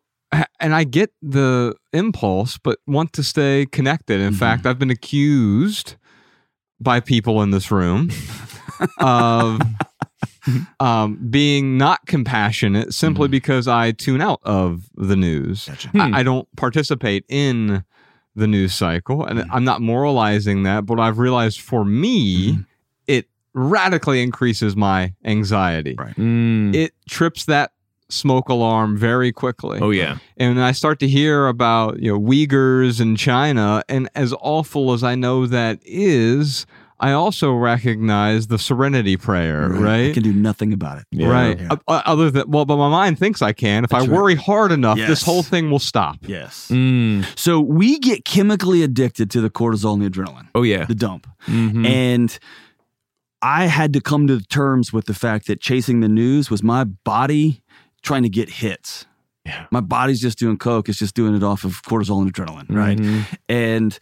and 0.59 0.73
I 0.73 0.83
get 0.83 1.11
the 1.21 1.75
impulse, 1.93 2.57
but 2.57 2.79
want 2.87 3.13
to 3.13 3.23
stay 3.23 3.65
connected. 3.71 4.19
In 4.21 4.33
Mhm. 4.33 4.37
fact, 4.37 4.65
I've 4.65 4.79
been 4.79 4.89
accused 4.89 5.95
by 6.79 6.99
people 6.99 7.41
in 7.41 7.51
this 7.51 7.69
room 7.71 8.09
of 8.97 9.61
um, 10.79 11.17
being 11.29 11.77
not 11.77 11.99
compassionate 12.07 12.93
simply 12.93 13.27
Mhm. 13.27 13.31
because 13.31 13.67
I 13.67 13.91
tune 13.91 14.21
out 14.21 14.39
of 14.43 14.89
the 14.95 15.15
news. 15.15 15.65
Gotcha. 15.67 15.89
Hmm. 15.89 16.01
I, 16.01 16.19
I 16.19 16.23
don't 16.23 16.47
participate 16.55 17.25
in 17.29 17.83
the 18.35 18.47
news 18.47 18.73
cycle, 18.73 19.25
and 19.25 19.39
Mhm. 19.39 19.47
I'm 19.51 19.63
not 19.63 19.81
moralizing 19.81 20.63
that, 20.63 20.85
but 20.85 20.99
I've 20.99 21.19
realized 21.19 21.59
for 21.61 21.83
me, 21.85 22.53
Mhm. 22.53 22.65
it 23.07 23.29
radically 23.53 24.21
increases 24.21 24.75
my 24.75 25.13
anxiety. 25.25 25.95
Right. 25.99 26.15
Mm. 26.15 26.73
It 26.73 26.93
trips 27.09 27.45
that 27.45 27.71
smoke 28.11 28.49
alarm 28.49 28.97
very 28.97 29.31
quickly. 29.31 29.79
Oh 29.81 29.91
yeah. 29.91 30.17
and 30.37 30.61
I 30.61 30.71
start 30.73 30.99
to 30.99 31.07
hear 31.07 31.47
about 31.47 31.99
you 32.01 32.11
know 32.11 32.19
Uyghurs 32.19 32.99
in 33.01 33.15
China, 33.15 33.83
and 33.89 34.09
as 34.15 34.33
awful 34.41 34.93
as 34.93 35.03
I 35.03 35.15
know 35.15 35.45
that 35.47 35.79
is, 35.83 36.65
I 36.99 37.13
also 37.13 37.51
recognize 37.53 38.45
the 38.47 38.59
Serenity 38.59 39.17
Prayer, 39.17 39.73
I 39.73 39.77
right? 39.79 40.13
can 40.13 40.21
do 40.21 40.31
nothing 40.33 40.71
about 40.71 40.99
it. 40.99 41.05
Yeah. 41.11 41.29
Right. 41.29 41.59
Yeah. 41.59 41.75
Uh, 41.87 42.01
other 42.05 42.29
than 42.29 42.49
well, 42.51 42.65
but 42.65 42.77
my 42.77 42.89
mind 42.89 43.17
thinks 43.17 43.41
I 43.41 43.53
can. 43.53 43.83
If 43.83 43.89
That's 43.89 44.03
I 44.03 44.07
right. 44.07 44.15
worry 44.15 44.35
hard 44.35 44.71
enough, 44.71 44.97
Yes. 44.99 45.09
this 45.09 45.23
whole 45.23 45.41
thing 45.41 45.71
will 45.71 45.79
stop. 45.79 46.17
Yes. 46.21 46.67
Mm. 46.69 47.25
So 47.39 47.59
we 47.59 47.97
get 47.97 48.23
chemically 48.25 48.83
addicted 48.83 49.31
to 49.31 49.41
the 49.41 49.49
cortisol 49.49 49.93
and 49.93 50.01
the 50.03 50.09
adrenaline, 50.09 50.49
Oh 50.53 50.61
yeah. 50.63 50.85
the 50.85 50.93
dump. 50.95 51.25
Mhm. 51.47 51.87
And 51.87 52.37
I 53.41 53.65
had 53.65 53.93
to 53.93 54.01
come 54.01 54.27
to 54.27 54.39
terms 54.39 54.93
with 54.93 55.05
the 55.05 55.15
fact 55.15 55.47
that 55.47 55.59
chasing 55.59 56.01
the 56.01 56.07
news 56.07 56.51
was 56.51 56.61
my 56.61 56.83
body 56.83 57.63
trying 58.03 58.23
to 58.23 58.29
get 58.29 58.49
hits. 58.49 59.05
Yeah. 59.45 59.65
My 59.71 59.81
body's 59.81 60.21
just 60.21 60.37
doing 60.37 60.57
coke, 60.57 60.87
it's 60.89 60.99
just 60.99 61.15
doing 61.15 61.35
it 61.35 61.43
off 61.43 61.63
of 61.63 61.81
cortisol 61.83 62.21
and 62.21 62.31
adrenaline, 62.31 62.69
right? 62.75 62.97
Mhm. 62.97 63.25
And 63.49 63.99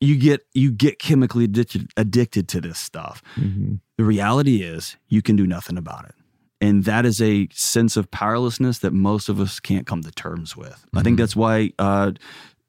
you 0.00 0.16
get 0.16 0.42
you 0.52 0.70
get 0.70 0.98
chemically 0.98 1.44
addicted 1.44 1.90
addicted 1.96 2.48
to 2.48 2.60
this 2.60 2.78
stuff. 2.78 3.22
Mhm. 3.36 3.80
The 3.96 4.04
reality 4.04 4.62
is 4.62 4.96
you 5.08 5.22
can 5.22 5.36
do 5.36 5.46
nothing 5.46 5.78
about 5.78 6.04
it. 6.06 6.14
And 6.60 6.84
that 6.84 7.04
is 7.06 7.20
a 7.22 7.48
sense 7.52 7.96
of 7.96 8.10
powerlessness 8.10 8.78
that 8.80 8.92
most 8.92 9.28
of 9.28 9.40
us 9.40 9.60
can't 9.60 9.86
come 9.86 10.02
to 10.02 10.10
terms 10.10 10.56
with. 10.56 10.84
I 10.94 11.02
think 11.02 11.14
Mhm. 11.16 11.18
that's 11.18 11.36
why 11.36 11.72
uh, 11.78 12.12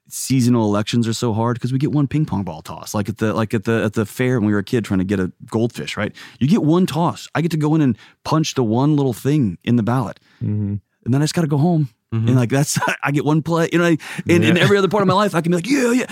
seasonal 0.08 0.64
elections 0.64 1.06
are 1.08 1.12
so 1.12 1.32
hard 1.32 1.54
because 1.56 1.72
we 1.72 1.78
get 1.78 1.92
one 1.92 2.06
ping 2.06 2.24
pong 2.26 2.42
ball 2.44 2.62
toss, 2.62 2.94
like 2.94 3.08
at 3.08 3.18
the 3.18 3.32
like 3.34 3.52
at 3.54 3.64
the 3.64 3.82
at 3.84 3.94
the 3.94 4.06
fair 4.06 4.38
when 4.38 4.46
we 4.46 4.52
were 4.52 4.60
a 4.60 4.64
kid 4.64 4.84
trying 4.84 4.98
to 4.98 5.04
get 5.04 5.18
a 5.20 5.32
goldfish. 5.46 5.96
Right? 5.96 6.14
You 6.38 6.48
get 6.48 6.62
one 6.62 6.86
toss. 6.86 7.28
I 7.34 7.40
get 7.42 7.50
to 7.52 7.56
go 7.56 7.74
in 7.74 7.80
and 7.80 7.96
punch 8.24 8.54
the 8.54 8.62
one 8.64 8.96
little 8.96 9.12
thing 9.12 9.58
in 9.64 9.76
the 9.76 9.82
ballot, 9.82 10.20
Mhm. 10.42 10.80
and 11.04 11.14
then 11.14 11.20
I 11.22 11.24
just 11.24 11.34
got 11.34 11.42
to 11.42 11.48
go 11.48 11.58
home. 11.58 11.88
Mhm. 12.14 12.28
And 12.28 12.36
like 12.36 12.50
that's 12.50 12.78
I 13.02 13.10
get 13.10 13.24
one 13.24 13.42
play. 13.42 13.68
You 13.72 13.78
know, 13.78 13.96
in, 14.26 14.42
in 14.44 14.56
every 14.56 14.78
other 14.78 14.88
part 14.88 15.02
of 15.02 15.08
my 15.08 15.14
life, 15.14 15.34
I 15.34 15.40
can 15.40 15.50
be 15.50 15.56
like, 15.56 15.68
yeah, 15.68 15.92
yeah. 15.92 16.06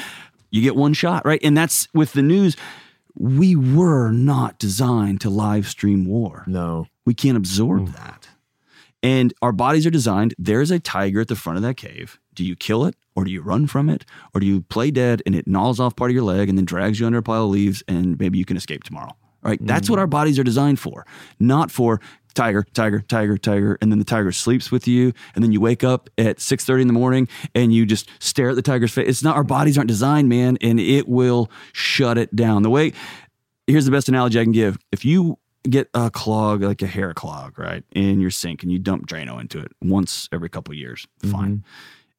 You 0.50 0.60
get 0.62 0.76
one 0.76 0.92
shot, 0.94 1.24
right? 1.26 1.40
And 1.42 1.56
that's 1.56 1.88
with 1.94 2.12
the 2.12 2.22
news. 2.22 2.56
We 3.16 3.54
were 3.54 4.10
not 4.10 4.58
designed 4.58 5.20
to 5.20 5.30
live 5.30 5.68
stream 5.68 6.04
war. 6.04 6.42
No. 6.48 6.86
We 7.04 7.14
can't 7.14 7.36
absorb 7.36 7.88
Mm. 7.88 7.94
that. 7.94 8.28
And 9.02 9.34
our 9.42 9.52
bodies 9.52 9.84
are 9.86 9.90
designed. 9.90 10.34
There's 10.38 10.70
a 10.70 10.78
tiger 10.80 11.20
at 11.20 11.28
the 11.28 11.36
front 11.36 11.56
of 11.58 11.62
that 11.62 11.76
cave. 11.76 12.18
Do 12.34 12.44
you 12.44 12.56
kill 12.56 12.84
it 12.84 12.96
or 13.14 13.24
do 13.24 13.30
you 13.30 13.42
run 13.42 13.66
from 13.66 13.88
it? 13.88 14.04
Or 14.34 14.40
do 14.40 14.46
you 14.46 14.62
play 14.62 14.90
dead 14.90 15.22
and 15.26 15.34
it 15.34 15.46
gnaws 15.46 15.80
off 15.80 15.96
part 15.96 16.10
of 16.10 16.14
your 16.14 16.24
leg 16.24 16.48
and 16.48 16.58
then 16.58 16.64
drags 16.64 17.00
you 17.00 17.06
under 17.06 17.18
a 17.18 17.22
pile 17.22 17.44
of 17.44 17.50
leaves 17.50 17.82
and 17.88 18.18
maybe 18.18 18.38
you 18.38 18.44
can 18.44 18.56
escape 18.56 18.84
tomorrow? 18.84 19.16
Right? 19.42 19.58
That's 19.60 19.90
what 19.90 19.98
mm. 19.98 20.00
our 20.00 20.06
bodies 20.06 20.38
are 20.38 20.44
designed 20.44 20.80
for, 20.80 21.06
not 21.38 21.70
for 21.70 22.00
tiger, 22.34 22.66
tiger, 22.74 23.00
tiger, 23.00 23.38
tiger, 23.38 23.78
and 23.80 23.92
then 23.92 23.98
the 23.98 24.04
tiger 24.04 24.32
sleeps 24.32 24.70
with 24.70 24.88
you, 24.88 25.12
and 25.34 25.44
then 25.44 25.52
you 25.52 25.60
wake 25.60 25.84
up 25.84 26.10
at 26.18 26.40
six 26.40 26.64
thirty 26.64 26.82
in 26.82 26.88
the 26.88 26.94
morning 26.94 27.28
and 27.54 27.72
you 27.72 27.86
just 27.86 28.08
stare 28.20 28.50
at 28.50 28.56
the 28.56 28.62
tiger's 28.62 28.92
face. 28.92 29.08
It's 29.08 29.22
not 29.22 29.36
our 29.36 29.44
bodies 29.44 29.78
aren't 29.78 29.88
designed, 29.88 30.28
man, 30.28 30.58
and 30.60 30.80
it 30.80 31.08
will 31.08 31.50
shut 31.72 32.18
it 32.18 32.34
down. 32.34 32.62
The 32.62 32.70
way 32.70 32.92
here's 33.66 33.84
the 33.84 33.90
best 33.90 34.08
analogy 34.08 34.40
I 34.40 34.42
can 34.42 34.52
give. 34.52 34.78
If 34.92 35.04
you 35.04 35.38
get 35.68 35.88
a 35.94 36.10
clog, 36.10 36.62
like 36.62 36.82
a 36.82 36.86
hair 36.86 37.14
clog, 37.14 37.58
right, 37.58 37.84
in 37.92 38.20
your 38.20 38.30
sink 38.30 38.62
and 38.62 38.70
you 38.70 38.78
dump 38.78 39.06
Drano 39.06 39.40
into 39.40 39.58
it 39.58 39.72
once 39.80 40.28
every 40.32 40.48
couple 40.48 40.72
of 40.72 40.78
years, 40.78 41.06
fine. 41.22 41.58
Mm-hmm. 41.58 41.68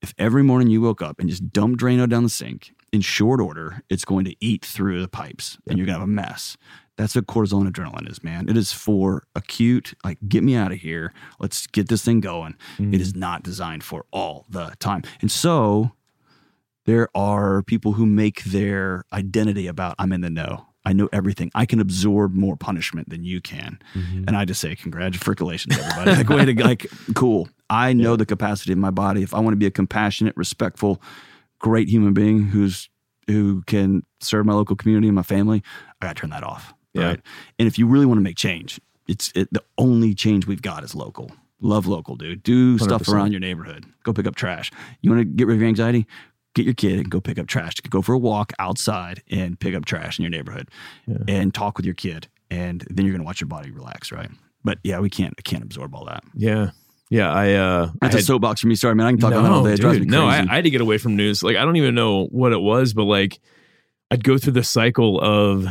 If 0.06 0.14
every 0.20 0.44
morning 0.44 0.68
you 0.68 0.82
woke 0.82 1.02
up 1.02 1.20
and 1.20 1.28
just 1.28 1.52
dump 1.52 1.80
Drano 1.80 2.08
down 2.08 2.22
the 2.22 2.30
sink 2.30 2.76
in 2.94 3.02
short 3.02 3.42
order, 3.42 3.82
it's 3.90 4.06
going 4.06 4.24
to 4.26 4.36
eat 4.40 4.64
through 4.64 5.02
the 5.02 5.08
pipes 5.08 5.58
and 5.68 5.80
you're 5.80 5.88
going 5.88 5.96
to 5.96 6.02
have 6.02 6.08
a 6.08 6.12
mess. 6.12 6.58
That's 6.96 7.16
what 7.16 7.26
cortisol 7.26 7.62
and 7.62 7.74
adrenaline 7.74 8.08
is, 8.08 8.24
man. 8.24 8.48
It 8.48 8.56
is 8.56 8.72
for 8.72 9.24
acute, 9.34 9.96
like, 10.04 10.20
get 10.30 10.44
me 10.44 10.56
out 10.56 10.72
of 10.72 10.78
here. 10.78 11.12
Let's 11.40 11.66
get 11.66 11.90
this 11.90 12.06
thing 12.06 12.20
going. 12.20 12.54
Mm-hmm. 12.78 12.94
It 12.94 13.02
is 13.02 13.16
not 13.16 13.42
designed 13.42 13.84
for 13.84 14.06
all 14.12 14.46
the 14.48 14.76
time. 14.78 15.02
And 15.22 15.32
so 15.32 15.94
there 16.86 17.10
are 17.16 17.64
people 17.64 17.94
who 17.94 18.06
make 18.06 18.44
their 18.44 19.06
identity 19.12 19.66
about, 19.66 19.96
I'm 19.98 20.12
in 20.12 20.22
the 20.22 20.30
know. 20.30 20.68
I 20.86 20.94
know 20.94 21.10
everything. 21.12 21.50
I 21.56 21.66
can 21.66 21.80
absorb 21.80 22.36
more 22.36 22.56
punishment 22.56 23.10
than 23.10 23.24
you 23.24 23.42
can. 23.42 23.80
Mm-hmm. 23.96 24.26
And 24.28 24.38
I 24.38 24.46
just 24.46 24.62
say, 24.62 24.76
congratulations, 24.76 25.76
everybody. 25.80 26.12
like, 26.12 26.30
way 26.30 26.46
to, 26.46 26.64
like, 26.64 26.86
cool. 27.16 27.50
I 27.70 27.94
know 27.94 28.16
the 28.16 28.26
capacity 28.26 28.72
of 28.74 28.78
my 28.78 28.92
body. 28.92 29.24
If 29.24 29.34
I 29.34 29.40
want 29.40 29.54
to 29.54 29.58
be 29.58 29.66
a 29.66 29.72
compassionate, 29.72 30.36
respectful, 30.38 31.02
great 31.60 31.90
human 31.90 32.14
being 32.14 32.44
who's 32.44 32.90
who 33.28 33.64
can 33.64 34.04
serve 34.20 34.46
my 34.46 34.54
local 34.54 34.76
community 34.76 35.08
and 35.08 35.16
my 35.16 35.24
family, 35.24 35.64
I 36.02 36.06
got 36.08 36.16
to 36.16 36.22
turn 36.22 36.30
that 36.30 36.44
off. 36.44 36.74
Yeah. 36.94 37.08
Right. 37.08 37.22
And 37.58 37.68
if 37.68 37.80
you 37.80 37.88
really 37.88 38.06
want 38.06 38.20
to 38.20 38.22
make 38.24 38.38
change, 38.38 38.80
it's 39.08 39.32
it, 39.36 39.52
the 39.52 39.64
only 39.78 40.14
change 40.14 40.46
we've 40.48 40.62
got 40.62 40.84
is 40.84 40.94
local. 40.96 41.32
Love 41.60 41.88
local, 41.88 42.16
dude. 42.16 42.44
Do 42.44 42.78
stuff 42.78 43.04
100%. 43.04 43.14
around 43.14 43.32
your 43.32 43.40
neighborhood. 43.40 43.86
Go 44.04 44.14
pick 44.14 44.28
up 44.28 44.36
trash. 44.36 44.72
You 45.02 45.10
want 45.10 45.22
to 45.22 45.26
get 45.26 45.48
rid 45.48 45.56
of 45.56 45.62
your 45.62 45.70
anxiety? 45.70 46.06
Get 46.54 46.66
your 46.66 46.74
kid 46.76 47.00
and 47.00 47.10
go 47.10 47.20
pick 47.20 47.40
up 47.40 47.48
trash. 47.48 47.76
Go 47.90 48.02
for 48.02 48.14
a 48.14 48.18
walk 48.18 48.54
outside 48.60 49.24
and 49.30 49.60
pick 49.60 49.74
up 49.74 49.86
trash 49.86 50.20
in 50.20 50.24
your 50.24 50.30
neighborhood 50.30 50.70
Yeah. 51.08 51.18
and 51.28 51.54
talk 51.54 51.78
with 51.78 51.86
your 51.86 51.96
kid. 51.96 52.28
And 52.52 52.86
then 52.90 53.06
you're 53.06 53.14
going 53.14 53.22
to 53.22 53.26
watch 53.26 53.42
your 53.42 53.48
body 53.48 53.72
relax, 53.72 54.12
right? 54.12 54.30
But 54.64 54.78
yeah, 54.84 55.00
we 55.00 55.10
can't, 55.10 55.34
I 55.38 55.42
can't 55.42 55.64
absorb 55.64 55.96
all 55.96 56.06
that. 56.06 56.24
Yeah. 56.34 56.72
Yeah. 57.10 57.32
I 57.32 57.54
uh 57.54 57.92
I 58.02 58.08
That's 58.08 58.24
a 58.24 58.26
soapbox 58.26 58.62
for 58.62 58.68
me. 58.68 58.76
Sorry, 58.76 58.96
man. 58.96 59.08
I 59.08 59.12
can 59.12 59.20
talk 59.20 59.32
about 59.32 59.44
that 59.44 59.52
all 59.52 59.64
day. 59.64 59.74
It 59.74 59.80
drives 59.80 60.00
me 60.00 60.06
crazy. 60.06 60.18
no, 60.18 60.26
I, 60.26 60.40
I 60.40 60.56
had 60.56 60.64
to 60.64 60.70
get 60.70 60.82
away 60.82 60.98
from 60.98 61.16
news. 61.16 61.44
Like, 61.44 61.56
I 61.56 61.66
don't 61.66 61.76
even 61.76 61.96
know 61.96 62.26
what 62.26 62.52
it 62.52 62.60
was, 62.60 62.94
but 62.94 63.04
like, 63.04 63.40
I'd 64.12 64.24
go 64.24 64.38
through 64.38 64.54
the 64.54 64.64
cycle 64.64 65.20
of, 65.20 65.68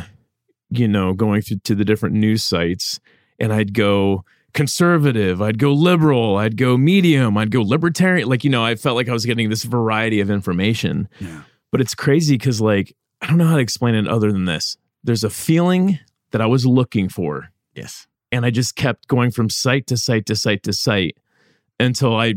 you 0.69 0.87
know, 0.87 1.13
going 1.13 1.41
through 1.41 1.59
to 1.65 1.75
the 1.75 1.85
different 1.85 2.15
news 2.15 2.43
sites, 2.43 2.99
and 3.39 3.53
I'd 3.53 3.73
go 3.73 4.23
conservative, 4.53 5.41
I'd 5.41 5.59
go 5.59 5.73
liberal, 5.73 6.37
I'd 6.37 6.57
go 6.57 6.77
medium, 6.77 7.37
I'd 7.37 7.51
go 7.51 7.61
libertarian. 7.61 8.27
Like, 8.27 8.43
you 8.43 8.49
know, 8.49 8.63
I 8.63 8.75
felt 8.75 8.95
like 8.95 9.09
I 9.09 9.13
was 9.13 9.25
getting 9.25 9.49
this 9.49 9.63
variety 9.63 10.21
of 10.21 10.29
information. 10.31 11.07
Yeah. 11.19 11.41
But 11.71 11.81
it's 11.81 11.93
crazy 11.93 12.35
because, 12.35 12.61
like, 12.61 12.95
I 13.21 13.27
don't 13.27 13.37
know 13.37 13.47
how 13.47 13.55
to 13.55 13.61
explain 13.61 13.95
it 13.95 14.07
other 14.07 14.31
than 14.31 14.45
this. 14.45 14.77
There's 15.03 15.23
a 15.23 15.29
feeling 15.29 15.99
that 16.31 16.41
I 16.41 16.45
was 16.45 16.65
looking 16.65 17.09
for 17.09 17.49
yes. 17.75 18.07
and 18.31 18.45
I 18.45 18.49
just 18.49 18.75
kept 18.75 19.07
going 19.07 19.31
from 19.31 19.49
site 19.49 19.87
to 19.87 19.97
site 19.97 20.25
to 20.25 20.35
site 20.35 20.63
to 20.63 20.73
site 20.73 21.17
until 21.79 22.15
I 22.15 22.35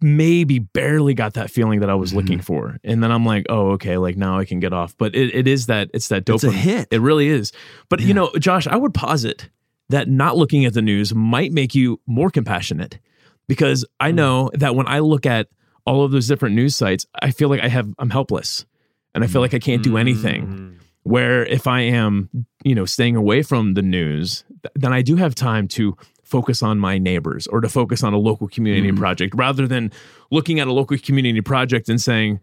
maybe 0.00 0.58
barely 0.58 1.14
got 1.14 1.34
that 1.34 1.50
feeling 1.50 1.80
that 1.80 1.90
I 1.90 1.94
was 1.94 2.12
Mhm. 2.12 2.16
looking 2.16 2.40
for. 2.40 2.78
And 2.84 3.02
then 3.02 3.10
I'm 3.10 3.24
like, 3.24 3.46
oh, 3.48 3.70
okay, 3.72 3.96
like 3.98 4.16
now 4.16 4.38
I 4.38 4.44
can 4.44 4.60
get 4.60 4.72
off. 4.72 4.96
But 4.96 5.14
it, 5.14 5.34
it 5.34 5.48
is 5.48 5.66
that 5.66 5.90
it's 5.94 6.08
that 6.08 6.28
It's 6.28 6.44
a 6.44 6.48
dopamine. 6.48 6.52
hit. 6.52 6.88
It 6.90 7.00
really 7.00 7.28
is. 7.28 7.52
But 7.88 8.00
Yeah. 8.00 8.06
you 8.06 8.14
know, 8.14 8.30
Josh, 8.38 8.66
I 8.66 8.76
would 8.76 8.94
posit 8.94 9.48
that 9.88 10.08
not 10.08 10.36
looking 10.36 10.64
at 10.64 10.74
the 10.74 10.82
news 10.82 11.14
might 11.14 11.52
make 11.52 11.74
you 11.74 12.00
more 12.06 12.30
compassionate 12.30 12.98
because 13.48 13.84
I 13.98 14.12
know 14.12 14.50
that 14.54 14.76
when 14.76 14.86
I 14.86 15.00
look 15.00 15.26
at 15.26 15.48
all 15.86 16.04
of 16.04 16.12
those 16.12 16.28
different 16.28 16.54
news 16.54 16.76
sites, 16.76 17.06
I 17.20 17.30
feel 17.32 17.48
like 17.48 17.60
I 17.60 17.68
have 17.68 17.88
I'm 17.98 18.10
helpless 18.10 18.66
and 19.14 19.24
I 19.24 19.26
feel 19.26 19.40
like 19.40 19.54
I 19.54 19.58
can't 19.58 19.82
do 19.82 19.96
anything 19.96 20.46
Mhm. 20.46 20.72
where 21.02 21.44
if 21.44 21.66
I 21.66 21.80
am, 21.80 22.28
you 22.62 22.74
know, 22.76 22.84
staying 22.84 23.16
away 23.16 23.42
from 23.42 23.74
the 23.74 23.82
news, 23.82 24.44
th- 24.62 24.72
then 24.76 24.92
I 24.92 25.02
do 25.02 25.16
have 25.16 25.34
time 25.34 25.66
to 25.68 25.96
focus 26.30 26.62
on 26.62 26.78
my 26.78 26.96
neighbors 26.98 27.46
or 27.48 27.60
to 27.60 27.68
focus 27.68 28.02
on 28.04 28.14
a 28.14 28.18
local 28.18 28.48
community 28.48 28.90
Mhm. 28.92 28.96
project 28.98 29.34
rather 29.34 29.66
than 29.66 29.90
looking 30.30 30.60
at 30.60 30.68
a 30.68 30.72
local 30.72 30.96
community 30.98 31.40
project 31.40 31.88
and 31.88 32.00
saying, 32.00 32.38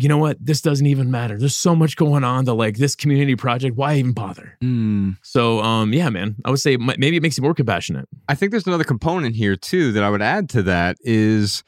you 0.00 0.08
know 0.08 0.18
what, 0.18 0.36
this 0.44 0.60
doesn't 0.60 0.86
even 0.86 1.10
matter. 1.10 1.36
There's 1.38 1.56
so 1.56 1.74
much 1.74 1.96
going 1.96 2.22
on 2.24 2.44
that 2.44 2.54
like 2.54 2.76
this 2.76 2.94
community 2.94 3.34
project, 3.36 3.76
why 3.76 3.94
even 3.96 4.12
bother? 4.12 4.56
Mm. 4.62 5.16
So, 5.22 5.60
um, 5.60 5.92
yeah, 5.92 6.08
man, 6.10 6.36
I 6.44 6.50
would 6.50 6.60
say 6.60 6.74
m- 6.74 6.86
maybe 6.98 7.16
it 7.16 7.22
makes 7.22 7.36
you 7.38 7.42
more 7.42 7.54
compassionate. 7.54 8.08
I 8.28 8.34
think 8.36 8.50
there's 8.52 8.66
another 8.66 8.84
component 8.84 9.34
here 9.34 9.56
too 9.56 9.90
that 9.92 10.04
I 10.04 10.10
would 10.10 10.22
add 10.22 10.48
to 10.50 10.62
that 10.64 10.96
is 11.00 11.64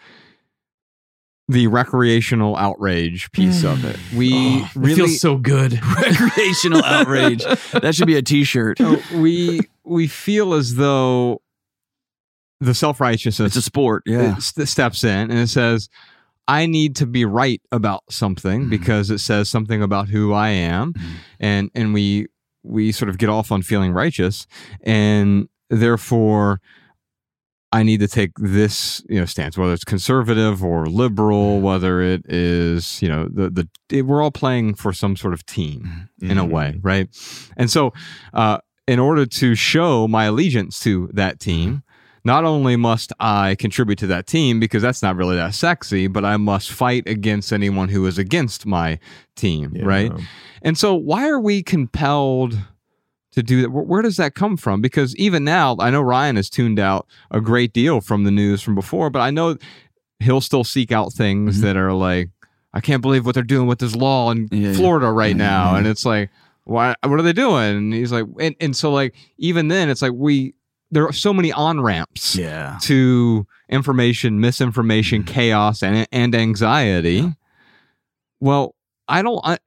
the 1.48 1.66
recreational 1.66 2.56
outrage 2.56 3.30
piece 3.32 3.64
of 3.64 3.84
it. 3.84 3.96
We 4.16 4.32
Oh, 4.32 4.70
really 4.76 4.92
it 4.92 4.96
feels 4.96 5.20
so 5.20 5.36
good. 5.36 5.72
Recreational 6.00 6.84
outrage. 6.84 7.42
That 7.72 7.94
should 7.96 8.06
be 8.06 8.16
a 8.16 8.22
T-shirt. 8.22 8.78
So 8.78 8.98
we 9.16 9.60
we 9.84 10.06
feel 10.06 10.54
as 10.54 10.76
though 10.76 11.42
the 12.60 12.74
self 12.74 13.00
righteousness 13.00 13.48
It's 13.48 13.56
a 13.56 13.62
sport. 13.62 14.02
Yeah. 14.06 14.36
steps 14.38 15.02
in 15.04 15.30
and 15.30 15.38
it 15.38 15.48
says, 15.48 15.88
"I 16.48 16.66
need 16.66 16.96
to 16.96 17.06
be 17.06 17.24
right 17.24 17.60
about 17.72 18.02
something 18.10 18.66
Mhm. 18.66 18.70
because 18.70 19.10
it 19.10 19.18
says 19.20 19.48
something 19.48 19.82
about 19.82 20.08
who 20.08 20.32
I 20.32 20.50
am," 20.50 20.92
Mhm. 20.92 21.02
and 21.40 21.70
and 21.74 21.94
we 21.94 22.26
we 22.62 22.92
sort 22.92 23.08
of 23.08 23.16
get 23.16 23.30
off 23.30 23.50
on 23.50 23.62
feeling 23.62 23.92
righteous, 23.92 24.46
and 24.84 25.48
therefore. 25.70 26.60
I 27.72 27.84
need 27.84 28.00
to 28.00 28.08
take 28.08 28.32
this, 28.36 29.00
you 29.08 29.20
know, 29.20 29.24
stance, 29.26 29.56
whether 29.56 29.72
it's 29.72 29.84
conservative 29.84 30.64
or 30.64 30.86
liberal, 30.86 31.60
whether 31.60 32.02
it 32.02 32.24
is, 32.28 33.00
you 33.00 33.08
know, 33.08 33.28
the 33.32 33.48
the 33.48 33.68
it, 33.96 34.06
we're 34.06 34.20
all 34.20 34.32
playing 34.32 34.74
for 34.74 34.92
some 34.92 35.14
sort 35.14 35.34
of 35.34 35.46
team 35.46 36.08
in 36.20 36.36
a 36.36 36.44
way, 36.44 36.80
right? 36.82 37.06
And 37.56 37.70
so, 37.70 37.92
uh, 38.34 38.58
in 38.88 38.98
order 38.98 39.24
to 39.24 39.54
show 39.54 40.08
my 40.08 40.24
allegiance 40.24 40.80
to 40.80 41.10
that 41.12 41.38
team, 41.38 41.84
not 42.24 42.44
only 42.44 42.76
must 42.76 43.12
I 43.20 43.54
contribute 43.56 43.98
to 44.00 44.06
that 44.08 44.26
team 44.26 44.60
because 44.60 44.82
that's 44.82 45.02
not 45.02 45.16
really 45.16 45.36
that 45.36 45.54
sexy, 45.54 46.06
but 46.06 46.24
I 46.24 46.36
must 46.36 46.70
fight 46.70 47.04
against 47.06 47.52
anyone 47.52 47.88
who 47.88 48.06
is 48.06 48.18
against 48.18 48.66
my 48.66 48.98
team, 49.36 49.72
Yeah. 49.74 49.84
right? 49.84 50.12
And 50.62 50.76
so, 50.76 50.94
why 50.94 51.28
are 51.28 51.40
we 51.40 51.62
compelled 51.62 52.58
to 53.32 53.42
do 53.42 53.62
that? 53.62 53.70
Where, 53.70 54.02
does 54.02 54.16
that 54.16 54.34
come 54.34 54.56
from? 54.56 54.80
Because 54.80 55.16
even 55.16 55.44
now, 55.44 55.76
I 55.78 55.90
know 55.90 56.02
Ryan 56.02 56.36
has 56.36 56.50
tuned 56.50 56.78
out 56.78 57.06
a 57.30 57.40
great 57.40 57.72
deal 57.72 58.00
from 58.00 58.24
the 58.24 58.30
news 58.30 58.60
from 58.60 58.74
before, 58.74 59.08
but 59.10 59.20
I 59.20 59.30
know 59.30 59.56
he'll 60.18 60.40
still 60.42 60.64
seek 60.64 60.92
out 60.92 61.12
things 61.12 61.58
Mhm. 61.58 61.62
that 61.62 61.76
are 61.76 61.92
like, 61.94 62.28
I 62.74 62.80
can't 62.80 63.00
believe 63.02 63.24
what 63.24 63.34
they're 63.34 63.42
doing 63.44 63.66
with 63.66 63.78
this 63.78 63.96
law 63.96 64.30
in 64.30 64.48
Yeah. 64.50 64.74
Florida 64.74 65.10
right 65.10 65.30
Yeah, 65.36 65.44
now, 65.46 65.74
and 65.76 65.86
it's 65.86 66.04
like, 66.04 66.30
why? 66.64 66.94
What 67.02 67.18
are 67.18 67.22
they 67.22 67.32
doing? 67.32 67.76
And 67.76 67.94
he's 67.94 68.12
like, 68.12 68.26
and, 68.38 68.54
and 68.60 68.76
so 68.76 68.92
like 68.92 69.14
even 69.38 69.68
then, 69.68 69.88
it's 69.88 70.02
like 70.02 70.12
we 70.14 70.54
there 70.90 71.06
are 71.06 71.12
so 71.12 71.32
many 71.32 71.52
on 71.52 71.80
ramps 71.80 72.34
Yeah. 72.36 72.78
to 72.82 73.46
information, 73.68 74.40
misinformation, 74.40 75.22
Mhm. 75.22 75.26
chaos, 75.26 75.82
and 75.82 76.06
and 76.12 76.34
anxiety. 76.34 77.16
Yeah. 77.16 77.30
Well, 78.40 78.74
I 79.08 79.22
don't. 79.22 79.40
I, 79.44 79.58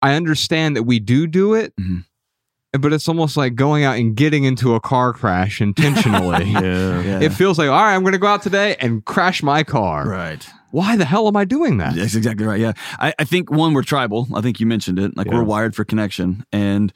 I 0.00 0.14
understand 0.14 0.76
that 0.76 0.84
we 0.84 1.00
do 1.00 1.26
do 1.26 1.54
it, 1.54 1.74
Mhm. 1.76 2.04
but 2.80 2.92
it's 2.92 3.08
almost 3.08 3.36
like 3.36 3.54
going 3.56 3.82
out 3.84 3.96
and 3.96 4.14
getting 4.16 4.44
into 4.44 4.74
a 4.74 4.80
car 4.80 5.12
crash 5.12 5.60
intentionally. 5.60 6.44
Yeah. 6.50 7.02
Yeah. 7.02 7.20
It 7.20 7.32
feels 7.32 7.58
like, 7.58 7.68
all 7.68 7.74
right, 7.82 7.94
I'm 7.94 8.02
going 8.02 8.12
to 8.12 8.18
go 8.18 8.28
out 8.28 8.42
today 8.42 8.76
and 8.80 9.04
crash 9.04 9.42
my 9.42 9.64
car. 9.64 10.08
right. 10.08 10.46
Why 10.70 10.96
the 10.96 11.06
hell 11.06 11.26
am 11.28 11.34
I 11.36 11.46
doing 11.46 11.78
that? 11.78 11.94
That's 11.96 12.14
exactly 12.14 12.44
right. 12.46 12.60
Yeah. 12.60 12.72
I, 12.98 13.14
I 13.18 13.24
think 13.24 13.50
one, 13.50 13.72
we're 13.72 13.82
tribal. 13.82 14.28
I 14.34 14.42
think 14.42 14.60
you 14.60 14.66
mentioned 14.66 14.98
it. 14.98 15.16
Like 15.16 15.26
Yeah. 15.26 15.36
we're 15.36 15.42
wired 15.44 15.74
for 15.74 15.82
connection. 15.82 16.44
And 16.52 16.92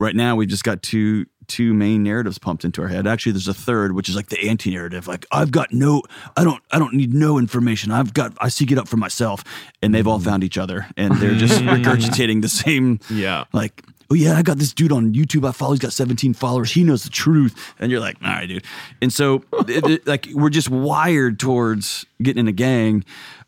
right 0.00 0.16
now 0.16 0.34
we've 0.34 0.48
just 0.48 0.64
got 0.64 0.82
two 0.82 1.26
two 1.52 1.74
main 1.74 2.02
narratives 2.02 2.38
pumped 2.38 2.64
into 2.64 2.82
our 2.82 2.88
head. 2.88 3.06
Actually, 3.06 3.32
there's 3.32 3.48
a 3.48 3.54
third, 3.54 3.92
which 3.94 4.08
is 4.08 4.16
like 4.16 4.28
the 4.28 4.40
anti-narrative. 4.48 5.06
Like 5.06 5.26
I've 5.30 5.50
got 5.50 5.72
no 5.72 6.02
I 6.36 6.44
don't 6.44 6.62
I 6.70 6.78
don't 6.78 6.94
need 6.94 7.12
no 7.14 7.38
information. 7.38 7.90
I've 7.92 8.14
got 8.14 8.32
I 8.40 8.48
seek 8.48 8.72
it 8.72 8.78
up 8.78 8.88
for 8.88 8.96
myself. 8.96 9.44
And 9.82 9.94
they've 9.94 10.06
all 10.06 10.18
Mm-hmm. 10.18 10.28
found 10.30 10.44
each 10.44 10.58
other 10.58 10.86
and 10.96 11.14
they're 11.16 11.34
just 11.34 11.60
regurgitating 11.74 12.42
the 12.42 12.48
same 12.48 13.00
Yeah. 13.10 13.44
like 13.52 13.82
oh 14.10 14.14
yeah 14.14 14.36
i 14.36 14.42
got 14.42 14.58
this 14.58 14.72
dude 14.74 14.92
on 14.92 15.14
youtube 15.14 15.48
i 15.48 15.52
follow 15.52 15.72
he's 15.72 15.80
got 15.80 15.92
17 15.92 16.34
followers 16.34 16.70
he 16.70 16.84
knows 16.84 17.02
the 17.02 17.08
truth 17.10 17.74
and 17.78 17.90
you're 17.90 17.98
like 18.00 18.16
all 18.22 18.28
right 18.28 18.46
dude 18.46 18.62
and 19.00 19.10
so 19.12 19.42
it- 19.66 19.84
it- 19.88 20.06
like 20.12 20.28
we're 20.34 20.50
just 20.50 20.68
wired 20.68 21.40
towards 21.40 22.04
getting 22.22 22.40
in 22.42 22.46
a 22.48 22.52
gang 22.52 23.04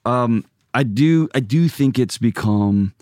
um 0.07 0.43
i 0.73 0.83
do 0.83 1.29
i 1.35 1.41
do 1.41 1.69
think 1.69 1.99
it's 1.99 2.17
become 2.19 2.95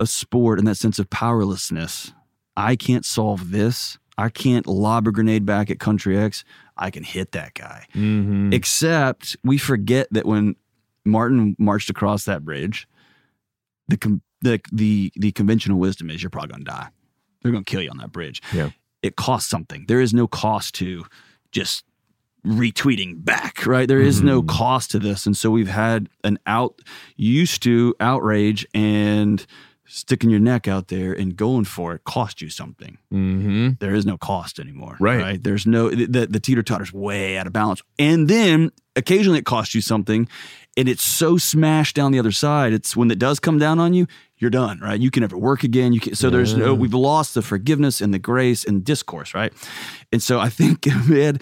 a 0.00 0.06
sport 0.06 0.58
in 0.58 0.64
that 0.64 0.76
sense 0.76 0.98
of 0.98 1.08
powerlessness 1.10 2.12
i 2.56 2.74
can't 2.76 3.04
solve 3.04 3.50
this 3.50 3.98
i 4.20 4.28
can't 4.28 4.66
lob 4.66 5.06
a 5.08 5.12
grenade 5.12 5.44
back 5.46 5.70
at 5.70 5.78
country 5.80 6.16
x 6.18 6.44
i 6.76 6.90
can 6.90 7.02
hit 7.02 7.32
that 7.32 7.54
guy 7.54 7.86
Mm-hmm. 7.94 8.52
except 8.52 9.36
we 9.44 9.58
forget 9.58 10.06
that 10.12 10.26
when 10.26 10.56
Martin 11.04 11.56
marched 11.58 11.88
across 11.88 12.24
that 12.26 12.44
bridge, 12.44 12.86
the 13.88 13.96
com- 13.96 14.20
the 14.42 14.60
the 14.70 15.10
the 15.16 15.32
conventional 15.32 15.78
wisdom 15.78 16.10
is 16.10 16.22
you're 16.22 16.28
probably 16.30 16.48
to 16.60 16.70
die. 16.70 16.88
They're 17.42 17.52
to 17.64 17.70
kill 17.70 17.80
you 17.82 17.88
on 17.90 17.96
that 17.98 18.12
bridge. 18.12 18.42
Yeah. 18.52 18.70
It 19.02 19.16
costs 19.16 19.48
something. 19.48 19.86
There 19.88 20.02
is 20.02 20.12
no 20.12 20.26
cost 20.28 20.74
to 20.76 21.06
just 21.52 21.84
retweeting 22.46 23.24
back, 23.24 23.66
right? 23.66 23.88
There 23.88 24.00
is 24.00 24.22
no 24.22 24.42
Mhm. 24.42 24.48
cost 24.48 24.90
to 24.92 24.98
this. 24.98 25.24
And 25.26 25.34
so 25.36 25.50
we've 25.50 25.68
had 25.68 26.10
an 26.22 26.38
out 26.46 26.80
used 27.16 27.62
to 27.62 27.94
outrage 27.98 28.66
and 28.74 29.44
sticking 29.92 30.30
your 30.30 30.38
neck 30.40 30.68
out 30.68 30.86
there 30.88 31.12
and 31.12 31.36
going 31.36 31.64
for 31.64 31.94
it 31.94 32.04
cost 32.04 32.40
you 32.40 32.48
something 32.48 32.96
Mm-hmm. 33.12 33.70
there 33.80 33.94
is 33.94 34.06
no 34.06 34.16
cost 34.16 34.58
anymore. 34.60 34.96
Right. 35.00 35.42
There's 35.42 35.66
no 35.66 35.90
the 35.90 36.26
the 36.26 36.38
teeter 36.40 36.62
totter's 36.62 36.92
way 36.92 37.36
out 37.36 37.46
of 37.48 37.52
balance. 37.52 37.82
And 37.98 38.28
then 38.28 38.70
occasionally 38.94 39.38
it 39.40 39.44
costs 39.46 39.74
you 39.74 39.80
something, 39.80 40.28
and 40.76 40.88
it's 40.88 41.02
so 41.02 41.36
smashed 41.36 41.96
down 41.96 42.12
the 42.12 42.18
other 42.20 42.30
side. 42.32 42.72
It's 42.72 42.96
when 42.96 43.10
it 43.10 43.18
does 43.18 43.40
come 43.40 43.58
down 43.58 43.80
on 43.80 43.92
you, 43.94 44.06
you're 44.38 44.50
done. 44.50 44.78
Right. 44.80 45.00
You 45.00 45.10
can 45.10 45.22
never 45.22 45.36
work 45.36 45.64
again. 45.64 45.92
You 45.92 45.98
can. 46.00 46.14
So 46.14 46.30
there's 46.30 46.54
no. 46.56 46.72
We've 46.72 46.94
lost 46.94 47.34
the 47.34 47.42
forgiveness 47.42 48.00
and 48.00 48.14
the 48.14 48.18
grace 48.20 48.64
and 48.64 48.84
discourse. 48.84 49.34
Right. 49.34 49.52
And 50.12 50.22
so 50.22 50.38
I 50.38 50.48
think 50.50 50.86
man. 51.08 51.38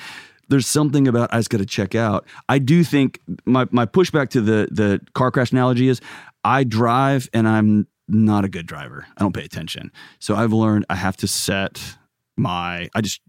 There's 0.51 0.67
something 0.67 1.07
about 1.07 1.29
I 1.35 1.37
just 1.41 1.51
got 1.51 1.59
to 1.59 1.67
check 1.67 1.95
out. 1.95 2.25
I 2.49 2.59
do 2.59 2.83
think 2.83 3.21
my 3.45 3.67
my 3.71 3.85
pushback 3.85 4.31
to 4.31 4.41
the 4.41 4.67
the 4.71 4.99
car 5.13 5.31
crash 5.31 5.53
analogy 5.53 5.89
is 5.89 6.01
I 6.43 6.65
drive 6.65 7.29
and 7.35 7.47
I'm 7.47 7.87
not 8.09 8.45
a 8.45 8.49
good 8.49 8.67
driver. 8.67 9.07
I 9.17 9.23
don't 9.23 9.35
pay 9.35 9.45
attention. 9.45 9.93
So 10.19 10.35
I've 10.35 10.53
learned 10.53 10.87
I 10.89 10.97
have 10.97 11.17
to 11.19 11.29
set 11.29 11.97
my 12.37 12.89
I 12.95 13.01
just 13.01 13.21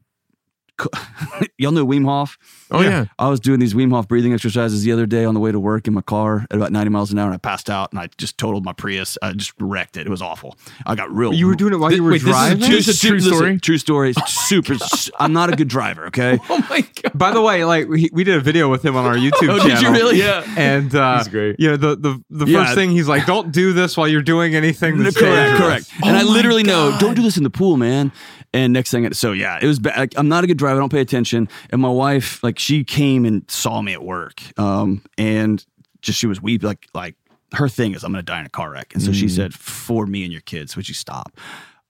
y'all 1.58 1.72
know 1.72 1.86
Wim 1.86 2.06
Hof. 2.06 2.38
Oh 2.72 2.82
yeah. 2.82 3.06
I 3.18 3.30
was 3.30 3.40
doing 3.40 3.60
these 3.60 3.74
Wim 3.74 3.92
Hof 3.92 4.08
breathing 4.08 4.34
exercises 4.34 4.84
the 4.84 4.92
other 4.92 5.06
day 5.06 5.26
on 5.26 5.34
the 5.34 5.40
way 5.40 5.52
to 5.52 5.60
work 5.60 5.88
in 5.88 5.94
my 5.94 6.02
car 6.02 6.46
at 6.52 6.56
about 6.58 6.72
90 6.72 6.90
miles 6.92 7.12
an 7.12 7.18
hour 7.20 7.26
and 7.26 7.34
I 7.34 7.38
passed 7.38 7.70
out 7.70 7.92
and 7.92 8.00
I 8.00 8.10
just 8.18 8.38
totaled 8.38 8.64
my 8.66 8.74
Prius. 8.74 9.18
I 9.22 9.34
just 9.34 9.54
wrecked 9.60 9.98
it. 9.98 10.06
It 10.06 10.10
was 10.10 10.22
awful. 10.22 10.58
I 10.86 10.96
got 10.96 11.12
real 11.12 11.34
You 11.34 11.48
were 11.48 11.56
doing 11.56 11.74
it 11.74 11.78
while 11.78 11.92
you 11.92 12.04
were 12.04 12.12
Wait, 12.12 12.22
this 12.22 12.28
is 12.28 12.30
driving. 12.30 12.64
A 12.64 12.68
true 12.68 12.76
Listen, 12.76 13.22
story? 13.22 13.60
True 13.60 13.78
story. 13.78 14.14
Super. 14.28 14.76
I'm 15.20 15.34
not 15.34 15.52
a 15.52 15.56
good 15.56 15.68
driver. 15.68 16.06
Okay. 16.08 16.38
Oh 16.52 16.66
my 16.70 16.82
god. 16.82 17.12
By 17.18 17.32
the 17.32 17.42
way, 17.42 17.64
like 17.66 17.88
we, 17.88 18.10
we 18.12 18.24
did 18.24 18.36
a 18.36 18.40
video 18.40 18.70
with 18.70 18.84
him 18.84 18.96
on 18.96 19.06
our 19.06 19.16
YouTube 19.16 19.50
Oh, 19.50 19.58
channel. 19.60 19.68
did 19.68 19.82
you 19.82 19.92
really? 19.92 20.18
Yeah. 20.20 20.44
And 20.58 20.94
uh, 20.94 21.18
He's 21.20 21.28
great. 21.28 21.56
You 21.60 21.72
know 21.72 21.78
the 21.78 21.96
the 21.96 22.24
the 22.30 22.46
Yeah. 22.46 22.64
first 22.64 22.76
thing 22.76 22.92
he's 22.92 23.08
like, 23.08 23.26
"Don't 23.26 23.52
do 23.52 23.74
this 23.74 23.96
while 23.98 24.08
you're 24.08 24.22
doing 24.22 24.56
anything 24.56 24.98
that's 25.02 25.16
correct, 25.18 25.58
dangerous." 25.60 25.88
correct. 25.90 26.06
And 26.06 26.16
I 26.18 26.22
Oh 26.22 26.26
my 26.26 26.32
literally 26.34 26.64
know, 26.64 26.96
don't 27.00 27.16
do 27.16 27.22
this 27.22 27.38
in 27.38 27.44
the 27.44 27.50
pool, 27.50 27.78
man. 27.78 28.12
And 28.54 28.74
next 28.74 28.90
thing, 28.92 29.12
so 29.14 29.32
yeah, 29.32 29.60
it 29.62 29.68
was. 29.68 29.78
bad. 29.80 30.14
I'm 30.18 30.28
not 30.28 30.44
a 30.44 30.48
good 30.48 30.58
driver. 30.58 30.69
I 30.76 30.80
don't 30.80 30.92
pay 30.92 31.02
attention. 31.02 31.48
And 31.72 31.82
my 31.82 31.90
wife, 31.90 32.44
like, 32.44 32.60
she 32.60 32.84
came 32.84 33.26
and 33.26 33.50
saw 33.50 33.82
me 33.82 33.94
at 33.94 34.04
work, 34.04 34.42
um, 34.60 35.02
and 35.18 35.66
just 36.02 36.18
she 36.20 36.28
was 36.28 36.42
weeping, 36.42 36.68
like, 36.68 36.88
like 36.94 37.16
her 37.54 37.68
thing 37.68 37.94
is, 37.94 38.04
I'm 38.04 38.12
going 38.12 38.24
to 38.24 38.32
die 38.32 38.40
in 38.40 38.46
a 38.46 38.50
car 38.50 38.72
wreck. 38.72 38.94
And 38.94 39.02
so 39.04 39.12
she 39.12 39.26
Mm. 39.26 39.32
said, 39.36 39.54
for 39.54 40.06
me 40.06 40.24
and 40.24 40.32
your 40.32 40.42
kids, 40.42 40.76
would 40.76 40.88
you 40.88 40.94
stop? 40.96 41.36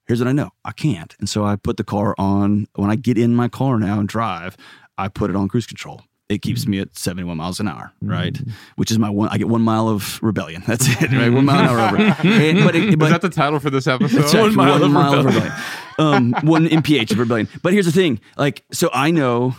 Here's 0.07 0.19
what 0.19 0.27
I 0.27 0.32
know, 0.32 0.49
I 0.65 0.71
can't. 0.71 1.15
And 1.19 1.30
so 1.30 1.43
I 1.45 1.55
put 1.55 1.77
the 1.77 1.84
car 1.84 2.15
on. 2.17 2.67
When 2.75 2.89
I 2.89 2.95
get 2.95 3.17
in 3.17 3.36
my 3.36 3.47
car 3.49 3.77
now 3.77 3.99
and 3.99 4.07
drive, 4.09 4.57
I 4.97 5.07
put 5.07 5.30
it 5.30 5.36
on 5.36 5.47
cruise 5.47 5.67
control. 5.67 6.01
It 6.30 6.43
keeps 6.43 6.67
me 6.67 6.80
at 6.80 6.95
71 6.95 7.38
miles 7.38 7.59
an 7.59 7.67
hour, 7.67 7.91
right? 8.01 8.39
Which 8.75 8.91
is 8.91 8.99
my 8.99 9.09
one. 9.09 9.30
I 9.30 9.39
get 9.39 9.49
one 9.49 9.63
mile 9.63 9.89
of 9.89 10.21
rebellion. 10.21 10.61
That's 10.67 10.88
it, 10.88 11.11
right? 11.11 11.30
One 11.30 11.45
mile 11.45 11.59
an 11.61 11.67
hour 11.67 11.80
over. 11.80 11.97
And, 12.30 12.63
but 12.63 12.75
it, 12.75 12.89
Is 12.89 12.95
but 12.97 13.09
that 13.09 13.21
the 13.21 13.30
title 13.30 13.59
for 13.59 13.71
this 13.71 13.88
episode? 13.88 14.19
it's 14.19 14.34
actually 14.34 14.55
mile 14.55 14.73
one 14.73 14.84
of 14.84 14.91
mile 14.91 15.13
of 15.15 15.25
rebellion. 15.25 15.51
rebellion. 15.97 16.36
Um, 16.38 16.47
one 16.47 16.67
MPH 16.67 17.11
of 17.11 17.19
rebellion. 17.19 17.47
But 17.63 17.73
here's 17.73 17.88
the 17.88 17.91
thing: 17.91 18.19
like, 18.38 18.63
so 18.71 18.91
I 18.93 19.09
know 19.09 19.55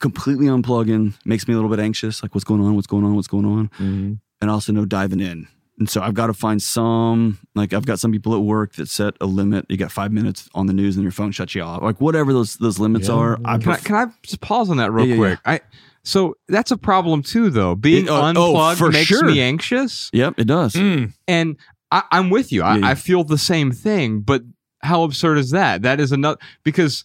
completely 0.00 0.46
unplugging 0.46 1.12
makes 1.26 1.46
me 1.46 1.52
a 1.52 1.56
little 1.58 1.70
bit 1.70 1.78
anxious. 1.80 2.22
Like, 2.22 2.34
what's 2.34 2.44
going 2.44 2.62
on? 2.62 2.74
What's 2.74 2.86
going 2.86 3.04
on? 3.04 3.14
What's 3.14 3.28
going 3.28 3.44
on? 3.44 3.68
Mm-hmm. 3.68 4.14
And 4.40 4.50
I 4.50 4.54
also 4.54 4.72
know 4.72 4.86
diving 4.86 5.20
in. 5.20 5.46
And 5.78 5.88
so 5.88 6.00
I've 6.00 6.14
got 6.14 6.26
to 6.26 6.34
find 6.34 6.60
some. 6.60 7.38
Like, 7.54 7.72
I've 7.72 7.86
got 7.86 8.00
some 8.00 8.10
people 8.10 8.34
at 8.34 8.40
work 8.40 8.74
that 8.74 8.88
set 8.88 9.14
a 9.20 9.26
limit. 9.26 9.64
You 9.68 9.76
got 9.76 9.92
five 9.92 10.10
minutes 10.12 10.48
on 10.54 10.66
the 10.66 10.72
news, 10.72 10.96
and 10.96 11.02
your 11.04 11.12
phone 11.12 11.30
shuts 11.30 11.54
you 11.54 11.62
off. 11.62 11.82
Like, 11.82 12.00
whatever 12.00 12.32
those 12.32 12.56
those 12.56 12.78
limits 12.80 13.08
Yeah. 13.08 13.14
are. 13.14 13.38
I 13.44 13.58
Can 13.58 13.72
I, 13.72 13.76
can 13.76 13.94
I 13.94 14.06
just 14.22 14.40
pause 14.40 14.70
on 14.70 14.78
that 14.78 14.90
real 14.92 15.06
Yeah, 15.06 15.14
yeah, 15.14 15.20
quick? 15.20 15.38
I 15.44 15.60
so 16.02 16.36
that's 16.48 16.70
a 16.70 16.76
problem 16.76 17.22
too, 17.22 17.50
though. 17.50 17.74
Being 17.74 18.06
It- 18.06 18.10
oh, 18.10 18.16
oh, 18.16 18.24
unplugged 18.24 18.78
for 18.78 18.90
makes 18.90 19.06
sure. 19.06 19.24
me 19.24 19.40
anxious, 19.40 20.10
Yep, 20.12 20.34
it 20.38 20.46
does. 20.46 20.72
Mm. 20.74 21.12
and 21.28 21.56
I, 21.92 22.02
I'm 22.12 22.28
with 22.30 22.50
you. 22.52 22.62
I, 22.62 22.74
Yeah, 22.74 22.80
yeah. 22.80 22.88
I 22.88 22.94
feel 22.94 23.24
the 23.24 23.38
same 23.38 23.70
thing. 23.72 24.20
But 24.20 24.42
how 24.82 25.02
absurd 25.04 25.38
is 25.38 25.50
that? 25.50 25.82
That 25.82 26.00
is 26.00 26.12
another 26.12 26.38
because 26.64 27.04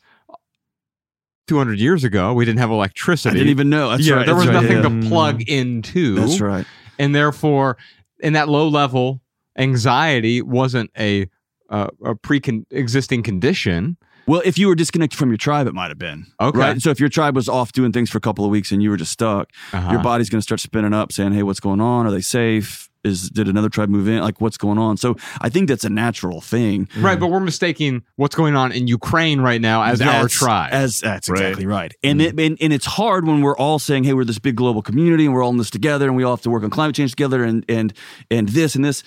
200 1.48 1.80
years 1.80 2.04
ago 2.04 2.34
we 2.34 2.46
didn't 2.46 2.60
have 2.60 2.70
electricity. 2.72 3.30
I 3.30 3.32
electricity. 3.32 3.40
didn't 3.40 3.52
even 3.52 3.70
know. 3.70 3.90
That's 3.92 4.08
yeah, 4.08 4.16
right. 4.16 4.26
there 4.26 4.36
was 4.36 4.48
right, 4.48 4.54
nothing 4.54 4.78
yeah. 4.78 5.02
to 5.02 5.10
plug 5.10 5.42
into. 5.50 6.16
That's 6.16 6.40
right. 6.42 6.66
and 6.98 7.14
therefore 7.14 7.78
in 8.24 8.34
that 8.34 8.50
low 8.50 8.68
level 8.68 9.22
anxiety 9.58 10.42
wasn't 10.42 10.90
a 10.98 11.28
uh, 11.70 11.88
a 12.04 12.16
pre-existing 12.16 13.24
condition 13.24 13.98
Well, 14.28 14.42
if 14.46 14.58
you 14.58 14.68
were 14.68 14.76
disconnected 14.76 15.18
from 15.18 15.30
your 15.30 15.38
tribe, 15.38 15.68
it 15.68 15.74
might 15.74 15.90
have 15.90 15.98
been. 15.98 16.26
Okay. 16.40 16.58
Right. 16.58 16.82
So 16.82 16.90
if 16.92 17.00
your 17.00 17.10
tribe 17.10 17.36
was 17.36 17.50
off 17.50 17.72
doing 17.74 17.92
things 17.92 18.10
for 18.10 18.18
a 18.18 18.22
couple 18.22 18.46
of 18.46 18.52
weeks 18.52 18.72
and 18.72 18.82
you 18.82 18.90
were 18.90 18.98
just 18.98 19.12
stuck, 19.12 19.50
Uh-huh. 19.74 19.92
your 19.92 20.02
body's 20.02 20.30
going 20.30 20.40
to 20.40 20.44
start 20.44 20.60
spinning 20.62 20.94
up, 20.94 21.12
saying, 21.12 21.34
"Hey, 21.34 21.44
what's 21.44 21.60
going 21.60 21.82
on? 21.82 22.06
Are 22.08 22.12
they 22.12 22.22
safe? 22.22 22.90
Is 23.04 23.30
did 23.30 23.48
another 23.48 23.70
tribe 23.70 23.90
move 23.90 24.08
in? 24.08 24.20
Like, 24.22 24.40
what's 24.40 24.58
going 24.58 24.78
on?" 24.78 24.98
So 24.98 25.16
I 25.42 25.50
think 25.50 25.68
that's 25.68 25.84
a 25.84 25.90
natural 25.90 26.40
thing. 26.42 26.88
right 26.98 27.20
but 27.20 27.28
we're 27.28 27.40
mistaking 27.40 28.04
what's 28.16 28.36
going 28.36 28.56
on 28.56 28.72
in 28.72 28.88
ukraine 28.88 29.42
right 29.42 29.60
now 29.62 29.84
as 29.84 30.02
our 30.02 30.28
tribe 30.28 30.70
As 30.74 31.00
that's 31.02 31.30
Right. 31.30 31.42
exactly 31.42 31.66
right. 31.66 31.94
And, 32.04 32.20
mm. 32.20 32.26
it, 32.26 32.40
and 32.40 32.58
and 32.62 32.74
it's 32.74 32.86
hard 32.86 33.26
when 33.28 33.42
we're 33.42 33.58
all 33.58 33.80
saying, 33.80 34.04
"Hey, 34.06 34.14
we're 34.14 34.26
this 34.26 34.40
big 34.40 34.56
global 34.56 34.82
community, 34.82 35.26
and 35.26 35.34
we're 35.34 35.44
all 35.44 35.52
in 35.52 35.58
this 35.58 35.70
together, 35.70 36.08
and 36.08 36.16
we 36.16 36.24
all 36.24 36.36
have 36.36 36.42
to 36.44 36.50
work 36.50 36.64
on 36.64 36.70
climate 36.70 36.96
change 36.96 37.12
together, 37.12 37.44
and 37.44 37.66
and 37.68 37.94
and 38.32 38.50
this 38.50 38.76
and 38.76 38.84
this." 38.86 39.04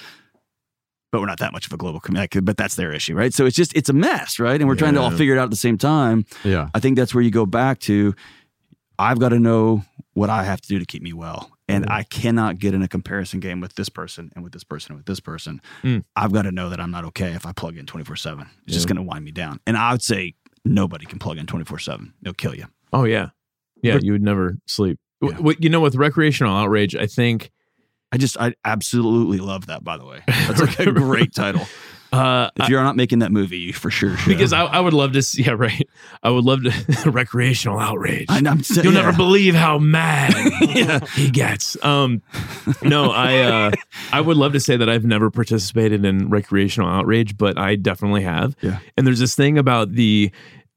But 1.13 1.21
we're 1.21 1.27
not 1.29 1.39
that 1.39 1.53
much 1.53 1.67
of 1.67 1.73
a 1.73 1.77
global 1.77 2.01
community. 2.01 2.41
But 2.41 2.57
that's 2.57 2.75
their 2.75 2.93
issue, 2.93 3.15
right? 3.15 3.33
So 3.33 3.47
it's 3.47 3.57
just 3.57 3.75
it's 3.75 3.89
a 3.89 3.93
mess, 3.95 4.39
right? 4.39 4.61
And 4.61 4.69
we're 4.69 4.75
trying 4.75 4.95
to 4.95 5.01
all 5.01 5.11
figure 5.11 5.35
it 5.35 5.39
out 5.39 5.45
at 5.45 5.51
the 5.51 5.57
same 5.57 5.79
time. 5.79 6.27
yeah 6.45 6.69
I 6.75 6.81
think 6.81 6.97
that's 6.97 7.15
where 7.15 7.23
you 7.23 7.31
go 7.31 7.47
back 7.47 7.79
to 7.81 8.15
I've 8.99 9.19
got 9.19 9.31
to 9.31 9.39
know 9.39 9.83
what 10.15 10.31
I 10.31 10.45
have 10.45 10.61
to 10.61 10.69
do 10.69 10.79
to 10.79 10.85
keep 10.87 11.03
me 11.03 11.13
well. 11.13 11.51
And 11.69 11.85
Mhm. 11.85 11.91
I 11.91 12.03
cannot 12.05 12.59
get 12.59 12.75
in 12.75 12.83
a 12.83 12.89
comparison 12.89 13.41
game 13.41 13.61
with 13.61 13.75
this 13.75 13.89
person 13.89 14.31
and 14.35 14.45
with 14.45 14.53
this 14.53 14.63
person 14.65 14.93
and 14.93 14.99
with 14.99 15.07
this 15.07 15.19
person. 15.21 15.61
Mm. 15.83 16.05
I've 16.15 16.33
got 16.33 16.43
to 16.43 16.53
know 16.53 16.71
that 16.71 16.81
I'm 16.81 16.91
not 16.93 17.05
okay 17.07 17.33
if 17.33 17.45
I 17.45 17.53
plug 17.53 17.77
in 17.77 17.87
24 17.87 18.15
7. 18.17 18.47
It's 18.67 18.75
just 18.75 18.87
going 18.87 18.97
to 18.97 19.03
wind 19.03 19.25
me 19.25 19.33
down. 19.33 19.59
And 19.67 19.77
I 19.77 19.91
would 19.93 20.03
say 20.03 20.35
nobody 20.65 21.07
can 21.07 21.19
plug 21.19 21.39
in 21.39 21.47
24 21.47 21.79
7. 21.81 22.13
It'll 22.23 22.35
kill 22.35 22.55
you. 22.55 22.67
Oh 22.93 23.05
yeah, 23.05 23.31
yeah. 23.83 23.95
But- 23.95 24.05
you 24.05 24.13
would 24.13 24.23
never 24.23 24.59
sleep. 24.67 24.99
Yeah. 25.21 25.33
W- 25.33 25.57
you 25.61 25.69
know 25.69 25.81
with 25.81 25.97
recreational 25.97 26.55
outrage, 26.57 26.95
I 26.95 27.07
think 27.07 27.51
I 28.13 28.19
just, 28.19 28.37
I 28.39 28.55
absolutely 28.65 29.39
love 29.39 29.67
that, 29.67 29.83
by 29.83 29.97
the 29.97 30.05
way. 30.05 30.21
That's 30.29 30.61
like 30.61 30.79
a 30.79 30.93
great 30.93 31.35
title. 31.35 31.67
Uh, 32.13 32.51
If 32.57 32.69
you're 32.69 32.83
not 32.83 32.97
making 32.97 33.19
that 33.19 33.33
movie, 33.33 33.59
you 33.59 33.73
for 33.73 33.91
sure 33.91 34.17
should. 34.17 34.29
because 34.29 34.53
I, 34.53 34.63
I 34.65 34.81
would 34.81 34.93
love 34.95 35.13
to 35.13 35.23
see. 35.23 35.43
Yeah, 35.43 35.53
right. 35.53 35.89
I 36.23 36.31
would 36.31 36.45
love 36.45 36.63
to 36.63 37.11
recreational 37.11 37.79
outrage. 37.79 38.27
I, 38.29 38.39
am 38.39 38.63
You'll 38.83 38.93
never 38.93 39.13
believe 39.13 39.55
how 39.55 39.79
mad 39.79 40.33
he 41.15 41.31
gets. 41.31 41.77
Um, 41.85 42.23
no, 42.83 43.11
I 43.11 43.39
uh, 43.39 43.71
I 44.13 44.21
would 44.21 44.37
love 44.37 44.53
to 44.53 44.61
say 44.61 44.77
that 44.77 44.89
I've 44.89 45.05
never 45.05 45.31
participated 45.31 46.05
in 46.05 46.29
recreational 46.31 46.89
outrage, 46.89 47.37
but 47.37 47.59
I 47.59 47.75
definitely 47.77 48.23
have. 48.23 48.57
Yeah. 48.63 48.79
And 48.97 49.07
there's 49.07 49.21
this 49.21 49.35
thing 49.35 49.59
about 49.59 49.93
the 49.93 50.31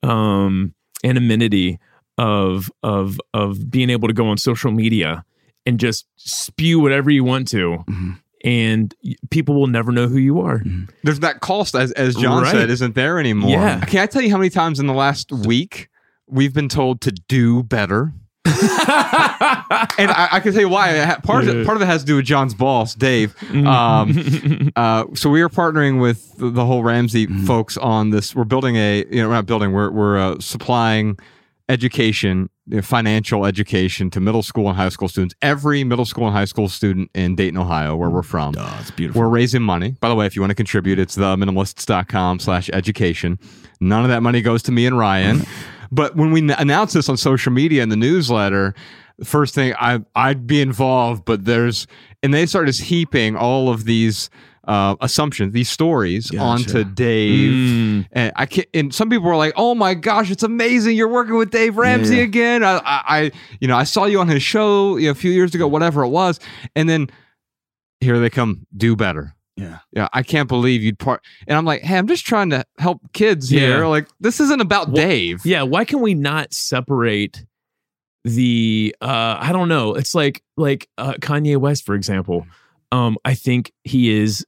um, 0.03 0.73
anonymity 1.03 1.79
of 2.17 2.69
of 2.83 3.19
of 3.33 3.69
being 3.71 3.89
able 3.89 4.07
to 4.07 4.13
go 4.13 4.27
on 4.27 4.37
social 4.37 4.71
media 4.71 5.23
and 5.65 5.79
just 5.79 6.05
spew 6.17 6.79
whatever 6.79 7.09
you 7.11 7.23
want 7.23 7.47
to, 7.49 7.83
Mhm. 7.87 8.19
And 8.43 8.93
people 9.29 9.55
will 9.55 9.67
never 9.67 9.91
know 9.91 10.07
who 10.07 10.17
you 10.17 10.39
are. 10.41 10.61
There's 11.03 11.19
that 11.19 11.41
cost, 11.41 11.75
as, 11.75 11.91
as 11.93 12.15
John 12.15 12.43
Right. 12.43 12.51
said, 12.51 12.69
isn't 12.69 12.95
there 12.95 13.19
anymore. 13.19 13.51
Yeah. 13.51 13.81
Can 13.81 13.99
I 14.01 14.05
tell 14.05 14.21
you 14.21 14.31
how 14.31 14.37
many 14.37 14.49
times 14.49 14.79
in 14.79 14.87
the 14.87 14.93
last 14.93 15.31
week 15.31 15.89
we've 16.27 16.53
been 16.53 16.69
told 16.69 17.01
to 17.01 17.11
do 17.11 17.63
better? 17.63 18.13
and 18.45 20.11
I, 20.11 20.27
I 20.33 20.39
can 20.39 20.51
tell 20.53 20.61
you 20.61 20.69
why. 20.69 21.17
Part 21.23 21.47
of 21.47 21.49
it, 21.55 21.65
part 21.65 21.75
of 21.77 21.81
it 21.81 21.85
has 21.85 22.01
to 22.01 22.07
do 22.07 22.15
with 22.17 22.25
John's 22.25 22.53
boss, 22.53 22.95
Dave. 22.95 23.35
Um, 23.53 24.71
uh, 24.75 25.05
so 25.13 25.29
we 25.29 25.41
are 25.41 25.49
partnering 25.49 26.01
with 26.01 26.35
the, 26.37 26.49
the 26.49 26.65
whole 26.65 26.83
Ramsey 26.83 27.27
folks 27.45 27.77
on 27.77 28.09
this. 28.09 28.35
We're 28.35 28.43
building 28.45 28.75
a, 28.75 29.05
you 29.09 29.21
know, 29.21 29.27
we're 29.29 29.35
not 29.35 29.45
building. 29.45 29.71
We're 29.71 29.91
we're 29.91 30.17
uh, 30.17 30.39
supplying 30.39 31.17
education, 31.67 32.49
you 32.58 32.58
know, 32.58 32.58
Uh, 32.73 32.81
financial 32.81 33.45
education 33.45 34.09
to 34.11 34.19
middle 34.19 34.43
school 34.43 34.67
and 34.67 34.77
high 34.77 34.89
school 34.89 35.07
students. 35.07 35.33
Every 35.41 35.83
middle 35.83 36.05
school 36.05 36.27
and 36.27 36.35
high 36.35 36.45
school 36.45 36.69
student 36.69 37.09
in 37.15 37.35
Dayton, 37.35 37.57
Ohio, 37.57 37.95
where 37.95 38.09
oh 38.09 38.11
we're 38.11 38.23
from. 38.23 38.53
Oh, 38.57 38.77
it's 38.79 38.91
beautiful. 38.91 39.21
We're 39.21 39.29
raising 39.29 39.61
money. 39.61 39.95
By 39.99 40.09
the 40.09 40.15
way, 40.15 40.25
if 40.25 40.35
you 40.35 40.41
want 40.41 40.51
to 40.51 40.55
contribute, 40.55 40.99
it's 40.99 41.15
the 41.15 41.35
minimalists.com 41.35 42.39
slash 42.39 42.69
education. 42.71 43.39
None 43.79 44.03
of 44.03 44.09
that 44.09 44.21
money 44.21 44.41
goes 44.41 44.61
to 44.63 44.71
me 44.71 44.85
and 44.85 44.97
Ryan. 44.97 45.43
but 45.91 46.15
when 46.15 46.31
we 46.31 46.41
announce 46.53 46.93
this 46.93 47.09
on 47.09 47.17
social 47.17 47.51
media 47.51 47.81
and 47.81 47.91
the 47.91 47.95
newsletter, 47.95 48.75
the 49.17 49.25
first 49.25 49.55
thing 49.55 49.73
I 49.79 50.01
I'd 50.15 50.45
be 50.45 50.61
involved, 50.61 51.25
but 51.25 51.45
there's 51.45 51.87
and 52.21 52.33
they 52.33 52.45
start 52.45 52.67
just 52.67 52.81
heaping 52.81 53.35
all 53.35 53.69
of 53.69 53.85
these 53.85 54.29
uh, 54.69 54.95
assumptions, 55.01 55.51
these 55.51 55.67
stories 55.69 56.31
Gotcha. 56.31 56.43
onto 56.43 56.83
Dave. 56.85 57.51
Mm. 57.51 58.07
And 58.13 58.31
I 58.35 58.45
can 58.45 58.63
and 58.73 58.95
some 58.95 59.09
people 59.09 59.27
were 59.27 59.35
like, 59.35 59.53
"Oh 59.57 59.75
my 59.75 59.93
gosh, 59.95 60.31
it's 60.31 60.43
amazing! 60.43 60.95
You're 60.95 61.09
working 61.09 61.35
with 61.35 61.51
Dave 61.51 61.75
Ramsey 61.75 62.17
yeah. 62.17 62.23
again." 62.23 62.63
I, 62.63 62.77
I, 62.77 63.01
I, 63.07 63.31
you 63.59 63.67
know, 63.67 63.75
I 63.75 63.83
saw 63.83 64.05
you 64.05 64.21
on 64.21 64.27
his 64.29 64.43
show 64.43 64.95
you 64.97 65.07
know, 65.07 65.11
a 65.11 65.15
few 65.15 65.31
years 65.31 65.53
ago, 65.53 65.67
whatever 65.67 66.03
it 66.03 66.09
was, 66.09 66.39
and 66.75 66.87
then 66.87 67.09
here 67.99 68.17
they 68.19 68.29
come, 68.29 68.65
do 68.77 68.95
better. 68.95 69.35
yeah. 69.57 69.79
Yeah, 69.91 70.07
I 70.13 70.23
can't 70.23 70.47
believe 70.47 70.81
you'd 70.83 70.99
part. 70.99 71.21
And 71.47 71.57
I'm 71.57 71.65
like, 71.65 71.81
hey, 71.81 71.97
I'm 71.97 72.07
just 72.07 72.25
trying 72.25 72.51
to 72.51 72.63
help 72.77 73.01
kids 73.11 73.49
here. 73.49 73.85
Like, 73.87 74.07
this 74.21 74.39
isn't 74.39 74.61
about 74.61 74.93
Dave. 74.93 75.45
Yeah, 75.45 75.63
why 75.63 75.83
can 75.83 75.99
we 75.99 76.13
not 76.13 76.53
separate 76.53 77.43
the 78.23 78.95
uh 79.01 79.37
I 79.39 79.51
don't 79.51 79.69
know. 79.69 79.95
It's 79.95 80.13
like 80.13 80.43
like 80.57 80.89
uh 80.97 81.13
Kanye 81.13 81.57
West 81.57 81.85
for 81.85 81.95
example. 81.95 82.45
Um 82.91 83.17
I 83.23 83.33
think 83.33 83.71
he 83.83 84.11
is 84.11 84.45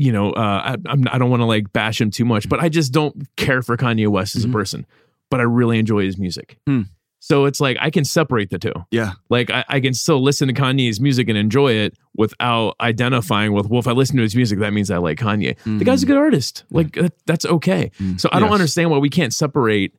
you 0.00 0.12
know, 0.12 0.30
uh 0.32 0.40
I 0.74 0.76
I'm, 0.86 1.04
I 1.12 1.18
don't 1.18 1.30
want 1.30 1.40
to 1.40 1.46
like 1.46 1.72
bash 1.72 2.00
him 2.00 2.10
too 2.10 2.24
much, 2.24 2.48
but 2.48 2.58
I 2.60 2.68
just 2.68 2.92
don't 2.92 3.14
care 3.36 3.60
for 3.62 3.76
Kanye 3.76 4.08
West 4.08 4.34
as 4.36 4.44
Mhm. 4.46 4.50
a 4.50 4.52
person, 4.52 4.86
but 5.30 5.40
I 5.40 5.44
really 5.44 5.78
enjoy 5.78 6.04
his 6.04 6.16
music. 6.18 6.58
Hmm. 6.66 6.82
So 7.22 7.44
it's 7.44 7.60
like 7.60 7.76
I 7.80 7.90
can 7.90 8.04
separate 8.04 8.48
the 8.48 8.58
two. 8.58 8.72
Yeah. 8.90 9.12
Like 9.28 9.50
I, 9.50 9.62
I 9.68 9.80
can 9.80 9.92
still 9.92 10.22
listen 10.22 10.48
to 10.48 10.54
Kanye's 10.54 11.00
music 11.02 11.28
and 11.28 11.36
enjoy 11.36 11.72
it 11.72 11.92
without 12.16 12.76
identifying 12.80 13.52
with, 13.52 13.66
well, 13.68 13.78
if 13.78 13.86
I 13.86 13.92
listen 13.92 14.16
to 14.16 14.22
his 14.22 14.34
music, 14.34 14.58
that 14.60 14.72
means 14.72 14.90
I 14.90 14.96
like 14.96 15.18
Kanye. 15.18 15.54
The 15.78 15.84
guy's 15.84 16.02
a 16.02 16.06
good 16.06 16.16
artist. 16.16 16.64
Like 16.70 16.92
that, 16.94 17.12
that's 17.26 17.44
okay. 17.44 17.90
Mm. 18.00 18.18
So 18.18 18.30
I 18.32 18.40
don't 18.40 18.52
understand 18.52 18.90
why 18.90 18.96
we 18.98 19.10
can't 19.10 19.34
separate 19.34 19.94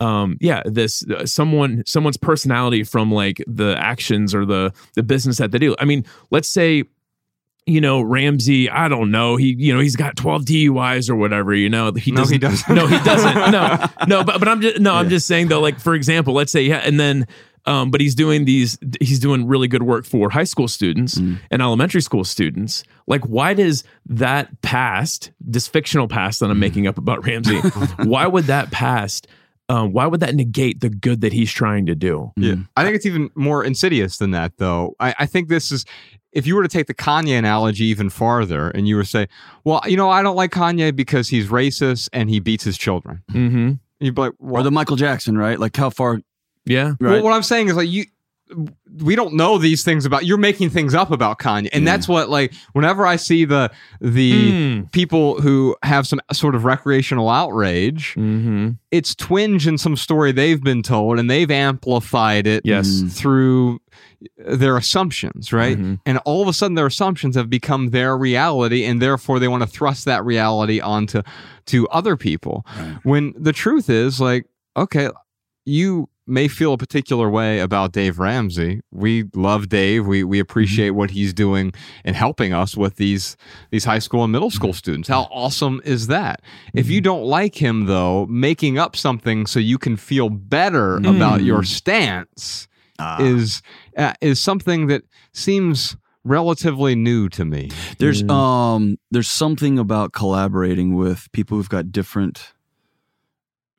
um 0.00 0.36
yeah 0.40 0.60
this 0.64 1.04
uh, 1.08 1.24
someone 1.24 1.84
someone's 1.86 2.16
personality 2.16 2.82
from 2.82 3.12
like 3.12 3.40
the 3.46 3.76
actions 3.78 4.34
or 4.34 4.44
the 4.44 4.72
the 4.96 5.04
business 5.04 5.38
that 5.38 5.52
they 5.52 5.58
do 5.58 5.76
i 5.78 5.84
mean 5.84 6.04
let's 6.32 6.48
say 6.48 6.82
you 7.66 7.80
know 7.80 8.02
ramsey 8.02 8.68
i 8.70 8.88
don't 8.88 9.10
know 9.10 9.36
he 9.36 9.54
you 9.58 9.72
know 9.74 9.80
he's 9.80 9.96
got 9.96 10.16
12 10.16 10.44
duis 10.44 11.08
or 11.08 11.16
whatever 11.16 11.54
you 11.54 11.68
know 11.70 11.92
he 11.92 12.10
No, 12.10 12.18
doesn't 12.22 12.34
he 12.34 12.38
doesn't. 12.38 12.74
no 12.74 12.86
he 12.86 12.98
doesn't 13.04 13.50
no 13.52 13.86
no 14.08 14.24
but, 14.24 14.38
but 14.38 14.48
i'm 14.48 14.60
just 14.60 14.80
no 14.80 14.94
i'm 14.94 15.08
just 15.08 15.26
saying 15.26 15.48
though 15.48 15.60
like 15.60 15.80
for 15.80 15.94
example 15.94 16.34
let's 16.34 16.52
say 16.52 16.62
yeah 16.62 16.78
and 16.84 17.00
then 17.00 17.26
um, 17.66 17.90
but 17.90 18.02
he's 18.02 18.14
doing 18.14 18.44
these 18.44 18.76
he's 19.00 19.18
doing 19.18 19.46
really 19.46 19.68
good 19.68 19.82
work 19.84 20.04
for 20.04 20.28
high 20.28 20.44
school 20.44 20.68
students 20.68 21.14
Mm. 21.14 21.38
and 21.50 21.62
elementary 21.62 22.02
school 22.02 22.22
students 22.24 22.84
like 23.06 23.22
why 23.26 23.54
does 23.54 23.84
that 24.06 24.60
past 24.60 25.30
this 25.40 25.66
fictional 25.66 26.06
past 26.06 26.40
that 26.40 26.50
i'm 26.50 26.58
making 26.58 26.86
up 26.86 26.98
about 26.98 27.24
ramsey 27.26 27.58
why 28.04 28.26
would 28.26 28.44
that 28.44 28.70
past 28.70 29.26
um, 29.70 29.94
why 29.94 30.06
would 30.06 30.20
that 30.20 30.34
negate 30.34 30.80
the 30.80 30.90
good 30.90 31.22
that 31.22 31.32
he's 31.32 31.50
trying 31.50 31.86
to 31.86 31.94
do 31.94 32.30
Yeah. 32.36 32.56
I 32.76 32.84
think 32.84 32.96
it's 32.96 33.06
even 33.06 33.30
more 33.34 33.64
insidious 33.64 34.18
than 34.18 34.32
that, 34.32 34.52
though. 34.58 34.94
I, 35.00 35.14
I 35.20 35.24
think 35.24 35.48
this 35.48 35.72
is, 35.72 35.86
if 36.34 36.46
you 36.46 36.54
were 36.56 36.62
to 36.62 36.68
take 36.68 36.86
the 36.88 36.94
Kanye 36.94 37.38
analogy 37.38 37.84
even 37.86 38.10
farther 38.10 38.68
and 38.70 38.86
you 38.86 38.96
were 38.96 39.02
to 39.04 39.08
say, 39.08 39.28
well, 39.64 39.80
you 39.86 39.96
know, 39.96 40.10
I 40.10 40.20
don't 40.22 40.36
like 40.36 40.50
Kanye 40.50 40.94
because 40.94 41.28
he's 41.28 41.48
racist 41.48 42.08
and 42.12 42.28
he 42.28 42.40
beats 42.40 42.64
his 42.64 42.76
children. 42.76 43.22
mm-hmm. 43.32 43.72
You'd 44.00 44.14
be 44.16 44.20
like, 44.20 44.32
Or 44.40 44.62
the 44.62 44.70
Michael 44.72 44.96
Jackson, 44.96 45.38
right? 45.38 45.58
Like 45.58 45.74
how 45.76 45.88
far? 45.90 46.20
yeah 46.66 46.94
well, 47.00 47.12
Right. 47.12 47.22
what 47.22 47.32
I'm 47.32 47.42
saying 47.42 47.68
is 47.68 47.76
like, 47.76 47.88
you, 47.88 48.04
we 49.02 49.16
don't 49.16 49.32
know 49.34 49.56
these 49.58 49.82
things 49.82 50.04
about 50.04 50.26
you're 50.26 50.36
making 50.36 50.68
things 50.70 50.94
up 50.94 51.10
about 51.10 51.38
Kanye 51.38 51.68
and 51.72 51.84
Yeah. 51.84 51.92
that's 51.92 52.06
what 52.06 52.28
like 52.28 52.52
whenever 52.74 53.06
I 53.06 53.16
see 53.16 53.44
the 53.46 53.70
the 54.00 54.32
Mm. 54.52 54.92
people 54.92 55.40
who 55.40 55.74
have 55.82 56.06
some 56.06 56.20
sort 56.32 56.54
of 56.54 56.64
recreational 56.64 57.30
outrage 57.30 58.10
mm-hmm. 58.10 58.70
it's 58.90 59.14
twinge 59.14 59.66
in 59.66 59.78
some 59.78 59.96
story 59.96 60.30
they've 60.30 60.62
been 60.62 60.82
told 60.82 61.18
and 61.18 61.30
they've 61.30 61.50
amplified 61.50 62.46
it 62.46 62.62
yes 62.64 62.86
Mm. 63.02 63.12
through 63.12 63.80
their 64.38 64.76
assumptions, 64.78 65.52
right? 65.52 65.78
Mhm. 65.78 65.98
And 66.06 66.18
all 66.24 66.40
of 66.40 66.48
a 66.48 66.52
sudden 66.54 66.74
their 66.76 66.86
assumptions 66.86 67.36
have 67.36 67.50
become 67.50 67.90
their 67.90 68.16
reality 68.16 68.84
and 68.84 69.00
therefore 69.02 69.38
they 69.38 69.48
want 69.48 69.62
to 69.62 69.66
thrust 69.66 70.06
that 70.06 70.24
reality 70.24 70.80
onto 70.80 71.20
to 71.66 71.86
other 71.88 72.16
people. 72.16 72.64
Right. 72.78 72.96
When 73.02 73.34
the 73.38 73.52
truth 73.52 73.90
is 73.90 74.20
like, 74.20 74.46
okay, 74.76 75.10
you 75.66 76.08
may 76.26 76.48
feel 76.48 76.72
a 76.72 76.78
particular 76.78 77.28
way 77.28 77.58
about 77.60 77.92
Dave 77.92 78.18
Ramsey. 78.18 78.80
We 78.90 79.24
love 79.34 79.68
Dave. 79.68 80.06
We 80.06 80.24
we 80.24 80.38
appreciate 80.38 80.90
what 80.90 81.10
he's 81.10 81.34
doing 81.34 81.72
and 82.04 82.16
helping 82.16 82.52
us 82.52 82.76
with 82.76 82.96
these 82.96 83.36
these 83.70 83.84
high 83.84 83.98
school 83.98 84.22
and 84.24 84.32
middle 84.32 84.50
school 84.50 84.72
students. 84.72 85.08
How 85.08 85.22
awesome 85.30 85.80
is 85.84 86.06
that? 86.08 86.40
If 86.74 86.88
you 86.88 87.00
don't 87.00 87.24
like 87.24 87.54
him 87.60 87.86
though, 87.86 88.26
making 88.26 88.78
up 88.78 88.96
something 88.96 89.46
so 89.46 89.58
you 89.60 89.78
can 89.78 89.96
feel 89.96 90.30
better 90.30 90.96
about 90.96 91.42
your 91.42 91.62
stance 91.62 92.68
Ah. 92.98 93.20
is 93.20 93.60
uh, 93.96 94.14
is 94.20 94.40
something 94.40 94.86
that 94.86 95.02
seems 95.32 95.96
relatively 96.24 96.94
new 96.94 97.28
to 97.28 97.44
me. 97.44 97.68
There's 97.98 98.22
Mm. 98.22 98.30
um 98.30 98.96
there's 99.10 99.28
something 99.28 99.78
about 99.78 100.12
collaborating 100.12 100.94
with 100.94 101.30
people 101.32 101.56
who've 101.58 101.68
got 101.68 101.92
different 101.92 102.52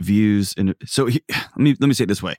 views 0.01 0.53
and 0.57 0.75
so 0.85 1.05
he, 1.05 1.23
let 1.29 1.57
me 1.57 1.75
let 1.79 1.87
me 1.87 1.93
say 1.93 2.03
it 2.03 2.07
this 2.07 2.23
way. 2.23 2.35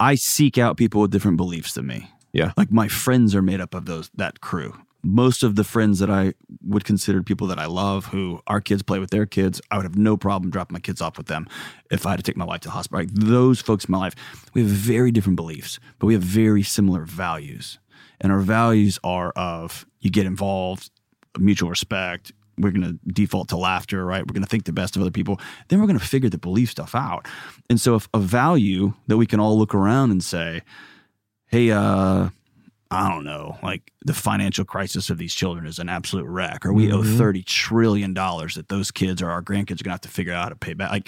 I 0.00 0.14
seek 0.14 0.58
out 0.58 0.76
people 0.76 1.00
with 1.00 1.10
different 1.10 1.36
beliefs 1.36 1.74
than 1.74 1.86
me. 1.86 2.10
Yeah. 2.32 2.52
Like 2.56 2.72
my 2.72 2.88
friends 2.88 3.34
are 3.34 3.42
made 3.42 3.60
up 3.60 3.74
of 3.74 3.86
those 3.86 4.10
that 4.14 4.40
crew. 4.40 4.74
Most 5.04 5.42
of 5.42 5.56
the 5.56 5.64
friends 5.64 5.98
that 5.98 6.10
I 6.10 6.34
would 6.64 6.84
consider 6.84 7.24
people 7.24 7.48
that 7.48 7.58
I 7.58 7.66
love, 7.66 8.06
who 8.06 8.40
our 8.46 8.60
kids 8.60 8.84
play 8.84 9.00
with 9.00 9.10
their 9.10 9.26
kids, 9.26 9.60
I 9.70 9.76
would 9.76 9.84
have 9.84 9.98
no 9.98 10.16
problem 10.16 10.50
dropping 10.50 10.74
my 10.74 10.80
kids 10.80 11.00
off 11.00 11.18
with 11.18 11.26
them 11.26 11.48
if 11.90 12.06
I 12.06 12.10
had 12.10 12.18
to 12.18 12.22
take 12.22 12.36
my 12.36 12.44
wife 12.44 12.60
to 12.60 12.68
the 12.68 12.72
hospital. 12.72 13.00
Like 13.00 13.12
those 13.12 13.60
folks 13.60 13.86
in 13.86 13.92
my 13.92 13.98
life, 13.98 14.14
we 14.54 14.62
have 14.62 14.70
very 14.70 15.10
different 15.10 15.36
beliefs, 15.36 15.80
but 15.98 16.06
we 16.06 16.14
have 16.14 16.22
very 16.22 16.62
similar 16.62 17.04
values. 17.04 17.80
And 18.20 18.30
our 18.30 18.38
values 18.38 19.00
are 19.02 19.32
of 19.32 19.84
you 20.00 20.10
get 20.10 20.24
involved, 20.24 20.90
mutual 21.36 21.68
respect. 21.68 22.32
We're 22.58 22.70
going 22.70 22.82
to 22.82 23.12
default 23.12 23.48
to 23.48 23.56
laughter, 23.56 24.04
right? 24.04 24.20
We're 24.20 24.34
going 24.34 24.42
to 24.44 24.48
think 24.48 24.64
the 24.64 24.72
best 24.72 24.94
of 24.96 25.02
other 25.02 25.10
people. 25.10 25.40
Then 25.68 25.80
we're 25.80 25.86
going 25.86 25.98
to 25.98 26.04
figure 26.04 26.28
the 26.28 26.38
belief 26.38 26.70
stuff 26.70 26.94
out. 26.94 27.26
And 27.70 27.80
so, 27.80 27.94
if 27.94 28.08
a 28.14 28.18
value 28.18 28.92
that 29.06 29.16
we 29.16 29.26
can 29.26 29.40
all 29.40 29.58
look 29.58 29.74
around 29.74 30.10
and 30.10 30.22
say, 30.22 30.62
hey, 31.46 31.70
uh, 31.70 32.28
I 32.90 33.08
don't 33.08 33.24
know, 33.24 33.56
like 33.62 33.90
the 34.04 34.12
financial 34.12 34.66
crisis 34.66 35.08
of 35.08 35.16
these 35.16 35.32
children 35.34 35.66
is 35.66 35.78
an 35.78 35.88
absolute 35.88 36.26
wreck, 36.26 36.66
or 36.66 36.74
we 36.74 36.92
owe 36.92 36.98
Mhm. 37.02 37.16
$30 37.16 37.42
trillion 37.46 38.12
that 38.12 38.66
those 38.68 38.90
kids 38.90 39.22
or 39.22 39.30
our 39.30 39.42
grandkids 39.42 39.80
are 39.80 39.84
going 39.84 39.84
to 39.84 39.90
have 39.92 40.00
to 40.02 40.08
figure 40.08 40.34
out 40.34 40.42
how 40.42 40.48
to 40.50 40.56
pay 40.56 40.74
back. 40.74 40.90
Like, 40.90 41.06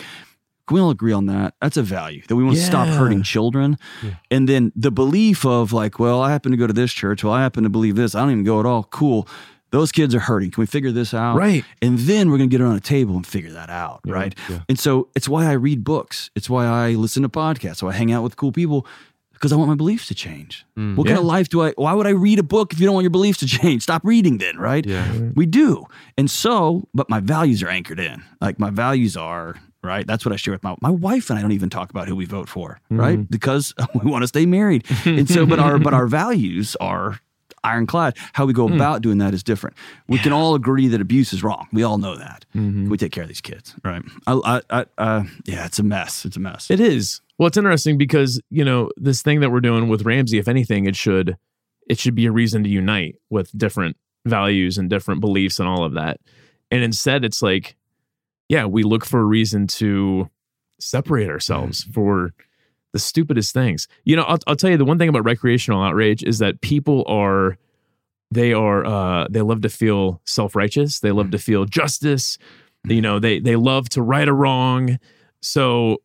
can 0.66 0.76
we 0.76 0.80
all 0.80 0.88
agree 0.88 1.12
on 1.12 1.26
that? 1.26 1.52
That's 1.60 1.76
a 1.76 1.82
value 1.82 2.22
that 2.26 2.36
we 2.36 2.42
want 2.42 2.56
to 2.56 2.62
stop 2.62 2.88
hurting 2.88 3.22
children. 3.22 3.76
Yeah. 4.02 4.12
And 4.30 4.48
then 4.48 4.72
the 4.74 4.90
belief 4.90 5.44
of 5.44 5.74
like, 5.74 5.98
well, 5.98 6.22
I 6.22 6.30
happen 6.30 6.52
to 6.52 6.56
go 6.56 6.66
to 6.66 6.72
this 6.72 6.90
church. 6.90 7.22
Well, 7.22 7.34
I 7.34 7.42
happen 7.42 7.64
to 7.64 7.68
believe 7.68 7.96
this. 7.96 8.14
I 8.14 8.20
don't 8.20 8.30
even 8.30 8.44
go 8.44 8.60
at 8.60 8.64
all. 8.66 8.84
Cool. 8.84 9.28
Those 9.74 9.90
kids 9.90 10.14
are 10.14 10.20
hurting. 10.20 10.52
Can 10.52 10.62
we 10.62 10.66
figure 10.66 10.92
this 10.92 11.12
out? 11.12 11.36
right 11.36 11.64
And 11.82 11.98
then 11.98 12.30
we're 12.30 12.38
going 12.38 12.48
to 12.48 12.54
get 12.56 12.62
around 12.62 12.76
a 12.76 12.80
table 12.80 13.16
and 13.16 13.26
figure 13.26 13.50
that 13.50 13.70
out. 13.70 14.02
Yeah, 14.04 14.14
right. 14.14 14.38
yeah. 14.48 14.60
And 14.68 14.78
so 14.78 15.08
it's 15.16 15.28
why 15.28 15.46
I 15.46 15.52
read 15.54 15.82
books. 15.82 16.30
It's 16.36 16.48
why 16.48 16.64
I 16.66 16.90
listen 16.90 17.24
to 17.24 17.28
podcasts. 17.28 17.78
So 17.78 17.88
I 17.88 17.92
hang 17.92 18.12
out 18.12 18.22
with 18.22 18.36
cool 18.36 18.52
people. 18.52 18.86
Because 19.32 19.52
I 19.52 19.56
want 19.56 19.68
my 19.68 19.74
beliefs 19.74 20.06
to 20.06 20.14
change. 20.14 20.64
Mm. 20.78 20.94
What 20.94 21.08
kind 21.08 21.18
of 21.18 21.24
life 21.24 21.48
do 21.48 21.60
I? 21.60 21.72
Why 21.72 21.92
would 21.92 22.06
I 22.06 22.10
read 22.10 22.38
a 22.38 22.44
book 22.44 22.72
if 22.72 22.78
you 22.78 22.86
don't 22.86 22.94
want 22.94 23.02
your 23.02 23.10
beliefs 23.10 23.40
to 23.40 23.46
change? 23.58 23.82
Stop 23.82 24.02
reading 24.04 24.38
then, 24.38 24.56
right? 24.58 24.86
Yeah. 24.86 25.12
We 25.34 25.44
do. 25.44 25.84
And 26.16 26.30
so, 26.30 26.88
but 26.94 27.10
my 27.10 27.18
values 27.18 27.60
are 27.64 27.68
anchored 27.68 27.98
in. 27.98 28.22
Like 28.40 28.60
my 28.60 28.70
values 28.70 29.16
are, 29.16 29.56
right? 29.82 30.06
That's 30.06 30.24
what 30.24 30.32
I 30.32 30.36
share 30.36 30.52
with 30.54 30.62
my 30.62 30.76
my 30.80 30.90
wife 30.90 31.30
and 31.30 31.38
I 31.38 31.42
don't 31.42 31.52
even 31.52 31.68
talk 31.68 31.90
about 31.90 32.06
who 32.06 32.14
we 32.14 32.26
vote 32.26 32.48
for, 32.48 32.80
right? 32.90 33.28
Because 33.28 33.74
we 34.02 34.08
want 34.08 34.22
to 34.22 34.28
stay 34.28 34.46
married. 34.46 34.86
And 35.04 35.28
so, 35.28 35.44
but 35.44 35.58
our 35.58 35.78
but 35.80 35.92
our 35.92 36.06
values 36.06 36.76
are 36.80 37.18
ironclad. 37.64 38.16
How 38.34 38.46
we 38.46 38.52
go 38.52 38.68
about 38.68 39.02
doing 39.02 39.18
that 39.18 39.34
is 39.34 39.42
different. 39.42 39.76
We 40.08 40.18
can 40.18 40.32
all 40.32 40.54
agree 40.54 40.88
that 40.88 41.00
abuse 41.00 41.32
is 41.32 41.42
wrong. 41.42 41.66
We 41.72 41.82
all 41.82 41.98
know 41.98 42.16
that. 42.16 42.44
We 42.88 42.96
take 42.98 43.12
care 43.12 43.22
of 43.22 43.28
these 43.28 43.40
kids, 43.40 43.74
right? 43.84 44.02
I, 44.26 44.32
I, 44.44 44.60
I 44.70 44.86
uh, 44.98 45.24
yeah, 45.44 45.64
it's 45.66 45.78
a 45.78 45.82
mess. 45.82 46.24
It's 46.24 46.36
a 46.36 46.40
mess. 46.40 46.70
It 46.70 46.80
is. 46.80 47.20
Well, 47.38 47.48
it's 47.48 47.56
interesting 47.56 47.98
because 47.98 48.40
you 48.50 48.64
know 48.64 48.90
this 48.96 49.22
thing 49.22 49.40
that 49.40 49.50
we're 49.50 49.60
doing 49.60 49.88
with 49.88 50.02
Ramsey. 50.02 50.38
If 50.38 50.48
anything, 50.48 50.86
it 50.86 50.94
should 50.94 51.36
it 51.88 51.98
should 51.98 52.14
be 52.14 52.26
a 52.26 52.32
reason 52.32 52.62
to 52.64 52.68
unite 52.68 53.16
with 53.30 53.56
different 53.56 53.96
values 54.26 54.78
and 54.78 54.88
different 54.88 55.20
beliefs 55.20 55.58
and 55.58 55.68
all 55.68 55.84
of 55.84 55.94
that. 55.94 56.20
And 56.70 56.82
instead, 56.82 57.24
it's 57.24 57.42
like, 57.42 57.76
yeah, 58.48 58.64
we 58.64 58.82
look 58.82 59.04
for 59.04 59.20
a 59.20 59.24
reason 59.24 59.66
to 59.66 60.30
separate 60.80 61.28
ourselves 61.28 61.84
for 61.84 62.34
the 62.94 62.98
stupidest 63.00 63.52
things. 63.52 63.86
You 64.04 64.14
know, 64.16 64.22
I'll, 64.22 64.38
I'll 64.46 64.56
tell 64.56 64.70
you 64.70 64.76
the 64.78 64.84
one 64.86 64.98
thing 64.98 65.08
about 65.10 65.24
recreational 65.24 65.82
outrage 65.82 66.22
is 66.22 66.38
that 66.38 66.60
people 66.62 67.04
are 67.06 67.58
they 68.30 68.52
are 68.54 68.86
uh 68.86 69.26
they 69.30 69.42
love 69.42 69.60
to 69.60 69.68
feel 69.68 70.20
self-righteous 70.24 71.00
they 71.00 71.12
love 71.12 71.30
to 71.30 71.38
feel 71.38 71.66
justice 71.66 72.38
you 72.88 73.00
know 73.02 73.18
they 73.20 73.38
they 73.38 73.54
love 73.54 73.88
to 73.90 74.02
right 74.02 74.26
a 74.26 74.32
wrong 74.32 74.98
so 75.42 75.98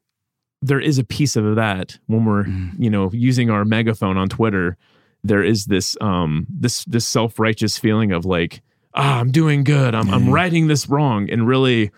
there 0.61 0.81
is 0.81 0.99
a 0.99 1.03
piece 1.03 1.35
of 1.37 1.55
that 1.55 1.97
when 2.07 2.25
we're 2.25 2.43
Mm. 2.43 2.71
you 2.77 2.89
know 2.89 3.09
using 3.13 3.49
our 3.49 3.65
megaphone 3.65 4.17
on 4.17 4.27
twitter 4.29 4.77
there 5.23 5.41
is 5.43 5.65
this 5.67 5.95
um 6.01 6.45
this 6.49 6.83
this 6.85 7.07
self-righteous 7.07 7.77
feeling 7.79 8.11
of 8.11 8.25
like 8.25 8.61
ah 8.93 9.19
i'm 9.19 9.31
doing 9.31 9.63
good 9.63 9.95
i'm 9.95 10.09
i'm 10.13 10.25
Yeah. 10.27 10.33
righting 10.33 10.67
this 10.67 10.87
wrong 10.89 11.29
and 11.31 11.47
really 11.47 11.89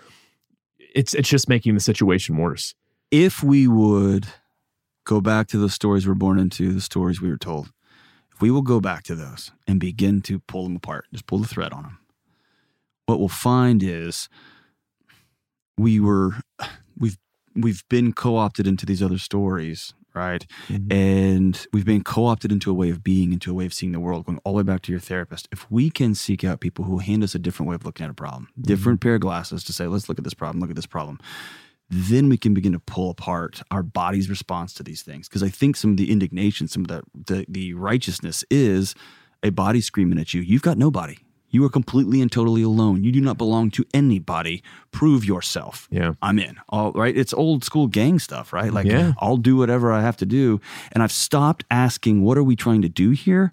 it's 0.96 1.14
it's 1.14 1.30
just 1.30 1.50
making 1.50 1.74
the 1.74 1.82
situation 1.82 2.38
worse 2.38 2.74
if 3.10 3.44
we 3.44 3.68
would 3.68 4.28
go 5.06 5.22
back 5.22 5.48
to 5.48 5.58
the 5.58 5.70
stories 5.70 6.08
we're 6.08 6.14
born 6.14 6.40
into, 6.40 6.74
the 6.74 6.82
stories 6.82 7.22
we 7.22 7.30
were 7.30 7.38
told, 7.38 7.72
if 8.34 8.42
we 8.42 8.52
will 8.52 8.62
go 8.62 8.80
back 8.80 9.04
to 9.04 9.16
those 9.16 9.52
and 9.68 9.80
begin 9.80 10.22
to 10.22 10.40
pull 10.40 10.64
them 10.64 10.76
apart, 10.76 11.06
just 11.12 11.28
pull 11.28 11.40
the 11.40 11.48
thread 11.48 11.74
on 11.74 11.84
them, 11.84 12.00
what 13.06 13.20
we'll 13.20 13.28
find 13.28 13.84
is 13.84 14.30
we 15.78 16.00
were 16.00 16.36
we've 16.98 17.18
we've 17.56 17.84
been 17.90 18.14
co-opted 18.14 18.68
into 18.68 18.86
these 18.86 19.04
other 19.04 19.18
stories, 19.18 19.94
right? 20.14 20.46
Mm-hmm. 20.68 20.92
And 20.92 21.68
we've 21.74 21.86
been 21.86 22.04
co-opted 22.04 22.52
into 22.52 22.72
a 22.72 22.74
way 22.74 22.90
of 22.90 23.04
being, 23.04 23.34
into 23.34 23.52
a 23.52 23.54
way 23.54 23.66
of 23.66 23.74
seeing 23.74 23.92
the 23.92 24.00
world, 24.00 24.26
going 24.26 24.40
all 24.44 24.54
the 24.54 24.58
way 24.58 24.64
back 24.64 24.82
to 24.84 24.92
your 24.92 25.02
therapist. 25.02 25.50
If 25.52 25.70
we 25.70 25.90
can 25.90 26.16
seek 26.16 26.44
out 26.44 26.62
people 26.62 26.86
who 26.86 27.00
hand 27.00 27.24
us 27.24 27.36
a 27.36 27.40
different 27.40 27.70
way 27.70 27.76
of 27.76 27.84
looking 27.84 28.06
at 28.06 28.10
a 28.10 28.14
problem, 28.14 28.48
mm-hmm. 28.52 28.62
different 28.62 29.02
pair 29.02 29.16
of 29.16 29.22
glasses 29.22 29.64
to 29.66 29.74
say, 29.74 29.88
let's 29.88 30.08
look 30.08 30.18
at 30.18 30.24
this 30.24 30.34
problem, 30.34 30.62
look 30.62 30.70
at 30.70 30.76
this 30.76 30.86
problem 30.86 31.20
then 31.92 32.30
we 32.30 32.38
can 32.38 32.54
begin 32.54 32.72
to 32.72 32.80
pull 32.80 33.10
apart 33.10 33.62
our 33.70 33.84
body's 33.84 34.30
response 34.30 34.74
to 34.76 34.84
these 34.84 35.02
things. 35.02 35.28
Because 35.28 35.44
I 35.44 35.50
think 35.50 35.76
some 35.76 35.92
of 35.92 35.98
the 35.98 36.10
indignation, 36.10 36.68
some 36.68 36.84
of 36.84 36.88
the, 36.88 37.04
the 37.14 37.46
the 37.48 37.74
righteousness 37.74 38.46
is 38.50 38.96
a 39.44 39.50
body 39.50 39.82
screaming 39.82 40.18
at 40.18 40.34
you, 40.34 40.42
"You've 40.42 40.62
got 40.62 40.78
nobody. 40.78 41.18
You 41.50 41.66
are 41.66 41.70
completely 41.70 42.22
and 42.22 42.32
totally 42.32 42.62
alone. 42.62 43.04
You 43.04 43.12
do 43.12 43.20
not 43.20 43.38
belong 43.38 43.72
to 43.72 43.86
anybody. 43.94 44.64
Prove 44.92 45.26
yourself." 45.26 45.90
yeah 45.92 46.14
I'm 46.22 46.40
in. 46.40 46.56
All 46.70 46.94
right. 46.94 47.16
It's 47.16 47.34
old 47.34 47.66
school 47.66 47.88
gang 47.88 48.20
stuff, 48.20 48.54
right? 48.54 48.72
Like 48.72 48.86
Yeah. 48.88 49.12
I'll 49.20 49.38
do 49.38 49.58
whatever 49.58 49.92
I 49.92 50.02
have 50.02 50.16
to 50.18 50.26
do. 50.26 50.62
And 50.94 51.04
I've 51.04 51.12
stopped 51.12 51.66
asking, 51.70 52.24
what 52.24 52.38
are 52.38 52.44
we 52.44 52.56
trying 52.56 52.82
to 52.84 52.90
do 52.90 53.10
here? 53.12 53.52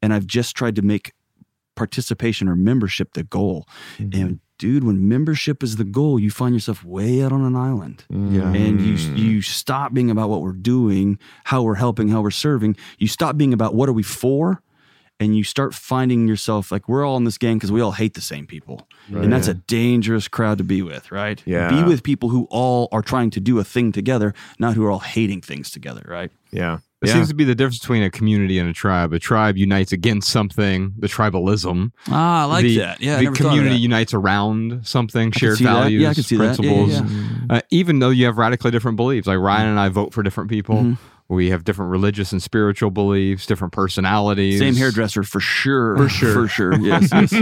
And 0.00 0.14
I've 0.14 0.26
just 0.26 0.54
tried 0.54 0.76
to 0.76 0.82
make 0.82 1.12
participation 1.74 2.48
or 2.48 2.54
membership 2.54 3.14
the 3.14 3.24
goal. 3.24 3.66
Mm-hmm. 3.98 4.20
And 4.20 4.40
dude, 4.58 4.84
when 4.84 5.08
membership 5.08 5.62
is 5.62 5.76
the 5.76 5.84
goal, 5.84 6.18
you 6.18 6.30
find 6.30 6.54
yourself 6.54 6.84
way 6.84 7.22
out 7.22 7.32
on 7.32 7.42
an 7.42 7.56
island. 7.56 8.04
Yeah. 8.08 8.52
And 8.52 8.80
you 8.80 8.94
mm. 8.94 9.16
you 9.16 9.42
stop 9.42 9.92
being 9.92 10.10
about 10.10 10.28
what 10.28 10.42
we're 10.42 10.52
doing, 10.52 11.18
how 11.44 11.62
we're 11.62 11.74
helping, 11.74 12.08
how 12.08 12.20
we're 12.20 12.30
serving. 12.30 12.76
You 12.98 13.08
stop 13.08 13.36
being 13.36 13.52
about 13.52 13.74
what 13.74 13.88
are 13.88 13.92
we 13.92 14.02
for, 14.02 14.62
and 15.20 15.36
you 15.36 15.44
start 15.44 15.74
finding 15.74 16.28
yourself 16.28 16.70
like 16.72 16.88
we're 16.88 17.04
all 17.04 17.16
in 17.16 17.24
this 17.24 17.38
gang 17.38 17.56
because 17.56 17.72
we 17.72 17.80
all 17.80 17.92
hate 17.92 18.14
the 18.14 18.20
same 18.20 18.46
people, 18.46 18.88
and 19.08 19.32
that's 19.32 19.48
a 19.48 19.54
dangerous 19.54 20.28
crowd 20.28 20.58
to 20.58 20.64
be 20.64 20.82
with, 20.82 21.10
right? 21.10 21.42
Yeah. 21.46 21.70
Be 21.70 21.82
with 21.82 22.02
people 22.02 22.28
who 22.28 22.46
all 22.50 22.88
are 22.92 23.02
trying 23.02 23.30
to 23.30 23.40
do 23.40 23.58
a 23.58 23.64
thing 23.64 23.92
together, 23.92 24.34
not 24.58 24.74
who 24.74 24.84
are 24.84 24.90
all 24.90 25.00
hating 25.00 25.40
things 25.40 25.70
together, 25.70 26.04
right? 26.06 26.30
yeah 26.54 26.78
It 27.04 27.08
yeah 27.08 27.14
seems 27.14 27.28
to 27.28 27.34
be 27.34 27.44
the 27.44 27.54
difference 27.54 27.78
between 27.78 28.02
a 28.02 28.10
community 28.10 28.58
and 28.58 28.68
a 28.68 28.72
tribe. 28.72 29.12
A 29.12 29.18
tribe 29.18 29.56
unites 29.56 29.92
against 29.92 30.30
something, 30.30 30.94
the 30.98 31.06
tribalism. 31.06 31.92
Ah, 32.08 32.42
I 32.42 32.44
like 32.46 32.62
the, 32.62 32.78
that. 32.78 33.00
Yeah, 33.00 33.14
I 33.14 33.16
the 33.18 33.22
never 33.24 33.36
thought 33.36 33.44
of 33.46 33.50
community 33.52 33.76
unites 33.76 34.14
around 34.14 34.86
something, 34.86 35.30
can 35.30 35.38
shared 35.38 35.58
values, 35.58 36.02
Yeah, 36.02 36.10
I 36.10 36.14
can. 36.14 36.24
Yeah, 36.28 36.38
principles. 36.38 37.00
Uh, 37.50 37.60
even 37.70 37.98
though 37.98 38.10
you 38.10 38.26
have 38.26 38.38
radically 38.38 38.70
different 38.70 38.96
beliefs, 38.96 39.26
like 39.26 39.38
Ryan 39.38 39.68
and 39.68 39.80
I 39.80 39.88
vote 39.88 40.12
for 40.14 40.22
different 40.22 40.50
people. 40.50 40.76
Mm-hmm. 40.76 41.13
We 41.28 41.48
have 41.50 41.64
different 41.64 41.90
religious 41.90 42.32
and 42.32 42.42
spiritual 42.42 42.90
beliefs, 42.90 43.46
different 43.46 43.72
personalities. 43.72 44.58
Same 44.58 44.74
hairdresser 44.74 45.22
for 45.22 45.40
sure. 45.40 45.96
For 45.96 46.08
sure. 46.08 46.32
For 46.34 46.48
sure. 46.48 46.78
Yes. 46.80 47.08
yes. 47.12 47.32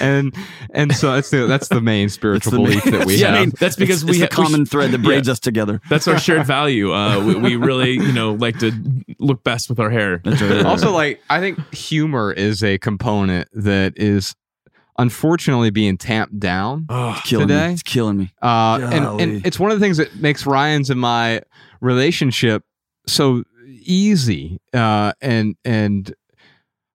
and 0.00 0.34
and 0.70 0.94
so 0.94 1.12
that's 1.12 1.30
the 1.30 1.46
that's 1.46 1.68
the 1.68 1.80
main 1.80 2.08
spiritual 2.08 2.52
the 2.52 2.58
main- 2.58 2.66
belief 2.66 2.84
that 2.84 3.04
we 3.06 3.16
Yeah, 3.20 3.28
I 3.28 3.36
have. 3.38 3.40
mean, 3.46 3.52
that's 3.58 3.76
because 3.76 4.02
it's, 4.02 4.10
we 4.10 4.22
it's 4.22 4.30
the 4.30 4.34
ha- 4.36 4.42
we 4.42 4.46
common 4.48 4.66
thread 4.66 4.92
that 4.92 5.00
yeah. 5.02 5.04
braids 5.06 5.28
us 5.28 5.40
together. 5.40 5.80
That's 5.90 6.06
our 6.08 6.18
shared 6.18 6.46
value. 6.46 6.92
Uh, 6.92 7.24
we, 7.24 7.34
we 7.34 7.56
really, 7.56 7.92
you 7.92 8.12
know, 8.12 8.34
like 8.34 8.58
to 8.60 8.72
look 9.18 9.42
best 9.42 9.68
with 9.68 9.80
our 9.80 9.90
hair. 9.90 10.20
That's 10.24 10.40
right. 10.40 10.64
also 10.64 10.92
like 10.92 11.20
i 11.30 11.40
think 11.40 11.58
humor 11.74 12.32
is 12.32 12.62
a 12.62 12.78
component 12.78 13.48
that 13.52 13.94
is 13.96 14.34
unfortunately 14.98 15.70
being 15.70 15.96
tamped 15.98 16.38
down 16.38 16.86
Oh, 16.88 17.20
today? 17.26 17.68
me. 17.68 17.72
It's 17.74 17.82
killing 17.82 18.16
me. 18.16 18.32
uh, 18.42 18.78
and, 18.92 19.20
and 19.20 19.46
it's 19.46 19.58
one 19.58 19.70
of 19.70 19.78
the 19.80 19.84
things 19.84 19.96
that 19.98 20.14
makes 20.16 20.46
ryan's 20.46 20.90
and 20.90 21.00
my 21.00 21.42
relationship 21.80 22.62
so 23.06 23.42
easy 23.82 24.58
uh, 24.74 25.12
and 25.20 25.56
and 25.64 26.14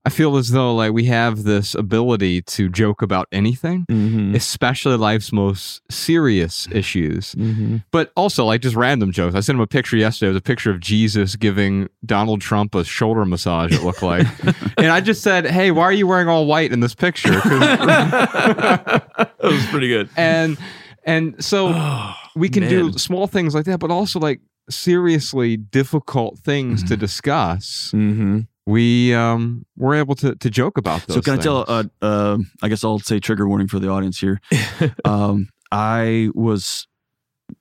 i 0.04 0.10
feel 0.10 0.36
as 0.36 0.50
though 0.50 0.74
like 0.74 0.92
we 0.92 1.06
have 1.06 1.44
this 1.44 1.76
ability 1.76 2.42
to 2.42 2.68
joke 2.70 3.02
about 3.04 3.28
anything 3.32 3.86
mhm, 3.88 4.36
especially 4.36 4.98
life's 4.98 5.32
most 5.32 5.82
serious 5.92 6.68
issues 6.72 7.36
mhm. 7.36 7.84
but 7.92 8.12
also 8.16 8.44
like 8.46 8.62
just 8.62 8.76
random 8.76 9.12
jokes. 9.12 9.36
I 9.36 9.42
sent 9.42 9.58
him 9.58 9.62
a 9.62 9.68
picture 9.68 9.96
yesterday. 9.98 10.30
It 10.30 10.34
was 10.34 10.38
a 10.40 10.42
picture 10.42 10.72
of 10.72 10.80
Jesus 10.80 11.36
giving 11.36 11.88
Donald 12.04 12.42
Trump 12.42 12.74
a 12.74 12.84
shoulder 12.84 13.26
massage. 13.26 13.74
It 13.74 13.84
looked 13.84 14.02
like, 14.02 14.26
and 14.78 14.88
I 14.88 15.02
just 15.02 15.22
said, 15.22 15.46
"Hey, 15.46 15.70
why 15.70 15.84
are 15.84 15.94
you 15.94 16.08
wearing 16.08 16.28
all 16.28 16.48
white 16.48 16.72
in 16.72 16.80
this 16.80 16.96
picture?" 16.96 17.30
that 17.42 19.30
was 19.44 19.66
pretty 19.68 19.88
good. 19.88 20.10
and 20.18 20.58
and 21.04 21.44
so 21.44 21.72
Oh, 21.74 22.14
we 22.36 22.50
can 22.50 22.68
do 22.68 22.94
small 22.94 23.28
things 23.28 23.54
like 23.56 23.66
that, 23.66 23.80
but 23.80 23.92
also 23.92 24.20
like 24.20 24.42
seriously 24.70 25.58
difficult 25.58 26.40
things 26.40 26.84
to 26.84 26.98
discuss. 26.98 27.92
Mhm. 27.94 28.48
We 28.66 29.14
um 29.14 29.66
we're 29.76 29.96
able 29.96 30.16
to 30.16 30.36
to 30.36 30.50
joke 30.50 30.78
about 30.78 31.06
those. 31.08 31.16
So 31.16 31.22
can 31.22 31.34
I 31.34 31.42
tell? 31.42 31.66
things. 31.66 31.90
Uh, 32.02 32.06
uh, 32.06 32.38
I 32.62 32.70
guess 32.70 32.84
I'll 32.84 33.00
say 33.00 33.20
trigger 33.20 33.48
warning 33.48 33.68
for 33.68 33.80
the 33.80 33.90
audience 33.90 34.20
here. 34.20 34.40
um, 35.06 35.50
I 35.72 36.30
was 36.34 36.88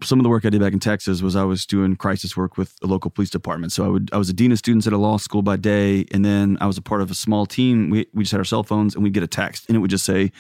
some 0.02 0.20
of 0.20 0.22
the 0.22 0.28
work 0.28 0.44
I 0.44 0.50
did 0.50 0.60
back 0.60 0.72
in 0.72 0.78
Texas 0.78 1.20
was 1.20 1.34
I 1.34 1.42
was 1.42 1.66
doing 1.66 1.96
crisis 1.96 2.36
work 2.36 2.56
with 2.56 2.76
a 2.82 2.86
local 2.86 3.10
police 3.10 3.30
department. 3.30 3.72
So 3.72 3.84
I 3.84 3.88
would 3.88 4.10
I 4.12 4.18
was 4.18 4.28
a 4.28 4.32
dean 4.32 4.52
of 4.52 4.58
students 4.58 4.86
at 4.86 4.92
a 4.92 4.98
law 4.98 5.16
school 5.16 5.42
by 5.42 5.56
day, 5.56 6.04
and 6.12 6.24
then 6.24 6.58
I 6.60 6.66
was 6.66 6.78
a 6.78 6.82
part 6.82 7.00
of 7.00 7.10
a 7.10 7.14
small 7.14 7.46
team. 7.46 7.90
We 7.90 8.06
we 8.12 8.22
just 8.24 8.32
had 8.32 8.38
our 8.38 8.44
cell 8.44 8.62
phones, 8.62 8.94
and 8.94 9.02
we'd 9.02 9.14
get 9.14 9.22
a 9.22 9.26
text, 9.28 9.68
and 9.68 9.76
it 9.76 9.80
would 9.80 9.90
just 9.90 10.04
say 10.04 10.30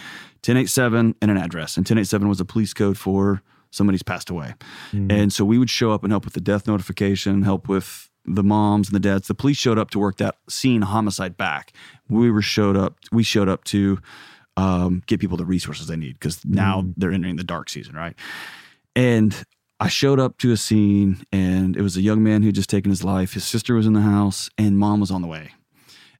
1087 0.44 1.14
and 1.20 1.30
an 1.30 1.36
address, 1.36 1.76
and 1.76 1.84
1087 1.84 2.28
was 2.28 2.40
a 2.40 2.44
police 2.44 2.72
code 2.74 2.96
for 2.98 3.42
somebody's 3.70 4.02
passed 4.02 4.30
away. 4.30 4.54
And 5.10 5.32
so 5.32 5.44
we 5.44 5.58
would 5.58 5.70
show 5.70 5.92
up 5.92 6.02
and 6.02 6.12
help 6.12 6.24
with 6.24 6.34
the 6.34 6.40
death 6.40 6.66
notification, 6.66 7.42
help 7.42 7.68
with 7.68 8.10
the 8.24 8.42
moms 8.42 8.88
and 8.88 8.94
the 8.94 9.00
dads. 9.00 9.28
The 9.28 9.34
police 9.34 9.56
showed 9.56 9.78
up 9.78 9.90
to 9.90 9.98
work 9.98 10.18
that 10.18 10.36
scene 10.48 10.82
homicide 10.82 11.36
back. 11.36 11.72
We 12.08 12.30
were 12.30 12.42
showed 12.42 12.76
up. 12.76 12.98
We 13.12 13.22
showed 13.22 13.48
up 13.48 13.64
to 13.64 13.98
um, 14.56 15.02
get 15.06 15.20
people 15.20 15.36
the 15.36 15.44
resources 15.44 15.86
they 15.86 15.96
need 15.96 16.14
because 16.14 16.44
now 16.44 16.84
they're 16.96 17.12
entering 17.12 17.36
the 17.36 17.44
dark 17.44 17.70
season, 17.70 17.94
right? 17.94 18.14
And 18.94 19.44
I 19.78 19.88
showed 19.88 20.20
up 20.20 20.36
to 20.38 20.52
a 20.52 20.56
scene, 20.58 21.24
and 21.32 21.76
it 21.76 21.80
was 21.80 21.96
a 21.96 22.02
young 22.02 22.22
man 22.22 22.42
who 22.42 22.48
had 22.48 22.54
just 22.54 22.68
taken 22.68 22.90
his 22.90 23.02
life. 23.02 23.32
His 23.32 23.44
sister 23.44 23.74
was 23.74 23.86
in 23.86 23.94
the 23.94 24.02
house, 24.02 24.50
and 24.58 24.78
mom 24.78 25.00
was 25.00 25.10
on 25.10 25.22
the 25.22 25.28
way. 25.28 25.52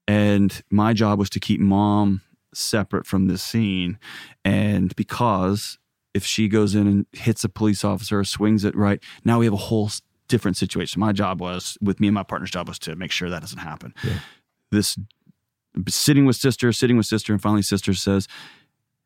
And 0.09 0.63
my 0.71 0.95
job 0.95 1.19
was 1.19 1.29
to 1.31 1.41
keep 1.41 1.61
mom 1.61 2.23
separate 2.55 3.07
from 3.07 3.27
this 3.27 3.43
scene. 3.43 3.99
And 4.45 4.97
because 4.97 5.79
if 6.15 6.25
she 6.25 6.49
goes 6.49 6.75
in 6.75 6.87
and 6.87 7.07
hits 7.13 7.45
a 7.45 7.49
police 7.49 7.85
officer, 7.85 8.19
or 8.21 8.25
swings 8.25 8.65
it 8.65 8.75
right, 8.77 9.03
now 9.25 9.39
we 9.39 9.47
have 9.47 9.55
a 9.55 9.59
whole 9.69 9.91
different 10.29 10.57
situation. 10.57 11.01
My 11.01 11.13
job 11.13 11.41
was, 11.41 11.77
with 11.81 12.01
me 12.01 12.09
and 12.09 12.15
my 12.15 12.23
partner's 12.23 12.51
job, 12.51 12.69
was 12.69 12.79
to 12.81 12.97
make 12.97 13.13
sure 13.13 13.31
that 13.31 13.41
doesn't 13.41 13.59
happen. 13.59 13.95
This 14.71 14.97
sitting 15.89 16.27
with 16.27 16.37
sister, 16.37 16.73
sitting 16.73 16.97
with 16.97 17.07
sister, 17.07 17.33
and 17.33 17.41
finally 17.41 17.63
sister 17.63 17.95
says, 17.95 18.27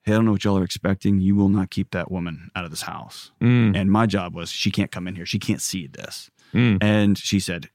Hey, 0.03 0.13
I 0.13 0.17
don't 0.17 0.27
know 0.27 0.33
what 0.33 0.45
y'all 0.45 0.59
are 0.59 0.65
expecting. 0.65 1.21
You 1.21 1.35
will 1.35 1.49
not 1.49 1.71
keep 1.71 1.91
that 1.93 2.11
woman 2.11 2.51
out 2.55 2.67
of 2.67 2.71
this 2.71 2.83
house. 2.83 3.33
Mm, 3.41 3.75
And 3.75 3.91
my 3.91 4.05
job 4.05 4.35
was, 4.35 4.51
she 4.51 4.71
can't 4.71 4.91
come 4.91 5.09
in 5.09 5.15
here. 5.15 5.25
She 5.25 5.39
can't 5.39 5.63
see 5.63 5.87
this. 5.87 6.31
mm. 6.53 6.77
And 6.83 7.17
she 7.17 7.41
said, 7.41 7.71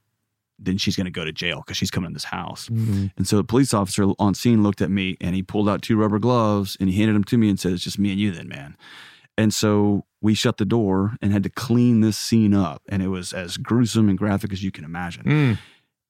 then 0.60 0.78
she's 0.78 0.96
going 0.96 1.06
to 1.06 1.12
go 1.12 1.26
to 1.26 1.32
jail 1.32 1.64
because 1.66 1.76
she's 1.78 1.90
coming 1.90 2.10
in 2.10 2.14
this 2.14 2.26
house. 2.26 2.68
Mhm. 2.70 3.12
And 3.18 3.28
so 3.28 3.38
the 3.38 3.44
police 3.46 3.74
officer 3.74 4.04
on 4.20 4.34
scene 4.36 4.62
looked 4.62 4.82
at 4.82 4.92
me 4.92 5.16
and 5.22 5.34
he 5.34 5.42
pulled 5.42 5.68
out 5.70 5.82
two 5.82 5.96
rubber 5.96 6.20
gloves 6.20 6.76
and 6.80 6.90
he 6.90 6.98
handed 6.98 7.16
them 7.16 7.24
to 7.24 7.38
me 7.38 7.50
and 7.50 7.60
said, 7.60 7.72
It's 7.72 7.84
just 7.84 7.98
me 7.98 8.12
and 8.12 8.20
you 8.20 8.32
then, 8.32 8.48
man. 8.50 8.76
And 9.40 9.54
so 9.54 10.06
we 10.22 10.34
shut 10.34 10.58
the 10.58 10.66
door 10.66 11.16
and 11.22 11.32
had 11.32 11.44
to 11.44 11.50
clean 11.50 12.02
this 12.02 12.18
scene 12.18 12.54
up. 12.54 12.82
And 12.90 13.02
it 13.02 13.08
was 13.08 13.32
as 13.34 13.58
gruesome 13.58 14.10
and 14.10 14.18
graphic 14.18 14.52
as 14.52 14.62
you 14.64 14.72
can 14.72 14.84
imagine. 14.84 15.24
Mm. 15.24 15.58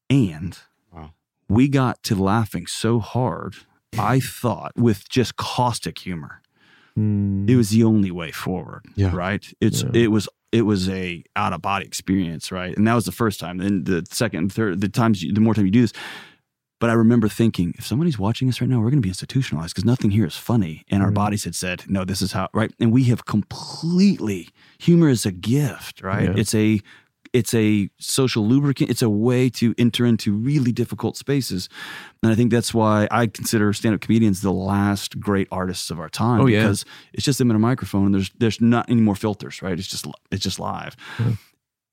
And 0.10 0.58
Wow. 0.92 1.12
we 1.48 1.68
got 1.68 2.02
to 2.04 2.16
laughing 2.16 2.66
so 2.68 3.00
hard, 3.00 3.54
I 3.98 4.20
thought, 4.20 4.72
with 4.76 5.08
just 5.10 5.36
caustic 5.36 6.00
humor. 6.00 6.42
Mm. 6.98 7.48
It 7.50 7.56
was 7.56 7.70
the 7.70 7.84
only 7.84 8.12
way 8.12 8.32
forward. 8.32 8.84
Yeah. 8.96 9.16
Right. 9.16 9.46
It's 9.62 9.84
Yeah. 9.84 9.92
it 10.04 10.08
was 10.12 10.28
it 10.52 10.64
was 10.64 10.90
a 10.90 11.24
out 11.36 11.54
of 11.54 11.62
body 11.62 11.86
experience, 11.86 12.52
right? 12.52 12.76
And 12.76 12.88
that 12.88 12.96
was 12.96 13.06
the 13.06 13.12
first 13.12 13.40
time. 13.40 13.60
Then 13.60 13.84
the 13.84 14.04
second, 14.10 14.52
third, 14.52 14.82
the 14.82 14.90
times, 14.90 15.22
you, 15.22 15.32
the 15.32 15.42
more 15.42 15.54
time 15.54 15.66
you 15.66 15.72
do 15.72 15.82
this. 15.82 15.94
But 16.80 16.90
I 16.90 16.94
remember 16.94 17.28
thinking, 17.28 17.74
if 17.78 17.86
somebody's 17.86 18.18
watching 18.18 18.48
us 18.48 18.62
right 18.62 18.70
now, 18.70 18.78
we're 18.78 18.90
going 18.90 19.02
to 19.02 19.06
be 19.06 19.10
institutionalized 19.10 19.74
because 19.76 19.86
nothing 19.86 20.12
here 20.12 20.26
is 20.26 20.38
funny. 20.38 20.86
And 20.90 21.04
our 21.04 21.12
Mhm. 21.12 21.16
bodies 21.16 21.44
had 21.44 21.56
said, 21.56 21.84
no, 21.90 22.06
this 22.06 22.22
is 22.22 22.32
how, 22.32 22.48
right? 22.54 22.72
And 22.80 22.92
we 22.92 23.04
have 23.06 23.26
completely, 23.26 24.50
humor 24.80 25.10
is 25.10 25.26
a 25.26 25.32
gift, 25.32 26.02
right? 26.02 26.24
Yeah. 26.30 26.36
It's 26.38 26.56
a, 26.56 26.80
it's 27.34 27.54
a 27.54 27.90
social 28.00 28.48
lubricant. 28.48 28.90
It's 28.90 29.02
a 29.02 29.10
way 29.10 29.50
to 29.52 29.76
enter 29.78 30.06
into 30.06 30.34
really 30.34 30.72
difficult 30.72 31.18
spaces. 31.18 31.70
And 32.24 32.32
I 32.32 32.36
think 32.36 32.50
that's 32.50 32.74
why 32.74 33.08
I 33.12 33.28
consider 33.28 33.72
stand-up 33.74 34.02
comedians 34.02 34.42
the 34.42 34.52
last 34.54 35.20
great 35.20 35.48
artists 35.52 35.92
of 35.92 36.00
our 36.00 36.10
time. 36.10 36.42
Oh, 36.42 36.48
yeah. 36.48 36.62
Because 36.64 36.86
it's 37.14 37.26
just 37.26 37.38
them 37.40 37.50
in 37.52 37.56
a 37.56 37.60
microphone 37.60 38.06
and 38.06 38.16
there's 38.16 38.32
there's 38.40 38.62
not 38.62 38.90
any 38.90 39.02
more 39.02 39.16
filters, 39.16 39.62
right? 39.62 39.78
It's 39.78 39.88
just 39.88 40.08
it's 40.32 40.44
just 40.44 40.60
live. 40.60 40.96
Yeah. 41.20 41.34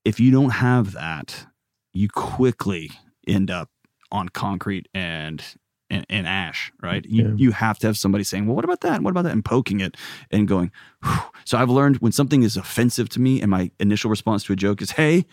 If 0.07 0.21
you 0.21 0.31
don't 0.31 0.51
have 0.51 0.93
that, 0.93 1.47
you 1.93 2.09
quickly 2.09 2.93
end 3.29 3.51
up 3.51 3.69
on 4.13 4.29
concrete 4.29 4.89
and 4.95 5.43
and, 5.89 6.05
and 6.11 6.27
ash, 6.27 6.73
right? 6.83 7.05
You 7.05 7.23
Yeah. 7.29 7.35
you 7.37 7.51
have 7.53 7.79
to 7.79 7.87
have 7.87 7.97
somebody 7.97 8.25
saying, 8.25 8.47
"Well, 8.47 8.57
what 8.57 8.65
about 8.65 8.81
that? 8.81 9.03
What 9.03 9.11
about 9.11 9.23
that?" 9.23 9.33
and 9.33 9.45
poking 9.45 9.81
it 9.81 9.97
and 10.33 10.49
going. 10.49 10.73
Whew. 11.05 11.19
So 11.45 11.59
I've 11.59 11.71
learned 11.71 11.99
when 11.99 12.11
something 12.13 12.43
is 12.43 12.57
offensive 12.57 13.09
to 13.11 13.21
me, 13.21 13.41
and 13.41 13.51
my 13.51 13.71
initial 13.79 14.11
response 14.11 14.43
to 14.45 14.53
a 14.53 14.57
joke 14.57 14.83
is, 14.83 14.93
"Hey, 14.93 15.27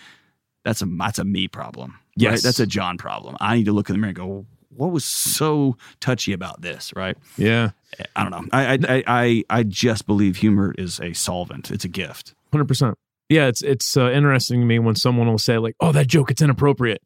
that's 0.63 0.81
a 0.81 0.85
that's 0.85 1.17
a 1.17 1.23
me 1.25 1.47
problem. 1.47 1.95
Yes. 2.15 2.31
right? 2.31 2.41
that's 2.43 2.59
a 2.59 2.67
John 2.67 2.97
problem. 2.99 3.35
I 3.39 3.55
need 3.55 3.65
to 3.65 3.71
look 3.73 3.89
in 3.89 3.93
the 3.95 3.97
mirror 3.99 4.09
and 4.09 4.15
go." 4.15 4.45
What 4.75 4.91
was 4.91 5.05
so 5.05 5.77
touchy 5.99 6.33
about 6.33 6.61
this, 6.61 6.91
right? 6.95 7.15
Yeah. 7.37 7.71
I 8.15 8.23
don't 8.23 8.31
know. 8.31 8.47
I 8.51 8.73
I 8.73 9.03
I 9.07 9.43
I, 9.59 9.63
just 9.63 10.07
believe 10.07 10.37
humor 10.37 10.73
is 10.79 10.99
a 10.99 11.13
solvent. 11.13 11.69
It's 11.69 11.85
a 11.85 11.87
gift. 11.87 12.33
Hundred 12.51 12.67
percent. 12.67 12.95
Yeah, 13.29 13.45
it's 13.47 13.61
it's 13.61 13.95
uh, 13.95 14.09
interesting 14.11 14.61
to 14.61 14.65
me 14.65 14.79
when 14.79 14.95
someone 14.95 15.27
will 15.27 15.37
say 15.37 15.59
like, 15.59 15.75
"Oh, 15.79 15.91
that 15.91 16.07
joke, 16.07 16.31
it's 16.31 16.41
inappropriate." 16.41 17.01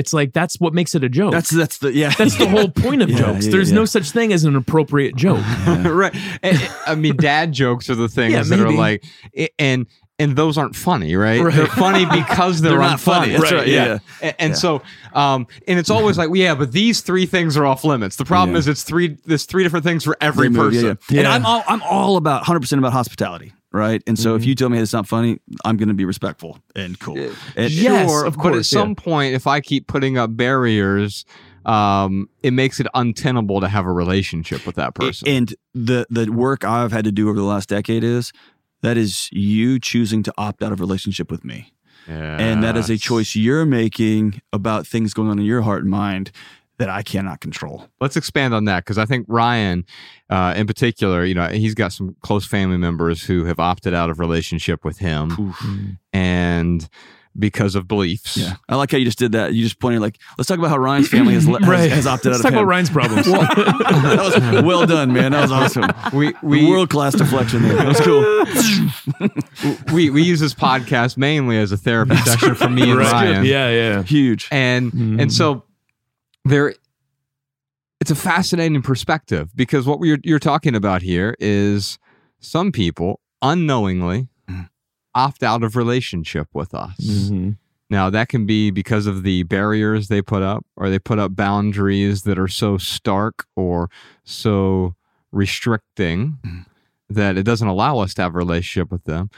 It's 0.00 0.12
like 0.12 0.32
that's 0.32 0.58
what 0.58 0.74
makes 0.74 0.94
it 0.94 1.04
a 1.04 1.08
joke. 1.08 1.32
That's 1.32 1.50
that's 1.50 1.78
the 1.78 1.92
yeah. 1.92 2.12
That's 2.16 2.36
the 2.36 2.48
whole 2.48 2.68
point 2.84 3.02
of 3.02 3.10
Yeah, 3.10 3.18
jokes. 3.18 3.44
yeah, 3.46 3.52
There's 3.52 3.70
yeah. 3.70 3.76
no 3.76 3.84
such 3.84 4.10
thing 4.10 4.32
as 4.32 4.44
an 4.44 4.56
appropriate 4.56 5.14
joke. 5.14 5.44
right. 5.66 6.14
And- 6.42 6.58
I 6.86 6.94
mean, 6.94 7.16
dad 7.16 7.52
jokes 7.52 7.88
are 7.90 7.94
the 7.94 8.08
things 8.08 8.32
Yeah, 8.32 8.42
that 8.56 8.60
are 8.60 8.72
like, 8.72 9.04
and 9.58 9.86
and 10.18 10.36
those 10.36 10.58
aren't 10.58 10.76
funny, 10.76 11.14
right? 11.16 11.40
Right. 11.40 11.54
They're 11.54 11.66
funny 11.66 12.04
because 12.04 12.60
they're, 12.62 12.72
They're 12.72 12.80
not 12.80 13.00
funny. 13.00 13.32
unfunny. 13.32 13.38
That's 13.40 13.52
right, 13.52 13.66
yeah. 13.68 13.98
And, 14.20 14.34
and 14.38 14.50
Yeah. 14.50 14.54
so, 14.56 14.82
um, 15.14 15.46
and 15.66 15.78
it's 15.78 15.88
always 15.88 16.18
like, 16.18 16.28
well, 16.28 16.36
yeah, 16.36 16.54
but 16.54 16.72
these 16.72 17.00
three 17.00 17.24
things 17.24 17.56
are 17.56 17.64
off 17.64 17.84
limits. 17.84 18.16
The 18.16 18.26
problem 18.26 18.54
Yeah. 18.54 18.58
is 18.58 18.68
it's 18.68 18.82
three. 18.82 19.16
There's 19.24 19.44
three 19.46 19.62
different 19.62 19.84
things 19.84 20.04
for 20.04 20.16
every 20.20 20.46
Every 20.48 20.58
move, 20.58 20.72
person. 20.74 20.98
yeah, 21.08 21.14
yeah. 21.14 21.18
And 21.20 21.28
I'm 21.28 21.46
all 21.46 21.64
I'm 21.66 21.82
all 21.82 22.16
about 22.18 22.40
100 22.42 22.60
percent 22.60 22.78
about 22.80 22.92
hospitality, 22.92 23.52
right? 23.72 24.02
And 24.06 24.18
so 24.18 24.34
if 24.34 24.42
Mhm. 24.42 24.46
you 24.46 24.54
tell 24.54 24.68
me 24.68 24.78
it's 24.78 24.92
not 24.92 25.06
funny, 25.06 25.38
I'm 25.64 25.76
going 25.76 25.88
to 25.88 25.94
be 25.94 26.04
respectful 26.04 26.58
and 26.74 26.98
cool. 26.98 27.16
And- 27.56 27.70
Yes, 27.72 28.08
sure, 28.10 28.24
of 28.26 28.36
But 28.36 28.46
at 28.46 28.52
course, 28.52 28.68
some 28.68 28.94
point, 28.94 29.34
if 29.34 29.46
I 29.46 29.60
keep 29.60 29.86
putting 29.86 30.18
up 30.18 30.36
barriers, 30.36 31.24
um, 31.66 32.28
it 32.42 32.52
makes 32.52 32.80
it 32.80 32.86
untenable 32.94 33.60
to 33.60 33.68
have 33.68 33.84
a 33.86 33.92
relationship 33.92 34.66
with 34.66 34.76
that 34.76 34.94
person. 34.94 35.28
And 35.28 35.54
the 35.74 36.06
the 36.10 36.30
work 36.32 36.64
I've 36.64 36.90
had 36.92 37.04
to 37.04 37.12
do 37.12 37.28
over 37.28 37.38
the 37.38 37.44
last 37.44 37.68
decade 37.68 38.02
is 38.02 38.32
that 38.82 38.96
is 38.96 39.28
you 39.30 39.78
choosing 39.78 40.22
to 40.24 40.32
opt 40.38 40.62
out 40.62 40.72
of 40.72 40.80
relationship 40.80 41.30
with 41.30 41.44
me. 41.44 41.72
And 42.08 42.64
that 42.64 42.76
is 42.76 42.90
a 42.90 42.96
choice 42.96 43.36
you're 43.36 43.64
making 43.66 44.40
about 44.52 44.84
things 44.84 45.14
going 45.14 45.28
on 45.28 45.38
in 45.38 45.44
your 45.44 45.62
heart 45.62 45.82
and 45.82 45.90
mind 45.90 46.32
that 46.80 46.88
I 46.90 47.02
cannot 47.02 47.40
control. 47.40 47.86
Let's 48.00 48.16
expand 48.16 48.52
on 48.54 48.64
that 48.64 48.84
because 48.84 48.98
I 48.98 49.04
think 49.06 49.24
Ryan, 49.28 49.84
uh, 50.28 50.54
in 50.56 50.66
particular, 50.66 51.24
you 51.24 51.34
know, 51.34 51.46
he's 51.46 51.74
got 51.74 51.92
some 51.92 52.16
close 52.22 52.44
family 52.46 52.76
members 52.78 53.22
who 53.22 53.44
have 53.44 53.60
opted 53.60 53.94
out 53.94 54.10
of 54.10 54.18
relationship 54.18 54.84
with 54.84 54.98
him, 54.98 55.30
Mm. 55.30 55.98
and 56.12 56.88
because 57.38 57.76
of 57.76 57.86
beliefs. 57.86 58.36
Yeah. 58.36 58.54
I 58.68 58.74
like 58.74 58.90
how 58.90 58.98
you 58.98 59.04
just 59.04 59.18
did 59.18 59.32
that. 59.32 59.54
You 59.54 59.62
just 59.62 59.78
pointed 59.78 60.00
like, 60.00 60.18
let's 60.36 60.48
talk 60.48 60.58
about 60.58 60.70
how 60.70 60.78
Ryan's 60.78 61.08
family 61.16 61.34
has, 61.34 61.44
has, 61.46 61.60
right. 61.60 61.88
has 61.90 62.04
opted 62.06 62.32
Let's 62.32 62.44
out 62.44 62.50
talk 62.50 62.52
of 62.52 62.54
him. 62.54 62.58
about 62.58 62.68
Ryan's 62.68 62.90
problems. 62.90 63.26
that 63.26 64.52
was 64.52 64.62
well 64.64 64.84
done, 64.84 65.12
man. 65.12 65.30
That 65.30 65.42
was 65.42 65.52
awesome. 65.52 65.84
We 66.12 66.34
we 66.42 66.66
World 66.68 66.90
class 66.90 67.14
deflection 67.14 67.62
there. 67.62 67.76
That 67.76 67.86
was 67.86 68.00
cool. 68.00 69.94
we 69.94 70.10
we 70.10 70.22
use 70.22 70.40
this 70.40 70.54
podcast 70.54 71.16
mainly 71.16 71.56
as 71.56 71.70
a 71.72 71.76
therapy 71.76 72.16
session 72.16 72.54
for 72.56 72.68
me 72.68 72.90
and 72.90 72.98
Right. 72.98 73.12
Ryan. 73.12 73.44
Yeah, 73.44 73.70
yeah. 73.70 74.02
Huge. 74.02 74.48
and 74.50 74.90
Mhm. 74.92 75.22
and 75.22 75.32
so 75.32 75.62
there 76.44 76.74
it's 78.00 78.10
a 78.10 78.14
fascinating 78.14 78.82
perspective 78.82 79.50
because 79.54 79.86
what 79.86 80.00
we're 80.00 80.18
you're 80.24 80.38
talking 80.38 80.74
about 80.74 81.02
here 81.02 81.36
is 81.38 81.98
some 82.40 82.72
people 82.72 83.20
unknowingly 83.42 84.28
Mhm. 84.48 84.68
opt 85.14 85.42
out 85.42 85.62
of 85.62 85.76
relationship 85.76 86.48
with 86.54 86.74
us 86.74 86.96
Mhm. 86.98 87.56
now 87.90 88.08
that 88.10 88.28
can 88.28 88.46
be 88.46 88.70
because 88.70 89.06
of 89.06 89.22
the 89.22 89.42
barriers 89.44 90.08
they 90.08 90.22
put 90.22 90.42
up 90.42 90.64
or 90.76 90.88
they 90.90 90.98
put 90.98 91.18
up 91.18 91.36
boundaries 91.36 92.22
that 92.22 92.38
are 92.38 92.48
so 92.48 92.78
stark 92.78 93.46
or 93.54 93.90
so 94.24 94.94
restricting 95.32 96.38
Mhm. 96.44 96.64
that 97.10 97.36
it 97.36 97.42
doesn't 97.42 97.68
allow 97.68 97.98
us 97.98 98.14
to 98.14 98.22
have 98.22 98.34
a 98.34 98.38
relationship 98.38 98.90
with 98.92 99.02
them. 99.04 99.30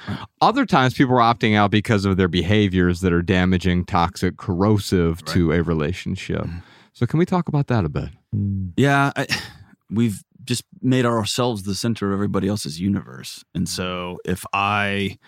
Other 0.43 0.67
times 0.67 0.93
people 0.95 1.15
are 1.19 1.35
opting 1.35 1.55
out 1.57 1.71
because 1.71 2.05
of 2.05 2.19
their 2.19 2.29
behaviors 2.29 3.01
that 3.01 3.15
are 3.15 3.23
damaging, 3.23 3.87
toxic, 3.87 4.37
corrosive 4.37 5.25
to 5.27 5.53
a 5.53 5.63
relationship. 5.63 6.43
Mhm. 6.45 6.63
So 6.93 7.07
can 7.07 7.19
we 7.19 7.27
talk 7.27 7.49
about 7.49 7.67
that 7.69 7.85
a 7.85 7.89
bit? 7.89 8.11
Mm. 8.35 8.73
Yeah, 8.77 9.13
I, 9.17 9.27
we've 9.91 10.23
just 10.45 10.65
made 10.81 11.07
ourselves 11.07 11.63
the 11.63 11.75
center 11.75 12.09
of 12.09 12.13
everybody 12.15 12.49
else's 12.49 12.81
universe. 12.81 13.45
And 13.55 13.69
so 13.69 14.19
if 14.25 14.45
I 14.53 15.19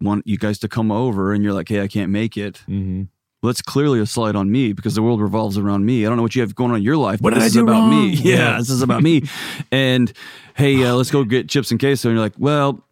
want 0.00 0.26
you 0.26 0.38
guys 0.38 0.58
to 0.60 0.68
come 0.68 0.90
over 0.90 1.32
and 1.32 1.42
you're 1.44 1.52
like, 1.52 1.68
hey, 1.68 1.80
I 1.82 1.88
can't 1.88 2.10
make 2.10 2.36
it, 2.36 2.62
Mhm. 2.68 3.08
well, 3.42 3.48
that's 3.50 3.62
clearly 3.62 4.00
a 4.00 4.06
slight 4.06 4.34
on 4.36 4.50
me 4.50 4.72
because 4.72 4.94
the 4.94 5.02
world 5.02 5.20
revolves 5.20 5.56
around 5.58 5.84
me. 5.86 6.04
I 6.04 6.08
don't 6.08 6.16
know 6.16 6.22
what 6.22 6.34
you 6.34 6.42
have 6.42 6.54
going 6.54 6.70
on 6.72 6.78
in 6.78 6.82
your 6.82 6.96
life, 6.96 7.20
What 7.20 7.30
but 7.34 7.40
did 7.40 7.44
this 7.44 7.44
I 7.44 7.46
is 7.46 7.52
do 7.54 7.62
about 7.62 7.88
me. 7.90 7.96
wrong? 7.96 8.10
Yeah, 8.24 8.36
Yeah. 8.36 8.58
this 8.58 8.70
is 8.70 8.82
about 8.82 9.02
me. 9.02 9.22
And 9.72 10.12
hey, 10.54 10.84
uh, 10.84 10.94
let's 10.94 11.10
go 11.10 11.24
get 11.24 11.48
chips 11.48 11.70
and 11.70 11.78
queso. 11.80 12.08
And 12.08 12.16
you're 12.16 12.24
like, 12.24 12.34
well, 12.38 12.84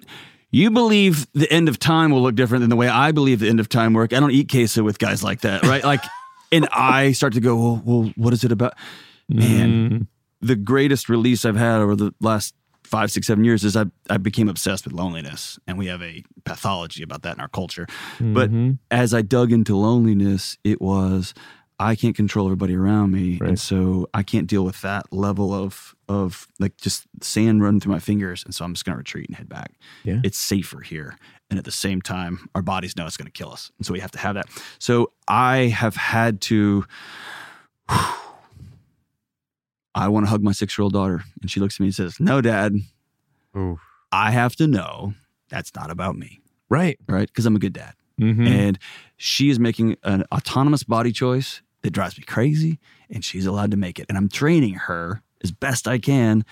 you 0.51 0.71
believe 0.71 1.27
the 1.35 1.51
end 1.53 1.69
of 1.69 1.79
time 1.79 2.11
will 2.11 2.23
look 2.23 2.35
different 2.35 2.63
than 2.63 2.71
the 2.71 2.77
way 2.77 2.89
I 2.89 3.13
believe 3.13 3.41
the 3.41 3.49
end 3.49 3.61
of 3.61 3.69
time 3.69 3.93
work. 3.93 4.13
I 4.15 4.21
don't 4.21 4.31
eat 4.31 4.51
queso 4.51 4.83
with 4.83 4.99
guys 4.99 5.23
like 5.23 5.43
that, 5.43 5.63
right? 5.65 5.85
Like, 5.85 6.03
and 6.53 6.69
I 6.73 7.13
start 7.13 7.33
to 7.35 7.41
go, 7.41 7.57
well, 7.57 7.83
well 7.85 8.13
what 8.17 8.33
is 8.33 8.45
it 8.45 8.53
about? 8.53 8.75
Man. 9.29 9.91
Mm. 9.91 10.07
the 10.41 10.57
greatest 10.57 11.09
release 11.09 11.45
I've 11.45 11.57
had 11.57 11.81
over 11.81 11.97
the 11.97 12.15
last 12.21 12.55
five, 12.85 13.11
six, 13.11 13.27
seven 13.27 13.45
years 13.45 13.65
is 13.65 13.77
I 13.77 13.85
I 14.09 14.17
became 14.17 14.49
obsessed 14.49 14.85
with 14.85 14.95
loneliness, 14.95 15.59
and 15.67 15.77
we 15.77 15.87
have 15.89 16.01
a 16.03 16.23
pathology 16.45 17.03
about 17.03 17.23
that 17.23 17.35
in 17.37 17.41
our 17.41 17.49
culture. 17.49 17.87
But 18.21 18.51
Mhm. 18.51 18.79
as 18.91 19.13
I 19.13 19.21
dug 19.23 19.53
into 19.53 19.77
loneliness, 19.77 20.57
it 20.65 20.81
was 20.81 21.35
I 21.81 21.95
can't 21.95 22.17
control 22.17 22.47
everybody 22.47 22.75
around 22.75 23.13
me, 23.13 23.37
Right. 23.41 23.51
and 23.51 23.61
so 23.61 24.09
I 24.15 24.23
can't 24.25 24.47
deal 24.49 24.65
with 24.65 24.81
that 24.83 25.13
level 25.13 25.53
of 25.53 25.95
of 26.09 26.49
like 26.59 26.77
just 26.81 27.07
sand 27.21 27.63
running 27.63 27.81
through 27.81 27.93
my 27.93 27.99
fingers, 28.01 28.43
and 28.45 28.55
so 28.55 28.65
I'm 28.65 28.73
just 28.73 28.85
going 28.87 28.95
to 28.95 28.99
retreat 28.99 29.27
and 29.29 29.37
head 29.37 29.49
back. 29.49 29.73
Yeah. 30.05 30.21
It's 30.25 30.39
safer 30.39 30.81
here, 30.81 31.17
and 31.51 31.59
at 31.59 31.65
the 31.65 31.71
same 31.73 32.01
time, 32.03 32.49
our 32.55 32.63
bodies 32.63 32.97
know 32.97 33.07
it's 33.07 33.17
going 33.17 33.27
to 33.27 33.33
kill 33.33 33.51
us, 33.53 33.71
and 33.79 33.87
so 33.87 33.93
we 33.93 34.01
have 34.01 34.11
to 34.13 34.19
have 34.19 34.35
that. 34.35 34.47
So 34.79 35.13
I 35.29 35.67
have 35.69 35.97
had 35.97 36.41
to. 36.43 36.85
I 39.95 40.09
want 40.09 40.27
to 40.27 40.31
hug 40.31 40.43
my 40.43 40.53
six 40.53 40.77
year 40.79 40.85
old 40.85 40.93
daughter, 40.93 41.25
and 41.41 41.51
she 41.51 41.61
looks 41.61 41.77
at 41.77 41.81
me 41.81 41.87
and 41.87 41.95
says, 41.95 42.21
"No, 42.21 42.41
Dad, 42.41 42.75
Ooh. 43.57 43.81
I 44.13 44.31
have 44.31 44.55
to 44.57 44.67
know 44.67 45.15
that's 45.49 45.75
not 45.75 45.91
about 45.91 46.17
me, 46.17 46.41
right. 46.69 46.99
right? 47.09 47.27
Because 47.27 47.47
I'm 47.47 47.57
a 47.57 47.61
good 47.61 47.73
dad." 47.73 47.95
Mhm. 48.21 48.49
and 48.49 48.79
she 49.17 49.49
is 49.49 49.61
making 49.61 49.97
an 50.03 50.25
autonomous 50.33 50.83
body 50.83 51.13
choice 51.13 51.63
that 51.83 51.91
drives 51.93 52.19
me 52.19 52.25
crazy 52.25 52.81
and 53.09 53.25
she's 53.25 53.47
allowed 53.47 53.71
to 53.71 53.77
make 53.77 54.01
it 54.01 54.07
and 54.09 54.19
i'm 54.19 54.29
training 54.29 54.75
her 54.75 55.23
as 55.45 55.53
best 55.53 55.87
i 55.87 55.99
can 55.99 56.45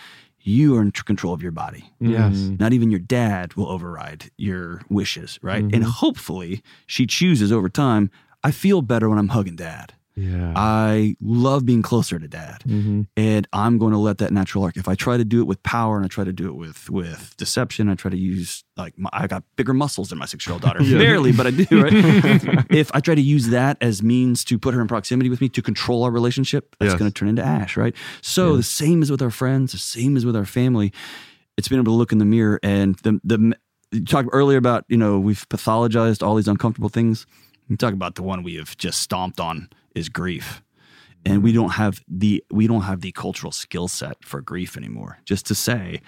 you 0.47 0.77
are 0.77 0.83
in 0.83 0.93
control 0.93 1.35
of 1.35 1.43
your 1.43 1.53
body 1.53 1.83
Yes. 2.01 2.35
Mhm. 2.37 2.61
not 2.61 2.73
even 2.73 2.91
your 2.91 3.01
dad 3.01 3.55
will 3.55 3.69
override 3.69 4.31
your 4.39 4.81
wishes 4.89 5.39
right 5.43 5.65
Mhm. 5.65 5.75
and 5.75 5.85
hopefully 5.85 6.63
she 6.87 7.05
chooses 7.07 7.51
over 7.53 7.69
time 7.69 8.11
i 8.45 8.51
feel 8.53 8.81
better 8.81 9.09
when 9.11 9.19
i'm 9.19 9.29
hugging 9.37 9.57
dad 9.57 9.93
Yeah. 10.17 10.55
I 10.57 11.15
love 11.21 11.67
being 11.67 11.83
closer 11.83 12.19
to 12.19 12.27
dad. 12.27 12.63
Mm-hmm. 12.67 13.03
and 13.19 13.47
I'm 13.53 13.77
going 13.79 13.93
to 13.93 13.99
let 13.99 14.17
that 14.19 14.33
natural 14.33 14.65
arc. 14.65 14.77
If 14.79 14.89
I 14.89 14.95
try 14.95 15.19
to 15.19 15.25
do 15.25 15.41
it 15.41 15.47
with 15.47 15.63
power 15.63 15.97
and 15.97 16.05
I 16.07 16.09
try 16.09 16.25
to 16.25 16.33
do 16.33 16.49
it 16.49 16.55
with 16.57 16.89
with 16.89 17.35
deception, 17.37 17.89
I 17.91 17.95
try 17.97 18.11
to 18.11 18.17
use 18.17 18.65
like 18.79 18.99
my, 18.99 19.11
I 19.13 19.27
got 19.27 19.45
bigger 19.57 19.75
muscles 19.75 20.09
than 20.09 20.19
my 20.19 20.25
six 20.27 20.47
year 20.47 20.55
old 20.55 20.63
daughter, 20.63 20.83
Yeah. 20.83 20.99
barely, 20.99 21.33
but 21.33 21.47
I 21.47 21.51
do. 21.51 21.67
Right? 21.83 21.93
if 22.71 22.91
I 22.95 23.01
try 23.01 23.15
to 23.15 23.21
use 23.21 23.49
that 23.49 23.77
as 23.83 24.03
means 24.03 24.43
to 24.45 24.59
put 24.59 24.73
her 24.75 24.81
in 24.81 24.89
proximity 24.89 25.29
with 25.29 25.41
me 25.43 25.49
to 25.51 25.61
control 25.61 26.03
our 26.05 26.11
relationship, 26.11 26.75
that's 26.81 26.93
Yes. 26.93 26.99
going 26.99 27.11
to 27.11 27.15
turn 27.15 27.29
into 27.29 27.43
ash, 27.45 27.77
right? 27.77 27.95
So 28.23 28.53
Yeah. 28.53 28.57
the 28.59 28.63
same 28.63 29.03
is 29.03 29.11
with 29.11 29.21
our 29.21 29.31
friends, 29.31 29.73
the 29.73 29.79
same 29.79 30.17
is 30.17 30.25
with 30.25 30.35
our 30.37 30.47
family. 30.47 30.93
It's 31.59 31.69
being 31.69 31.81
able 31.81 31.93
to 31.93 31.97
look 31.97 32.13
in 32.13 32.19
the 32.19 32.25
mirror 32.25 32.59
and 32.63 32.97
the 33.03 33.21
the 33.23 33.55
you 33.93 34.05
talked 34.05 34.31
earlier 34.33 34.59
about 34.59 34.85
you 34.89 34.97
know 34.97 35.19
we've 35.19 35.47
pathologized 35.51 36.23
all 36.27 36.35
these 36.37 36.49
uncomfortable 36.49 36.89
things. 36.89 37.27
You 37.69 37.77
talk 37.77 37.93
about 37.93 38.15
the 38.15 38.23
one 38.23 38.43
we 38.43 38.55
have 38.57 38.77
just 38.77 39.01
stomped 39.01 39.41
on 39.41 39.69
is 39.97 40.09
grief 40.09 40.63
and 41.25 41.43
we 41.43 41.51
don't 41.53 41.71
have 41.71 42.01
the 42.07 42.45
we 42.53 42.67
don't 42.69 42.83
have 42.83 43.01
the 43.01 43.11
cultural 43.13 43.51
skill 43.51 43.89
set 43.89 44.23
for 44.25 44.41
grief 44.41 44.77
anymore 44.77 45.19
just 45.25 45.47
to 45.47 45.55
say 45.55 46.01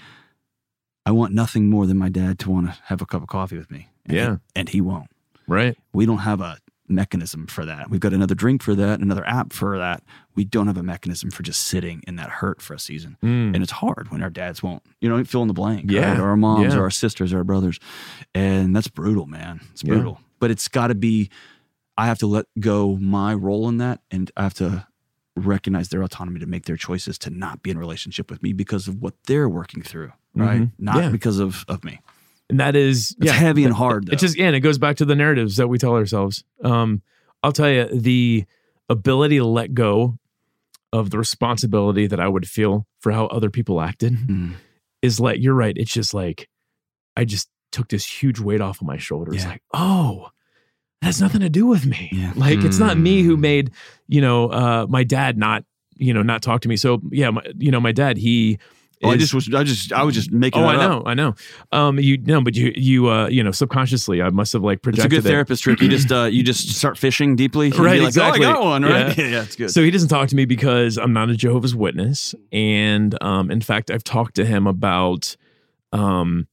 i 1.07 1.11
want 1.11 1.33
nothing 1.33 1.69
more 1.71 1.87
than 1.87 1.97
my 1.97 2.09
dad 2.09 2.39
to 2.39 2.51
want 2.51 2.67
to 2.67 2.77
have 2.85 3.01
a 3.03 3.07
cup 3.07 3.23
of 3.23 3.29
coffee 3.29 3.57
with 3.59 3.71
me 3.71 3.89
and 4.07 4.17
Yeah. 4.17 4.31
he, 4.33 4.37
and 4.57 4.69
he 4.69 4.81
won't 4.81 5.11
Right. 5.47 5.77
we 5.93 6.05
don't 6.07 6.19
have 6.19 6.41
a 6.41 6.59
mechanism 6.91 7.47
for 7.47 7.67
that 7.67 7.91
we've 7.91 8.01
got 8.01 8.15
another 8.15 8.35
drink 8.35 8.63
for 8.63 8.75
that 8.75 9.01
another 9.01 9.27
app 9.27 9.53
for 9.53 9.77
that 9.79 10.03
we 10.35 10.45
don't 10.45 10.69
have 10.69 10.79
a 10.79 10.83
mechanism 10.83 11.31
for 11.31 11.43
just 11.43 11.63
sitting 11.63 12.03
in 12.07 12.17
that 12.17 12.31
hurt 12.31 12.63
for 12.63 12.73
a 12.75 12.79
season 12.79 13.17
Mm. 13.23 13.55
and 13.55 13.57
it's 13.63 13.73
hard 13.73 14.11
when 14.11 14.23
our 14.23 14.31
dads 14.31 14.63
won't 14.63 14.83
you 15.01 15.09
know 15.09 15.23
fill 15.25 15.43
in 15.43 15.49
the 15.49 15.55
blank 15.55 15.91
Yeah. 15.91 16.11
right? 16.13 16.19
or 16.21 16.29
our 16.29 16.37
moms 16.37 16.73
Yeah. 16.75 16.79
or 16.81 16.85
our 16.85 16.91
sisters 16.91 17.33
or 17.33 17.39
our 17.39 17.45
brothers 17.45 17.79
and 18.35 18.75
that's 18.75 18.89
brutal 18.89 19.27
man 19.27 19.61
it's 19.73 19.83
Yeah. 19.85 19.95
brutal 19.95 20.21
but 20.41 20.51
it's 20.51 20.67
got 20.69 20.87
to 20.87 20.95
be 20.95 21.29
i 21.99 22.07
have 22.07 22.19
to 22.19 22.27
let 22.27 22.47
go 22.59 22.97
my 22.97 23.35
role 23.35 23.69
in 23.69 23.77
that 23.79 24.01
and 24.11 24.31
i 24.37 24.43
have 24.45 24.55
to 24.55 24.87
recognize 25.37 25.91
their 25.91 26.03
autonomy 26.03 26.41
to 26.41 26.47
make 26.47 26.65
their 26.65 26.77
choices 26.77 27.19
to 27.19 27.31
not 27.31 27.63
be 27.63 27.71
in 27.71 27.79
relationship 27.79 28.31
with 28.31 28.43
me 28.43 28.53
because 28.53 28.89
of 28.89 28.97
what 29.03 29.15
they're 29.27 29.49
working 29.49 29.83
through 29.83 30.11
right 30.35 30.63
Mhm. 30.63 30.73
not 30.79 30.97
Yeah. 30.97 31.11
because 31.11 31.39
of 31.39 31.65
of 31.69 31.85
me 31.85 32.01
And 32.51 32.59
that 32.61 32.75
is 32.75 33.15
it's 33.19 33.27
yeah, 33.27 33.33
heavy 33.33 33.65
and 33.65 33.75
hard 33.75 34.07
though. 34.07 34.13
It 34.15 34.19
just 34.21 34.39
yeah, 34.39 34.47
and 34.47 34.57
it 34.57 34.61
goes 34.61 34.79
back 34.79 34.97
to 34.97 35.05
the 35.05 35.15
narratives 35.15 35.57
that 35.59 35.69
we 35.69 35.77
tell 35.77 35.93
ourselves. 35.95 36.45
Um, 36.65 37.03
I'll 37.43 37.53
tell 37.53 37.69
you 37.69 37.85
the 37.93 38.47
ability 38.89 39.37
to 39.37 39.45
let 39.45 39.75
go 39.75 40.19
of 40.91 41.11
the 41.11 41.19
responsibility 41.19 42.07
that 42.07 42.21
I 42.21 42.27
would 42.27 42.49
feel 42.49 42.87
for 43.01 43.13
how 43.13 43.27
other 43.27 43.51
people 43.51 43.83
acted 43.83 44.15
Mm. 44.15 44.55
is 45.03 45.21
like 45.21 45.43
you're 45.43 45.53
right. 45.55 45.77
It's 45.77 45.93
just 45.93 46.15
like 46.15 46.49
I 47.19 47.27
just 47.27 47.51
took 47.71 47.89
this 47.91 48.07
huge 48.23 48.41
weight 48.41 48.63
off 48.63 48.81
of 48.81 48.87
my 48.87 48.97
shoulders. 48.97 49.43
Yeah. 49.45 49.51
Like, 49.51 49.63
oh, 49.75 50.29
has 51.03 51.21
nothing 51.21 51.41
to 51.41 51.49
do 51.49 51.67
with 51.67 51.87
me. 51.87 52.09
Yeah. 52.13 52.33
Like 52.37 52.65
it's 52.65 52.79
not 52.79 52.99
me 52.99 53.23
who 53.23 53.37
Mm. 53.37 53.41
made, 53.41 53.71
you 54.09 54.21
know, 54.21 54.49
uh 54.49 54.87
my 54.89 55.05
dad 55.05 55.39
not, 55.39 55.65
you 55.97 56.13
know, 56.13 56.23
not 56.23 56.43
talk 56.43 56.61
to 56.63 56.69
me. 56.69 56.77
So 56.77 57.01
yeah, 57.11 57.31
my, 57.31 57.43
you 57.57 57.71
know, 57.71 57.81
my 57.81 57.93
dad, 57.93 58.17
he 58.19 58.59
Oh, 59.05 59.11
I 59.11 59.17
just 59.17 59.33
was 59.33 59.49
I 59.55 59.63
just 59.63 59.93
I 59.93 60.03
was 60.03 60.13
just 60.13 60.33
making 60.33 60.61
Oh, 60.61 60.67
I 60.67 60.75
up. 60.75 60.81
know, 60.81 61.03
I 61.07 61.15
know. 61.15 61.35
Um, 61.71 62.01
you 62.01 62.19
know, 62.19 62.41
but 62.41 62.57
you, 62.57 62.73
you, 62.75 63.09
uh, 63.09 63.29
you 63.29 63.45
know, 63.45 63.53
subconsciously, 63.53 64.21
I 64.21 64.31
must 64.31 64.53
have 64.55 64.65
like 64.65 64.83
projected. 64.83 65.13
It's 65.13 65.19
a 65.19 65.23
good 65.23 65.29
it. 65.29 65.31
therapist 65.33 65.63
trick. 65.63 65.81
You 65.81 65.89
just 65.89 66.11
uh, 66.11 66.25
you 66.25 66.43
just 66.43 66.69
start 66.71 66.99
fishing 66.99 67.37
deeply. 67.37 67.71
Right, 67.71 68.01
like, 68.01 68.09
exactly. 68.09 68.45
Oh, 68.45 68.51
I 68.51 68.53
got 68.55 68.65
one, 68.65 68.83
right? 68.83 69.17
Yeah. 69.17 69.25
Yeah, 69.29 69.43
it's 69.43 69.55
good. 69.55 69.71
So 69.71 69.85
he 69.85 69.93
doesn't 69.93 70.09
talk 70.09 70.29
to 70.31 70.35
me 70.35 70.47
because 70.47 70.99
I'm 70.99 71.13
not 71.13 71.31
a 71.31 71.37
Jehovah's 71.37 71.77
Witness, 71.77 72.35
and 72.51 73.17
um, 73.23 73.53
in 73.53 73.61
fact, 73.61 73.93
I've 73.93 74.03
talked 74.03 74.35
to 74.35 74.45
him 74.45 74.67
about 74.67 75.37
um, 75.93 76.49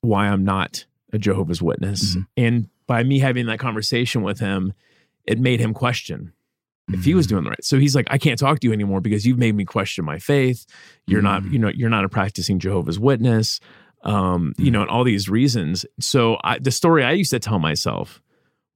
why 0.00 0.28
I'm 0.28 0.44
not 0.44 0.84
a 1.12 1.18
Jehovah's 1.18 1.60
Witness, 1.60 2.14
Mhm. 2.14 2.26
and 2.36 2.68
by 2.90 3.04
me 3.04 3.20
having 3.20 3.46
that 3.46 3.60
conversation 3.60 4.22
with 4.22 4.40
him, 4.40 4.72
it 5.24 5.38
made 5.38 5.60
him 5.60 5.72
question 5.72 6.32
if 6.92 7.04
he 7.04 7.14
was 7.14 7.26
Mm-hmm. 7.26 7.34
doing 7.34 7.44
the 7.44 7.50
right. 7.50 7.64
So 7.64 7.78
he's 7.78 7.94
like, 7.94 8.08
I 8.10 8.18
can't 8.18 8.36
talk 8.38 8.58
to 8.60 8.66
you 8.66 8.72
anymore 8.72 9.00
because 9.00 9.24
you've 9.24 9.38
made 9.38 9.54
me 9.54 9.64
question 9.64 10.04
my 10.04 10.18
faith. 10.18 10.66
You're 11.06 11.22
not, 11.22 11.42
Mm. 11.44 11.52
you 11.52 11.58
know, 11.60 11.68
you're 11.68 11.88
not 11.96 12.04
a 12.04 12.08
practicing 12.08 12.58
Jehovah's 12.58 12.98
Witness. 12.98 13.60
Um, 14.02 14.54
you 14.58 14.70
Mm. 14.70 14.72
know, 14.72 14.80
and 14.82 14.90
all 14.90 15.04
these 15.04 15.28
reasons. 15.28 15.86
So 16.00 16.36
I, 16.42 16.58
the 16.58 16.70
story 16.72 17.04
I 17.04 17.12
used 17.12 17.30
to 17.30 17.38
tell 17.38 17.58
myself 17.60 18.20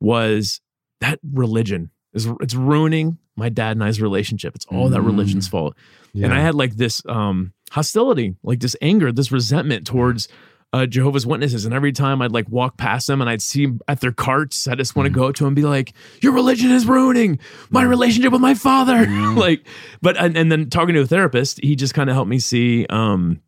was 0.00 0.60
that 1.00 1.18
religion 1.32 1.90
is 2.12 2.28
it's 2.40 2.54
ruining 2.54 3.18
my 3.36 3.48
dad 3.48 3.72
and 3.76 3.82
I's 3.82 4.00
relationship. 4.00 4.54
It's 4.54 4.66
all 4.66 4.88
that 4.90 5.00
Mm. 5.00 5.06
religion's 5.06 5.48
fault. 5.48 5.74
And 6.14 6.32
I 6.32 6.40
had 6.40 6.54
like 6.54 6.76
this 6.76 7.02
um 7.08 7.52
hostility, 7.72 8.36
like 8.44 8.60
this 8.60 8.76
anger, 8.80 9.10
this 9.10 9.32
resentment 9.32 9.86
towards 9.86 10.28
uh, 10.74 10.86
Jehovah's 10.86 11.24
Witnesses. 11.26 11.64
And 11.64 11.72
every 11.72 11.92
time 11.92 12.20
I'd 12.20 12.32
like 12.32 12.48
walk 12.48 12.76
past 12.76 13.06
them 13.06 13.20
and 13.20 13.30
I'd 13.30 13.40
see 13.42 13.68
at 13.86 14.00
their 14.00 14.10
carts, 14.12 14.66
I 14.66 14.74
just 14.74 14.96
want 14.96 15.06
to 15.06 15.10
Mm. 15.12 15.14
go 15.14 15.28
up 15.28 15.34
to 15.36 15.44
them 15.44 15.48
and 15.48 15.56
be 15.56 15.62
like, 15.62 15.92
Your 16.20 16.32
religion 16.32 16.70
is 16.72 16.84
ruining 16.84 17.38
my 17.70 17.84
relationship 17.84 18.32
with 18.32 18.40
my 18.40 18.54
father. 18.54 19.06
Mm. 19.06 19.36
like, 19.36 19.64
but 20.02 20.16
and, 20.16 20.36
and 20.36 20.50
then 20.50 20.68
talking 20.70 20.94
to 20.96 21.02
a 21.02 21.06
therapist, 21.06 21.60
he 21.62 21.76
just 21.76 21.94
kind 21.94 22.10
of 22.10 22.14
helped 22.14 22.28
me 22.30 22.38
see 22.38 22.86
um 22.90 23.40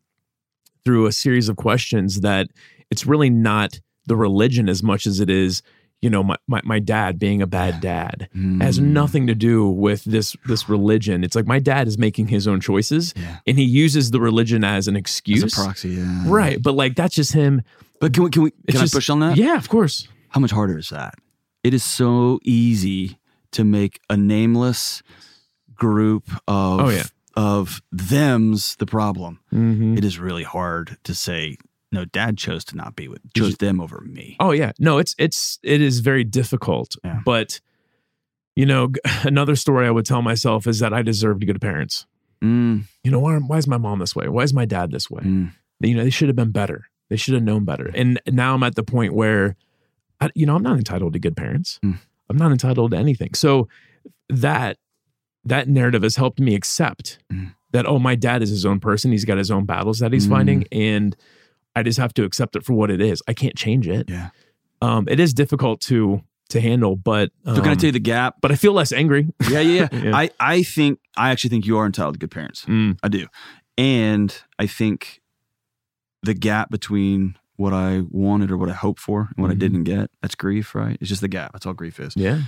through 0.85 1.05
a 1.05 1.11
series 1.11 1.49
of 1.49 1.57
questions 1.57 2.21
that 2.21 2.47
it's 2.89 3.05
really 3.05 3.29
not 3.29 3.79
the 4.05 4.15
religion 4.15 4.69
as 4.69 4.81
much 4.81 5.05
as 5.05 5.19
it 5.19 5.29
is, 5.29 5.61
you 6.01 6.09
know, 6.09 6.23
my 6.23 6.37
my, 6.47 6.61
my 6.63 6.79
dad 6.79 7.17
being 7.19 7.41
a 7.41 7.47
bad 7.47 7.81
dad 7.81 8.29
Mm. 8.35 8.61
has 8.61 8.79
nothing 8.79 9.27
to 9.27 9.35
do 9.35 9.67
with 9.67 10.03
this 10.03 10.35
this 10.45 10.69
religion. 10.69 11.23
It's 11.23 11.35
like 11.35 11.47
my 11.47 11.59
dad 11.59 11.87
is 11.87 11.97
making 11.97 12.27
his 12.27 12.47
own 12.47 12.59
choices 12.61 13.13
Yeah. 13.15 13.37
and 13.47 13.57
he 13.57 13.63
uses 13.63 14.11
the 14.11 14.19
religion 14.21 14.63
as 14.63 14.87
an 14.87 14.95
excuse. 14.95 15.43
As 15.43 15.53
a 15.53 15.55
proxy, 15.63 15.89
yeah. 15.89 16.23
Right. 16.27 16.61
But 16.61 16.73
like 16.75 16.95
that's 16.95 17.15
just 17.15 17.33
him. 17.33 17.61
But 17.99 18.13
can 18.13 18.23
we 18.23 18.29
can 18.29 18.43
we 18.43 18.51
can 18.51 18.79
just- 18.81 18.93
I 18.93 18.97
push 18.97 19.09
on 19.09 19.19
that? 19.21 19.37
Yeah, 19.37 19.57
of 19.57 19.69
course. 19.69 20.07
How 20.29 20.39
much 20.39 20.51
harder 20.51 20.77
is 20.77 20.89
that? 20.89 21.15
It 21.63 21.73
is 21.73 21.83
so 21.83 22.39
easy 22.43 23.17
to 23.51 23.63
make 23.63 23.99
a 24.09 24.15
nameless 24.17 25.01
group 25.75 26.29
of 26.47 26.79
Oh, 26.81 26.89
yeah. 26.89 27.03
of 27.35 27.81
them's 27.91 28.75
the 28.75 28.85
problem. 28.85 29.39
Mm-hmm. 29.53 29.97
It 29.97 30.05
is 30.05 30.19
really 30.19 30.43
hard 30.43 30.97
to 31.03 31.13
say 31.15 31.57
no. 31.91 32.05
Dad 32.05 32.37
chose 32.37 32.63
to 32.65 32.75
not 32.75 32.95
be 32.95 33.07
with 33.07 33.21
chose 33.33 33.55
them 33.57 33.79
over 33.81 34.01
me. 34.01 34.35
Oh 34.39 34.51
yeah. 34.51 34.71
No, 34.79 34.97
it's 34.97 35.15
it's 35.17 35.59
it 35.63 35.81
is 35.81 35.99
very 35.99 36.23
difficult. 36.23 36.95
Yeah. 37.03 37.21
But 37.25 37.59
you 38.55 38.65
know, 38.65 38.91
another 39.23 39.55
story 39.55 39.87
I 39.87 39.91
would 39.91 40.05
tell 40.05 40.21
myself 40.21 40.67
is 40.67 40.79
that 40.79 40.93
I 40.93 41.01
deserved 41.01 41.45
good 41.45 41.61
parents. 41.61 42.05
Mm, 42.43 42.83
You 43.03 43.09
know, 43.11 43.19
why, 43.19 43.35
why 43.37 43.57
is 43.57 43.67
my 43.67 43.77
mom 43.77 43.99
this 43.99 44.15
way? 44.15 44.27
Why 44.27 44.43
is 44.43 44.53
my 44.53 44.65
dad 44.65 44.91
this 44.91 45.09
way? 45.09 45.21
mm, 45.23 45.51
You 45.79 45.95
know, 45.95 46.03
they 46.03 46.09
should 46.11 46.27
have 46.29 46.35
been 46.35 46.51
better. 46.51 46.85
They 47.09 47.15
should 47.17 47.33
have 47.33 47.43
known 47.43 47.65
better. 47.65 47.89
And 47.95 48.19
now 48.27 48.53
I'm 48.53 48.61
at 48.63 48.75
the 48.75 48.83
point 48.83 49.13
where, 49.13 49.55
I, 50.19 50.29
you 50.35 50.45
know, 50.45 50.55
I'm 50.55 50.61
not 50.63 50.77
entitled 50.77 51.13
to 51.13 51.19
good 51.19 51.35
parents. 51.37 51.79
Mm. 51.83 51.97
I'm 52.29 52.37
not 52.37 52.51
entitled 52.51 52.91
to 52.91 52.97
anything. 52.97 53.33
So 53.33 53.67
that 54.29 54.77
that 55.45 55.67
narrative 55.69 56.03
has 56.03 56.15
helped 56.17 56.39
me 56.39 56.53
accept 56.55 57.19
Mm. 57.31 57.53
that 57.71 57.85
oh, 57.87 57.97
my 57.99 58.15
dad 58.15 58.41
is 58.43 58.49
his 58.49 58.65
own 58.65 58.79
person. 58.79 59.11
He's 59.11 59.25
got 59.25 59.37
his 59.37 59.49
own 59.51 59.65
battles 59.65 59.99
that 59.99 60.11
he's 60.13 60.27
Mm. 60.27 60.31
fighting, 60.31 60.65
and 60.71 61.15
I 61.77 61.83
just 61.83 61.99
have 61.99 62.13
to 62.15 62.23
accept 62.23 62.55
it 62.55 62.63
for 62.65 62.73
what 62.73 62.89
it 62.91 63.01
is. 63.01 63.21
I 63.27 63.33
can't 63.33 63.55
change 63.55 63.87
it. 63.87 64.09
yeah. 64.09 64.29
Um, 64.81 65.07
it 65.09 65.19
is 65.19 65.33
difficult 65.33 65.81
to 65.81 66.21
to 66.49 66.61
handle, 66.61 66.95
but 66.95 67.31
um, 67.45 67.55
So 67.55 67.61
can 67.61 67.71
I 67.71 67.75
tell 67.75 67.87
you 67.87 67.91
the 67.91 67.99
gap? 67.99 68.35
but 68.41 68.51
I 68.51 68.55
feel 68.55 68.71
less 68.73 68.91
angry. 68.93 69.27
Yeah, 69.49 69.59
yeah, 69.59 69.87
yeah. 69.91 70.15
I 70.15 70.29
I 70.39 70.63
think 70.63 70.99
I 71.17 71.31
actually 71.31 71.49
think 71.49 71.65
you 71.65 71.77
are 71.77 71.85
entitled 71.85 72.15
to 72.15 72.19
good 72.19 72.31
parents. 72.31 72.63
Mm. 72.65 72.97
I 73.03 73.07
do. 73.09 73.27
And 73.77 74.35
I 74.57 74.65
think 74.67 75.21
the 76.23 76.33
gap 76.33 76.69
between 76.71 77.35
what 77.57 77.73
I 77.73 78.03
wanted 78.09 78.51
or 78.51 78.57
what 78.57 78.69
I 78.69 78.73
hoped 78.73 78.99
for 78.99 79.29
and 79.35 79.41
what 79.43 79.51
I 79.51 79.55
Mhm. 79.55 79.59
didn't 79.59 79.83
get, 79.83 80.09
that's 80.21 80.35
grief, 80.35 80.73
right? 80.75 80.97
It's 81.01 81.09
just 81.09 81.21
the 81.21 81.27
gap. 81.27 81.53
That's 81.53 81.65
all 81.65 81.73
grief 81.73 81.99
is. 81.99 82.13
Yeah. 82.15 82.41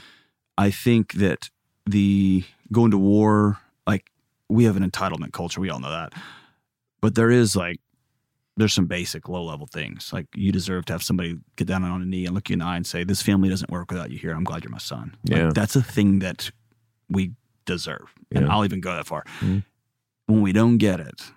I 0.58 0.70
think 0.72 1.14
that 1.14 1.50
the 1.86 2.44
going 2.72 2.92
to 2.92 2.98
war, 2.98 3.58
like 3.88 4.12
we 4.50 4.66
have 4.66 4.78
an 4.78 4.90
entitlement 4.90 5.34
culture. 5.34 5.60
We 5.62 5.70
all 5.72 5.80
know 5.80 5.90
that. 5.90 6.14
But 7.02 7.16
there 7.16 7.32
is 7.32 7.56
like, 7.56 7.80
there's 8.60 8.74
some 8.74 8.86
basic 8.86 9.28
low 9.30 9.44
level 9.44 9.66
things. 9.68 10.12
Like 10.14 10.28
you 10.36 10.52
deserve 10.52 10.86
to 10.86 10.94
have 10.94 11.02
somebody 11.04 11.38
get 11.56 11.68
down 11.68 11.84
on 11.84 12.02
a 12.02 12.06
knee 12.06 12.26
and 12.26 12.36
look 12.36 12.50
you 12.50 12.54
in 12.54 12.60
the 12.60 12.66
eye 12.66 12.76
and 12.76 12.86
say, 12.86 13.04
This 13.04 13.22
family 13.22 13.50
doesn't 13.50 13.72
work 13.72 13.90
without 13.90 14.12
you 14.12 14.18
here. 14.20 14.32
I'm 14.34 14.44
glad 14.44 14.64
you're 14.64 14.72
my 14.72 14.78
son. 14.78 15.16
Like, 15.28 15.38
Yeah. 15.38 15.52
that's 15.54 15.76
a 15.76 15.82
thing 15.82 16.20
that 16.20 16.52
we 17.10 17.32
deserve. 17.66 18.14
And 18.32 18.46
Yeah. 18.46 18.54
I'll 18.54 18.66
even 18.66 18.82
go 18.82 18.96
that 18.96 19.08
far. 19.08 19.24
Mhm. 19.40 19.64
When 20.28 20.42
we 20.42 20.52
don't 20.52 20.78
get 20.78 21.00
it, 21.00 21.32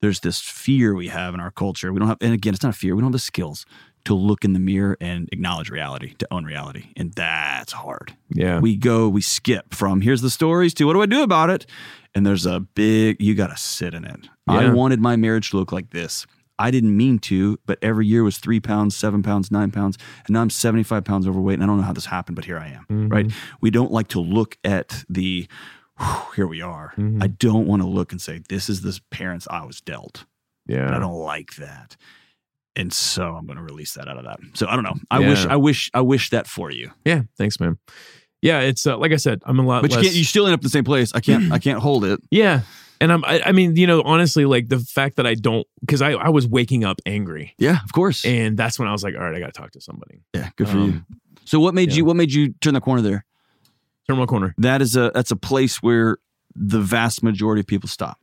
there's 0.00 0.20
this 0.20 0.40
fear 0.40 0.94
we 0.94 1.08
have 1.08 1.34
in 1.34 1.40
our 1.40 1.50
culture. 1.50 1.92
We 1.92 1.98
don't 1.98 2.08
have, 2.08 2.18
and 2.20 2.32
again, 2.34 2.54
it's 2.54 2.62
not 2.62 2.74
a 2.74 2.78
fear. 2.78 2.94
We 2.94 3.00
don't 3.00 3.08
have 3.08 3.12
the 3.12 3.18
skills 3.18 3.64
to 4.04 4.14
look 4.14 4.44
in 4.44 4.52
the 4.52 4.58
mirror 4.60 4.96
and 5.00 5.28
acknowledge 5.32 5.70
reality, 5.70 6.14
to 6.18 6.26
own 6.30 6.44
reality. 6.44 6.92
And 6.96 7.12
that's 7.14 7.72
hard 7.72 8.14
Yeah. 8.30 8.60
we 8.60 8.76
go, 8.76 9.08
we 9.08 9.20
skip 9.20 9.74
from 9.74 10.00
here's 10.02 10.20
the 10.22 10.30
stories 10.30 10.74
to 10.74 10.84
what 10.84 10.92
do 10.94 11.02
I 11.02 11.06
do 11.06 11.22
about 11.22 11.50
it? 11.50 11.66
And 12.14 12.24
there's 12.26 12.46
a 12.46 12.60
big, 12.60 13.20
you 13.20 13.34
got 13.34 13.48
to 13.48 13.56
sit 13.56 13.92
in 13.94 14.04
it. 14.04 14.28
I 14.46 14.70
wanted 14.70 15.00
my 15.00 15.16
marriage 15.16 15.50
to 15.50 15.56
look 15.56 15.72
like 15.72 15.90
this. 15.90 16.26
I 16.58 16.70
didn't 16.70 16.96
mean 16.96 17.18
to, 17.20 17.58
but 17.66 17.78
every 17.82 18.06
year 18.06 18.22
was 18.22 18.38
three 18.38 18.60
pounds, 18.60 18.94
seven 18.96 19.22
pounds, 19.24 19.50
nine 19.50 19.72
pounds. 19.72 19.98
And 20.26 20.34
now 20.34 20.40
I'm 20.42 20.50
75 20.50 21.02
pounds 21.04 21.26
overweight. 21.26 21.54
And 21.54 21.64
I 21.64 21.66
don't 21.66 21.78
know 21.78 21.82
how 21.82 21.92
this 21.92 22.06
happened, 22.06 22.36
but 22.36 22.44
here 22.44 22.58
I 22.58 22.68
am. 22.68 22.86
Mhm. 22.88 23.10
Right. 23.12 23.32
We 23.60 23.70
don't 23.72 23.90
like 23.90 24.06
to 24.08 24.20
look 24.20 24.56
at 24.62 25.04
the, 25.08 25.48
whew, 25.98 26.06
here 26.36 26.46
we 26.46 26.60
are. 26.60 26.92
Mhm. 26.96 27.20
I 27.20 27.26
don't 27.26 27.66
want 27.66 27.82
to 27.82 27.88
look 27.88 28.12
and 28.12 28.20
say, 28.20 28.40
this 28.48 28.68
is 28.68 28.82
the 28.82 28.96
parents 29.10 29.48
I 29.50 29.64
was 29.64 29.80
dealt. 29.80 30.26
yeah. 30.68 30.94
I 30.96 31.00
don't 31.00 31.18
like 31.18 31.56
that. 31.56 31.96
And 32.76 32.92
so 32.92 33.34
I'm 33.36 33.46
going 33.46 33.56
to 33.56 33.62
release 33.62 33.92
that 33.94 34.08
out 34.08 34.16
of 34.18 34.24
that. 34.24 34.38
So 34.54 34.66
I 34.66 34.74
don't 34.74 34.82
know. 34.84 34.96
I 35.10 35.20
wish, 35.20 35.46
I 35.46 35.56
wish, 35.56 35.90
I 35.94 36.00
wish 36.00 36.30
that 36.30 36.46
for 36.48 36.70
you. 36.72 36.90
Yeah, 37.04 37.22
thanks, 37.38 37.60
man. 37.60 37.78
yeah, 38.42 38.60
it's 38.60 38.86
uh, 38.86 38.96
like 38.98 39.12
I 39.12 39.16
said, 39.16 39.42
I'm 39.46 39.58
a 39.58 39.62
lot 39.62 39.82
But 39.82 39.90
you 39.92 39.96
less. 39.98 40.06
can't. 40.06 40.16
You 40.16 40.24
still 40.24 40.46
end 40.46 40.54
up 40.54 40.60
in 40.60 40.64
the 40.64 40.70
same 40.70 40.84
place. 40.84 41.12
I 41.14 41.20
can't. 41.20 41.52
I 41.52 41.58
can't 41.58 41.78
hold 41.80 42.04
it. 42.04 42.20
yeah, 42.30 42.62
and 43.00 43.12
I'm. 43.12 43.24
I, 43.24 43.42
I 43.46 43.52
mean, 43.52 43.76
you 43.76 43.86
know, 43.86 44.02
honestly, 44.02 44.44
like 44.44 44.68
the 44.68 44.80
fact 44.80 45.16
that 45.16 45.26
I 45.26 45.34
don't, 45.34 45.66
because 45.80 46.02
I 46.02 46.12
I 46.12 46.30
was 46.30 46.46
waking 46.48 46.84
up 46.84 47.00
angry, 47.06 47.54
Yeah, 47.58 47.78
of 47.84 47.92
course. 47.92 48.24
and 48.24 48.56
that's 48.56 48.76
when 48.78 48.88
I 48.88 48.92
was 48.92 49.04
like, 49.04 49.14
all 49.14 49.20
right, 49.22 49.34
I 49.34 49.38
got 49.38 49.46
to 49.54 49.60
talk 49.60 49.70
to 49.72 49.80
somebody. 49.80 50.22
yeah, 50.34 50.50
good 50.56 50.68
for 50.68 50.76
you. 50.78 50.82
Um, 50.82 51.06
So 51.44 51.60
what 51.60 51.74
made 51.74 51.90
yeah. 51.90 51.98
you? 51.98 52.04
What 52.04 52.16
made 52.16 52.32
you 52.32 52.54
turn 52.60 52.74
the 52.74 52.80
corner 52.80 53.02
there? 53.02 53.24
Turn 54.08 54.16
Terminal 54.16 54.26
corner. 54.26 54.54
That 54.58 54.82
is 54.82 54.96
a. 54.96 55.12
That's 55.14 55.30
a 55.30 55.36
place 55.36 55.76
where 55.82 56.16
the 56.56 56.80
vast 56.80 57.22
majority 57.22 57.60
of 57.60 57.66
people 57.66 57.88
stop. 57.88 58.18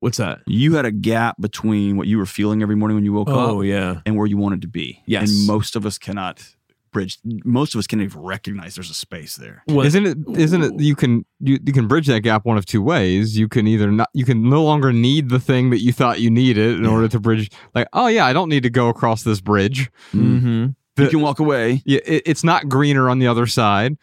What's 0.00 0.18
that? 0.18 0.40
You 0.46 0.74
had 0.74 0.84
a 0.84 0.92
gap 0.92 1.36
between 1.40 1.96
what 1.96 2.06
you 2.06 2.18
were 2.18 2.26
feeling 2.26 2.62
every 2.62 2.76
morning 2.76 2.94
when 2.96 3.04
you 3.04 3.12
woke 3.12 3.28
up. 3.28 3.36
Oh 3.36 3.58
up 3.60 3.64
yeah, 3.66 4.00
and 4.06 4.16
where 4.16 4.26
you 4.26 4.36
wanted 4.36 4.62
to 4.62 4.68
be. 4.68 5.02
Yes. 5.06 5.30
And 5.30 5.46
most 5.46 5.74
of 5.76 5.84
us 5.84 5.98
cannot 5.98 6.44
bridge. 6.92 7.18
Most 7.44 7.74
of 7.74 7.80
us 7.80 7.86
can't 7.86 8.00
even 8.02 8.20
recognize 8.20 8.76
there's 8.76 8.90
a 8.90 8.94
space 8.94 9.36
there. 9.36 9.62
What- 9.66 9.86
Isn't 9.86 10.06
it? 10.06 10.18
Isn't 10.38 10.62
it? 10.62 10.80
You 10.80 10.94
can 10.94 11.24
you, 11.40 11.58
you 11.64 11.72
can 11.72 11.88
bridge 11.88 12.06
that 12.06 12.20
gap 12.20 12.44
one 12.46 12.56
of 12.56 12.64
two 12.64 12.80
ways. 12.82 13.36
You 13.36 13.48
can 13.48 13.66
either 13.66 13.90
not. 13.90 14.08
You 14.14 14.24
can 14.24 14.48
no 14.48 14.62
longer 14.62 14.92
need 14.92 15.30
the 15.30 15.40
thing 15.40 15.70
that 15.70 15.82
you 15.82 15.92
thought 15.92 16.20
you 16.20 16.30
needed 16.30 16.76
in 16.78 16.84
Yeah. 16.84 16.90
order 16.90 17.08
to 17.08 17.18
bridge. 17.20 17.50
Like, 17.74 17.88
oh 17.92 18.06
yeah, 18.06 18.24
I 18.24 18.32
don't 18.32 18.48
need 18.48 18.62
to 18.62 18.70
go 18.70 18.88
across 18.88 19.22
this 19.24 19.40
bridge. 19.40 19.90
Mm-hmm. 20.12 20.66
The- 20.96 21.02
you 21.04 21.10
can 21.10 21.20
walk 21.20 21.38
away. 21.40 21.82
Yeah, 21.84 22.00
it, 22.04 22.22
it's 22.26 22.42
not 22.44 22.68
greener 22.68 23.08
on 23.10 23.18
the 23.20 23.26
other 23.28 23.46
side, 23.46 23.96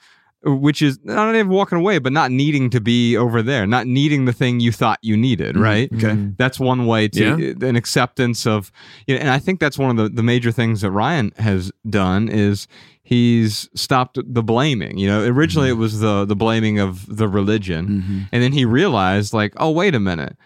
which 0.46 0.82
is 0.82 1.00
not 1.04 1.34
even 1.34 1.50
walking 1.50 1.78
away, 1.80 1.98
but 2.00 2.14
not 2.14 2.30
needing 2.32 2.70
to 2.70 2.80
be 2.80 3.18
over 3.18 3.42
there, 3.42 3.66
not 3.66 3.88
needing 3.88 4.26
the 4.26 4.34
thing 4.34 4.60
you 4.60 4.72
thought 4.72 5.00
you 5.02 5.18
needed. 5.18 5.56
Mhm. 5.56 5.62
Right. 5.62 5.90
Okay. 5.94 6.16
That's 6.38 6.60
one 6.60 6.86
way 6.86 7.08
to 7.10 7.38
Yeah. 7.60 7.68
an 7.68 7.76
acceptance 7.76 8.46
of, 8.46 8.72
you 9.08 9.16
know, 9.16 9.22
and 9.22 9.30
I 9.30 9.40
think 9.40 9.60
that's 9.60 9.78
one 9.80 9.90
of 9.92 9.98
the, 9.98 10.10
the 10.10 10.24
major 10.24 10.52
things 10.52 10.82
that 10.82 10.92
Ryan 10.92 11.32
has 11.38 11.72
done 11.90 12.30
is 12.30 12.68
he's 13.04 13.70
stopped 13.76 14.18
the 14.24 14.44
blaming. 14.44 14.98
You 14.98 15.08
know, 15.08 15.24
originally 15.26 15.70
it 15.70 15.78
was 15.78 16.00
the 16.00 16.26
the 16.26 16.36
blaming 16.36 16.80
of 16.80 17.06
the 17.16 17.28
religion, 17.28 17.88
Mm-hmm. 17.88 18.20
and 18.32 18.44
then 18.44 18.52
he 18.52 18.66
realized 18.66 19.34
like, 19.34 19.54
oh 19.58 19.72
wait 19.72 19.96
a 19.96 20.00
minute, 20.00 20.38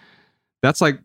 that's 0.61 0.81
like 0.81 0.99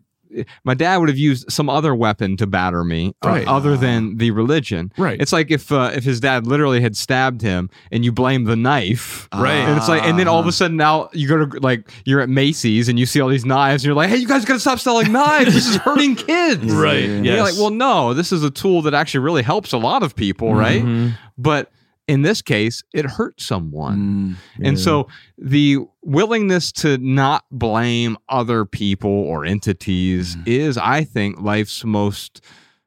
my 0.63 0.73
dad 0.73 0.97
would 0.97 1.09
have 1.09 1.17
used 1.17 1.51
some 1.51 1.69
other 1.69 1.93
weapon 1.95 2.37
to 2.37 2.47
batter 2.47 2.83
me 2.83 3.13
uh, 3.23 3.29
Right. 3.29 3.47
other 3.47 3.77
than 3.77 4.17
the 4.17 4.31
religion. 4.31 4.91
Right. 4.97 5.19
It's 5.21 5.31
like 5.33 5.51
if 5.51 5.71
uh, 5.71 5.91
if 5.95 6.03
his 6.03 6.19
dad 6.19 6.45
literally 6.47 6.81
had 6.81 6.95
stabbed 6.97 7.41
him 7.41 7.69
and 7.91 8.03
you 8.03 8.11
blame 8.11 8.45
the 8.45 8.55
knife. 8.55 9.27
Right. 9.33 9.53
And 9.53 9.77
it's 9.77 9.87
like, 9.89 10.03
and 10.03 10.17
then 10.19 10.27
all 10.27 10.39
of 10.39 10.47
a 10.47 10.51
sudden 10.51 10.77
now 10.77 11.09
you 11.13 11.27
go 11.27 11.45
to 11.45 11.59
like 11.59 11.89
you're 12.05 12.21
at 12.21 12.29
Macy's 12.29 12.89
and 12.89 12.97
you 12.99 13.05
see 13.05 13.21
all 13.21 13.29
these 13.29 13.45
knives 13.45 13.83
and 13.83 13.87
you're 13.87 13.95
like, 13.95 14.09
hey, 14.09 14.17
you 14.17 14.27
guys 14.27 14.45
gotta 14.45 14.59
stop 14.59 14.79
selling 14.79 15.11
knives. 15.11 15.53
This 15.53 15.67
is 15.67 15.75
hurting 15.77 16.15
kids. 16.15 16.63
Right. 16.73 17.03
Yeah. 17.03 17.21
Yes. 17.21 17.25
You're 17.35 17.43
like, 17.43 17.55
well, 17.57 17.69
no, 17.71 18.13
this 18.13 18.31
is 18.31 18.43
a 18.43 18.51
tool 18.51 18.81
that 18.83 18.93
actually 18.93 19.21
really 19.21 19.43
helps 19.43 19.71
a 19.73 19.77
lot 19.77 20.03
of 20.03 20.15
people, 20.15 20.53
right? 20.53 20.83
Mhm. 20.83 21.17
But 21.37 21.71
in 22.07 22.21
this 22.21 22.41
case, 22.41 22.83
it 22.93 23.05
hurt 23.05 23.41
someone. 23.41 24.37
Mm. 24.59 24.67
And 24.67 24.79
so 24.79 25.07
the 25.37 25.79
willingness 26.03 26.71
to 26.73 26.97
not 26.99 27.43
blame 27.51 28.17
other 28.29 28.63
people 28.65 29.09
or 29.09 29.43
entities 29.45 30.35
Mhm. 30.35 30.47
is, 30.47 30.77
I 30.77 31.03
think, 31.03 31.41
life's 31.41 31.83
most 31.83 32.41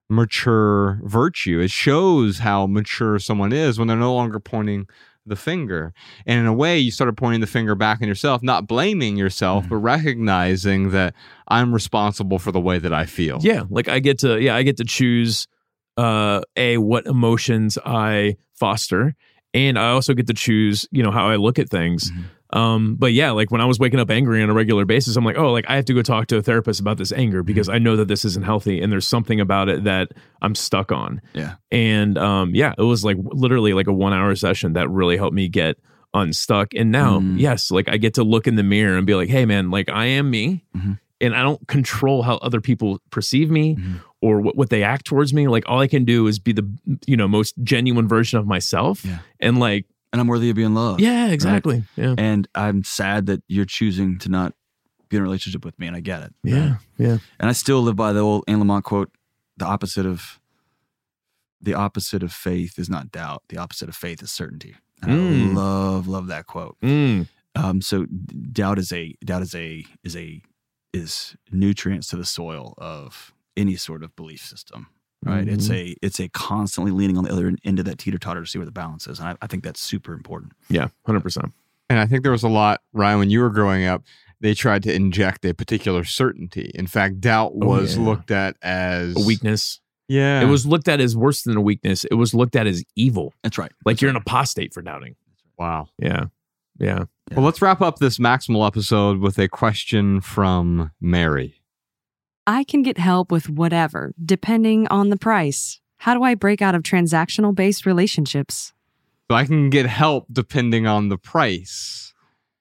mature 0.08 1.00
virtue. 1.04 1.60
It 1.60 1.70
shows 1.70 2.38
how 2.38 2.66
mature 2.66 3.18
someone 3.18 3.52
is 3.52 3.78
when 3.78 3.88
they're 3.88 3.96
no 3.96 4.14
longer 4.14 4.40
pointing 4.40 4.86
the 5.26 5.36
finger. 5.36 5.92
And 6.24 6.40
in 6.40 6.46
a 6.46 6.54
way, 6.54 6.78
you 6.78 6.90
started 6.90 7.14
pointing 7.16 7.40
the 7.42 7.46
finger 7.46 7.74
back 7.74 8.00
on 8.00 8.08
yourself, 8.08 8.42
not 8.42 8.66
blaming 8.66 9.18
yourself, 9.18 9.66
Mhm. 9.66 9.68
but 9.68 9.76
recognizing 9.76 10.90
that 10.92 11.14
I'm 11.48 11.74
responsible 11.74 12.38
for 12.38 12.50
the 12.50 12.60
way 12.60 12.78
that 12.78 12.94
I 12.94 13.04
feel. 13.04 13.38
Yeah, 13.42 13.64
like 13.68 13.88
I 13.88 13.98
get 13.98 14.18
to 14.20 14.40
yeah, 14.40 14.56
I 14.56 14.62
get 14.62 14.78
to 14.78 14.84
choose 14.84 15.46
uh 15.98 16.40
a 16.56 16.78
what 16.78 17.06
emotions 17.06 17.76
I 17.84 18.36
foster 18.54 19.14
and 19.54 19.78
I 19.78 19.90
also 19.90 20.14
get 20.14 20.26
to 20.28 20.34
choose, 20.34 20.86
you 20.90 21.02
know, 21.02 21.10
how 21.10 21.26
I 21.28 21.36
look 21.36 21.58
at 21.58 21.68
things. 21.68 22.10
Mhm. 22.10 22.24
Um 22.58 22.96
but 22.96 23.12
yeah, 23.12 23.30
like 23.32 23.50
when 23.50 23.60
I 23.60 23.64
was 23.66 23.78
waking 23.78 24.00
up 24.00 24.10
angry 24.10 24.42
on 24.42 24.48
a 24.48 24.54
regular 24.54 24.84
basis, 24.86 25.16
I'm 25.16 25.24
like, 25.24 25.36
"Oh, 25.36 25.52
like 25.52 25.66
I 25.68 25.76
have 25.76 25.84
to 25.86 25.92
go 25.94 26.00
talk 26.02 26.28
to 26.28 26.36
a 26.38 26.42
therapist 26.42 26.80
about 26.80 26.96
this 26.96 27.12
anger 27.12 27.42
because 27.42 27.68
I 27.68 27.78
know 27.78 27.94
that 27.96 28.08
this 28.08 28.24
isn't 28.24 28.44
healthy 28.44 28.80
and 28.80 28.90
there's 28.90 29.06
something 29.06 29.38
about 29.40 29.68
it 29.68 29.84
that 29.84 30.12
I'm 30.40 30.54
stuck 30.54 30.90
on." 30.92 31.20
Yeah. 31.34 31.56
And 31.70 32.16
um 32.16 32.54
yeah, 32.54 32.72
it 32.78 32.82
was 32.82 33.04
like 33.04 33.18
literally 33.20 33.74
like 33.74 33.86
a 33.86 33.92
1-hour 33.92 34.34
session 34.36 34.72
that 34.74 34.88
really 34.88 35.16
helped 35.18 35.34
me 35.34 35.48
get 35.48 35.76
unstuck. 36.14 36.68
And 36.74 36.90
now, 36.90 37.20
Mm. 37.20 37.38
yes, 37.38 37.70
like 37.70 37.88
I 37.88 37.98
get 37.98 38.14
to 38.14 38.24
look 38.24 38.46
in 38.46 38.54
the 38.56 38.62
mirror 38.62 38.96
and 38.96 39.06
be 39.06 39.14
like, 39.14 39.28
"Hey 39.28 39.44
man, 39.44 39.70
like 39.70 39.90
I 39.90 40.06
am 40.06 40.30
me." 40.30 40.64
Mhm. 40.76 40.98
And 41.20 41.34
I 41.34 41.42
don't 41.42 41.66
control 41.68 42.22
how 42.22 42.36
other 42.36 42.60
people 42.62 42.98
perceive 43.10 43.50
me 43.50 43.74
Mhm. 43.76 44.00
Or 44.20 44.40
what, 44.40 44.56
what 44.56 44.70
they 44.70 44.82
act 44.82 45.04
towards 45.06 45.32
me. 45.32 45.46
Like 45.46 45.62
all 45.68 45.78
I 45.80 45.86
can 45.86 46.04
do 46.04 46.26
is 46.26 46.38
be 46.40 46.52
the 46.52 46.68
you 47.06 47.16
know 47.16 47.28
most 47.28 47.54
genuine 47.62 48.08
version 48.08 48.38
of 48.38 48.46
myself. 48.46 49.04
Yeah. 49.04 49.18
And 49.38 49.58
like 49.60 49.86
And 50.12 50.20
I'm 50.20 50.26
worthy 50.26 50.50
of 50.50 50.56
being 50.56 50.74
loved. 50.74 51.00
yeah, 51.00 51.28
exactly. 51.28 51.84
Yeah. 51.96 52.14
And 52.18 52.48
I'm 52.54 52.82
sad 52.82 53.26
that 53.26 53.42
you're 53.46 53.64
choosing 53.64 54.18
to 54.20 54.28
not 54.28 54.54
be 55.08 55.16
in 55.16 55.22
a 55.22 55.24
relationship 55.24 55.64
with 55.64 55.78
me, 55.78 55.86
and 55.86 55.94
I 55.96 56.00
get 56.00 56.22
it. 56.22 56.34
Yeah. 56.42 56.76
Yeah. 56.98 57.18
And 57.38 57.48
I 57.48 57.52
still 57.52 57.80
live 57.80 57.96
by 57.96 58.12
the 58.12 58.20
old 58.20 58.44
Anne 58.48 58.60
Lamott 58.60 58.82
quote: 58.82 59.10
"The 59.56 59.64
opposite 59.66 60.04
of 60.04 60.40
the 61.60 61.74
opposite 61.74 62.22
of 62.22 62.32
faith 62.32 62.78
is 62.78 62.88
not 62.90 63.10
doubt. 63.12 63.42
The 63.48 63.58
opposite 63.58 63.88
of 63.88 63.94
faith 63.96 64.22
is 64.22 64.30
certainty." 64.32 64.74
And 65.02 65.12
Mm. 65.12 65.50
I 65.50 65.54
love 65.54 66.08
love 66.08 66.26
that 66.26 66.46
quote. 66.46 66.76
Mm. 66.82 67.28
Um, 67.54 67.80
so 67.80 68.06
doubt 68.52 68.78
is 68.80 68.92
a 68.92 69.14
doubt 69.24 69.42
is 69.42 69.54
a 69.54 69.84
is 70.02 70.16
a 70.16 70.42
is 70.92 71.36
nutrients 71.52 72.08
to 72.08 72.16
the 72.16 72.24
soil 72.24 72.74
of 72.78 73.32
any 73.58 73.76
sort 73.76 74.02
of 74.02 74.14
belief 74.16 74.40
system. 74.40 74.86
Right. 75.24 75.48
It's 75.48 75.68
Mhm. 75.68 75.74
a 75.74 75.96
it's 76.00 76.20
a 76.20 76.28
constantly 76.28 76.92
leaning 76.92 77.18
on 77.18 77.24
the 77.24 77.32
other 77.32 77.52
end 77.64 77.78
of 77.80 77.84
that 77.86 77.98
teeter 77.98 78.18
totter 78.18 78.40
to 78.42 78.46
see 78.46 78.58
where 78.58 78.64
the 78.66 78.70
balance 78.72 79.06
is. 79.08 79.18
And 79.18 79.28
I, 79.30 79.36
I 79.42 79.46
think 79.48 79.64
that's 79.64 79.80
super 79.80 80.14
important. 80.14 80.52
Yeah. 80.70 80.88
Hundred 81.04 81.20
percent. 81.22 81.52
And 81.90 81.98
I 81.98 82.06
think 82.06 82.22
there 82.22 82.32
was 82.32 82.42
a 82.44 82.48
lot, 82.48 82.82
Ryan, 82.92 83.18
when 83.18 83.30
you 83.30 83.40
were 83.40 83.50
growing 83.50 83.84
up, 83.84 84.04
they 84.40 84.54
tried 84.54 84.82
to 84.84 84.94
inject 84.94 85.44
a 85.44 85.52
particular 85.54 86.04
certainty. 86.04 86.70
In 86.74 86.86
fact, 86.86 87.20
doubt 87.20 87.52
Oh, 87.60 87.66
was 87.66 87.96
yeah. 87.96 88.04
looked 88.04 88.30
at 88.30 88.56
as 88.62 89.16
A 89.16 89.26
weakness. 89.26 89.80
Yeah. 90.06 90.40
It 90.40 90.44
was 90.46 90.64
looked 90.66 90.86
at 90.88 91.00
as 91.00 91.16
worse 91.16 91.42
than 91.42 91.56
a 91.56 91.60
weakness. 91.60 92.04
It 92.04 92.14
was 92.14 92.32
looked 92.34 92.54
at 92.56 92.66
as 92.68 92.84
evil. 92.94 93.34
That's 93.42 93.58
right. 93.58 93.72
Like 93.84 94.00
you're 94.00 94.10
an 94.10 94.16
apostate 94.16 94.72
for 94.72 94.82
doubting. 94.82 95.16
wow. 95.58 95.88
Yeah. 95.98 96.26
Yeah. 96.78 97.04
Well, 97.34 97.44
let's 97.44 97.60
wrap 97.60 97.80
up 97.82 97.98
this 97.98 98.18
maximal 98.18 98.64
episode 98.66 99.18
with 99.18 99.36
a 99.38 99.48
question 99.48 100.20
from 100.20 100.92
Mary. 101.00 101.57
I 102.48 102.64
can 102.64 102.82
get 102.82 102.96
help 102.96 103.30
with 103.30 103.50
whatever, 103.50 104.14
depending 104.24 104.88
on 104.88 105.10
the 105.10 105.18
price. 105.18 105.80
How 105.98 106.14
do 106.14 106.22
I 106.22 106.34
break 106.34 106.62
out 106.62 106.74
of 106.74 106.82
transactional 106.82 107.54
based 107.54 107.84
relationships? 107.84 108.72
So 109.30 109.36
I 109.36 109.44
can 109.44 109.68
get 109.68 109.84
help 109.84 110.24
depending 110.32 110.86
on 110.86 111.10
the 111.10 111.18
price. 111.18 112.14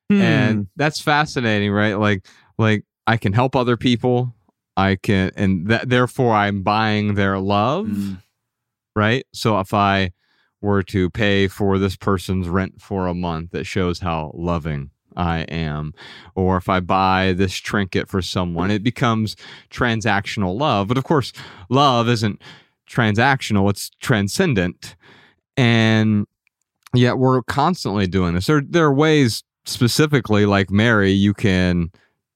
Hmm. 0.09 0.21
And 0.21 0.67
that's 0.75 0.99
fascinating, 0.99 1.71
right? 1.71 1.93
Like 1.93 2.27
like 2.57 2.83
I 3.07 3.15
can 3.15 3.31
help 3.31 3.55
other 3.55 3.77
people. 3.77 4.35
I 4.75 4.97
can 4.97 5.31
and 5.37 5.67
that 5.67 5.87
therefore 5.87 6.33
I'm 6.35 6.63
buying 6.63 7.13
their 7.13 7.39
love. 7.39 7.87
Mm. 7.87 8.21
right? 8.93 9.25
So 9.31 9.57
if 9.61 9.73
I 9.73 10.11
were 10.59 10.83
to 10.83 11.09
pay 11.11 11.47
for 11.47 11.79
this 11.79 11.95
person's 11.95 12.49
rent 12.49 12.81
for 12.81 13.07
a 13.07 13.13
month, 13.13 13.51
that 13.51 13.63
shows 13.63 13.99
how 13.99 14.31
loving 14.35 14.91
I 15.15 15.39
am. 15.41 15.93
Or 16.35 16.57
if 16.57 16.69
I 16.69 16.79
buy 16.79 17.33
this 17.33 17.53
trinket 17.53 18.09
for 18.09 18.21
someone, 18.21 18.71
it 18.71 18.83
becomes 18.83 19.35
transactional 19.69 20.57
love. 20.59 20.87
But 20.87 20.97
of 20.97 21.03
course, 21.03 21.33
love 21.69 22.09
isn't 22.09 22.41
transactional, 22.89 23.69
it's 23.69 23.89
transcendent. 23.99 24.95
And 25.55 26.25
yet 26.93 27.17
we're 27.17 27.41
constantly 27.43 28.07
doing 28.07 28.35
this. 28.35 28.47
There, 28.47 28.61
there 28.61 28.85
are 28.85 28.93
ways 28.93 29.43
specifically 29.65 30.45
like 30.45 30.69
Mary, 30.69 31.11
you 31.11 31.33
can 31.33 31.91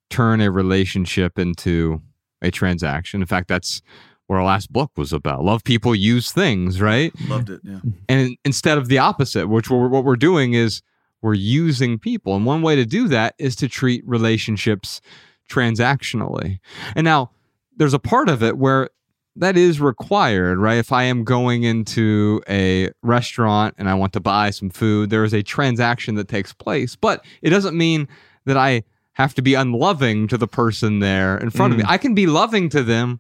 turn 0.10 0.42
a 0.42 0.52
relationship 0.52 1.40
into 1.40 2.02
a 2.42 2.52
transaction. 2.52 3.22
In 3.22 3.28
fact, 3.28 3.48
that's 3.48 3.82
what 4.28 4.38
our 4.38 4.44
last 4.44 4.72
book 4.72 4.92
was 4.98 5.14
about. 5.14 5.44
Love 5.44 5.64
people, 5.64 5.94
use 5.94 6.32
things, 6.32 6.82
right? 6.82 7.14
Loved 7.28 7.50
it. 7.50 7.62
Yeah. 7.64 7.80
And 8.10 8.38
instead 8.44 8.78
of 8.78 8.88
the 8.88 8.98
opposite, 8.98 9.48
which 9.48 9.70
we're, 9.70 9.88
what 9.88 10.04
we're 10.04 10.16
doing 10.16 10.54
is 10.54 10.82
we're 11.22 11.34
using 11.34 12.00
people. 12.00 12.36
And 12.36 12.46
one 12.46 12.62
way 12.62 12.76
to 12.76 12.86
do 12.86 13.08
that 13.10 13.36
is 13.38 13.56
to 13.58 13.68
treat 13.68 14.04
relationships 14.08 15.02
transactionally. 15.50 16.60
And 16.96 17.06
now 17.06 17.32
there's 17.76 17.94
a 17.94 18.00
part 18.00 18.30
of 18.30 18.42
it 18.44 18.58
where 18.58 18.90
that 19.36 19.56
is 19.56 19.80
required, 19.80 20.58
right? 20.58 20.78
If 20.78 20.92
I 20.92 21.04
am 21.04 21.24
going 21.24 21.64
into 21.64 22.42
a 22.50 22.90
restaurant 23.02 23.76
and 23.78 23.90
I 23.90 23.94
want 23.94 24.14
to 24.14 24.20
buy 24.20 24.50
some 24.50 24.70
food, 24.70 25.10
there 25.10 25.24
is 25.24 25.34
a 25.34 25.42
transaction 25.42 26.16
that 26.16 26.28
takes 26.28 26.54
place, 26.54 26.96
but 26.96 27.24
it 27.42 27.50
doesn't 27.50 27.78
mean 27.78 28.08
that 28.46 28.58
I 28.58 28.84
have 29.14 29.34
to 29.36 29.42
be 29.42 29.54
unloving 29.54 30.28
to 30.28 30.38
the 30.38 30.48
person 30.48 31.00
there 31.00 31.38
in 31.38 31.50
front 31.50 31.74
of 31.74 31.78
me. 31.78 31.86
Mm. 31.86 31.90
I 31.90 31.98
can 31.98 32.14
be 32.14 32.28
loving 32.28 32.70
to 32.70 32.84
them 32.84 33.20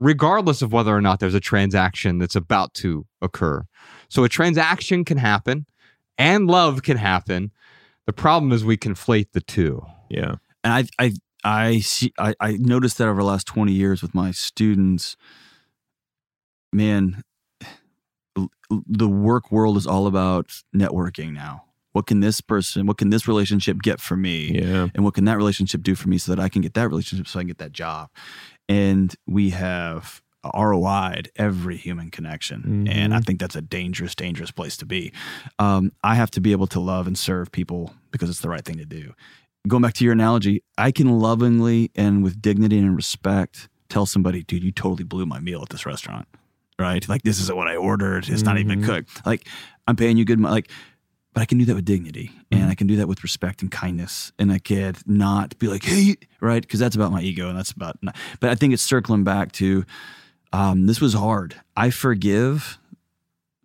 regardless 0.00 0.60
of 0.60 0.72
whether 0.72 0.94
or 0.94 1.00
not 1.00 1.20
there's 1.20 1.34
a 1.34 1.40
transaction 1.40 2.18
that's 2.18 2.36
about 2.36 2.74
to 2.74 3.06
occur. 3.22 3.64
So 4.08 4.24
a 4.24 4.28
transaction 4.28 5.04
can 5.04 5.18
happen 5.18 5.66
and 6.18 6.46
love 6.46 6.82
can 6.82 6.96
happen. 6.96 7.50
The 8.06 8.12
problem 8.12 8.52
is 8.52 8.64
we 8.64 8.76
conflate 8.76 9.32
the 9.32 9.40
two. 9.40 9.84
yeah. 10.10 10.36
and 10.62 10.72
I 10.72 10.84
I 10.98 11.12
I 11.44 11.80
see 11.80 12.12
I, 12.18 12.34
I 12.40 12.52
noticed 12.52 12.98
that 12.98 13.08
over 13.08 13.20
the 13.20 13.26
last 13.26 13.46
twenty 13.46 13.72
years 13.72 14.02
with 14.02 14.14
my 14.14 14.30
students. 14.30 15.16
Man, 16.72 17.22
the 18.88 19.08
work 19.08 19.52
world 19.52 19.76
is 19.76 19.86
all 19.86 20.06
about 20.06 20.62
networking 20.74 21.32
now. 21.32 21.64
What 21.92 22.08
can 22.08 22.18
this 22.18 22.40
person, 22.40 22.86
what 22.86 22.98
can 22.98 23.10
this 23.10 23.28
relationship 23.28 23.80
get 23.80 24.00
for 24.00 24.16
me? 24.16 24.50
Yeah. 24.60 24.88
And 24.94 25.04
what 25.04 25.14
can 25.14 25.24
that 25.26 25.36
relationship 25.36 25.82
do 25.82 25.94
for 25.94 26.08
me 26.08 26.18
so 26.18 26.34
that 26.34 26.42
I 26.42 26.48
can 26.48 26.60
get 26.60 26.74
that 26.74 26.88
relationship 26.88 27.28
so 27.28 27.38
I 27.38 27.42
can 27.42 27.46
get 27.48 27.58
that 27.58 27.70
job? 27.70 28.10
And 28.68 29.14
we 29.28 29.50
have 29.50 30.20
ROI'd 30.54 31.30
every 31.36 31.76
human 31.76 32.10
connection. 32.10 32.86
And 32.90 33.14
I 33.14 33.20
think 33.20 33.40
that's 33.40 33.56
a 33.56 33.62
dangerous, 33.62 34.14
dangerous 34.14 34.50
place 34.50 34.76
to 34.78 34.86
be. 34.86 35.12
Um, 35.58 35.92
I 36.02 36.14
have 36.16 36.30
to 36.32 36.40
be 36.40 36.52
able 36.52 36.66
to 36.68 36.80
love 36.80 37.06
and 37.06 37.16
serve 37.16 37.50
people 37.52 37.94
because 38.10 38.28
it's 38.30 38.40
the 38.40 38.48
right 38.48 38.64
thing 38.64 38.78
to 38.78 38.84
do. 38.84 39.14
Going 39.66 39.82
back 39.82 39.94
to 39.94 40.04
your 40.04 40.12
analogy, 40.12 40.62
I 40.76 40.90
can 40.90 41.08
lovingly 41.18 41.90
and 41.94 42.22
with 42.22 42.42
dignity 42.42 42.78
and 42.78 42.94
respect 42.94 43.68
tell 43.88 44.06
somebody, 44.06 44.42
dude, 44.42 44.62
you 44.64 44.72
totally 44.72 45.04
blew 45.04 45.24
my 45.26 45.38
meal 45.40 45.62
at 45.62 45.70
this 45.70 45.86
restaurant. 45.86 46.26
Right? 46.78 47.08
Like 47.08 47.22
this 47.22 47.40
isn't 47.40 47.56
what 47.56 47.68
I 47.68 47.76
ordered. 47.76 48.28
It's 48.28 48.42
not 48.42 48.58
even 48.58 48.80
Mhm. 48.80 48.84
cooked. 48.84 49.24
Like 49.24 49.48
I'm 49.86 49.96
paying 49.96 50.16
you 50.16 50.24
good 50.24 50.38
money. 50.40 50.52
Like, 50.54 50.70
but 51.32 51.40
I 51.42 51.46
can 51.46 51.58
do 51.58 51.64
that 51.64 51.74
with 51.74 51.84
dignity 51.84 52.30
and 52.52 52.70
I 52.70 52.74
can 52.76 52.86
do 52.86 52.96
that 52.96 53.08
with 53.08 53.22
respect 53.24 53.60
and 53.62 53.70
kindness. 53.70 54.30
And 54.38 54.52
I 54.52 54.58
can 54.58 54.94
not 55.06 55.58
be 55.58 55.66
like, 55.68 55.82
hey, 55.84 56.16
right? 56.40 56.62
Because 56.62 56.78
that's 56.78 56.94
about 56.94 57.10
my 57.10 57.22
ego 57.22 57.48
and 57.48 57.58
that's 57.58 57.72
about, 57.72 57.98
but 58.02 58.50
I 58.50 58.54
think 58.54 58.72
it's 58.72 58.82
circling 58.84 59.24
back 59.24 59.50
to 59.52 59.84
um, 60.54 60.86
this 60.86 61.00
was 61.00 61.14
hard. 61.14 61.56
I 61.76 61.90
forgive 61.90 62.78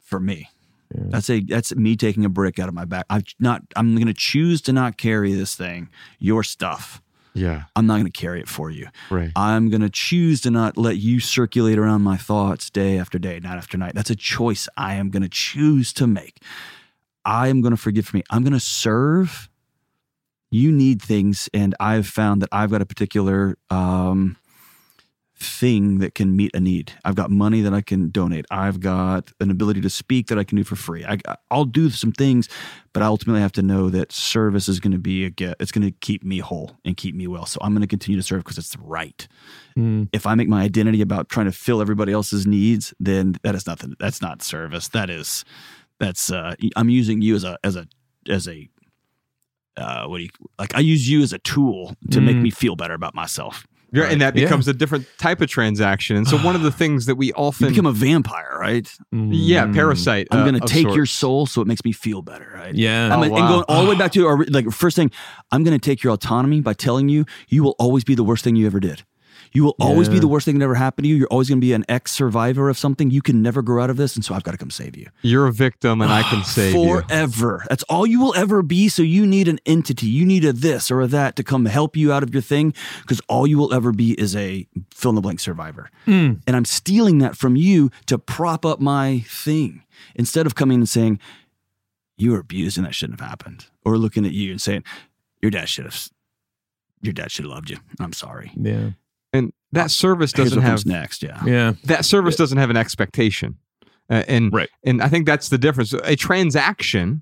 for 0.01 0.19
me. 0.19 0.49
Yeah. 0.93 1.03
That's 1.09 1.29
a 1.29 1.39
that's 1.41 1.75
me 1.75 1.95
taking 1.95 2.25
a 2.25 2.29
brick 2.29 2.57
out 2.57 2.67
of 2.67 2.73
my 2.73 2.85
back. 2.85 3.05
I'm 3.11 3.23
not. 3.39 3.61
I'm 3.75 3.93
going 3.93 4.07
to 4.07 4.13
choose 4.13 4.59
to 4.63 4.73
not 4.73 4.97
carry 4.97 5.33
this 5.33 5.53
thing, 5.53 5.89
your 6.17 6.43
stuff. 6.43 6.99
Yeah. 7.35 7.65
I'm 7.75 7.85
not 7.85 7.97
going 7.97 8.11
to 8.11 8.11
carry 8.11 8.39
it 8.41 8.47
for 8.47 8.71
you. 8.71 8.87
Right. 9.11 9.31
I'm 9.35 9.69
going 9.69 9.81
to 9.81 9.89
choose 9.89 10.41
to 10.41 10.51
not 10.51 10.77
let 10.77 10.97
you 10.97 11.19
circulate 11.19 11.77
around 11.77 12.01
my 12.01 12.17
thoughts 12.17 12.71
day 12.71 12.97
after 12.97 13.19
day, 13.19 13.39
night 13.39 13.57
after 13.57 13.77
night. 13.77 13.93
That's 13.93 14.09
a 14.09 14.15
choice 14.15 14.67
I 14.75 14.95
am 14.95 15.11
going 15.11 15.21
to 15.21 15.29
choose 15.29 15.93
to 15.93 16.07
make. 16.07 16.41
I 17.23 17.49
am 17.49 17.61
going 17.61 17.71
to 17.71 17.77
forgive 17.77 18.07
for 18.07 18.17
me. 18.17 18.23
I'm 18.31 18.41
going 18.41 18.53
to 18.53 18.59
serve. 18.59 19.47
You 20.49 20.71
need 20.71 21.03
things, 21.03 21.47
and 21.53 21.75
I've 21.79 22.07
found 22.07 22.41
that 22.41 22.49
I've 22.51 22.71
got 22.71 22.81
a 22.81 22.85
particular 22.87 23.59
um, 23.69 24.37
thing 25.39 25.99
that 25.99 26.15
can 26.15 26.35
meet 26.35 26.51
a 26.53 26.59
need. 26.59 26.91
I've 27.05 27.15
got 27.15 27.31
money 27.31 27.61
that 27.61 27.73
I 27.73 27.81
can 27.81 28.09
donate. 28.09 28.45
I've 28.51 28.79
got 28.81 29.31
an 29.39 29.49
ability 29.49 29.79
to 29.81 29.89
speak 29.89 30.27
that 30.27 30.37
I 30.37 30.43
can 30.43 30.57
do 30.57 30.63
for 30.63 30.75
free. 30.75 31.05
I, 31.05 31.17
I'll 31.49 31.65
do 31.65 31.89
some 31.89 32.11
things, 32.11 32.49
but 32.93 33.01
I 33.01 33.05
ultimately 33.05 33.41
have 33.41 33.53
to 33.53 33.61
know 33.61 33.89
that 33.89 34.11
service 34.11 34.67
is 34.67 34.79
going 34.79 34.91
to 34.91 34.97
be 34.99 35.23
a 35.25 35.29
get. 35.29 35.55
It's 35.59 35.71
going 35.71 35.85
to 35.89 35.91
keep 36.01 36.23
me 36.23 36.39
whole 36.39 36.77
and 36.83 36.97
keep 36.97 37.15
me 37.15 37.25
well. 37.27 37.45
So 37.45 37.57
I'm 37.61 37.71
going 37.73 37.81
to 37.81 37.87
continue 37.87 38.19
to 38.19 38.25
serve 38.25 38.43
because 38.43 38.57
it's 38.57 38.75
right. 38.77 39.27
Mm. 39.77 40.09
If 40.11 40.27
I 40.27 40.35
make 40.35 40.49
my 40.49 40.61
identity 40.61 41.01
about 41.01 41.29
trying 41.29 41.45
to 41.45 41.51
fill 41.53 41.81
everybody 41.81 42.11
else's 42.11 42.45
needs, 42.45 42.93
then 42.99 43.35
that 43.43 43.55
is 43.55 43.65
nothing. 43.65 43.95
That's 43.99 44.21
not 44.21 44.41
service. 44.41 44.89
That 44.89 45.09
is, 45.09 45.45
that's. 45.99 46.31
Uh, 46.31 46.55
I'm 46.75 46.89
using 46.89 47.21
you 47.21 47.35
as 47.35 47.43
a 47.45 47.57
as 47.63 47.75
a 47.77 47.87
as 48.27 48.47
a. 48.47 48.69
Uh, 49.77 50.05
what 50.07 50.17
do 50.17 50.23
you 50.23 50.29
like? 50.57 50.75
I 50.75 50.79
use 50.81 51.09
you 51.09 51.21
as 51.23 51.31
a 51.31 51.39
tool 51.39 51.95
to 52.11 52.19
make 52.19 52.35
Mm. 52.35 52.41
me 52.41 52.49
feel 52.49 52.75
better 52.75 52.93
about 52.93 53.15
myself. 53.15 53.65
Yeah, 53.91 54.03
Right. 54.03 54.11
and 54.11 54.21
that 54.21 54.35
Yeah. 54.35 54.45
becomes 54.45 54.67
a 54.67 54.73
different 54.73 55.05
type 55.17 55.41
of 55.41 55.49
transaction. 55.49 56.15
And 56.15 56.27
so 56.27 56.37
one 56.37 56.55
of 56.55 56.61
the 56.61 56.71
things 56.81 57.05
that 57.07 57.15
we 57.15 57.27
You 57.27 57.33
often 57.35 57.69
become 57.69 57.85
a 57.85 57.91
vampire, 57.91 58.57
right? 58.59 58.87
yeah, 59.11 59.65
Mm. 59.65 59.73
parasite. 59.73 60.27
I'm 60.31 60.39
uh, 60.39 60.43
going 60.43 60.55
to 60.55 60.63
of 60.63 60.69
take 60.69 60.93
your 60.95 61.05
soul 61.05 61.45
so 61.45 61.61
it 61.61 61.67
makes 61.67 61.83
me 61.83 61.91
feel 61.91 62.21
better, 62.21 62.51
right? 62.53 62.73
Yeah. 62.75 63.13
I'm 63.13 63.19
Oh, 63.19 63.23
and 63.23 63.31
wow. 63.31 63.47
going 63.49 63.63
all 63.67 63.83
the 63.83 63.89
way 63.89 63.95
back 64.03 64.11
to 64.13 64.25
our 64.27 64.43
like 64.49 64.69
first 64.71 64.95
thing, 64.95 65.11
I'm 65.51 65.63
going 65.63 65.77
to 65.79 65.83
take 65.83 66.03
your 66.03 66.13
autonomy 66.13 66.61
by 66.61 66.73
telling 66.73 67.09
you 67.09 67.25
you 67.47 67.63
will 67.63 67.75
always 67.79 68.03
be 68.03 68.15
the 68.15 68.23
worst 68.23 68.43
thing 68.43 68.55
you 68.55 68.65
ever 68.65 68.79
did. 68.79 69.03
You 69.51 69.63
will 69.63 69.75
always 69.79 70.09
be 70.09 70.19
the 70.19 70.27
worst 70.27 70.45
thing 70.45 70.59
that 70.59 70.63
ever 70.65 70.75
happened 70.75 71.05
to 71.05 71.09
you. 71.09 71.15
You're 71.15 71.27
always 71.27 71.49
going 71.49 71.59
to 71.59 71.65
be 71.65 71.73
an 71.73 71.85
ex 71.89 72.11
survivor 72.11 72.69
of 72.69 72.77
something. 72.77 73.09
You 73.09 73.21
can 73.21 73.41
never 73.41 73.61
grow 73.61 73.83
out 73.83 73.89
of 73.89 73.97
this, 73.97 74.15
and 74.15 74.23
so 74.23 74.35
I've 74.35 74.43
got 74.43 74.51
to 74.51 74.57
come 74.57 74.69
save 74.69 74.95
you 74.95 75.07
You're 75.21 75.47
a 75.47 75.53
victim, 75.53 76.01
and 76.01 76.11
I 76.11 76.23
can 76.23 76.43
save 76.43 76.75
you. 76.75 77.01
forever. 77.01 77.65
That's 77.69 77.83
all 77.83 78.05
you 78.05 78.21
will 78.21 78.35
ever 78.35 78.61
be. 78.61 78.89
So 78.89 79.01
you 79.01 79.25
need 79.25 79.47
an 79.47 79.59
entity. 79.65 80.07
You 80.07 80.25
need 80.25 80.45
a 80.45 80.53
this 80.53 80.91
or 80.91 81.01
a 81.01 81.07
that 81.07 81.35
to 81.37 81.43
come 81.43 81.65
help 81.65 81.95
you 81.97 82.11
out 82.13 82.23
of 82.23 82.33
your 82.33 82.41
thing, 82.41 82.73
because 83.01 83.21
all 83.27 83.47
you 83.47 83.57
will 83.57 83.73
ever 83.73 83.91
be 83.91 84.11
is 84.19 84.35
a 84.35 84.67
fill 84.93 85.09
in 85.09 85.15
the 85.15 85.21
blank 85.21 85.39
survivor. 85.39 85.89
Mm. 86.05 86.41
And 86.45 86.55
I'm 86.55 86.65
stealing 86.65 87.17
that 87.19 87.35
from 87.35 87.55
you 87.55 87.89
to 88.05 88.17
prop 88.17 88.65
up 88.65 88.79
my 88.79 89.23
thing 89.27 89.83
instead 90.15 90.45
of 90.45 90.55
coming 90.55 90.79
and 90.79 90.89
saying, 90.89 91.19
you 92.17 92.31
were 92.31 92.39
abused 92.39 92.77
and 92.77 92.85
that 92.85 92.93
shouldn't 92.93 93.19
have 93.19 93.29
happened. 93.29 93.67
Or 93.85 93.97
looking 93.97 94.25
at 94.25 94.33
you 94.33 94.51
and 94.51 94.61
saying, 94.61 94.83
your 95.41 95.51
dad 95.51 95.69
should 95.69 95.85
have, 95.85 96.09
your 97.01 97.13
dad 97.13 97.31
should 97.31 97.45
have 97.45 97.51
loved 97.51 97.69
you. 97.69 97.77
I'm 97.99 98.13
sorry. 98.13 98.51
Yeah. 98.55 98.91
That 99.71 99.91
service 99.91 100.31
doesn't 100.33 100.61
have 100.61 100.85
next. 100.85 101.21
Yeah. 101.23 101.43
Yeah. 101.45 101.73
that 101.85 102.05
service 102.05 102.35
doesn't 102.35 102.57
have 102.57 102.69
an 102.69 102.77
expectation. 102.77 103.57
Uh, 104.09 104.23
and 104.27 104.51
Right. 104.51 104.69
and 104.83 105.01
I 105.03 105.07
think 105.09 105.25
that's 105.27 105.49
the 105.49 105.57
difference. 105.59 105.93
A 105.93 106.15
transaction 106.15 107.21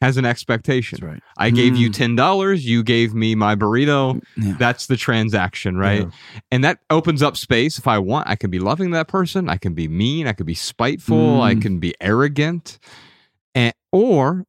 has 0.00 0.16
an 0.16 0.24
expectation. 0.24 0.98
That's 1.00 1.12
right. 1.12 1.22
I 1.36 1.50
gave 1.50 1.76
you 1.76 1.90
Mm. 1.90 1.94
ten 1.94 2.16
dollars. 2.16 2.64
You 2.64 2.82
gave 2.84 3.12
me 3.12 3.34
my 3.34 3.54
burrito. 3.56 4.22
Yeah. 4.36 4.54
That's 4.58 4.86
the 4.86 4.96
transaction, 4.96 5.76
right? 5.76 6.02
Yeah. 6.02 6.10
And 6.52 6.64
that 6.64 6.78
opens 6.88 7.22
up 7.22 7.36
space. 7.36 7.76
If 7.78 7.86
I 7.88 7.98
want, 7.98 8.28
I 8.28 8.36
can 8.36 8.50
be 8.50 8.60
loving 8.60 8.92
that 8.92 9.08
person. 9.08 9.48
I 9.48 9.56
can 9.56 9.74
be 9.74 9.88
mean. 9.88 10.26
I 10.28 10.32
can 10.32 10.46
be 10.46 10.54
spiteful. 10.54 11.42
I 11.42 11.54
Mm. 11.56 11.62
can 11.62 11.78
be 11.80 11.94
arrogant, 12.00 12.78
and 13.54 13.74
or 13.92 14.46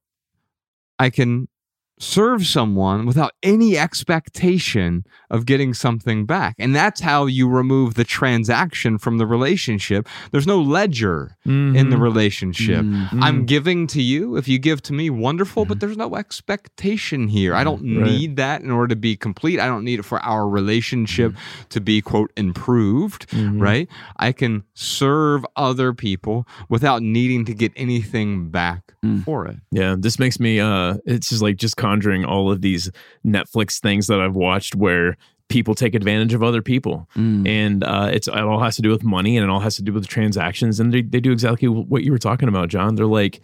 I 0.99 1.09
can 1.09 1.47
serve 2.01 2.47
someone 2.47 3.05
without 3.05 3.31
any 3.43 3.77
expectation 3.77 5.05
of 5.29 5.45
getting 5.45 5.71
something 5.73 6.25
back. 6.25 6.55
And 6.57 6.75
that's 6.75 6.99
how 7.01 7.27
you 7.27 7.47
remove 7.47 7.93
the 7.93 8.03
transaction 8.03 8.97
from 8.97 9.19
the 9.19 9.25
relationship. 9.27 10.07
There's 10.31 10.47
no 10.47 10.59
ledger 10.59 11.37
in 11.45 11.73
the 11.89 11.95
Mhm. 11.95 12.01
relationship. 12.01 12.83
Mm. 12.83 13.07
I'm 13.21 13.45
giving 13.45 13.85
to 13.87 14.01
you. 14.01 14.35
If 14.35 14.47
you 14.47 14.57
give 14.57 14.81
to 14.83 14.93
me, 14.93 15.09
wonderful, 15.11 15.63
but 15.65 15.79
there's 15.79 15.95
no 15.95 16.15
expectation 16.15 17.27
here. 17.27 17.53
I 17.53 17.63
don't 17.63 17.81
Right. 17.83 18.05
need 18.11 18.35
that 18.37 18.61
in 18.61 18.71
order 18.71 18.87
to 18.89 18.95
be 18.95 19.15
complete. 19.15 19.59
I 19.59 19.67
don't 19.67 19.83
need 19.83 19.99
it 19.99 20.03
for 20.05 20.19
our 20.21 20.49
relationship 20.49 21.35
to 21.69 21.79
be, 21.79 22.01
quote, 22.01 22.31
improved, 22.35 23.29
Mhm. 23.29 23.61
right? 23.61 23.87
I 24.17 24.31
can 24.31 24.63
serve 24.73 25.45
other 25.55 25.93
people 25.93 26.47
without 26.67 27.03
needing 27.03 27.45
to 27.45 27.53
get 27.53 27.71
anything 27.75 28.49
back 28.49 28.93
Mm. 29.05 29.23
for 29.23 29.45
it. 29.47 29.57
Yeah, 29.71 29.95
this 29.97 30.17
makes 30.19 30.39
me 30.39 30.59
uh 30.59 30.95
it's 31.05 31.29
just 31.29 31.41
like 31.41 31.57
just 31.57 31.77
conjuring 31.91 32.25
all 32.25 32.51
of 32.51 32.61
these 32.61 32.89
Netflix 33.25 33.79
things 33.79 34.07
that 34.07 34.21
I've 34.21 34.35
watched 34.35 34.75
where 34.75 35.17
people 35.49 35.75
take 35.75 35.95
advantage 35.95 36.33
of 36.33 36.41
other 36.41 36.61
people. 36.61 37.09
Mm. 37.15 37.47
And 37.47 37.83
uh 37.83 38.09
it's 38.13 38.27
it 38.27 38.37
all 38.37 38.61
has 38.61 38.75
to 38.77 38.81
do 38.81 38.89
with 38.89 39.03
money 39.03 39.37
and 39.37 39.43
it 39.43 39.49
all 39.49 39.59
has 39.59 39.75
to 39.75 39.81
do 39.81 39.91
with 39.93 40.07
transactions 40.07 40.79
and 40.79 40.93
they, 40.93 41.01
they 41.01 41.19
do 41.19 41.31
exactly 41.31 41.67
what 41.67 42.03
you 42.03 42.11
were 42.11 42.17
talking 42.17 42.47
about, 42.47 42.69
John. 42.69 42.95
They're 42.95 43.05
like 43.05 43.41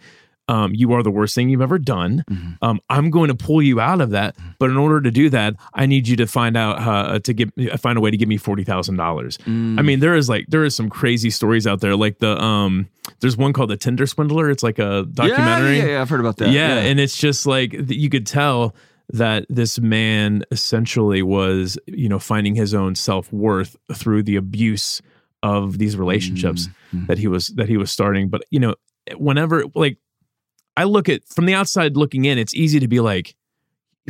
um, 0.48 0.74
you 0.74 0.92
are 0.92 1.02
the 1.02 1.10
worst 1.10 1.34
thing 1.34 1.48
you've 1.50 1.60
ever 1.60 1.78
done. 1.78 2.24
Mhm. 2.30 2.58
Um, 2.62 2.80
I'm 2.88 3.10
going 3.10 3.28
to 3.28 3.34
pull 3.34 3.60
you 3.62 3.80
out 3.80 4.00
of 4.00 4.10
that, 4.10 4.34
but 4.58 4.70
in 4.70 4.76
order 4.76 5.00
to 5.00 5.10
do 5.10 5.28
that, 5.30 5.54
I 5.74 5.86
need 5.86 6.08
you 6.08 6.16
to 6.16 6.26
find 6.26 6.56
out 6.56 6.80
how 6.80 7.18
to 7.18 7.32
give 7.34 7.52
find 7.78 7.98
a 7.98 8.00
way 8.00 8.10
to 8.10 8.16
give 8.16 8.28
me 8.28 8.36
forty 8.38 8.64
thousand 8.64 8.96
dollars. 8.96 9.36
Mm. 9.46 9.78
I 9.78 9.82
mean, 9.82 10.00
there 10.00 10.16
is 10.16 10.28
like 10.28 10.46
there 10.48 10.64
is 10.64 10.74
some 10.74 10.88
crazy 10.90 11.30
stories 11.30 11.66
out 11.66 11.80
there. 11.80 11.94
Like 11.96 12.18
the 12.18 12.40
um, 12.42 12.88
there's 13.20 13.36
one 13.36 13.52
called 13.52 13.70
the 13.70 13.76
Tinder 13.76 14.06
Swindler. 14.06 14.50
It's 14.50 14.62
like 14.62 14.78
a 14.78 15.06
documentary. 15.12 15.76
Yeah, 15.78 15.84
yeah, 15.84 15.90
yeah, 15.92 16.00
I've 16.00 16.08
heard 16.10 16.20
about 16.20 16.36
that. 16.38 16.50
Yeah, 16.50 16.76
and 16.78 16.98
it's 16.98 17.16
just 17.16 17.46
like 17.46 17.72
you 17.88 18.08
could 18.10 18.26
tell 18.26 18.74
that 19.10 19.46
this 19.48 19.78
man 19.78 20.42
essentially 20.50 21.22
was, 21.22 21.78
you 21.86 22.08
know, 22.10 22.18
finding 22.18 22.54
his 22.54 22.74
own 22.74 22.94
self 22.94 23.32
worth 23.32 23.74
through 23.94 24.22
the 24.22 24.36
abuse 24.36 25.00
of 25.42 25.78
these 25.78 25.96
relationships 25.96 26.68
Mhm. 26.94 27.06
that 27.06 27.16
he 27.18 27.26
was 27.28 27.48
that 27.56 27.68
he 27.68 27.76
was 27.76 27.90
starting. 27.90 28.28
But 28.28 28.42
you 28.50 28.60
know, 28.60 28.74
whenever 29.16 29.64
like 29.74 29.96
I 30.80 30.84
look 30.84 31.08
at 31.08 31.24
from 31.24 31.46
the 31.46 31.54
outside 31.54 31.96
looking 31.96 32.24
in, 32.24 32.38
it's 32.38 32.54
easy 32.54 32.80
to 32.80 32.88
be 32.88 33.00
like, 33.00 33.34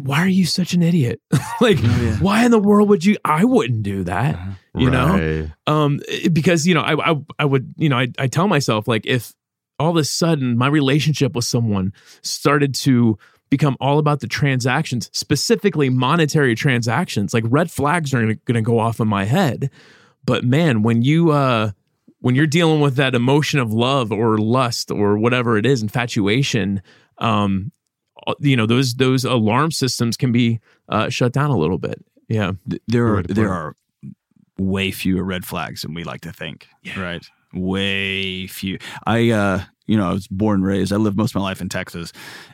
why 0.03 0.21
are 0.21 0.29
you 0.29 0.47
such 0.47 0.75
an 0.75 0.83
idiot? 0.83 1.21
like, 1.61 1.79
Oh, 1.83 2.01
yeah. 2.03 2.17
why 2.19 2.45
in 2.45 2.51
the 2.51 2.59
world 2.59 2.89
would 2.89 3.05
you? 3.05 3.17
I 3.25 3.45
wouldn't 3.45 3.83
do 3.83 4.05
that. 4.05 4.35
Uh-huh. 4.37 4.51
You 4.77 4.91
know? 4.91 5.49
Um 5.67 6.01
because 6.33 6.67
you 6.67 6.75
know 6.75 6.83
I, 6.83 7.11
I 7.13 7.17
i 7.41 7.45
would 7.45 7.75
you 7.77 7.89
know 7.89 7.99
I, 7.99 8.07
I 8.19 8.29
tell 8.29 8.47
myself 8.47 8.87
like 8.87 9.07
if 9.07 9.35
all 9.81 9.91
of 9.91 9.97
a 9.97 10.05
sudden 10.05 10.57
my 10.57 10.69
relationship 10.69 11.35
with 11.35 11.45
someone 11.47 11.93
started 12.23 12.75
to 12.87 13.19
become 13.51 13.77
all 13.81 13.99
about 13.99 14.21
the 14.21 14.29
transactions 14.29 15.11
specifically 15.13 15.89
monetary 15.91 16.55
transactions 16.55 17.35
like 17.35 17.45
red 17.49 17.71
flags 17.73 18.15
are 18.15 18.23
going 18.23 18.55
to 18.55 18.63
go 18.63 18.79
off 18.79 19.01
in 19.01 19.09
my 19.09 19.25
head 19.25 19.69
but 20.25 20.45
man 20.45 20.83
when 20.83 21.03
you 21.03 21.33
uh 21.33 21.73
when 22.21 22.35
you're 22.35 22.47
dealing 22.47 22.81
with 22.81 22.97
that 22.97 23.15
emotion 23.15 23.61
of 23.61 23.73
love 23.73 24.11
or 24.13 24.39
lust 24.39 24.91
or 24.91 25.19
whatever 25.19 25.57
it 25.57 25.67
is 25.67 25.83
infatuation 25.83 26.83
um 27.19 27.73
you 28.41 28.57
know 28.57 28.67
those 28.67 28.95
those 28.95 29.25
alarm 29.25 29.71
systems 29.71 30.17
can 30.17 30.33
be 30.33 30.61
uh 30.89 31.09
shut 31.09 31.33
down 31.33 31.51
a 31.51 31.57
little 31.57 31.79
bit 31.79 32.05
yeah 32.29 32.53
there 32.87 33.07
are 33.07 33.17
Way 33.17 33.23
there 33.29 33.53
are 33.53 33.75
way 34.59 34.91
fewer 34.91 35.23
red 35.23 35.45
flags 35.45 35.83
than 35.83 35.95
we 35.95 36.05
like 36.05 36.21
to 36.23 36.33
think. 36.33 36.69
Right. 36.97 37.25
Way 37.55 38.47
few. 38.47 38.79
I 39.07 39.31
uh 39.31 39.63
you 39.89 39.97
know, 39.97 40.09
I 40.09 40.13
was 40.13 40.29
born 40.29 40.61
and 40.61 40.65
raised. 40.67 40.93
I 40.93 40.97
lived 40.97 41.17
most 41.17 41.33
of 41.33 41.37
my 41.37 41.43
life 41.43 41.61
in 41.61 41.69
Texas, 41.69 42.13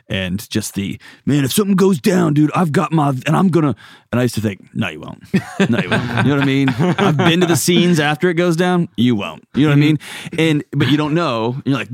and 0.09 0.49
just 0.49 0.73
the 0.73 0.99
man, 1.25 1.43
if 1.45 1.51
something 1.53 1.75
goes 1.75 1.99
down, 1.99 2.33
dude, 2.33 2.51
I've 2.55 2.71
got 2.71 2.91
my, 2.91 3.09
and 3.09 3.35
I'm 3.35 3.49
gonna. 3.49 3.75
And 4.11 4.19
I 4.21 4.23
used 4.23 4.35
to 4.35 4.41
think, 4.41 4.65
no, 4.73 4.87
you 4.87 5.01
won't. 5.01 5.21
No, 5.69 5.77
you 5.79 5.89
won't. 5.89 6.25
You 6.25 6.31
know 6.31 6.35
what 6.35 6.41
I 6.41 6.45
mean? 6.45 6.69
I've 6.69 7.17
been 7.17 7.41
to 7.41 7.47
the 7.47 7.57
scenes 7.57 7.99
after 7.99 8.29
it 8.29 8.35
goes 8.35 8.55
down. 8.55 8.87
You 8.95 9.13
won't. 9.13 9.45
You 9.53 9.63
know 9.63 9.71
what 9.71 9.77
I 9.77 9.81
mean? 9.81 9.97
Mm-hmm. 9.97 10.35
And 10.39 10.63
but 10.71 10.87
you 10.87 10.95
don't 10.95 11.13
know. 11.13 11.61
You're 11.65 11.75
like, 11.75 11.89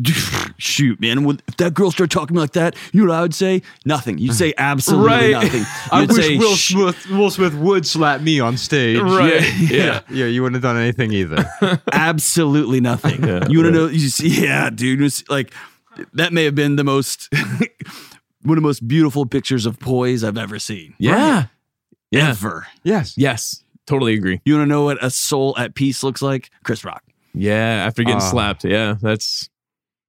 shoot, 0.57 1.01
man. 1.01 1.23
Would, 1.23 1.41
if 1.47 1.57
that 1.57 1.73
girl 1.73 1.89
started 1.89 2.11
talking 2.11 2.27
to 2.27 2.33
me 2.35 2.39
like 2.41 2.51
that, 2.53 2.75
you 2.91 3.01
know 3.03 3.11
what 3.11 3.17
I 3.17 3.21
would 3.23 3.33
say? 3.33 3.63
Nothing. 3.85 4.19
You'd 4.19 4.35
say 4.35 4.53
absolutely 4.57 5.07
Right. 5.07 5.31
nothing. 5.31 5.63
I 5.91 6.01
You'd 6.01 6.11
wish 6.11 6.25
say, 6.27 6.37
Will 6.37 6.55
Smith, 6.55 7.09
Will 7.09 7.31
Smith 7.31 7.55
would 7.55 7.87
slap 7.87 8.21
me 8.21 8.39
on 8.39 8.55
stage. 8.57 8.99
Right. 8.99 9.41
Yeah. 9.41 9.41
Yeah. 9.81 10.01
Yeah. 10.11 10.25
You 10.25 10.43
wouldn't 10.43 10.63
have 10.63 10.69
done 10.73 10.79
anything 10.79 11.11
either. 11.13 11.49
absolutely 11.91 12.81
nothing. 12.81 13.23
Yeah, 13.23 13.47
you 13.49 13.59
want 13.59 13.71
right. 13.71 13.71
to 13.71 13.71
know? 13.71 13.87
You 13.87 14.09
see, 14.09 14.43
yeah, 14.43 14.69
dude. 14.69 15.01
It's 15.31 15.53
like 15.97 16.09
that 16.13 16.33
may 16.33 16.43
have 16.45 16.55
been 16.55 16.75
the 16.75 16.83
most 16.83 17.29
one 18.43 18.57
of 18.57 18.61
the 18.63 18.67
most 18.67 18.87
beautiful 18.87 19.25
pictures 19.25 19.65
of 19.65 19.79
poise 19.79 20.23
I've 20.23 20.37
ever 20.37 20.59
seen. 20.59 20.93
Yeah. 20.97 21.47
Yeah. 22.11 22.29
Ever. 22.31 22.67
yes. 22.83 23.13
Yes. 23.17 23.63
Totally 23.87 24.13
agree. 24.13 24.41
You 24.45 24.55
want 24.55 24.67
to 24.67 24.69
know 24.69 24.83
what 24.83 25.03
a 25.03 25.09
soul 25.09 25.55
at 25.57 25.75
peace 25.75 26.03
looks 26.03 26.21
like? 26.21 26.49
Chris 26.63 26.83
Rock. 26.83 27.03
Yeah. 27.33 27.85
After 27.85 28.03
getting 28.03 28.17
Ah. 28.17 28.29
slapped. 28.31 28.63
Yeah. 28.65 28.95
That's 29.01 29.49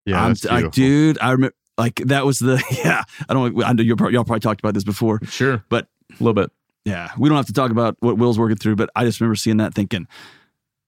Yeah. 0.05 0.23
I'm, 0.23 0.31
that's 0.35 0.47
I, 0.47 0.69
dude, 0.69 1.19
I 1.20 1.31
remember 1.32 1.55
like 1.78 1.97
that 2.07 2.27
was 2.27 2.39
the 2.39 2.62
yeah. 2.85 3.05
I 3.28 3.35
don't. 3.35 3.62
I 3.65 3.73
know 3.73 3.82
you're, 3.82 3.97
y'all 4.11 4.24
probably 4.24 4.40
talked 4.40 4.61
about 4.61 4.74
this 4.74 4.85
before. 4.85 5.20
sure. 5.24 5.65
But- 5.69 5.89
a 6.11 6.23
little 6.23 6.35
bit. 6.35 6.51
Yeah, 6.85 7.11
we 7.16 7.28
don't 7.31 7.36
have 7.36 7.47
to 7.47 7.53
talk 7.55 7.70
about 7.70 7.97
what 8.01 8.19
Will's 8.19 8.39
working 8.39 8.57
through, 8.59 8.77
but 8.77 8.90
I 8.94 9.05
just 9.05 9.19
remember 9.20 9.36
seeing 9.36 9.57
that, 9.59 9.73
thinking, 9.73 10.07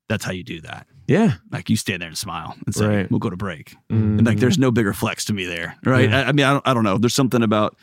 that's 0.09 0.23
how 0.25 0.33
you 0.33 0.43
do 0.43 0.61
that. 0.63 0.87
Yeah. 1.07 1.35
Like 1.51 1.69
you 1.71 1.77
stand 1.77 2.03
there 2.03 2.09
and 2.09 2.17
smile 2.19 2.57
and 2.65 2.75
say, 2.75 2.87
Right. 2.87 3.11
"We'll 3.11 3.21
go 3.21 3.31
to 3.31 3.37
break." 3.37 3.75
Mm. 3.91 4.19
And 4.19 4.27
like, 4.27 4.39
there's 4.39 4.59
no 4.59 4.71
bigger 4.71 4.93
flex 4.93 5.25
to 5.27 5.33
me 5.33 5.45
there, 5.45 5.77
right? 5.85 6.09
Yeah. 6.09 6.21
I, 6.21 6.29
I 6.29 6.33
mean, 6.33 6.47
I 6.47 6.53
don't, 6.53 6.69
I 6.69 6.75
don't 6.75 6.85
know. 6.85 6.99
There's 6.99 7.15
something 7.15 7.43
about, 7.43 7.77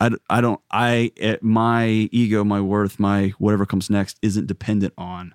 I, 0.00 0.10
I 0.30 0.40
don't, 0.40 0.60
I, 0.70 1.10
at 1.20 1.42
my 1.42 1.86
ego, 1.86 2.44
my 2.44 2.60
worth, 2.60 2.98
my 3.00 3.30
whatever 3.38 3.66
comes 3.66 3.90
next 3.90 4.18
isn't 4.22 4.46
dependent 4.46 4.94
on 4.96 5.34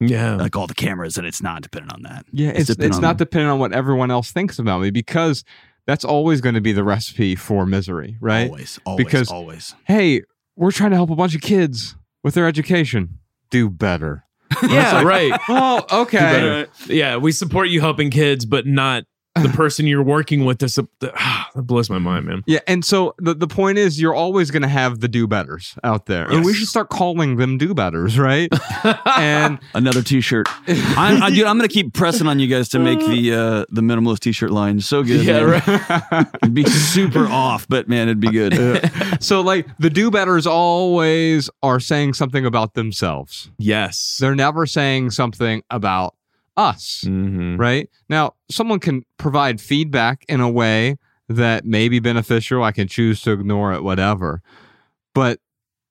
yeah. 0.00 0.34
like 0.36 0.56
all 0.56 0.66
the 0.66 0.74
cameras, 0.74 1.16
and 1.18 1.26
it's 1.26 1.42
not 1.42 1.62
dependent 1.62 1.92
on 1.92 2.02
that. 2.02 2.24
Yeah, 2.32 2.48
it's 2.50 2.60
it's, 2.60 2.70
dependent 2.70 2.94
on- 2.96 3.02
not 3.02 3.16
dependent 3.18 3.52
on 3.52 3.58
what 3.58 3.72
everyone 3.72 4.10
else 4.10 4.32
thinks 4.32 4.58
about 4.58 4.80
me 4.80 4.90
because 4.90 5.44
that's 5.86 6.04
always 6.04 6.40
going 6.40 6.54
to 6.54 6.60
be 6.60 6.72
the 6.72 6.84
recipe 6.84 7.36
for 7.36 7.66
misery, 7.66 8.16
right? 8.20 8.48
Always, 8.48 8.78
always, 8.84 9.04
Because- 9.04 9.30
always. 9.30 9.74
Hey, 9.84 10.22
we're 10.56 10.72
trying 10.72 10.90
to 10.90 10.96
help 10.96 11.10
a 11.10 11.16
bunch 11.16 11.34
of 11.34 11.40
kids 11.40 11.96
with 12.22 12.34
their 12.34 12.46
education. 12.46 13.18
Do 13.50 13.70
better. 13.70 14.24
yeah. 14.68 15.02
right. 15.02 15.38
Oh, 15.48 16.02
okay. 16.02 16.66
Yeah. 16.86 17.16
We 17.16 17.32
support 17.32 17.68
you 17.68 17.80
helping 17.80 18.10
kids, 18.10 18.44
but 18.44 18.66
not 18.66 19.04
the 19.34 19.48
person 19.50 19.86
you're 19.86 20.02
working 20.02 20.44
with. 20.44 20.58
This 20.58 20.74
that 21.00 21.52
blows 21.54 21.90
my 21.90 21.98
mind, 21.98 22.26
man. 22.26 22.42
Yeah, 22.46 22.60
and 22.66 22.84
so 22.84 23.14
the, 23.18 23.34
the 23.34 23.46
point 23.46 23.78
is 23.78 24.00
you're 24.00 24.14
always 24.14 24.50
going 24.50 24.62
to 24.62 24.68
have 24.68 25.00
the 25.00 25.08
do 25.08 25.26
betters 25.26 25.76
out 25.84 26.06
there. 26.06 26.30
And 26.30 26.44
we 26.44 26.54
should 26.54 26.68
start 26.68 26.90
calling 26.90 27.36
them 27.36 27.58
do 27.58 27.74
betters, 27.74 28.18
right? 28.18 28.52
and 29.16 29.58
Another 29.74 30.02
T-shirt. 30.02 30.46
I'm, 30.68 31.22
I, 31.22 31.30
dude, 31.30 31.44
I'm 31.44 31.56
gonna 31.56 31.68
keep 31.68 31.92
pressing 31.92 32.26
on 32.26 32.38
you 32.38 32.48
guys 32.48 32.68
to 32.70 32.78
make 32.78 32.98
the 32.98 33.32
uh, 33.32 33.64
the 33.70 33.80
minimalist 33.80 34.20
T-shirt 34.20 34.50
line 34.50 34.80
so 34.80 35.02
good. 35.02 35.24
Yeah, 35.24 35.44
man. 35.44 35.62
right. 36.10 36.26
It'd 36.42 36.54
be 36.54 36.64
super 36.64 37.26
off, 37.26 37.68
but 37.68 37.88
man, 37.88 38.08
it'd 38.08 38.20
be 38.20 38.30
good. 38.30 38.90
so 39.20 39.40
like 39.40 39.66
the 39.78 39.90
do 39.90 40.10
betters 40.10 40.46
always 40.46 41.50
are 41.62 41.80
saying 41.80 42.14
something 42.14 42.44
about 42.46 42.74
themselves. 42.74 43.50
Yes. 43.58 44.18
They're 44.20 44.34
never 44.34 44.66
saying 44.66 45.10
something 45.10 45.62
about 45.70 46.14
us. 46.56 47.04
Mhm. 47.06 47.58
right? 47.58 47.88
Now, 48.08 48.34
someone 48.50 48.80
can 48.80 49.04
provide 49.18 49.60
feedback 49.60 50.24
in 50.28 50.40
a 50.40 50.50
way 50.50 50.96
that 51.28 51.64
may 51.64 51.88
be 51.88 52.00
beneficial. 52.00 52.62
I 52.62 52.72
can 52.72 52.88
choose 52.88 53.22
to 53.22 53.30
ignore 53.32 53.72
it, 53.72 53.82
whatever. 53.82 54.42
But 55.14 55.38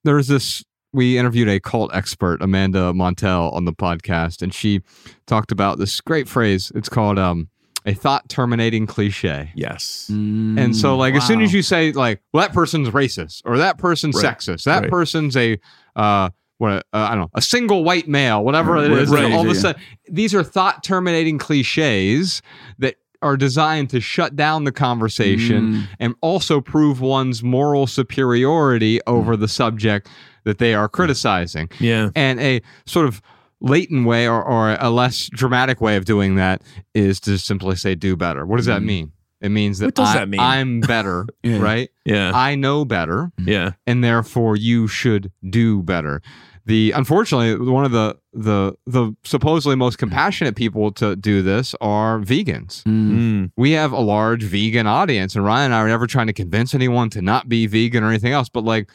there's 0.03 0.27
this. 0.27 0.63
We 0.91 1.17
interviewed 1.17 1.47
a 1.49 1.59
cult 1.59 1.91
expert, 1.93 2.41
Amanda 2.41 2.93
Montell, 2.93 3.53
on 3.53 3.65
the 3.65 3.73
podcast, 3.73 4.41
and 4.41 4.53
she 4.53 4.81
talked 5.27 5.51
about 5.51 5.77
this 5.77 6.01
great 6.01 6.27
phrase. 6.27 6.71
It's 6.73 6.89
called 6.89 7.19
um, 7.19 7.47
a 7.85 7.93
thought 7.93 8.27
terminating 8.27 8.87
cliche. 8.87 9.51
Yes. 9.55 10.07
And 10.09 10.75
so, 10.75 10.97
like, 10.97 11.13
as 11.13 11.25
soon 11.27 11.41
as 11.41 11.53
you 11.53 11.61
say, 11.61 11.91
like, 11.91 12.21
well, 12.33 12.41
that 12.41 12.53
person's 12.53 12.89
racist 12.89 13.43
or 13.45 13.57
that 13.59 13.77
person's 13.77 14.15
Right. 14.21 14.35
sexist, 14.35 14.63
that 14.63 14.81
Right. 14.83 14.89
person's 14.91 15.37
a, 15.37 15.57
uh, 15.95 16.29
what, 16.59 16.85
uh, 16.93 16.97
I 16.97 17.09
don't 17.09 17.19
know, 17.21 17.29
a 17.33 17.41
single 17.41 17.83
white 17.83 18.07
male, 18.07 18.43
whatever 18.43 18.77
it 18.77 18.91
is. 18.91 19.09
Right, 19.09 19.31
all 19.33 19.41
of 19.41 19.49
a 19.49 19.55
sudden, 19.55 19.81
these 20.09 20.35
are 20.35 20.43
thought 20.43 20.83
terminating 20.83 21.37
cliches 21.39 22.41
that 22.77 22.95
are 23.21 23.35
designed 23.35 23.89
to 23.89 23.99
shut 23.99 24.35
down 24.37 24.63
the 24.63 24.71
conversation 24.71 25.73
Mm. 25.73 25.87
and 25.99 26.15
also 26.21 26.61
prove 26.61 27.01
one's 27.01 27.43
moral 27.43 27.85
superiority 27.87 28.99
over 29.07 29.35
the 29.35 29.47
subject 29.47 30.07
that 30.45 30.57
they 30.57 30.73
are 30.73 30.87
criticizing. 30.87 31.69
Yeah. 31.79 32.11
And 32.15 32.39
a 32.39 32.61
sort 32.85 33.07
of 33.07 33.21
latent 33.61 34.05
way 34.05 34.25
or, 34.27 34.41
or 34.41 34.77
a 34.79 34.89
less 34.89 35.29
dramatic 35.33 35.81
way 35.81 35.97
of 35.97 36.05
doing 36.05 36.35
that 36.35 36.61
is 36.93 37.19
to 37.21 37.37
simply 37.37 37.75
say, 37.75 37.93
do 37.95 38.15
better. 38.15 38.45
What 38.45 38.55
does 38.57 38.67
that 38.67 38.81
Mhm. 38.81 38.85
mean? 38.85 39.11
It 39.41 39.49
means 39.49 39.79
that, 39.79 39.97
I, 39.99 40.13
that 40.15 40.29
mean? 40.29 40.39
I'm 40.39 40.79
better, 40.81 41.25
Yeah. 41.43 41.59
right? 41.59 41.89
Yeah. 42.05 42.31
I 42.33 42.55
know 42.55 42.83
better, 42.85 43.31
Yeah. 43.37 43.71
and 43.87 44.01
therefore 44.03 44.55
you 44.57 44.87
should 44.87 45.31
do 45.49 45.81
better. 45.83 46.21
The 46.65 46.91
unfortunately, 46.91 47.55
one 47.71 47.85
of 47.85 47.91
the 47.91 48.17
the 48.33 48.73
the 48.85 49.15
supposedly 49.23 49.75
most 49.75 49.97
compassionate 49.97 50.55
people 50.55 50.91
to 50.93 51.15
do 51.15 51.41
this 51.41 51.73
are 51.81 52.19
vegans. 52.19 52.83
Mm. 52.83 53.11
Mm. 53.11 53.51
We 53.57 53.71
have 53.71 53.91
a 53.91 53.99
large 53.99 54.43
vegan 54.43 54.85
audience, 54.85 55.35
and 55.35 55.43
Ryan 55.43 55.65
and 55.65 55.75
I 55.75 55.79
are 55.79 55.87
never 55.87 56.05
trying 56.05 56.27
to 56.27 56.33
convince 56.33 56.75
anyone 56.75 57.09
to 57.11 57.21
not 57.21 57.49
be 57.49 57.65
vegan 57.65 58.03
or 58.03 58.09
anything 58.09 58.33
else. 58.33 58.49
But 58.49 58.63
like 58.65 58.89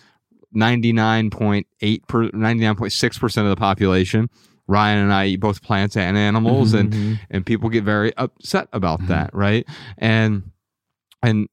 ninety 0.53 0.93
nine 0.93 1.31
point 1.31 1.67
eight 1.81 2.07
per 2.07 2.31
ninety 2.33 2.65
nine 2.65 2.77
point 2.77 2.93
six 2.93 3.19
percent 3.19 3.47
of 3.47 3.51
the 3.51 3.57
population, 3.61 4.29
Ryan 4.69 4.99
and 5.05 5.13
I 5.13 5.27
eat 5.27 5.41
both 5.41 5.63
plants 5.63 5.97
and 5.97 6.17
animals, 6.17 6.75
and 6.75 6.93
Mhm. 6.93 7.19
and 7.31 7.47
people 7.47 7.69
get 7.71 7.83
very 7.83 8.17
upset 8.17 8.69
about 8.73 9.01
Mhm. 9.01 9.09
that, 9.09 9.31
right? 9.35 9.67
And 9.99 10.51
and 11.23 11.49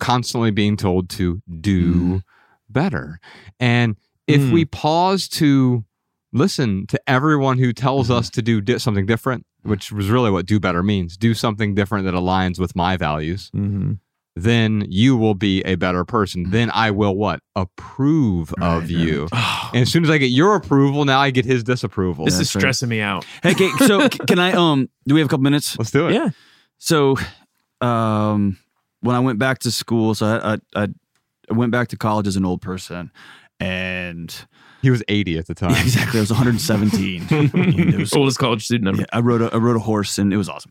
constantly 0.00 0.50
being 0.50 0.76
told 0.76 1.08
to 1.10 1.40
do 1.60 1.94
Mhm. 1.94 2.22
better. 2.68 3.20
And 3.60 3.96
if 4.32 4.40
Mm. 4.40 4.52
we 4.52 4.64
pause 4.64 5.28
to 5.28 5.84
listen 6.32 6.86
to 6.88 6.98
everyone 7.06 7.58
who 7.58 7.72
tells 7.72 8.08
Mhm. 8.08 8.16
us 8.16 8.30
to 8.30 8.42
do 8.42 8.60
di- 8.60 8.78
something 8.78 9.04
different, 9.06 9.44
which 9.62 9.92
was 9.92 10.08
really 10.08 10.30
what 10.30 10.46
do 10.46 10.58
better 10.58 10.82
means, 10.82 11.16
do 11.16 11.34
something 11.34 11.74
different 11.74 12.04
that 12.06 12.14
aligns 12.14 12.58
with 12.58 12.74
my 12.74 12.96
values, 12.96 13.50
Mhm. 13.54 13.98
then 14.34 14.86
you 14.88 15.14
will 15.16 15.34
be 15.34 15.60
a 15.64 15.74
better 15.74 16.04
person. 16.06 16.46
Then 16.50 16.70
I 16.72 16.90
will 16.90 17.14
what? 17.14 17.40
Approve 17.54 18.54
Right, 18.58 18.66
of 18.76 18.82
right. 18.84 18.90
you. 18.90 19.28
Oh, 19.30 19.70
And 19.74 19.82
as 19.82 19.90
soon 19.92 20.04
as 20.04 20.10
I 20.10 20.16
get 20.16 20.30
your 20.30 20.54
approval, 20.54 21.04
now 21.04 21.20
I 21.20 21.30
get 21.30 21.44
his 21.44 21.62
disapproval. 21.62 22.24
this 22.24 22.34
is 22.34 22.38
that's 22.40 22.54
right. 22.54 22.60
stressing 22.62 22.88
me 22.88 23.00
out. 23.02 23.26
Hey, 23.42 23.50
okay, 23.52 23.70
so 23.86 24.08
can 24.28 24.38
I? 24.38 24.52
Um, 24.52 24.88
do 25.06 25.14
we 25.14 25.20
have 25.20 25.26
a 25.26 25.30
couple 25.30 25.42
minutes? 25.44 25.76
Let's 25.78 25.90
do 25.90 26.08
it. 26.08 26.14
Yeah. 26.14 26.30
So, 26.78 27.16
um, 27.80 28.56
when 29.00 29.16
I 29.16 29.20
went 29.20 29.38
back 29.38 29.58
to 29.60 29.70
school, 29.70 30.14
so 30.14 30.26
I, 30.26 30.54
I, 30.80 30.88
I 31.50 31.52
went 31.54 31.72
back 31.72 31.88
to 31.88 31.96
college 31.96 32.26
as 32.26 32.36
an 32.36 32.44
old 32.44 32.62
person, 32.62 33.10
and 33.62 34.46
He 34.82 34.90
was 34.90 35.02
80 35.08 35.38
at 35.38 35.46
the 35.46 35.54
time. 35.62 35.70
yeah, 35.72 35.82
exactly, 35.82 36.18
I 36.18 36.22
was 36.22 36.30
117. 36.30 37.26
It 37.30 37.98
was- 37.98 38.12
Oldest 38.16 38.38
college 38.38 38.64
student 38.64 38.88
ever. 38.88 38.98
yeah, 38.98 39.06
I 39.12 39.20
rode 39.20 39.42
a 39.42 39.52
I 39.54 39.58
rode 39.58 39.76
a 39.76 39.80
horse, 39.80 40.18
and 40.18 40.32
it 40.32 40.36
was 40.36 40.48
awesome. 40.48 40.70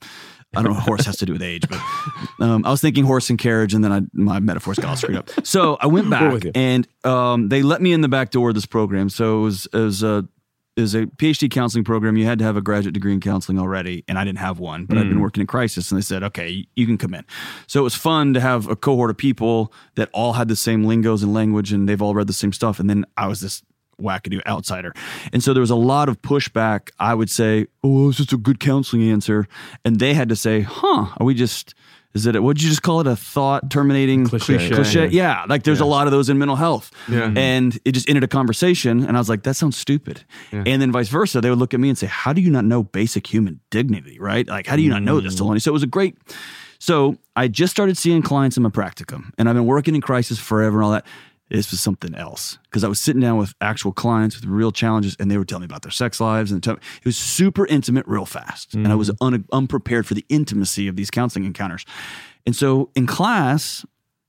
I 0.54 0.62
don't 0.62 0.72
know 0.74 0.80
what 0.80 0.84
horse 0.84 1.06
has 1.06 1.16
to 1.18 1.26
do 1.26 1.32
with 1.32 1.42
age, 1.42 1.64
but 1.70 1.80
um, 2.46 2.66
I 2.66 2.72
was 2.72 2.82
thinking 2.82 3.06
horse 3.06 3.30
and 3.30 3.40
carriage, 3.40 3.74
and 3.74 3.82
then 3.86 3.94
I, 3.94 4.02
my 4.12 4.42
metaphors 4.42 4.78
got 4.80 4.90
all 4.90 4.96
screwed 4.98 5.16
up. 5.16 5.30
So 5.46 5.78
I 5.80 5.88
went 5.88 6.10
back, 6.10 6.44
and 6.56 6.86
um, 7.06 7.48
they 7.48 7.64
let 7.64 7.82
me 7.82 7.94
in 7.94 8.02
the 8.02 8.10
back 8.10 8.32
door 8.32 8.50
of 8.50 8.56
this 8.56 8.66
program. 8.66 9.08
So 9.08 9.40
it 9.40 9.44
was, 9.44 9.66
it 9.72 9.78
was 9.80 10.04
a 10.04 10.28
was 10.82 10.96
a 10.96 11.06
PhD 11.06 11.50
counseling 11.50 11.84
program. 11.84 12.18
You 12.18 12.26
had 12.26 12.40
to 12.40 12.46
have 12.46 12.58
a 12.58 12.62
graduate 12.62 12.94
degree 12.94 13.14
in 13.14 13.20
counseling 13.20 13.58
already, 13.60 14.04
and 14.08 14.18
I 14.20 14.24
didn't 14.26 14.40
have 14.40 14.60
one, 14.60 14.86
but 14.86 14.98
I'd 14.98 15.08
been 15.08 15.18
Mm. 15.18 15.22
working 15.22 15.42
in 15.42 15.48
crisis, 15.48 15.92
and 15.92 15.98
they 15.98 16.04
said, 16.04 16.24
"Okay, 16.24 16.68
you 16.76 16.86
can 16.86 16.98
come 16.98 17.14
in." 17.14 17.24
So 17.68 17.80
it 17.80 17.84
was 17.84 17.96
fun 17.96 18.34
to 18.34 18.40
have 18.42 18.68
a 18.68 18.76
cohort 18.76 19.10
of 19.10 19.18
people 19.18 19.72
that 19.96 20.10
all 20.14 20.34
had 20.34 20.48
the 20.48 20.56
same 20.56 20.84
lingos 20.84 21.24
and 21.24 21.34
language, 21.34 21.72
and 21.72 21.88
they've 21.88 22.02
all 22.02 22.14
read 22.14 22.28
the 22.28 22.34
same 22.34 22.52
stuff. 22.54 22.80
And 22.80 22.90
then 22.90 23.06
I 23.18 23.28
was 23.28 23.40
this 23.42 23.62
wackadoo 24.02 24.42
outsider, 24.48 24.94
and 25.32 25.44
so 25.44 25.54
there 25.54 25.62
was 25.62 25.70
a 25.70 25.76
lot 25.76 26.10
of 26.10 26.22
pushback. 26.24 26.90
I 27.00 27.14
would 27.14 27.30
say, 27.30 27.68
"Oh, 27.84 28.10
it's 28.10 28.18
just 28.18 28.34
a 28.34 28.38
good 28.38 28.60
counseling 28.60 29.04
answer," 29.04 29.48
and 29.86 30.00
they 30.00 30.16
had 30.16 30.28
to 30.30 30.36
say, 30.36 30.62
"Huh? 30.62 31.08
Are 31.18 31.26
we 31.26 31.34
just?" 31.36 31.76
Is 32.14 32.26
it? 32.26 32.42
What'd 32.42 32.62
you 32.62 32.70
just 32.70 32.82
call 32.82 33.00
it? 33.00 33.08
A 33.08 33.16
thought 33.16 33.70
terminating 33.70 34.28
Cliche. 34.28 34.70
Cliche. 34.70 35.08
Yeah, 35.08 35.46
like 35.48 35.64
there's 35.64 35.80
a 35.80 35.86
lot 35.86 36.08
of 36.08 36.12
those 36.12 36.30
in 36.30 36.38
mental 36.38 36.58
health. 36.58 36.92
Yeah. 37.08 37.32
And 37.36 37.72
mm-hmm. 37.72 37.78
it 37.86 37.94
just 37.94 38.10
ended 38.10 38.24
a 38.24 38.28
conversation, 38.28 39.06
and 39.06 39.16
I 39.16 39.20
was 39.20 39.30
like, 39.30 39.44
"That 39.44 39.56
sounds 39.56 39.78
stupid." 39.78 40.24
Yeah. 40.52 40.64
And 40.66 40.82
then 40.82 40.92
vice 40.92 41.08
versa, 41.08 41.40
they 41.40 41.50
would 41.50 41.60
look 41.60 41.74
at 41.74 41.80
me 41.80 41.90
and 41.90 41.98
say, 41.98 42.08
"How 42.08 42.34
do 42.34 42.42
you 42.42 42.50
not 42.50 42.66
know 42.66 42.84
basic 42.84 43.28
human 43.28 43.62
dignity? 43.70 44.20
Right? 44.20 44.48
Like, 44.48 44.68
how 44.68 44.76
do 44.76 44.82
you 44.82 44.90
not 44.90 45.04
know 45.04 45.22
this, 45.22 45.36
mm. 45.36 45.40
Delony?" 45.40 45.62
So 45.62 45.72
it 45.72 45.74
was 45.74 45.84
a 45.84 45.88
great. 45.88 46.18
So 46.80 47.16
I 47.36 47.48
just 47.48 47.72
started 47.72 47.96
seeing 47.96 48.22
clients 48.22 48.58
in 48.58 48.64
my 48.64 48.70
practicum, 48.70 49.32
and 49.38 49.48
I've 49.48 49.56
been 49.56 49.68
working 49.68 49.96
in 49.96 50.02
crisis 50.02 50.40
forever 50.40 50.78
and 50.78 50.86
all 50.86 50.92
that. 50.92 51.06
This 51.52 51.70
was 51.70 51.82
something 51.82 52.16
else 52.16 52.60
because 52.64 52.86
I 52.86 52.88
was 52.88 53.02
sitting 53.02 53.22
down 53.22 53.38
with 53.38 53.54
actual 53.60 53.92
clients 53.92 54.38
with 54.38 54.46
real 54.46 54.72
challenges, 54.72 55.18
and 55.20 55.30
they 55.30 55.38
were 55.38 55.44
telling 55.44 55.64
me 55.64 55.66
about 55.66 55.82
their 55.82 55.92
sex 55.92 56.22
lives, 56.22 56.50
and 56.50 56.66
it 56.66 56.80
was 57.04 57.18
super 57.18 57.68
intimate, 57.68 58.08
real 58.08 58.26
fast, 58.26 58.74
and 58.74 58.88
I 58.88 58.96
was 58.96 59.10
mm. 59.10 59.18
un- 59.20 59.46
unprepared 59.52 60.08
for 60.08 60.14
the 60.14 60.26
intimacy 60.30 60.88
of 60.88 60.96
these 60.96 61.12
counseling 61.12 61.44
encounters. 61.44 61.86
And 62.46 62.56
so 62.56 62.90
in 62.96 63.06
class, 63.06 63.86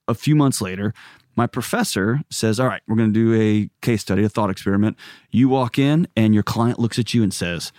a 0.08 0.14
few 0.14 0.34
months 0.34 0.60
later, 0.60 0.94
my 1.36 1.46
professor 1.46 2.22
says, 2.28 2.58
All 2.58 2.66
right, 2.66 2.82
we're 2.88 2.96
going 2.96 3.12
to 3.12 3.18
do 3.18 3.40
a 3.40 3.70
case 3.86 4.00
study, 4.00 4.24
a 4.24 4.28
thought 4.28 4.50
experiment. 4.50 4.96
You 5.30 5.48
walk 5.48 5.78
in, 5.78 6.08
and 6.16 6.34
your 6.34 6.42
client 6.42 6.80
looks 6.80 6.98
at 6.98 7.14
you 7.14 7.22
and 7.22 7.32
says, 7.32 7.72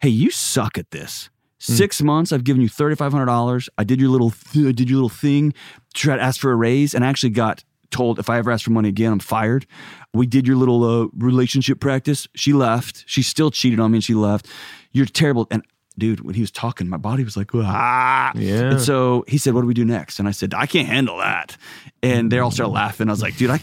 Hey, 0.00 0.10
you 0.10 0.30
suck 0.30 0.76
at 0.76 0.90
this. 0.90 1.30
Hmm. 1.64 1.72
Six 1.72 2.02
months, 2.02 2.30
I've 2.30 2.44
given 2.44 2.60
you 2.60 2.68
$3,500. 2.68 3.68
I 3.78 3.84
did 3.84 4.00
your 4.00 4.10
little, 4.10 4.30
th- 4.30 4.66
I 4.66 4.72
did 4.72 4.90
your 4.90 4.96
little 4.96 5.08
thing, 5.08 5.54
tried 5.94 6.16
to 6.16 6.22
ask 6.22 6.40
for 6.40 6.52
a 6.52 6.56
raise, 6.56 6.94
and 6.94 7.04
I 7.04 7.08
actually 7.08 7.30
got 7.30 7.64
told 7.90 8.18
if 8.18 8.28
I 8.28 8.38
ever 8.38 8.50
ask 8.50 8.64
for 8.64 8.70
money 8.70 8.88
again, 8.88 9.12
I'm 9.12 9.18
fired. 9.18 9.66
We 10.14 10.26
did 10.26 10.46
your 10.46 10.56
little 10.56 10.84
uh, 10.84 11.08
relationship 11.16 11.80
practice. 11.80 12.28
She 12.34 12.52
left. 12.52 13.04
She 13.06 13.22
still 13.22 13.50
cheated 13.50 13.80
on 13.80 13.90
me 13.90 13.98
and 13.98 14.04
she 14.04 14.14
left. 14.14 14.48
You're 14.92 15.06
terrible. 15.06 15.46
And 15.50 15.62
dude, 15.98 16.20
when 16.20 16.34
he 16.34 16.40
was 16.40 16.50
talking, 16.50 16.88
my 16.88 16.96
body 16.96 17.24
was 17.24 17.36
like, 17.36 17.54
ah. 17.54 18.32
Yeah. 18.34 18.70
And 18.70 18.80
so 18.80 19.24
he 19.28 19.38
said, 19.38 19.54
What 19.54 19.62
do 19.62 19.66
we 19.66 19.74
do 19.74 19.84
next? 19.84 20.18
And 20.18 20.28
I 20.28 20.30
said, 20.30 20.54
I 20.54 20.66
can't 20.66 20.88
handle 20.88 21.18
that. 21.18 21.56
And 22.02 22.30
they 22.30 22.38
all 22.38 22.50
started 22.50 22.72
laughing. 22.72 23.08
I 23.08 23.12
was 23.12 23.22
like, 23.22 23.36
dude, 23.36 23.50
I, 23.50 23.60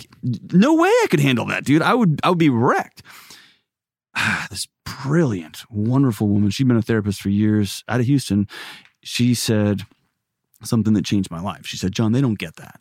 no 0.52 0.76
way 0.76 0.90
I 0.90 1.08
could 1.10 1.20
handle 1.20 1.46
that, 1.48 1.64
dude. 1.64 1.82
I 1.82 1.94
would, 1.94 2.20
I 2.24 2.30
would 2.30 2.40
be 2.40 2.50
wrecked. 2.50 3.04
this 4.50 4.68
brilliant, 4.86 5.64
wonderful 5.70 6.28
woman. 6.28 6.50
She'd 6.50 6.68
been 6.68 6.78
a 6.78 6.82
therapist 6.82 7.22
for 7.22 7.30
years 7.30 7.84
out 7.88 8.00
of 8.00 8.06
Houston. 8.06 8.48
She 9.02 9.34
said 9.34 9.82
something 10.64 10.94
that 10.94 11.06
changed 11.06 11.32
my 11.32 11.42
life. 11.42 11.66
She 11.66 11.78
said, 11.78 11.92
John, 11.92 12.12
they 12.12 12.22
don't 12.22 12.40
get 12.40 12.56
that. 12.58 12.80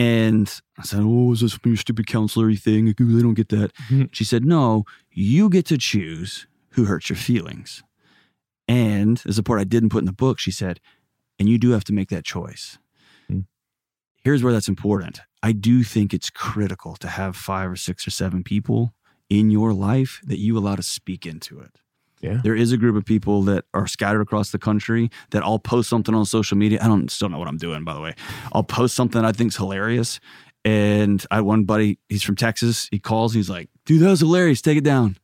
And 0.00 0.48
I 0.78 0.82
said, 0.82 1.00
Oh, 1.02 1.32
is 1.32 1.40
this 1.40 1.52
from 1.52 1.72
your 1.72 1.76
stupid 1.76 2.06
counselor 2.06 2.54
thing? 2.54 2.86
They 2.86 3.22
don't 3.22 3.34
get 3.34 3.50
that. 3.50 3.74
Mhm. 3.88 4.08
She 4.12 4.24
said, 4.24 4.44
No, 4.46 4.84
you 5.10 5.50
get 5.50 5.66
to 5.66 5.76
choose 5.76 6.46
who 6.70 6.86
hurts 6.86 7.10
your 7.10 7.16
feelings. 7.16 7.82
And 8.66 9.18
there's 9.18 9.36
a 9.38 9.42
part 9.42 9.60
I 9.60 9.64
didn't 9.64 9.90
put 9.90 9.98
in 9.98 10.06
the 10.06 10.12
book. 10.12 10.38
She 10.38 10.52
said, 10.52 10.80
and 11.38 11.48
you 11.48 11.58
do 11.58 11.70
have 11.70 11.84
to 11.84 11.92
make 11.92 12.08
that 12.10 12.24
choice. 12.24 12.78
Hmm. 13.28 13.40
Here's 14.22 14.42
where 14.42 14.52
that's 14.52 14.68
important. 14.68 15.20
I 15.42 15.52
do 15.52 15.82
think 15.82 16.14
it's 16.14 16.30
critical 16.30 16.94
to 16.96 17.08
have 17.08 17.34
five 17.36 17.70
or 17.70 17.76
six 17.76 18.06
or 18.06 18.10
seven 18.10 18.42
people 18.44 18.94
in 19.28 19.50
your 19.50 19.72
life 19.72 20.20
that 20.24 20.38
you 20.38 20.56
allow 20.56 20.76
to 20.76 20.82
speak 20.82 21.26
into 21.26 21.58
it. 21.60 21.80
Yeah. 22.20 22.40
There 22.42 22.54
is 22.54 22.70
a 22.72 22.76
group 22.76 22.96
of 22.96 23.04
people 23.04 23.42
that 23.44 23.64
are 23.72 23.86
scattered 23.86 24.20
across 24.20 24.50
the 24.50 24.58
country 24.58 25.10
that 25.30 25.42
I'll 25.42 25.58
post 25.58 25.88
something 25.88 26.14
on 26.14 26.26
social 26.26 26.56
media. 26.56 26.78
I 26.82 26.86
don't 26.86 27.10
still 27.10 27.28
know 27.30 27.38
what 27.38 27.48
I'm 27.48 27.56
doing, 27.56 27.82
by 27.84 27.94
the 27.94 28.00
way. 28.00 28.14
I'll 28.52 28.62
post 28.62 28.94
something 28.94 29.24
I 29.24 29.32
think's 29.32 29.56
hilarious. 29.56 30.20
And 30.64 31.24
I 31.30 31.36
had 31.36 31.44
one 31.44 31.64
buddy, 31.64 31.98
he's 32.10 32.22
from 32.22 32.36
Texas. 32.36 32.88
He 32.90 32.98
calls, 32.98 33.32
he's 33.32 33.48
like, 33.48 33.70
dude, 33.86 34.02
that 34.02 34.10
was 34.10 34.20
hilarious. 34.20 34.60
Take 34.60 34.76
it 34.76 34.84
down. 34.84 35.16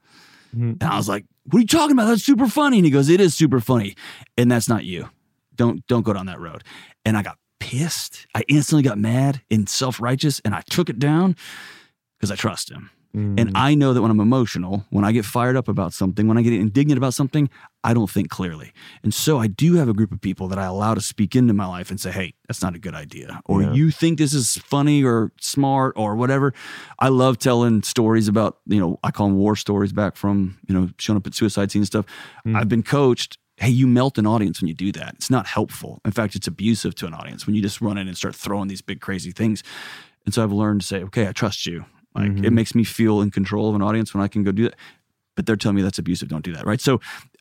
Mhm. 0.56 0.80
And 0.80 0.82
I 0.84 0.96
was 0.96 1.08
like, 1.08 1.26
what 1.44 1.58
are 1.58 1.60
you 1.60 1.66
talking 1.66 1.92
about? 1.92 2.06
That's 2.06 2.22
super 2.24 2.48
funny. 2.48 2.78
And 2.78 2.86
he 2.86 2.90
goes, 2.90 3.10
it 3.10 3.20
is 3.20 3.34
super 3.34 3.60
funny. 3.60 3.94
And 4.38 4.50
that's 4.50 4.68
not 4.68 4.84
you. 4.84 5.10
Don't 5.54 5.86
don't 5.86 6.02
go 6.02 6.14
down 6.14 6.26
that 6.26 6.40
road. 6.40 6.64
And 7.04 7.16
I 7.16 7.22
got 7.22 7.36
pissed. 7.60 8.26
I 8.34 8.42
instantly 8.48 8.82
got 8.82 8.98
mad 8.98 9.42
and 9.50 9.68
self-righteous 9.68 10.40
and 10.44 10.54
I 10.54 10.62
took 10.70 10.88
it 10.88 10.98
down 10.98 11.36
because 12.18 12.30
I 12.30 12.36
trust 12.36 12.70
him. 12.70 12.90
Mm. 13.16 13.40
And 13.40 13.52
I 13.56 13.74
know 13.74 13.94
that 13.94 14.02
when 14.02 14.10
I'm 14.10 14.20
emotional, 14.20 14.84
when 14.90 15.04
I 15.04 15.12
get 15.12 15.24
fired 15.24 15.56
up 15.56 15.68
about 15.68 15.94
something, 15.94 16.28
when 16.28 16.36
I 16.36 16.42
get 16.42 16.52
indignant 16.52 16.98
about 16.98 17.14
something, 17.14 17.48
I 17.82 17.94
don't 17.94 18.10
think 18.10 18.28
clearly. 18.28 18.72
And 19.02 19.14
so 19.14 19.38
I 19.38 19.46
do 19.46 19.74
have 19.76 19.88
a 19.88 19.94
group 19.94 20.12
of 20.12 20.20
people 20.20 20.48
that 20.48 20.58
I 20.58 20.66
allow 20.66 20.92
to 20.94 21.00
speak 21.00 21.34
into 21.34 21.54
my 21.54 21.66
life 21.66 21.90
and 21.90 21.98
say, 21.98 22.10
hey, 22.10 22.34
that's 22.46 22.60
not 22.60 22.74
a 22.74 22.78
good 22.78 22.94
idea. 22.94 23.40
Or 23.46 23.62
Yeah. 23.62 23.72
you 23.72 23.90
think 23.90 24.18
this 24.18 24.34
is 24.34 24.58
funny 24.58 25.02
or 25.02 25.32
smart 25.40 25.94
or 25.96 26.14
whatever. 26.14 26.52
I 26.98 27.08
love 27.08 27.38
telling 27.38 27.82
stories 27.82 28.28
about, 28.28 28.58
you 28.66 28.78
know, 28.78 28.98
I 29.02 29.10
call 29.12 29.28
them 29.28 29.36
war 29.38 29.56
stories 29.56 29.92
back 29.94 30.16
from, 30.16 30.58
you 30.68 30.74
know, 30.74 30.90
showing 30.98 31.16
up 31.16 31.26
at 31.26 31.34
suicide 31.34 31.70
scene 31.70 31.80
and 31.80 31.86
stuff. 31.86 32.04
Mm. 32.46 32.56
I've 32.56 32.68
been 32.68 32.82
coached. 32.82 33.38
Hey, 33.56 33.70
you 33.70 33.86
melt 33.86 34.18
an 34.18 34.26
audience 34.26 34.60
when 34.60 34.68
you 34.68 34.74
do 34.74 34.92
that. 34.92 35.14
It's 35.14 35.30
not 35.30 35.46
helpful. 35.46 36.02
In 36.04 36.12
fact, 36.12 36.34
it's 36.34 36.46
abusive 36.46 36.94
to 36.96 37.06
an 37.06 37.14
audience 37.14 37.46
when 37.46 37.54
you 37.56 37.62
just 37.62 37.80
run 37.80 37.96
in 37.96 38.06
and 38.08 38.14
start 38.16 38.34
throwing 38.34 38.68
these 38.68 38.82
big, 38.82 39.00
crazy 39.00 39.30
things. 39.30 39.62
And 40.26 40.34
so 40.34 40.42
I've 40.42 40.52
learned 40.52 40.82
to 40.82 40.86
say, 40.86 41.02
okay, 41.04 41.26
I 41.26 41.32
trust 41.32 41.64
you. 41.64 41.86
Like 42.16 42.30
it 42.32 42.36
Mhm. 42.36 42.52
makes 42.52 42.74
me 42.74 42.82
feel 42.84 43.20
in 43.20 43.30
control 43.30 43.68
of 43.68 43.74
an 43.74 43.82
audience 43.82 44.12
when 44.14 44.22
I 44.22 44.28
can 44.28 44.42
go 44.42 44.50
do 44.52 44.64
that. 44.64 44.74
But 45.36 45.46
they're 45.46 45.56
telling 45.56 45.76
me 45.76 45.82
that's 45.82 45.98
abusive. 45.98 46.28
Don't 46.28 46.44
do 46.44 46.54
that. 46.54 46.66
Right. 46.66 46.80
So 46.80 47.00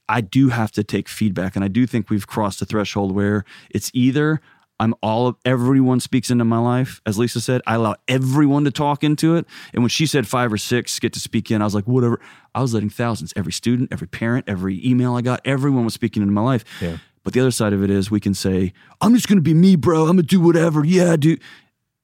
I 0.09 0.21
do 0.21 0.49
have 0.49 0.71
to 0.73 0.83
take 0.83 1.07
feedback. 1.09 1.55
And 1.55 1.63
I 1.65 1.67
do 1.69 1.87
think 1.87 2.09
we've 2.09 2.27
crossed 2.27 2.61
a 2.61 2.65
threshold 2.65 3.13
where 3.15 3.45
it's 3.71 3.89
either 3.93 4.41
I'm 4.77 4.93
all 5.01 5.27
of 5.27 5.37
everyone 5.45 6.01
speaks 6.01 6.29
into 6.29 6.43
my 6.43 6.57
life. 6.57 7.01
As 7.05 7.17
Lisa 7.17 7.39
said, 7.39 7.61
I 7.65 7.75
allow 7.75 7.95
everyone 8.09 8.65
to 8.65 8.71
talk 8.71 9.05
into 9.05 9.35
it. 9.37 9.47
And 9.73 9.81
when 9.81 9.89
she 9.89 10.05
said 10.05 10.27
five 10.27 10.51
or 10.51 10.57
six 10.57 10.99
get 10.99 11.13
to 11.13 11.19
speak 11.21 11.49
in, 11.49 11.61
I 11.61 11.65
was 11.65 11.73
like, 11.73 11.87
whatever. 11.87 12.19
I 12.53 12.61
was 12.61 12.73
letting 12.73 12.89
thousands, 12.89 13.31
every 13.37 13.53
student, 13.53 13.87
every 13.93 14.07
parent, 14.07 14.43
every 14.49 14.85
email 14.85 15.15
I 15.15 15.21
got, 15.21 15.39
everyone 15.45 15.85
was 15.85 15.93
speaking 15.93 16.21
into 16.21 16.33
my 16.33 16.41
life. 16.41 16.65
Yeah. 16.81 16.97
But 17.23 17.31
the 17.33 17.39
other 17.39 17.51
side 17.51 17.71
of 17.71 17.81
it 17.83 17.89
is 17.89 18.11
we 18.11 18.19
can 18.19 18.33
say, 18.33 18.73
I'm 18.99 19.15
just 19.15 19.29
going 19.29 19.37
to 19.37 19.41
be 19.41 19.53
me, 19.53 19.77
bro. 19.77 20.01
I'm 20.01 20.07
going 20.07 20.17
to 20.17 20.23
do 20.23 20.41
whatever. 20.41 20.83
Yeah, 20.85 21.15
dude. 21.15 21.39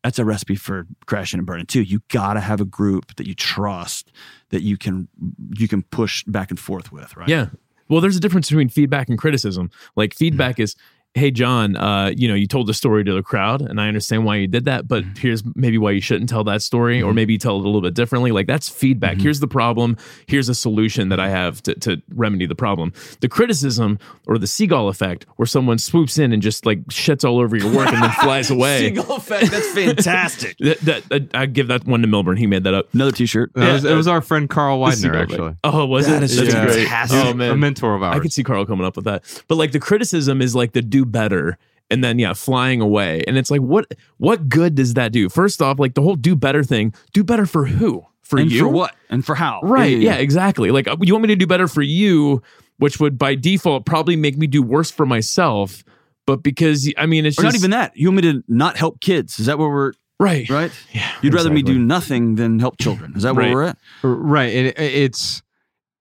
That's 0.03 0.17
a 0.17 0.25
recipe 0.25 0.55
for 0.55 0.87
crashing 1.05 1.39
and 1.39 1.45
burning 1.45 1.67
too. 1.67 1.83
You 1.83 2.01
got 2.09 2.33
to 2.33 2.39
have 2.39 2.59
a 2.59 2.65
group 2.65 3.15
that 3.15 3.27
you 3.27 3.35
trust 3.35 4.11
that 4.49 4.63
you 4.63 4.77
can 4.77 5.07
you 5.55 5.67
can 5.67 5.83
push 5.83 6.23
back 6.23 6.49
and 6.49 6.59
forth 6.59 6.91
with, 6.91 7.15
right? 7.15 7.29
Yeah. 7.29 7.47
Well, 7.87 8.01
there's 8.01 8.15
a 8.15 8.21
difference 8.21 8.49
between 8.49 8.69
feedback 8.69 9.09
and 9.09 9.17
criticism. 9.17 9.69
Like 9.95 10.11
mm-hmm. 10.11 10.17
feedback 10.17 10.59
is, 10.59 10.75
hey, 11.13 11.29
John, 11.29 11.75
uh, 11.75 12.11
you 12.15 12.27
know, 12.27 12.35
you 12.35 12.47
told 12.47 12.67
the 12.67 12.73
story 12.73 13.03
to 13.03 13.13
the 13.13 13.21
crowd, 13.21 13.61
and 13.61 13.81
I 13.81 13.87
understand 13.87 14.25
why 14.25 14.37
you 14.37 14.47
did 14.47 14.65
that, 14.65 14.87
but 14.87 15.03
mm-hmm. 15.03 15.19
here's 15.19 15.43
maybe 15.55 15.77
why 15.77 15.91
you 15.91 16.01
shouldn't 16.01 16.29
tell 16.29 16.43
that 16.45 16.61
story, 16.61 17.01
or 17.01 17.07
mm-hmm. 17.07 17.15
maybe 17.15 17.37
tell 17.37 17.57
it 17.57 17.61
a 17.61 17.63
little 17.63 17.81
bit 17.81 17.93
differently. 17.93 18.31
Like 18.31 18.47
that's 18.47 18.69
feedback. 18.69 19.13
Mm-hmm. 19.13 19.23
Here's 19.23 19.39
the 19.39 19.47
problem. 19.47 19.97
Here's 20.27 20.47
a 20.47 20.55
solution 20.55 21.09
that 21.09 21.19
I 21.19 21.29
have 21.29 21.61
to, 21.63 21.75
to 21.75 22.01
remedy 22.13 22.45
the 22.45 22.55
problem. 22.55 22.93
The 23.19 23.27
criticism 23.27 23.99
or 24.27 24.37
the 24.37 24.47
seagull 24.47 24.87
effect, 24.87 25.25
where 25.35 25.45
someone 25.45 25.77
swoops 25.77 26.17
in 26.17 26.31
and 26.31 26.41
just 26.41 26.65
like 26.65 26.83
shits 26.85 27.27
all 27.27 27.39
over 27.39 27.55
your 27.55 27.73
work 27.75 27.87
and 27.89 28.01
then 28.01 28.11
flies 28.11 28.49
away. 28.51 28.89
Seagull 28.89 29.17
effect. 29.17 29.51
That's 29.51 29.67
fantastic. 29.73 30.57
That, 30.59 30.79
that, 30.81 31.09
that- 31.09 31.35
I 31.35 31.45
give 31.45 31.67
that 31.67 31.85
one 31.85 32.01
to 32.01 32.07
Millburn. 32.07 32.37
He 32.37 32.47
made 32.47 32.63
that 32.63 32.73
up. 32.73 32.93
Another 32.93 33.11
T-shirt. 33.11 33.51
It, 33.55 33.59
was, 33.59 33.85
it 33.85 33.91
uh, 33.91 33.95
was 33.95 34.07
our 34.07 34.21
friend 34.21 34.49
Carl 34.49 34.79
The 34.79 34.85
Widener, 34.85 35.15
actually. 35.15 35.37
effect. 35.39 35.59
Oh, 35.63 35.85
was 35.85 36.07
That 36.07 36.21
it? 36.21 36.23
is 36.23 36.37
That's 36.37 36.53
Yeah. 36.53 36.65
great. 36.65 36.75
fantastic. 36.87 37.17
Oh 37.25 37.51
a 37.51 37.57
mentor 37.57 37.95
of 37.95 38.03
ours. 38.03 38.15
I 38.15 38.19
could 38.19 38.33
see 38.33 38.43
Carl 38.43 38.65
coming 38.65 38.85
up 38.85 38.95
with 38.95 39.05
that. 39.05 39.23
But 39.47 39.55
like 39.55 39.71
the 39.71 39.79
criticism 39.79 40.41
is 40.41 40.55
like 40.55 40.73
the 40.73 40.81
do 41.01 41.05
better 41.05 41.57
and 41.89 42.03
then 42.03 42.17
yeah, 42.19 42.33
flying 42.33 42.81
away. 42.81 43.23
And 43.27 43.37
it's 43.37 43.51
like 43.51 43.61
what 43.61 43.93
what 44.17 44.47
good 44.49 44.75
does 44.75 44.93
that 44.93 45.11
do? 45.11 45.29
First 45.29 45.61
off, 45.61 45.79
like 45.79 45.93
the 45.93 46.01
whole 46.01 46.15
do 46.15 46.35
better 46.35 46.63
thing, 46.63 46.93
do 47.13 47.23
better 47.23 47.45
for 47.45 47.65
who? 47.65 48.05
For 48.23 48.39
and 48.39 48.49
you? 48.49 48.59
for 48.59 48.69
what? 48.69 48.95
And 49.09 49.25
for 49.25 49.35
how? 49.35 49.59
Right. 49.61 49.97
Yeah, 49.97 50.15
exactly. 50.15 50.71
Like 50.71 50.87
uh, 50.87 50.95
you 51.01 51.13
want 51.13 51.23
me 51.23 51.27
to 51.27 51.35
do 51.35 51.45
better 51.47 51.67
for 51.67 51.81
you, 51.81 52.41
which 52.77 52.99
would 52.99 53.17
by 53.17 53.35
default 53.35 53.85
probably 53.85 54.15
make 54.15 54.37
me 54.37 54.47
do 54.47 54.63
worse 54.63 54.89
for 54.89 55.05
myself. 55.05 55.83
But 56.25 56.43
because 56.43 56.91
I 56.97 57.07
mean 57.07 57.25
it's 57.25 57.37
Or 57.37 57.43
just 57.43 57.55
not 57.55 57.59
even 57.59 57.71
that. 57.71 57.97
You 57.97 58.07
want 58.07 58.23
me 58.23 58.31
to 58.33 58.43
not 58.47 58.77
help 58.77 59.01
kids? 59.01 59.39
Is 59.39 59.47
that 59.47 59.57
where 59.57 59.69
we're 59.69 59.91
right. 60.19 60.49
right? 60.49 60.71
Yeah. 60.93 61.11
You'd 61.21 61.33
rather 61.33 61.49
me 61.49 61.61
do 61.61 61.77
nothing 61.77 62.35
than 62.35 62.59
help 62.59 62.77
children. 62.79 63.13
Is 63.17 63.23
that 63.23 63.35
where 63.35 63.47
Right. 63.47 63.53
we're 63.53 63.63
at? 63.63 63.77
Right. 64.03 64.53
It, 64.53 64.79
it's, 64.79 65.41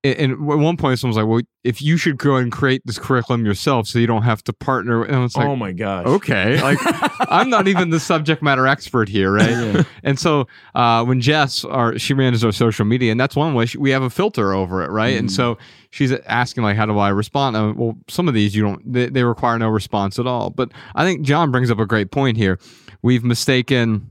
and 0.02 0.32
at 0.32 0.38
one 0.40 0.76
point, 0.78 0.98
someone's 0.98 1.16
like, 1.18 1.26
well, 1.26 1.42
if 1.62 1.82
you 1.82 1.96
should 1.98 2.16
go 2.16 2.36
and 2.36 2.50
create 2.50 2.80
this 2.86 2.98
curriculum 2.98 3.44
yourself 3.44 3.86
so 3.86 3.98
you 3.98 4.06
don't 4.06 4.22
have 4.22 4.42
to 4.44 4.52
partner. 4.52 5.02
And 5.04 5.24
it's 5.24 5.36
like, 5.36 5.46
oh 5.46 5.56
my 5.56 5.72
gosh. 5.72 6.06
okay. 6.06 6.58
Like, 6.62 6.78
I'm 7.30 7.50
not 7.50 7.68
even 7.68 7.90
the 7.90 8.00
subject 8.00 8.42
matter 8.42 8.66
expert 8.66 9.08
here, 9.10 9.30
right? 9.32 9.50
Yeah. 9.50 9.82
And 10.02 10.18
so 10.18 10.46
uh, 10.74 11.04
when 11.04 11.20
Jess, 11.20 11.64
our, 11.66 11.98
she 11.98 12.14
manages 12.14 12.44
our 12.44 12.52
social 12.52 12.86
media, 12.86 13.10
and 13.12 13.20
that's 13.20 13.36
one 13.36 13.52
way 13.52 13.66
she, 13.66 13.76
we 13.76 13.90
have 13.90 14.02
a 14.02 14.08
filter 14.10 14.54
over 14.54 14.82
it, 14.82 14.90
right? 14.90 15.16
And 15.18 15.28
Mm. 15.28 15.32
so 15.32 15.58
she's 15.90 16.12
asking 16.26 16.62
like, 16.62 16.76
how 16.76 16.86
do 16.86 16.98
I 16.98 17.10
respond? 17.10 17.56
Uh, 17.56 17.74
well, 17.76 17.96
some 18.08 18.26
of 18.26 18.32
these 18.32 18.56
you 18.56 18.62
don't, 18.62 18.90
they, 18.90 19.06
they 19.10 19.22
require 19.24 19.58
no 19.58 19.68
response 19.68 20.18
at 20.18 20.26
all. 20.26 20.48
But 20.48 20.72
I 20.94 21.04
think 21.04 21.22
John 21.22 21.50
brings 21.50 21.70
up 21.70 21.78
a 21.78 21.84
great 21.86 22.10
point 22.10 22.38
here. 22.38 22.58
We've 23.02 23.22
mistaken 23.24 24.10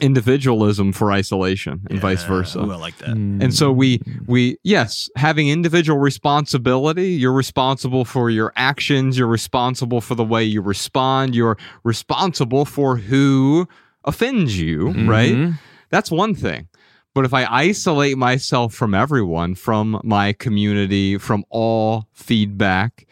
individualism 0.00 0.92
for 0.92 1.12
isolation 1.12 1.86
and 1.88 2.00
vice 2.00 2.24
versa. 2.24 2.58
Ooh, 2.60 2.70
I 2.72 2.76
like 2.76 2.98
that. 2.98 3.10
And 3.10 3.54
so 3.54 3.70
we 3.72 4.00
we 4.26 4.56
yes, 4.64 5.08
having 5.16 5.48
individual 5.48 5.98
responsibility, 5.98 7.12
you're 7.12 7.32
responsible 7.32 8.04
for 8.04 8.28
your 8.30 8.52
actions, 8.56 9.16
you're 9.18 9.28
responsible 9.28 10.00
for 10.00 10.14
the 10.14 10.24
way 10.24 10.42
you 10.44 10.60
respond, 10.60 11.34
you're 11.34 11.56
responsible 11.84 12.64
for 12.64 12.96
who 12.96 13.68
offends 14.04 14.58
you, 14.60 14.88
right? 15.08 15.34
Mhm. 15.34 15.58
That's 15.90 16.10
one 16.10 16.34
thing. 16.34 16.68
But 17.14 17.24
if 17.24 17.32
I 17.32 17.44
isolate 17.48 18.18
myself 18.18 18.74
from 18.74 18.92
everyone, 18.94 19.54
from 19.54 20.00
my 20.02 20.32
community, 20.32 21.16
from 21.18 21.44
all 21.48 22.08
feedback, 22.12 23.06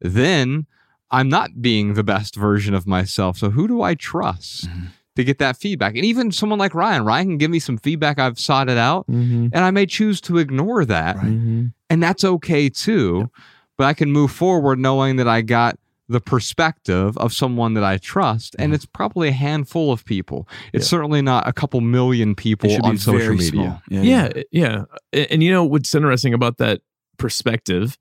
then 0.00 0.66
I'm 1.10 1.28
not 1.28 1.60
being 1.60 1.94
the 1.94 2.04
best 2.04 2.36
version 2.36 2.74
of 2.74 2.86
myself. 2.86 3.38
So 3.38 3.50
who 3.50 3.66
do 3.66 3.82
I 3.82 3.94
trust 3.96 4.68
Mhm. 4.68 4.88
To 5.18 5.24
get 5.24 5.38
that 5.38 5.56
feedback? 5.58 5.94
And 5.96 6.04
even 6.06 6.32
someone 6.32 6.58
like 6.58 6.74
Ryan, 6.74 7.04
Ryan 7.04 7.26
can 7.28 7.38
give 7.38 7.50
me 7.50 7.58
some 7.58 7.76
feedback 7.76 8.18
I've 8.18 8.38
sought 8.38 8.70
it 8.70 8.78
out 8.78 9.06
Mhm. 9.08 9.50
and 9.52 9.58
I 9.58 9.70
may 9.70 9.84
choose 9.84 10.20
to 10.22 10.38
ignore 10.38 10.84
that, 10.86 11.16
Right. 11.16 11.26
Mhm. 11.26 11.72
and 11.90 12.02
that's 12.02 12.24
okay 12.24 12.68
too. 12.70 13.30
But 13.76 13.86
I 13.86 13.94
can 13.94 14.10
move 14.10 14.30
forward 14.30 14.78
knowing 14.78 15.16
that 15.16 15.28
I 15.28 15.42
got 15.42 15.78
the 16.08 16.20
perspective 16.20 17.18
of 17.18 17.34
someone 17.34 17.74
that 17.74 17.84
I 17.84 17.98
trust, 17.98 18.56
and 18.58 18.72
it's 18.72 18.86
probably 18.86 19.28
a 19.28 19.32
handful 19.32 19.92
of 19.92 20.06
people. 20.06 20.48
It's 20.72 20.86
Yeah. 20.86 20.88
certainly 20.98 21.20
not 21.20 21.46
a 21.46 21.52
couple 21.52 21.82
million 21.82 22.34
people 22.34 22.70
on 22.82 22.96
social 22.96 23.34
media. 23.34 23.50
small. 23.50 23.82
Yeah, 23.90 24.02
yeah, 24.02 24.42
yeah. 24.50 24.84
A- 25.12 25.30
And 25.30 25.42
you 25.42 25.50
know 25.50 25.64
what's 25.64 25.94
interesting 25.94 26.32
about 26.32 26.56
that 26.58 26.80
perspective 27.18 27.98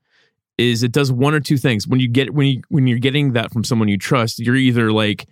is 0.58 0.84
it 0.84 0.92
does 0.94 1.12
one 1.12 1.34
or 1.34 1.40
two 1.42 1.58
things. 1.58 1.86
When 1.88 2.00
you 2.00 2.08
get 2.08 2.34
when 2.34 2.48
you 2.48 2.62
when 2.70 2.88
you're 2.88 2.98
getting 3.00 3.34
that 3.34 3.52
from 3.52 3.64
someone 3.64 3.90
you 3.90 3.98
trust, 3.98 4.40
you're 4.40 4.56
either 4.56 4.92
like 4.94 5.28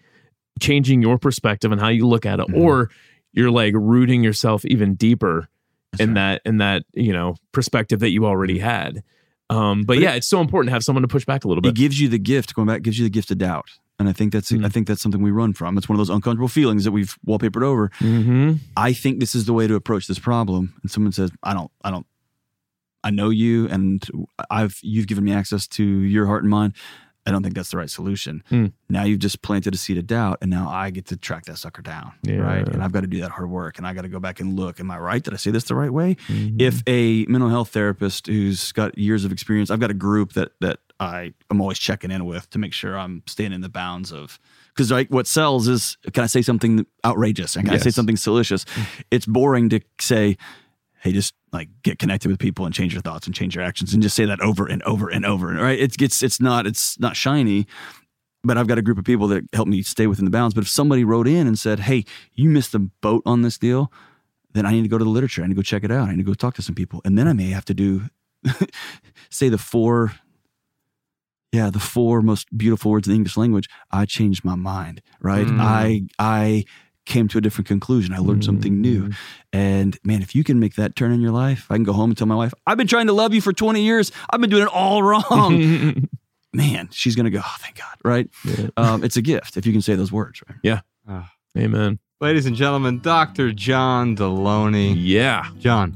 changing 0.60 1.02
your 1.02 1.18
perspective 1.18 1.72
and 1.72 1.82
how 1.82 1.90
you 1.90 2.08
look 2.08 2.26
at 2.26 2.40
it, 2.40 2.48
Mhm. 2.48 2.58
or 2.58 2.90
you're 3.34 3.52
like 3.52 3.74
rooting 3.76 4.24
yourself 4.24 4.64
even 4.66 4.96
deeper 4.96 5.48
That's 5.92 6.02
in 6.04 6.10
right. 6.10 6.16
that 6.16 6.42
in 6.46 6.58
that 6.60 6.84
you 6.94 7.12
know 7.14 7.36
perspective 7.52 8.00
that 8.00 8.10
you 8.10 8.26
already 8.26 8.60
had. 8.60 9.04
Um, 9.50 9.82
but, 9.82 9.96
But 9.96 10.00
yeah, 10.00 10.14
it's 10.14 10.28
so 10.28 10.42
important 10.42 10.70
to 10.70 10.74
have 10.74 10.84
someone 10.84 11.04
to 11.04 11.08
push 11.08 11.24
back 11.26 11.44
a 11.46 11.48
little 11.48 11.62
bit. 11.62 11.70
It 11.70 11.76
gives 11.76 12.00
you 12.00 12.08
the 12.10 12.18
gift. 12.18 12.56
Going 12.56 12.68
back, 12.68 12.82
gives 12.82 12.98
you 12.98 13.04
the 13.06 13.12
gift 13.12 13.30
of 13.30 13.38
doubt, 13.38 13.70
and 14.00 14.10
I 14.10 14.14
think 14.14 14.34
that's 14.34 14.52
Mm. 14.52 14.66
I 14.66 14.70
think 14.70 14.88
that's 14.88 15.02
something 15.02 15.22
we 15.22 15.30
run 15.32 15.54
from. 15.54 15.78
It's 15.78 15.88
one 15.88 15.96
of 15.96 16.00
those 16.00 16.10
uncomfortable 16.10 16.48
feelings 16.48 16.84
that 16.86 16.92
we've 16.92 17.16
wallpapered 17.28 17.62
over. 17.64 17.90
Mm-hmm. 18.00 18.54
I 18.78 18.94
think 18.94 19.20
this 19.20 19.36
is 19.36 19.46
the 19.46 19.54
way 19.54 19.68
to 19.68 19.76
approach 19.76 20.08
this 20.08 20.18
problem. 20.20 20.74
And 20.82 20.90
someone 20.90 21.12
says, 21.12 21.30
I 21.44 21.54
don't, 21.54 21.70
I 21.84 21.92
don't, 21.92 22.08
I 23.04 23.12
know 23.12 23.30
you 23.30 23.68
and 23.70 24.04
I've, 24.50 24.80
you've 24.82 25.06
given 25.06 25.24
me 25.24 25.32
access 25.32 25.68
to 25.68 25.84
your 25.84 26.26
heart 26.26 26.42
and 26.44 26.50
mind. 26.50 26.74
I 27.26 27.32
don't 27.32 27.42
think 27.42 27.56
that's 27.56 27.72
the 27.72 27.78
right 27.78 27.90
solution. 27.90 28.44
Hmm. 28.50 28.68
Now 28.90 29.04
you've 29.04 29.20
just 29.20 29.42
planted 29.42 29.74
a 29.74 29.78
seed 29.78 29.98
of 29.98 30.06
doubt 30.06 30.38
and 30.42 30.52
now 30.52 30.70
I 30.70 30.92
get 30.92 31.08
to 31.08 31.18
track 31.18 31.46
that 31.46 31.58
sucker 31.58 31.82
down. 31.82 32.14
Yeah. 32.22 32.38
Right. 32.38 32.68
And 32.68 32.84
I've 32.84 32.92
got 32.92 33.02
to 33.02 33.08
do 33.08 33.22
that 33.22 33.32
hard 33.32 33.50
work 33.50 33.78
and 33.78 33.88
I 33.88 33.94
got 33.94 34.02
to 34.02 34.10
go 34.10 34.20
back 34.20 34.40
and 34.40 34.56
look. 34.56 34.80
Am 34.80 34.92
I 34.92 35.00
right? 35.00 35.24
Did 35.24 35.34
I 35.34 35.38
say 35.38 35.52
this 35.52 35.64
the 35.64 35.76
right 35.76 35.92
way? 35.92 36.16
Mm-hmm. 36.28 36.62
If 36.62 36.84
a 36.88 37.26
mental 37.26 37.50
health 37.50 37.70
therapist 37.70 38.28
who's 38.28 38.72
got 38.72 38.98
years 38.98 39.26
of 39.26 39.32
experience, 39.32 39.72
I've 39.72 39.80
got 39.80 39.90
a 39.92 39.96
group 39.96 40.34
that, 40.34 40.52
that 40.62 40.80
I 41.00 41.34
am 41.52 41.62
always 41.62 41.80
checking 41.80 42.12
in 42.12 42.26
with 42.26 42.50
to 42.52 42.60
make 42.60 42.74
sure 42.74 42.98
I'm 42.98 43.24
staying 43.26 43.54
in 43.54 43.62
the 43.62 43.70
bounds 43.70 44.14
of, 44.14 44.40
because 44.74 44.92
like 44.92 45.10
what 45.10 45.28
sells 45.28 45.68
is 45.68 45.98
can 46.14 46.24
I 46.24 46.28
say 46.28 46.42
something 46.42 46.86
outrageous 47.04 47.56
and 47.56 47.66
can 47.66 47.74
I 47.76 47.80
say 47.80 47.90
something 47.90 48.18
salacious? 48.18 48.66
It's 49.10 49.26
boring 49.26 49.70
to 49.70 49.82
say, 50.00 50.38
hey, 51.06 51.12
just 51.12 51.36
like 51.54 51.70
get 51.84 52.00
connected 52.00 52.30
with 52.30 52.40
people 52.40 52.66
and 52.66 52.74
change 52.74 52.92
your 52.92 53.02
thoughts 53.04 53.28
and 53.28 53.36
change 53.36 53.56
your 53.56 53.64
actions 53.64 53.94
and 53.94 54.02
just 54.02 54.16
say 54.16 54.26
that 54.26 54.42
over 54.42 54.66
and 54.66 54.82
over 54.84 55.08
and 55.08 55.24
over. 55.24 55.54
Right? 55.54 55.80
It 55.80 55.96
gets 55.98 56.24
it's 56.24 56.42
not 56.42 56.66
it's 56.66 57.00
not 57.00 57.16
shiny. 57.16 57.68
But 58.44 58.58
I've 58.58 58.68
got 58.68 58.78
a 58.78 58.84
group 58.84 59.00
of 59.00 59.06
people 59.06 59.28
that 59.30 59.44
help 59.54 59.68
me 59.68 59.82
stay 59.82 60.06
within 60.06 60.26
the 60.26 60.32
bounds. 60.32 60.54
But 60.54 60.64
if 60.64 60.70
somebody 60.70 61.04
wrote 61.04 61.28
in 61.28 61.48
and 61.48 61.58
said, 61.58 61.80
"Hey, 61.80 62.06
you 62.34 62.50
missed 62.50 62.74
the 62.74 62.80
boat 63.02 63.24
on 63.26 63.42
this 63.42 63.58
deal," 63.58 63.92
then 64.54 64.68
I 64.68 64.72
need 64.72 64.84
to 64.84 64.88
go 64.88 65.00
to 65.00 65.04
the 65.04 65.10
literature. 65.10 65.42
I 65.42 65.48
need 65.48 65.54
to 65.54 65.56
go 65.56 65.64
check 65.64 65.84
it 65.84 65.92
out. 65.92 66.10
I 66.10 66.12
need 66.12 66.18
to 66.18 66.24
go 66.24 66.36
talk 66.36 66.54
to 66.56 66.62
some 66.62 66.76
people, 66.76 67.02
and 67.06 67.18
then 67.18 67.28
I 67.28 67.34
may 67.34 67.50
have 67.50 67.66
to 67.66 67.74
do, 67.74 68.04
say 69.32 69.50
the 69.50 69.58
four, 69.58 70.14
yeah, 71.52 71.72
the 71.72 71.80
four 71.80 72.22
most 72.22 72.56
beautiful 72.56 72.92
words 72.92 73.08
in 73.08 73.14
the 73.14 73.16
English 73.16 73.36
language. 73.36 73.68
I 73.90 74.06
changed 74.06 74.46
my 74.46 74.56
mind. 74.56 75.02
Right? 75.20 75.48
Mm. 75.48 75.60
I 75.60 76.02
I 76.20 76.66
came 77.06 77.28
to 77.30 77.38
a 77.38 77.42
different 77.42 77.68
conclusion. 77.68 78.14
I 78.14 78.18
learned 78.18 78.44
something 78.44 78.82
new. 78.82 79.04
Mm-hmm. 79.04 79.12
And 79.54 79.98
man, 80.04 80.22
if 80.22 80.36
you 80.36 80.44
can 80.44 80.60
make 80.60 80.76
that 80.76 80.96
turn 80.96 81.12
in 81.12 81.22
your 81.22 81.32
life, 81.32 81.68
I 81.70 81.76
can 81.76 81.84
go 81.84 81.94
home 81.94 82.12
and 82.12 82.18
tell 82.18 82.28
my 82.28 82.36
wife, 82.36 82.54
I've 82.66 82.78
been 82.78 82.88
trying 82.88 83.08
to 83.08 83.14
love 83.14 83.34
you 83.34 83.42
for 83.42 83.54
20 83.54 83.82
years. 83.82 84.12
I've 84.30 84.42
been 84.42 84.50
doing 84.50 84.64
it 84.64 84.70
all 84.74 85.04
wrong. 85.04 86.08
man, 86.54 86.90
she's 86.92 87.16
going 87.16 87.26
to 87.26 87.30
go, 87.30 87.42
oh, 87.44 87.56
thank 87.60 87.78
God. 87.78 87.96
Right. 88.04 88.30
Yeah. 88.44 88.68
Um, 88.78 89.04
it's 89.04 89.18
a 89.18 89.22
gift 89.22 89.58
if 89.58 89.66
you 89.66 89.72
can 89.72 89.82
say 89.82 89.96
those 89.96 90.12
words. 90.12 90.42
Right. 90.48 90.82
Ah. 91.08 91.32
Amen. 91.58 92.00
Ladies 92.20 92.46
and 92.46 92.56
gentlemen, 92.56 93.00
Dr. 93.00 93.54
John 93.54 94.16
Delony. 94.16 94.94
Yeah. 94.98 95.50
John, 95.60 95.94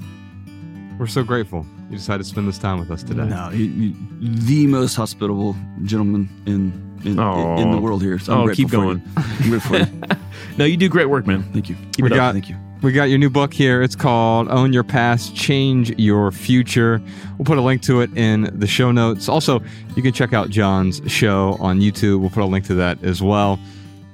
we're 1.00 1.08
so 1.08 1.24
grateful 1.24 1.66
you 1.90 1.98
decided 1.98 2.24
to 2.24 2.30
spend 2.30 2.48
this 2.48 2.60
time 2.60 2.80
with 2.80 2.92
us 2.92 3.04
today. 3.04 3.26
No, 3.26 3.50
you, 3.50 3.66
you, 3.66 3.96
the 4.20 4.68
most 4.68 4.96
hospitable 4.96 5.56
gentleman 5.84 6.30
in 6.46 6.89
in, 7.06 7.20
in 7.20 7.72
the 7.72 7.80
world 7.80 8.02
here. 8.02 8.20
So 8.20 8.34
I'm 8.34 8.40
Oh, 8.40 8.46
grateful 8.46 8.64
keep 8.64 8.70
for 8.70 8.76
going. 8.78 8.98
you. 9.00 9.12
I'm 9.18 9.50
grateful 9.50 9.78
for 9.80 9.86
you. 9.86 10.02
No, 10.58 10.66
you 10.66 10.76
do 10.76 10.90
great 10.90 11.06
work, 11.06 11.26
man. 11.26 11.44
Thank 11.54 11.70
you. 11.70 11.76
Keep 11.94 12.04
We 12.04 12.08
it 12.08 12.12
up. 12.14 12.18
got- 12.18 12.34
Thank 12.34 12.50
you. 12.50 12.58
We 12.82 12.92
got 12.94 13.06
your 13.10 13.18
new 13.18 13.30
book 13.30 13.54
here. 13.54 13.82
It's 13.82 13.96
called 13.96 14.48
Own 14.50 14.72
Your 14.74 14.84
Past, 14.86 15.36
Change 15.36 15.92
Your 16.00 16.32
Future. 16.32 17.02
We'll 17.38 17.46
put 17.46 17.58
a 17.58 17.62
link 17.62 17.82
to 17.84 18.00
it 18.02 18.10
in 18.18 18.50
the 18.58 18.68
show 18.68 18.92
notes. 18.92 19.28
Also, 19.30 19.62
you 19.98 20.02
can 20.02 20.14
check 20.14 20.32
out 20.34 20.50
John's 20.50 21.02
show 21.12 21.58
on 21.60 21.80
YouTube. 21.82 22.20
We'll 22.22 22.30
put 22.30 22.44
a 22.44 22.46
link 22.46 22.66
to 22.68 22.74
that 22.76 23.02
as 23.04 23.22
well. 23.22 23.60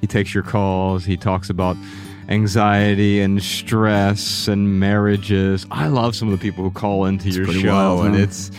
He 0.01 0.07
takes 0.07 0.33
your 0.33 0.41
calls, 0.43 1.05
he 1.05 1.15
talks 1.15 1.49
about 1.51 1.77
anxiety 2.29 3.21
and 3.21 3.41
stress 3.41 4.47
and 4.47 4.79
marriages. 4.79 5.65
I 5.71 5.87
love 5.87 6.15
some 6.15 6.31
of 6.31 6.37
the 6.39 6.41
people 6.41 6.63
who 6.63 6.71
call 6.71 7.05
into 7.05 7.27
It's 7.27 7.37
your 7.37 7.51
show, 7.53 7.73
wild, 7.73 8.05
and 8.07 8.15
huh? 8.15 8.21
it's, 8.23 8.51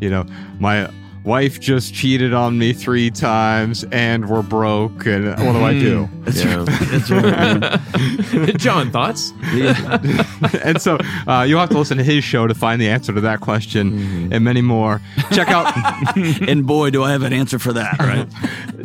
you 0.00 0.10
know, 0.10 0.26
my 0.58 0.88
wife 1.24 1.60
just 1.60 1.94
cheated 1.94 2.34
on 2.34 2.58
me 2.58 2.72
three 2.72 3.10
times 3.10 3.84
and 3.92 4.28
we're 4.28 4.42
broke, 4.42 5.06
and 5.06 5.26
what 5.28 5.52
do 5.52 5.62
I 5.64 5.72
do? 5.72 6.08
That's 6.22 6.42
Yeah. 6.44 6.56
right. 6.56 6.66
That's 6.90 7.10
right, 7.10 8.32
man. 8.32 8.56
John, 8.58 8.90
thoughts? 8.90 9.32
and 10.64 10.80
so 10.80 10.98
uh, 11.26 11.44
you'll 11.48 11.60
have 11.60 11.70
to 11.70 11.78
listen 11.78 11.98
to 11.98 12.04
his 12.04 12.24
show 12.24 12.46
to 12.46 12.54
find 12.54 12.80
the 12.80 12.88
answer 12.88 13.12
to 13.12 13.20
that 13.20 13.40
question 13.40 14.32
and 14.32 14.44
many 14.44 14.62
more. 14.62 15.00
Check 15.32 15.48
out 15.48 15.72
and 16.16 16.66
boy, 16.66 16.90
do 16.90 17.02
I 17.02 17.12
have 17.12 17.22
an 17.22 17.32
answer 17.32 17.58
for 17.58 17.72
that. 17.72 17.98
Right. 17.98 18.28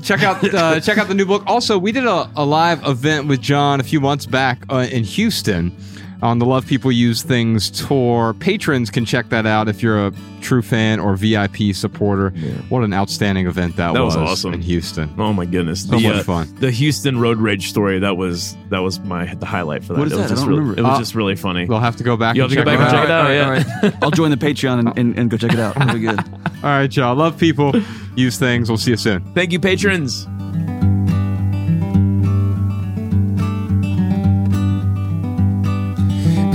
check 0.04 0.24
out 0.24 0.44
uh, 0.54 0.80
check 0.80 0.98
out 0.98 1.08
the 1.08 1.16
new 1.16 1.26
book. 1.26 1.44
Also, 1.48 1.78
we 1.78 1.92
did 1.92 2.06
a, 2.06 2.30
a 2.36 2.46
live 2.46 2.86
event 2.86 3.28
with 3.28 3.42
John 3.42 3.80
a 3.80 3.84
few 3.84 4.00
months 4.00 4.26
back 4.26 4.64
uh, 4.70 4.88
in 4.92 5.04
Houston 5.04 5.76
on 6.22 6.40
the 6.40 6.46
Love 6.46 6.66
People 6.66 6.92
Use 6.92 7.22
Things 7.24 7.70
tour. 7.70 8.34
Patrons 8.34 8.90
can 8.90 9.06
check 9.06 9.30
that 9.30 9.46
out 9.46 9.68
if 9.68 9.84
you're 9.84 10.08
a 10.08 10.14
true 10.42 10.62
fan 10.62 11.00
or 11.00 11.16
VIP 11.16 11.74
supporter. 11.74 12.30
What 12.70 12.84
an 12.84 12.94
outstanding 12.94 13.48
event 13.48 13.76
that, 13.76 13.94
That 13.94 14.04
was 14.04 14.16
awesome. 14.16 14.54
in 14.54 14.62
Houston. 14.62 15.14
Oh 15.18 15.34
my 15.34 15.46
goodness. 15.46 15.84
So 15.88 15.98
the, 15.98 16.08
much 16.08 16.16
uh, 16.18 16.24
fun. 16.24 16.56
The 16.60 16.72
Houston 16.72 17.20
road 17.20 17.38
rage 17.38 17.70
story 17.70 18.00
that 18.00 18.18
was 18.18 18.56
that 18.70 18.80
was 18.80 19.00
my 19.00 19.34
the 19.36 19.46
highlight 19.46 19.84
for 19.84 19.94
that. 19.94 20.00
What 20.00 20.08
is 20.08 20.14
it 20.14 20.18
was 20.18 20.24
that? 20.24 20.26
I 20.26 20.30
just 20.36 20.42
don't 20.42 20.50
really, 20.50 20.60
remember. 20.62 20.82
It 20.82 20.84
was 20.84 20.96
Uh, 20.96 21.00
just 21.00 21.16
really 21.16 21.36
funny. 21.36 21.66
We'll 21.66 21.80
have 21.80 21.96
to 21.98 22.04
go 22.04 22.18
back. 22.18 22.36
You 22.36 22.44
and 22.44 22.52
have 22.52 22.66
to 22.66 22.66
go 22.66 22.72
check 22.72 22.80
back 22.80 22.94
and 22.94 22.98
check 22.98 23.06
it 23.06 23.12
out. 23.12 23.22
All 23.22 23.28
right, 23.30 23.36
yeah. 23.36 23.80
all 23.84 23.90
right. 23.92 24.04
I'll 24.04 24.12
join 24.12 24.32
the 24.32 24.38
Patreon 24.38 24.80
and, 24.80 24.98
and, 24.98 25.20
and 25.20 25.30
go 25.30 25.38
check 25.38 25.54
it 25.54 25.60
out. 25.60 25.76
That'll 25.76 25.94
be 25.96 26.02
good. 26.02 26.20
All 26.64 26.72
right, 26.72 26.96
y'all. 26.96 27.16
Love 27.16 27.38
people. 27.38 27.72
Use 28.16 28.40
things. 28.40 28.68
We'll 28.68 28.80
see 28.80 28.90
you 28.92 28.98
soon. 28.98 29.22
Thank 29.36 29.52
you, 29.52 29.60
patrons. 29.60 30.28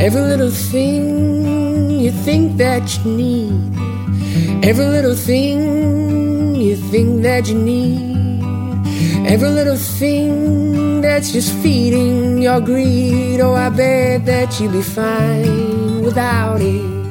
Every 0.03 0.23
little 0.23 0.51
thing 0.51 1.89
you 2.01 2.11
think 2.11 2.57
that 2.57 2.83
you 2.99 3.13
need. 3.13 4.65
Every 4.65 4.87
little 4.87 5.15
thing 5.15 6.57
you 6.57 6.75
think 6.75 7.23
that 7.23 7.47
you 7.47 7.55
need. 7.55 8.43
Every 9.25 9.51
little 9.51 9.77
thing 9.77 11.03
that's 11.03 11.31
just 11.31 11.55
feeding 11.63 12.43
your 12.43 12.61
greed. 12.61 13.41
Oh, 13.41 13.55
I 13.55 13.69
bet 13.69 14.27
that 14.27 14.59
you'd 14.59 14.73
be 14.73 14.83
fine 14.83 16.03
without 16.03 16.61
it. 16.61 17.02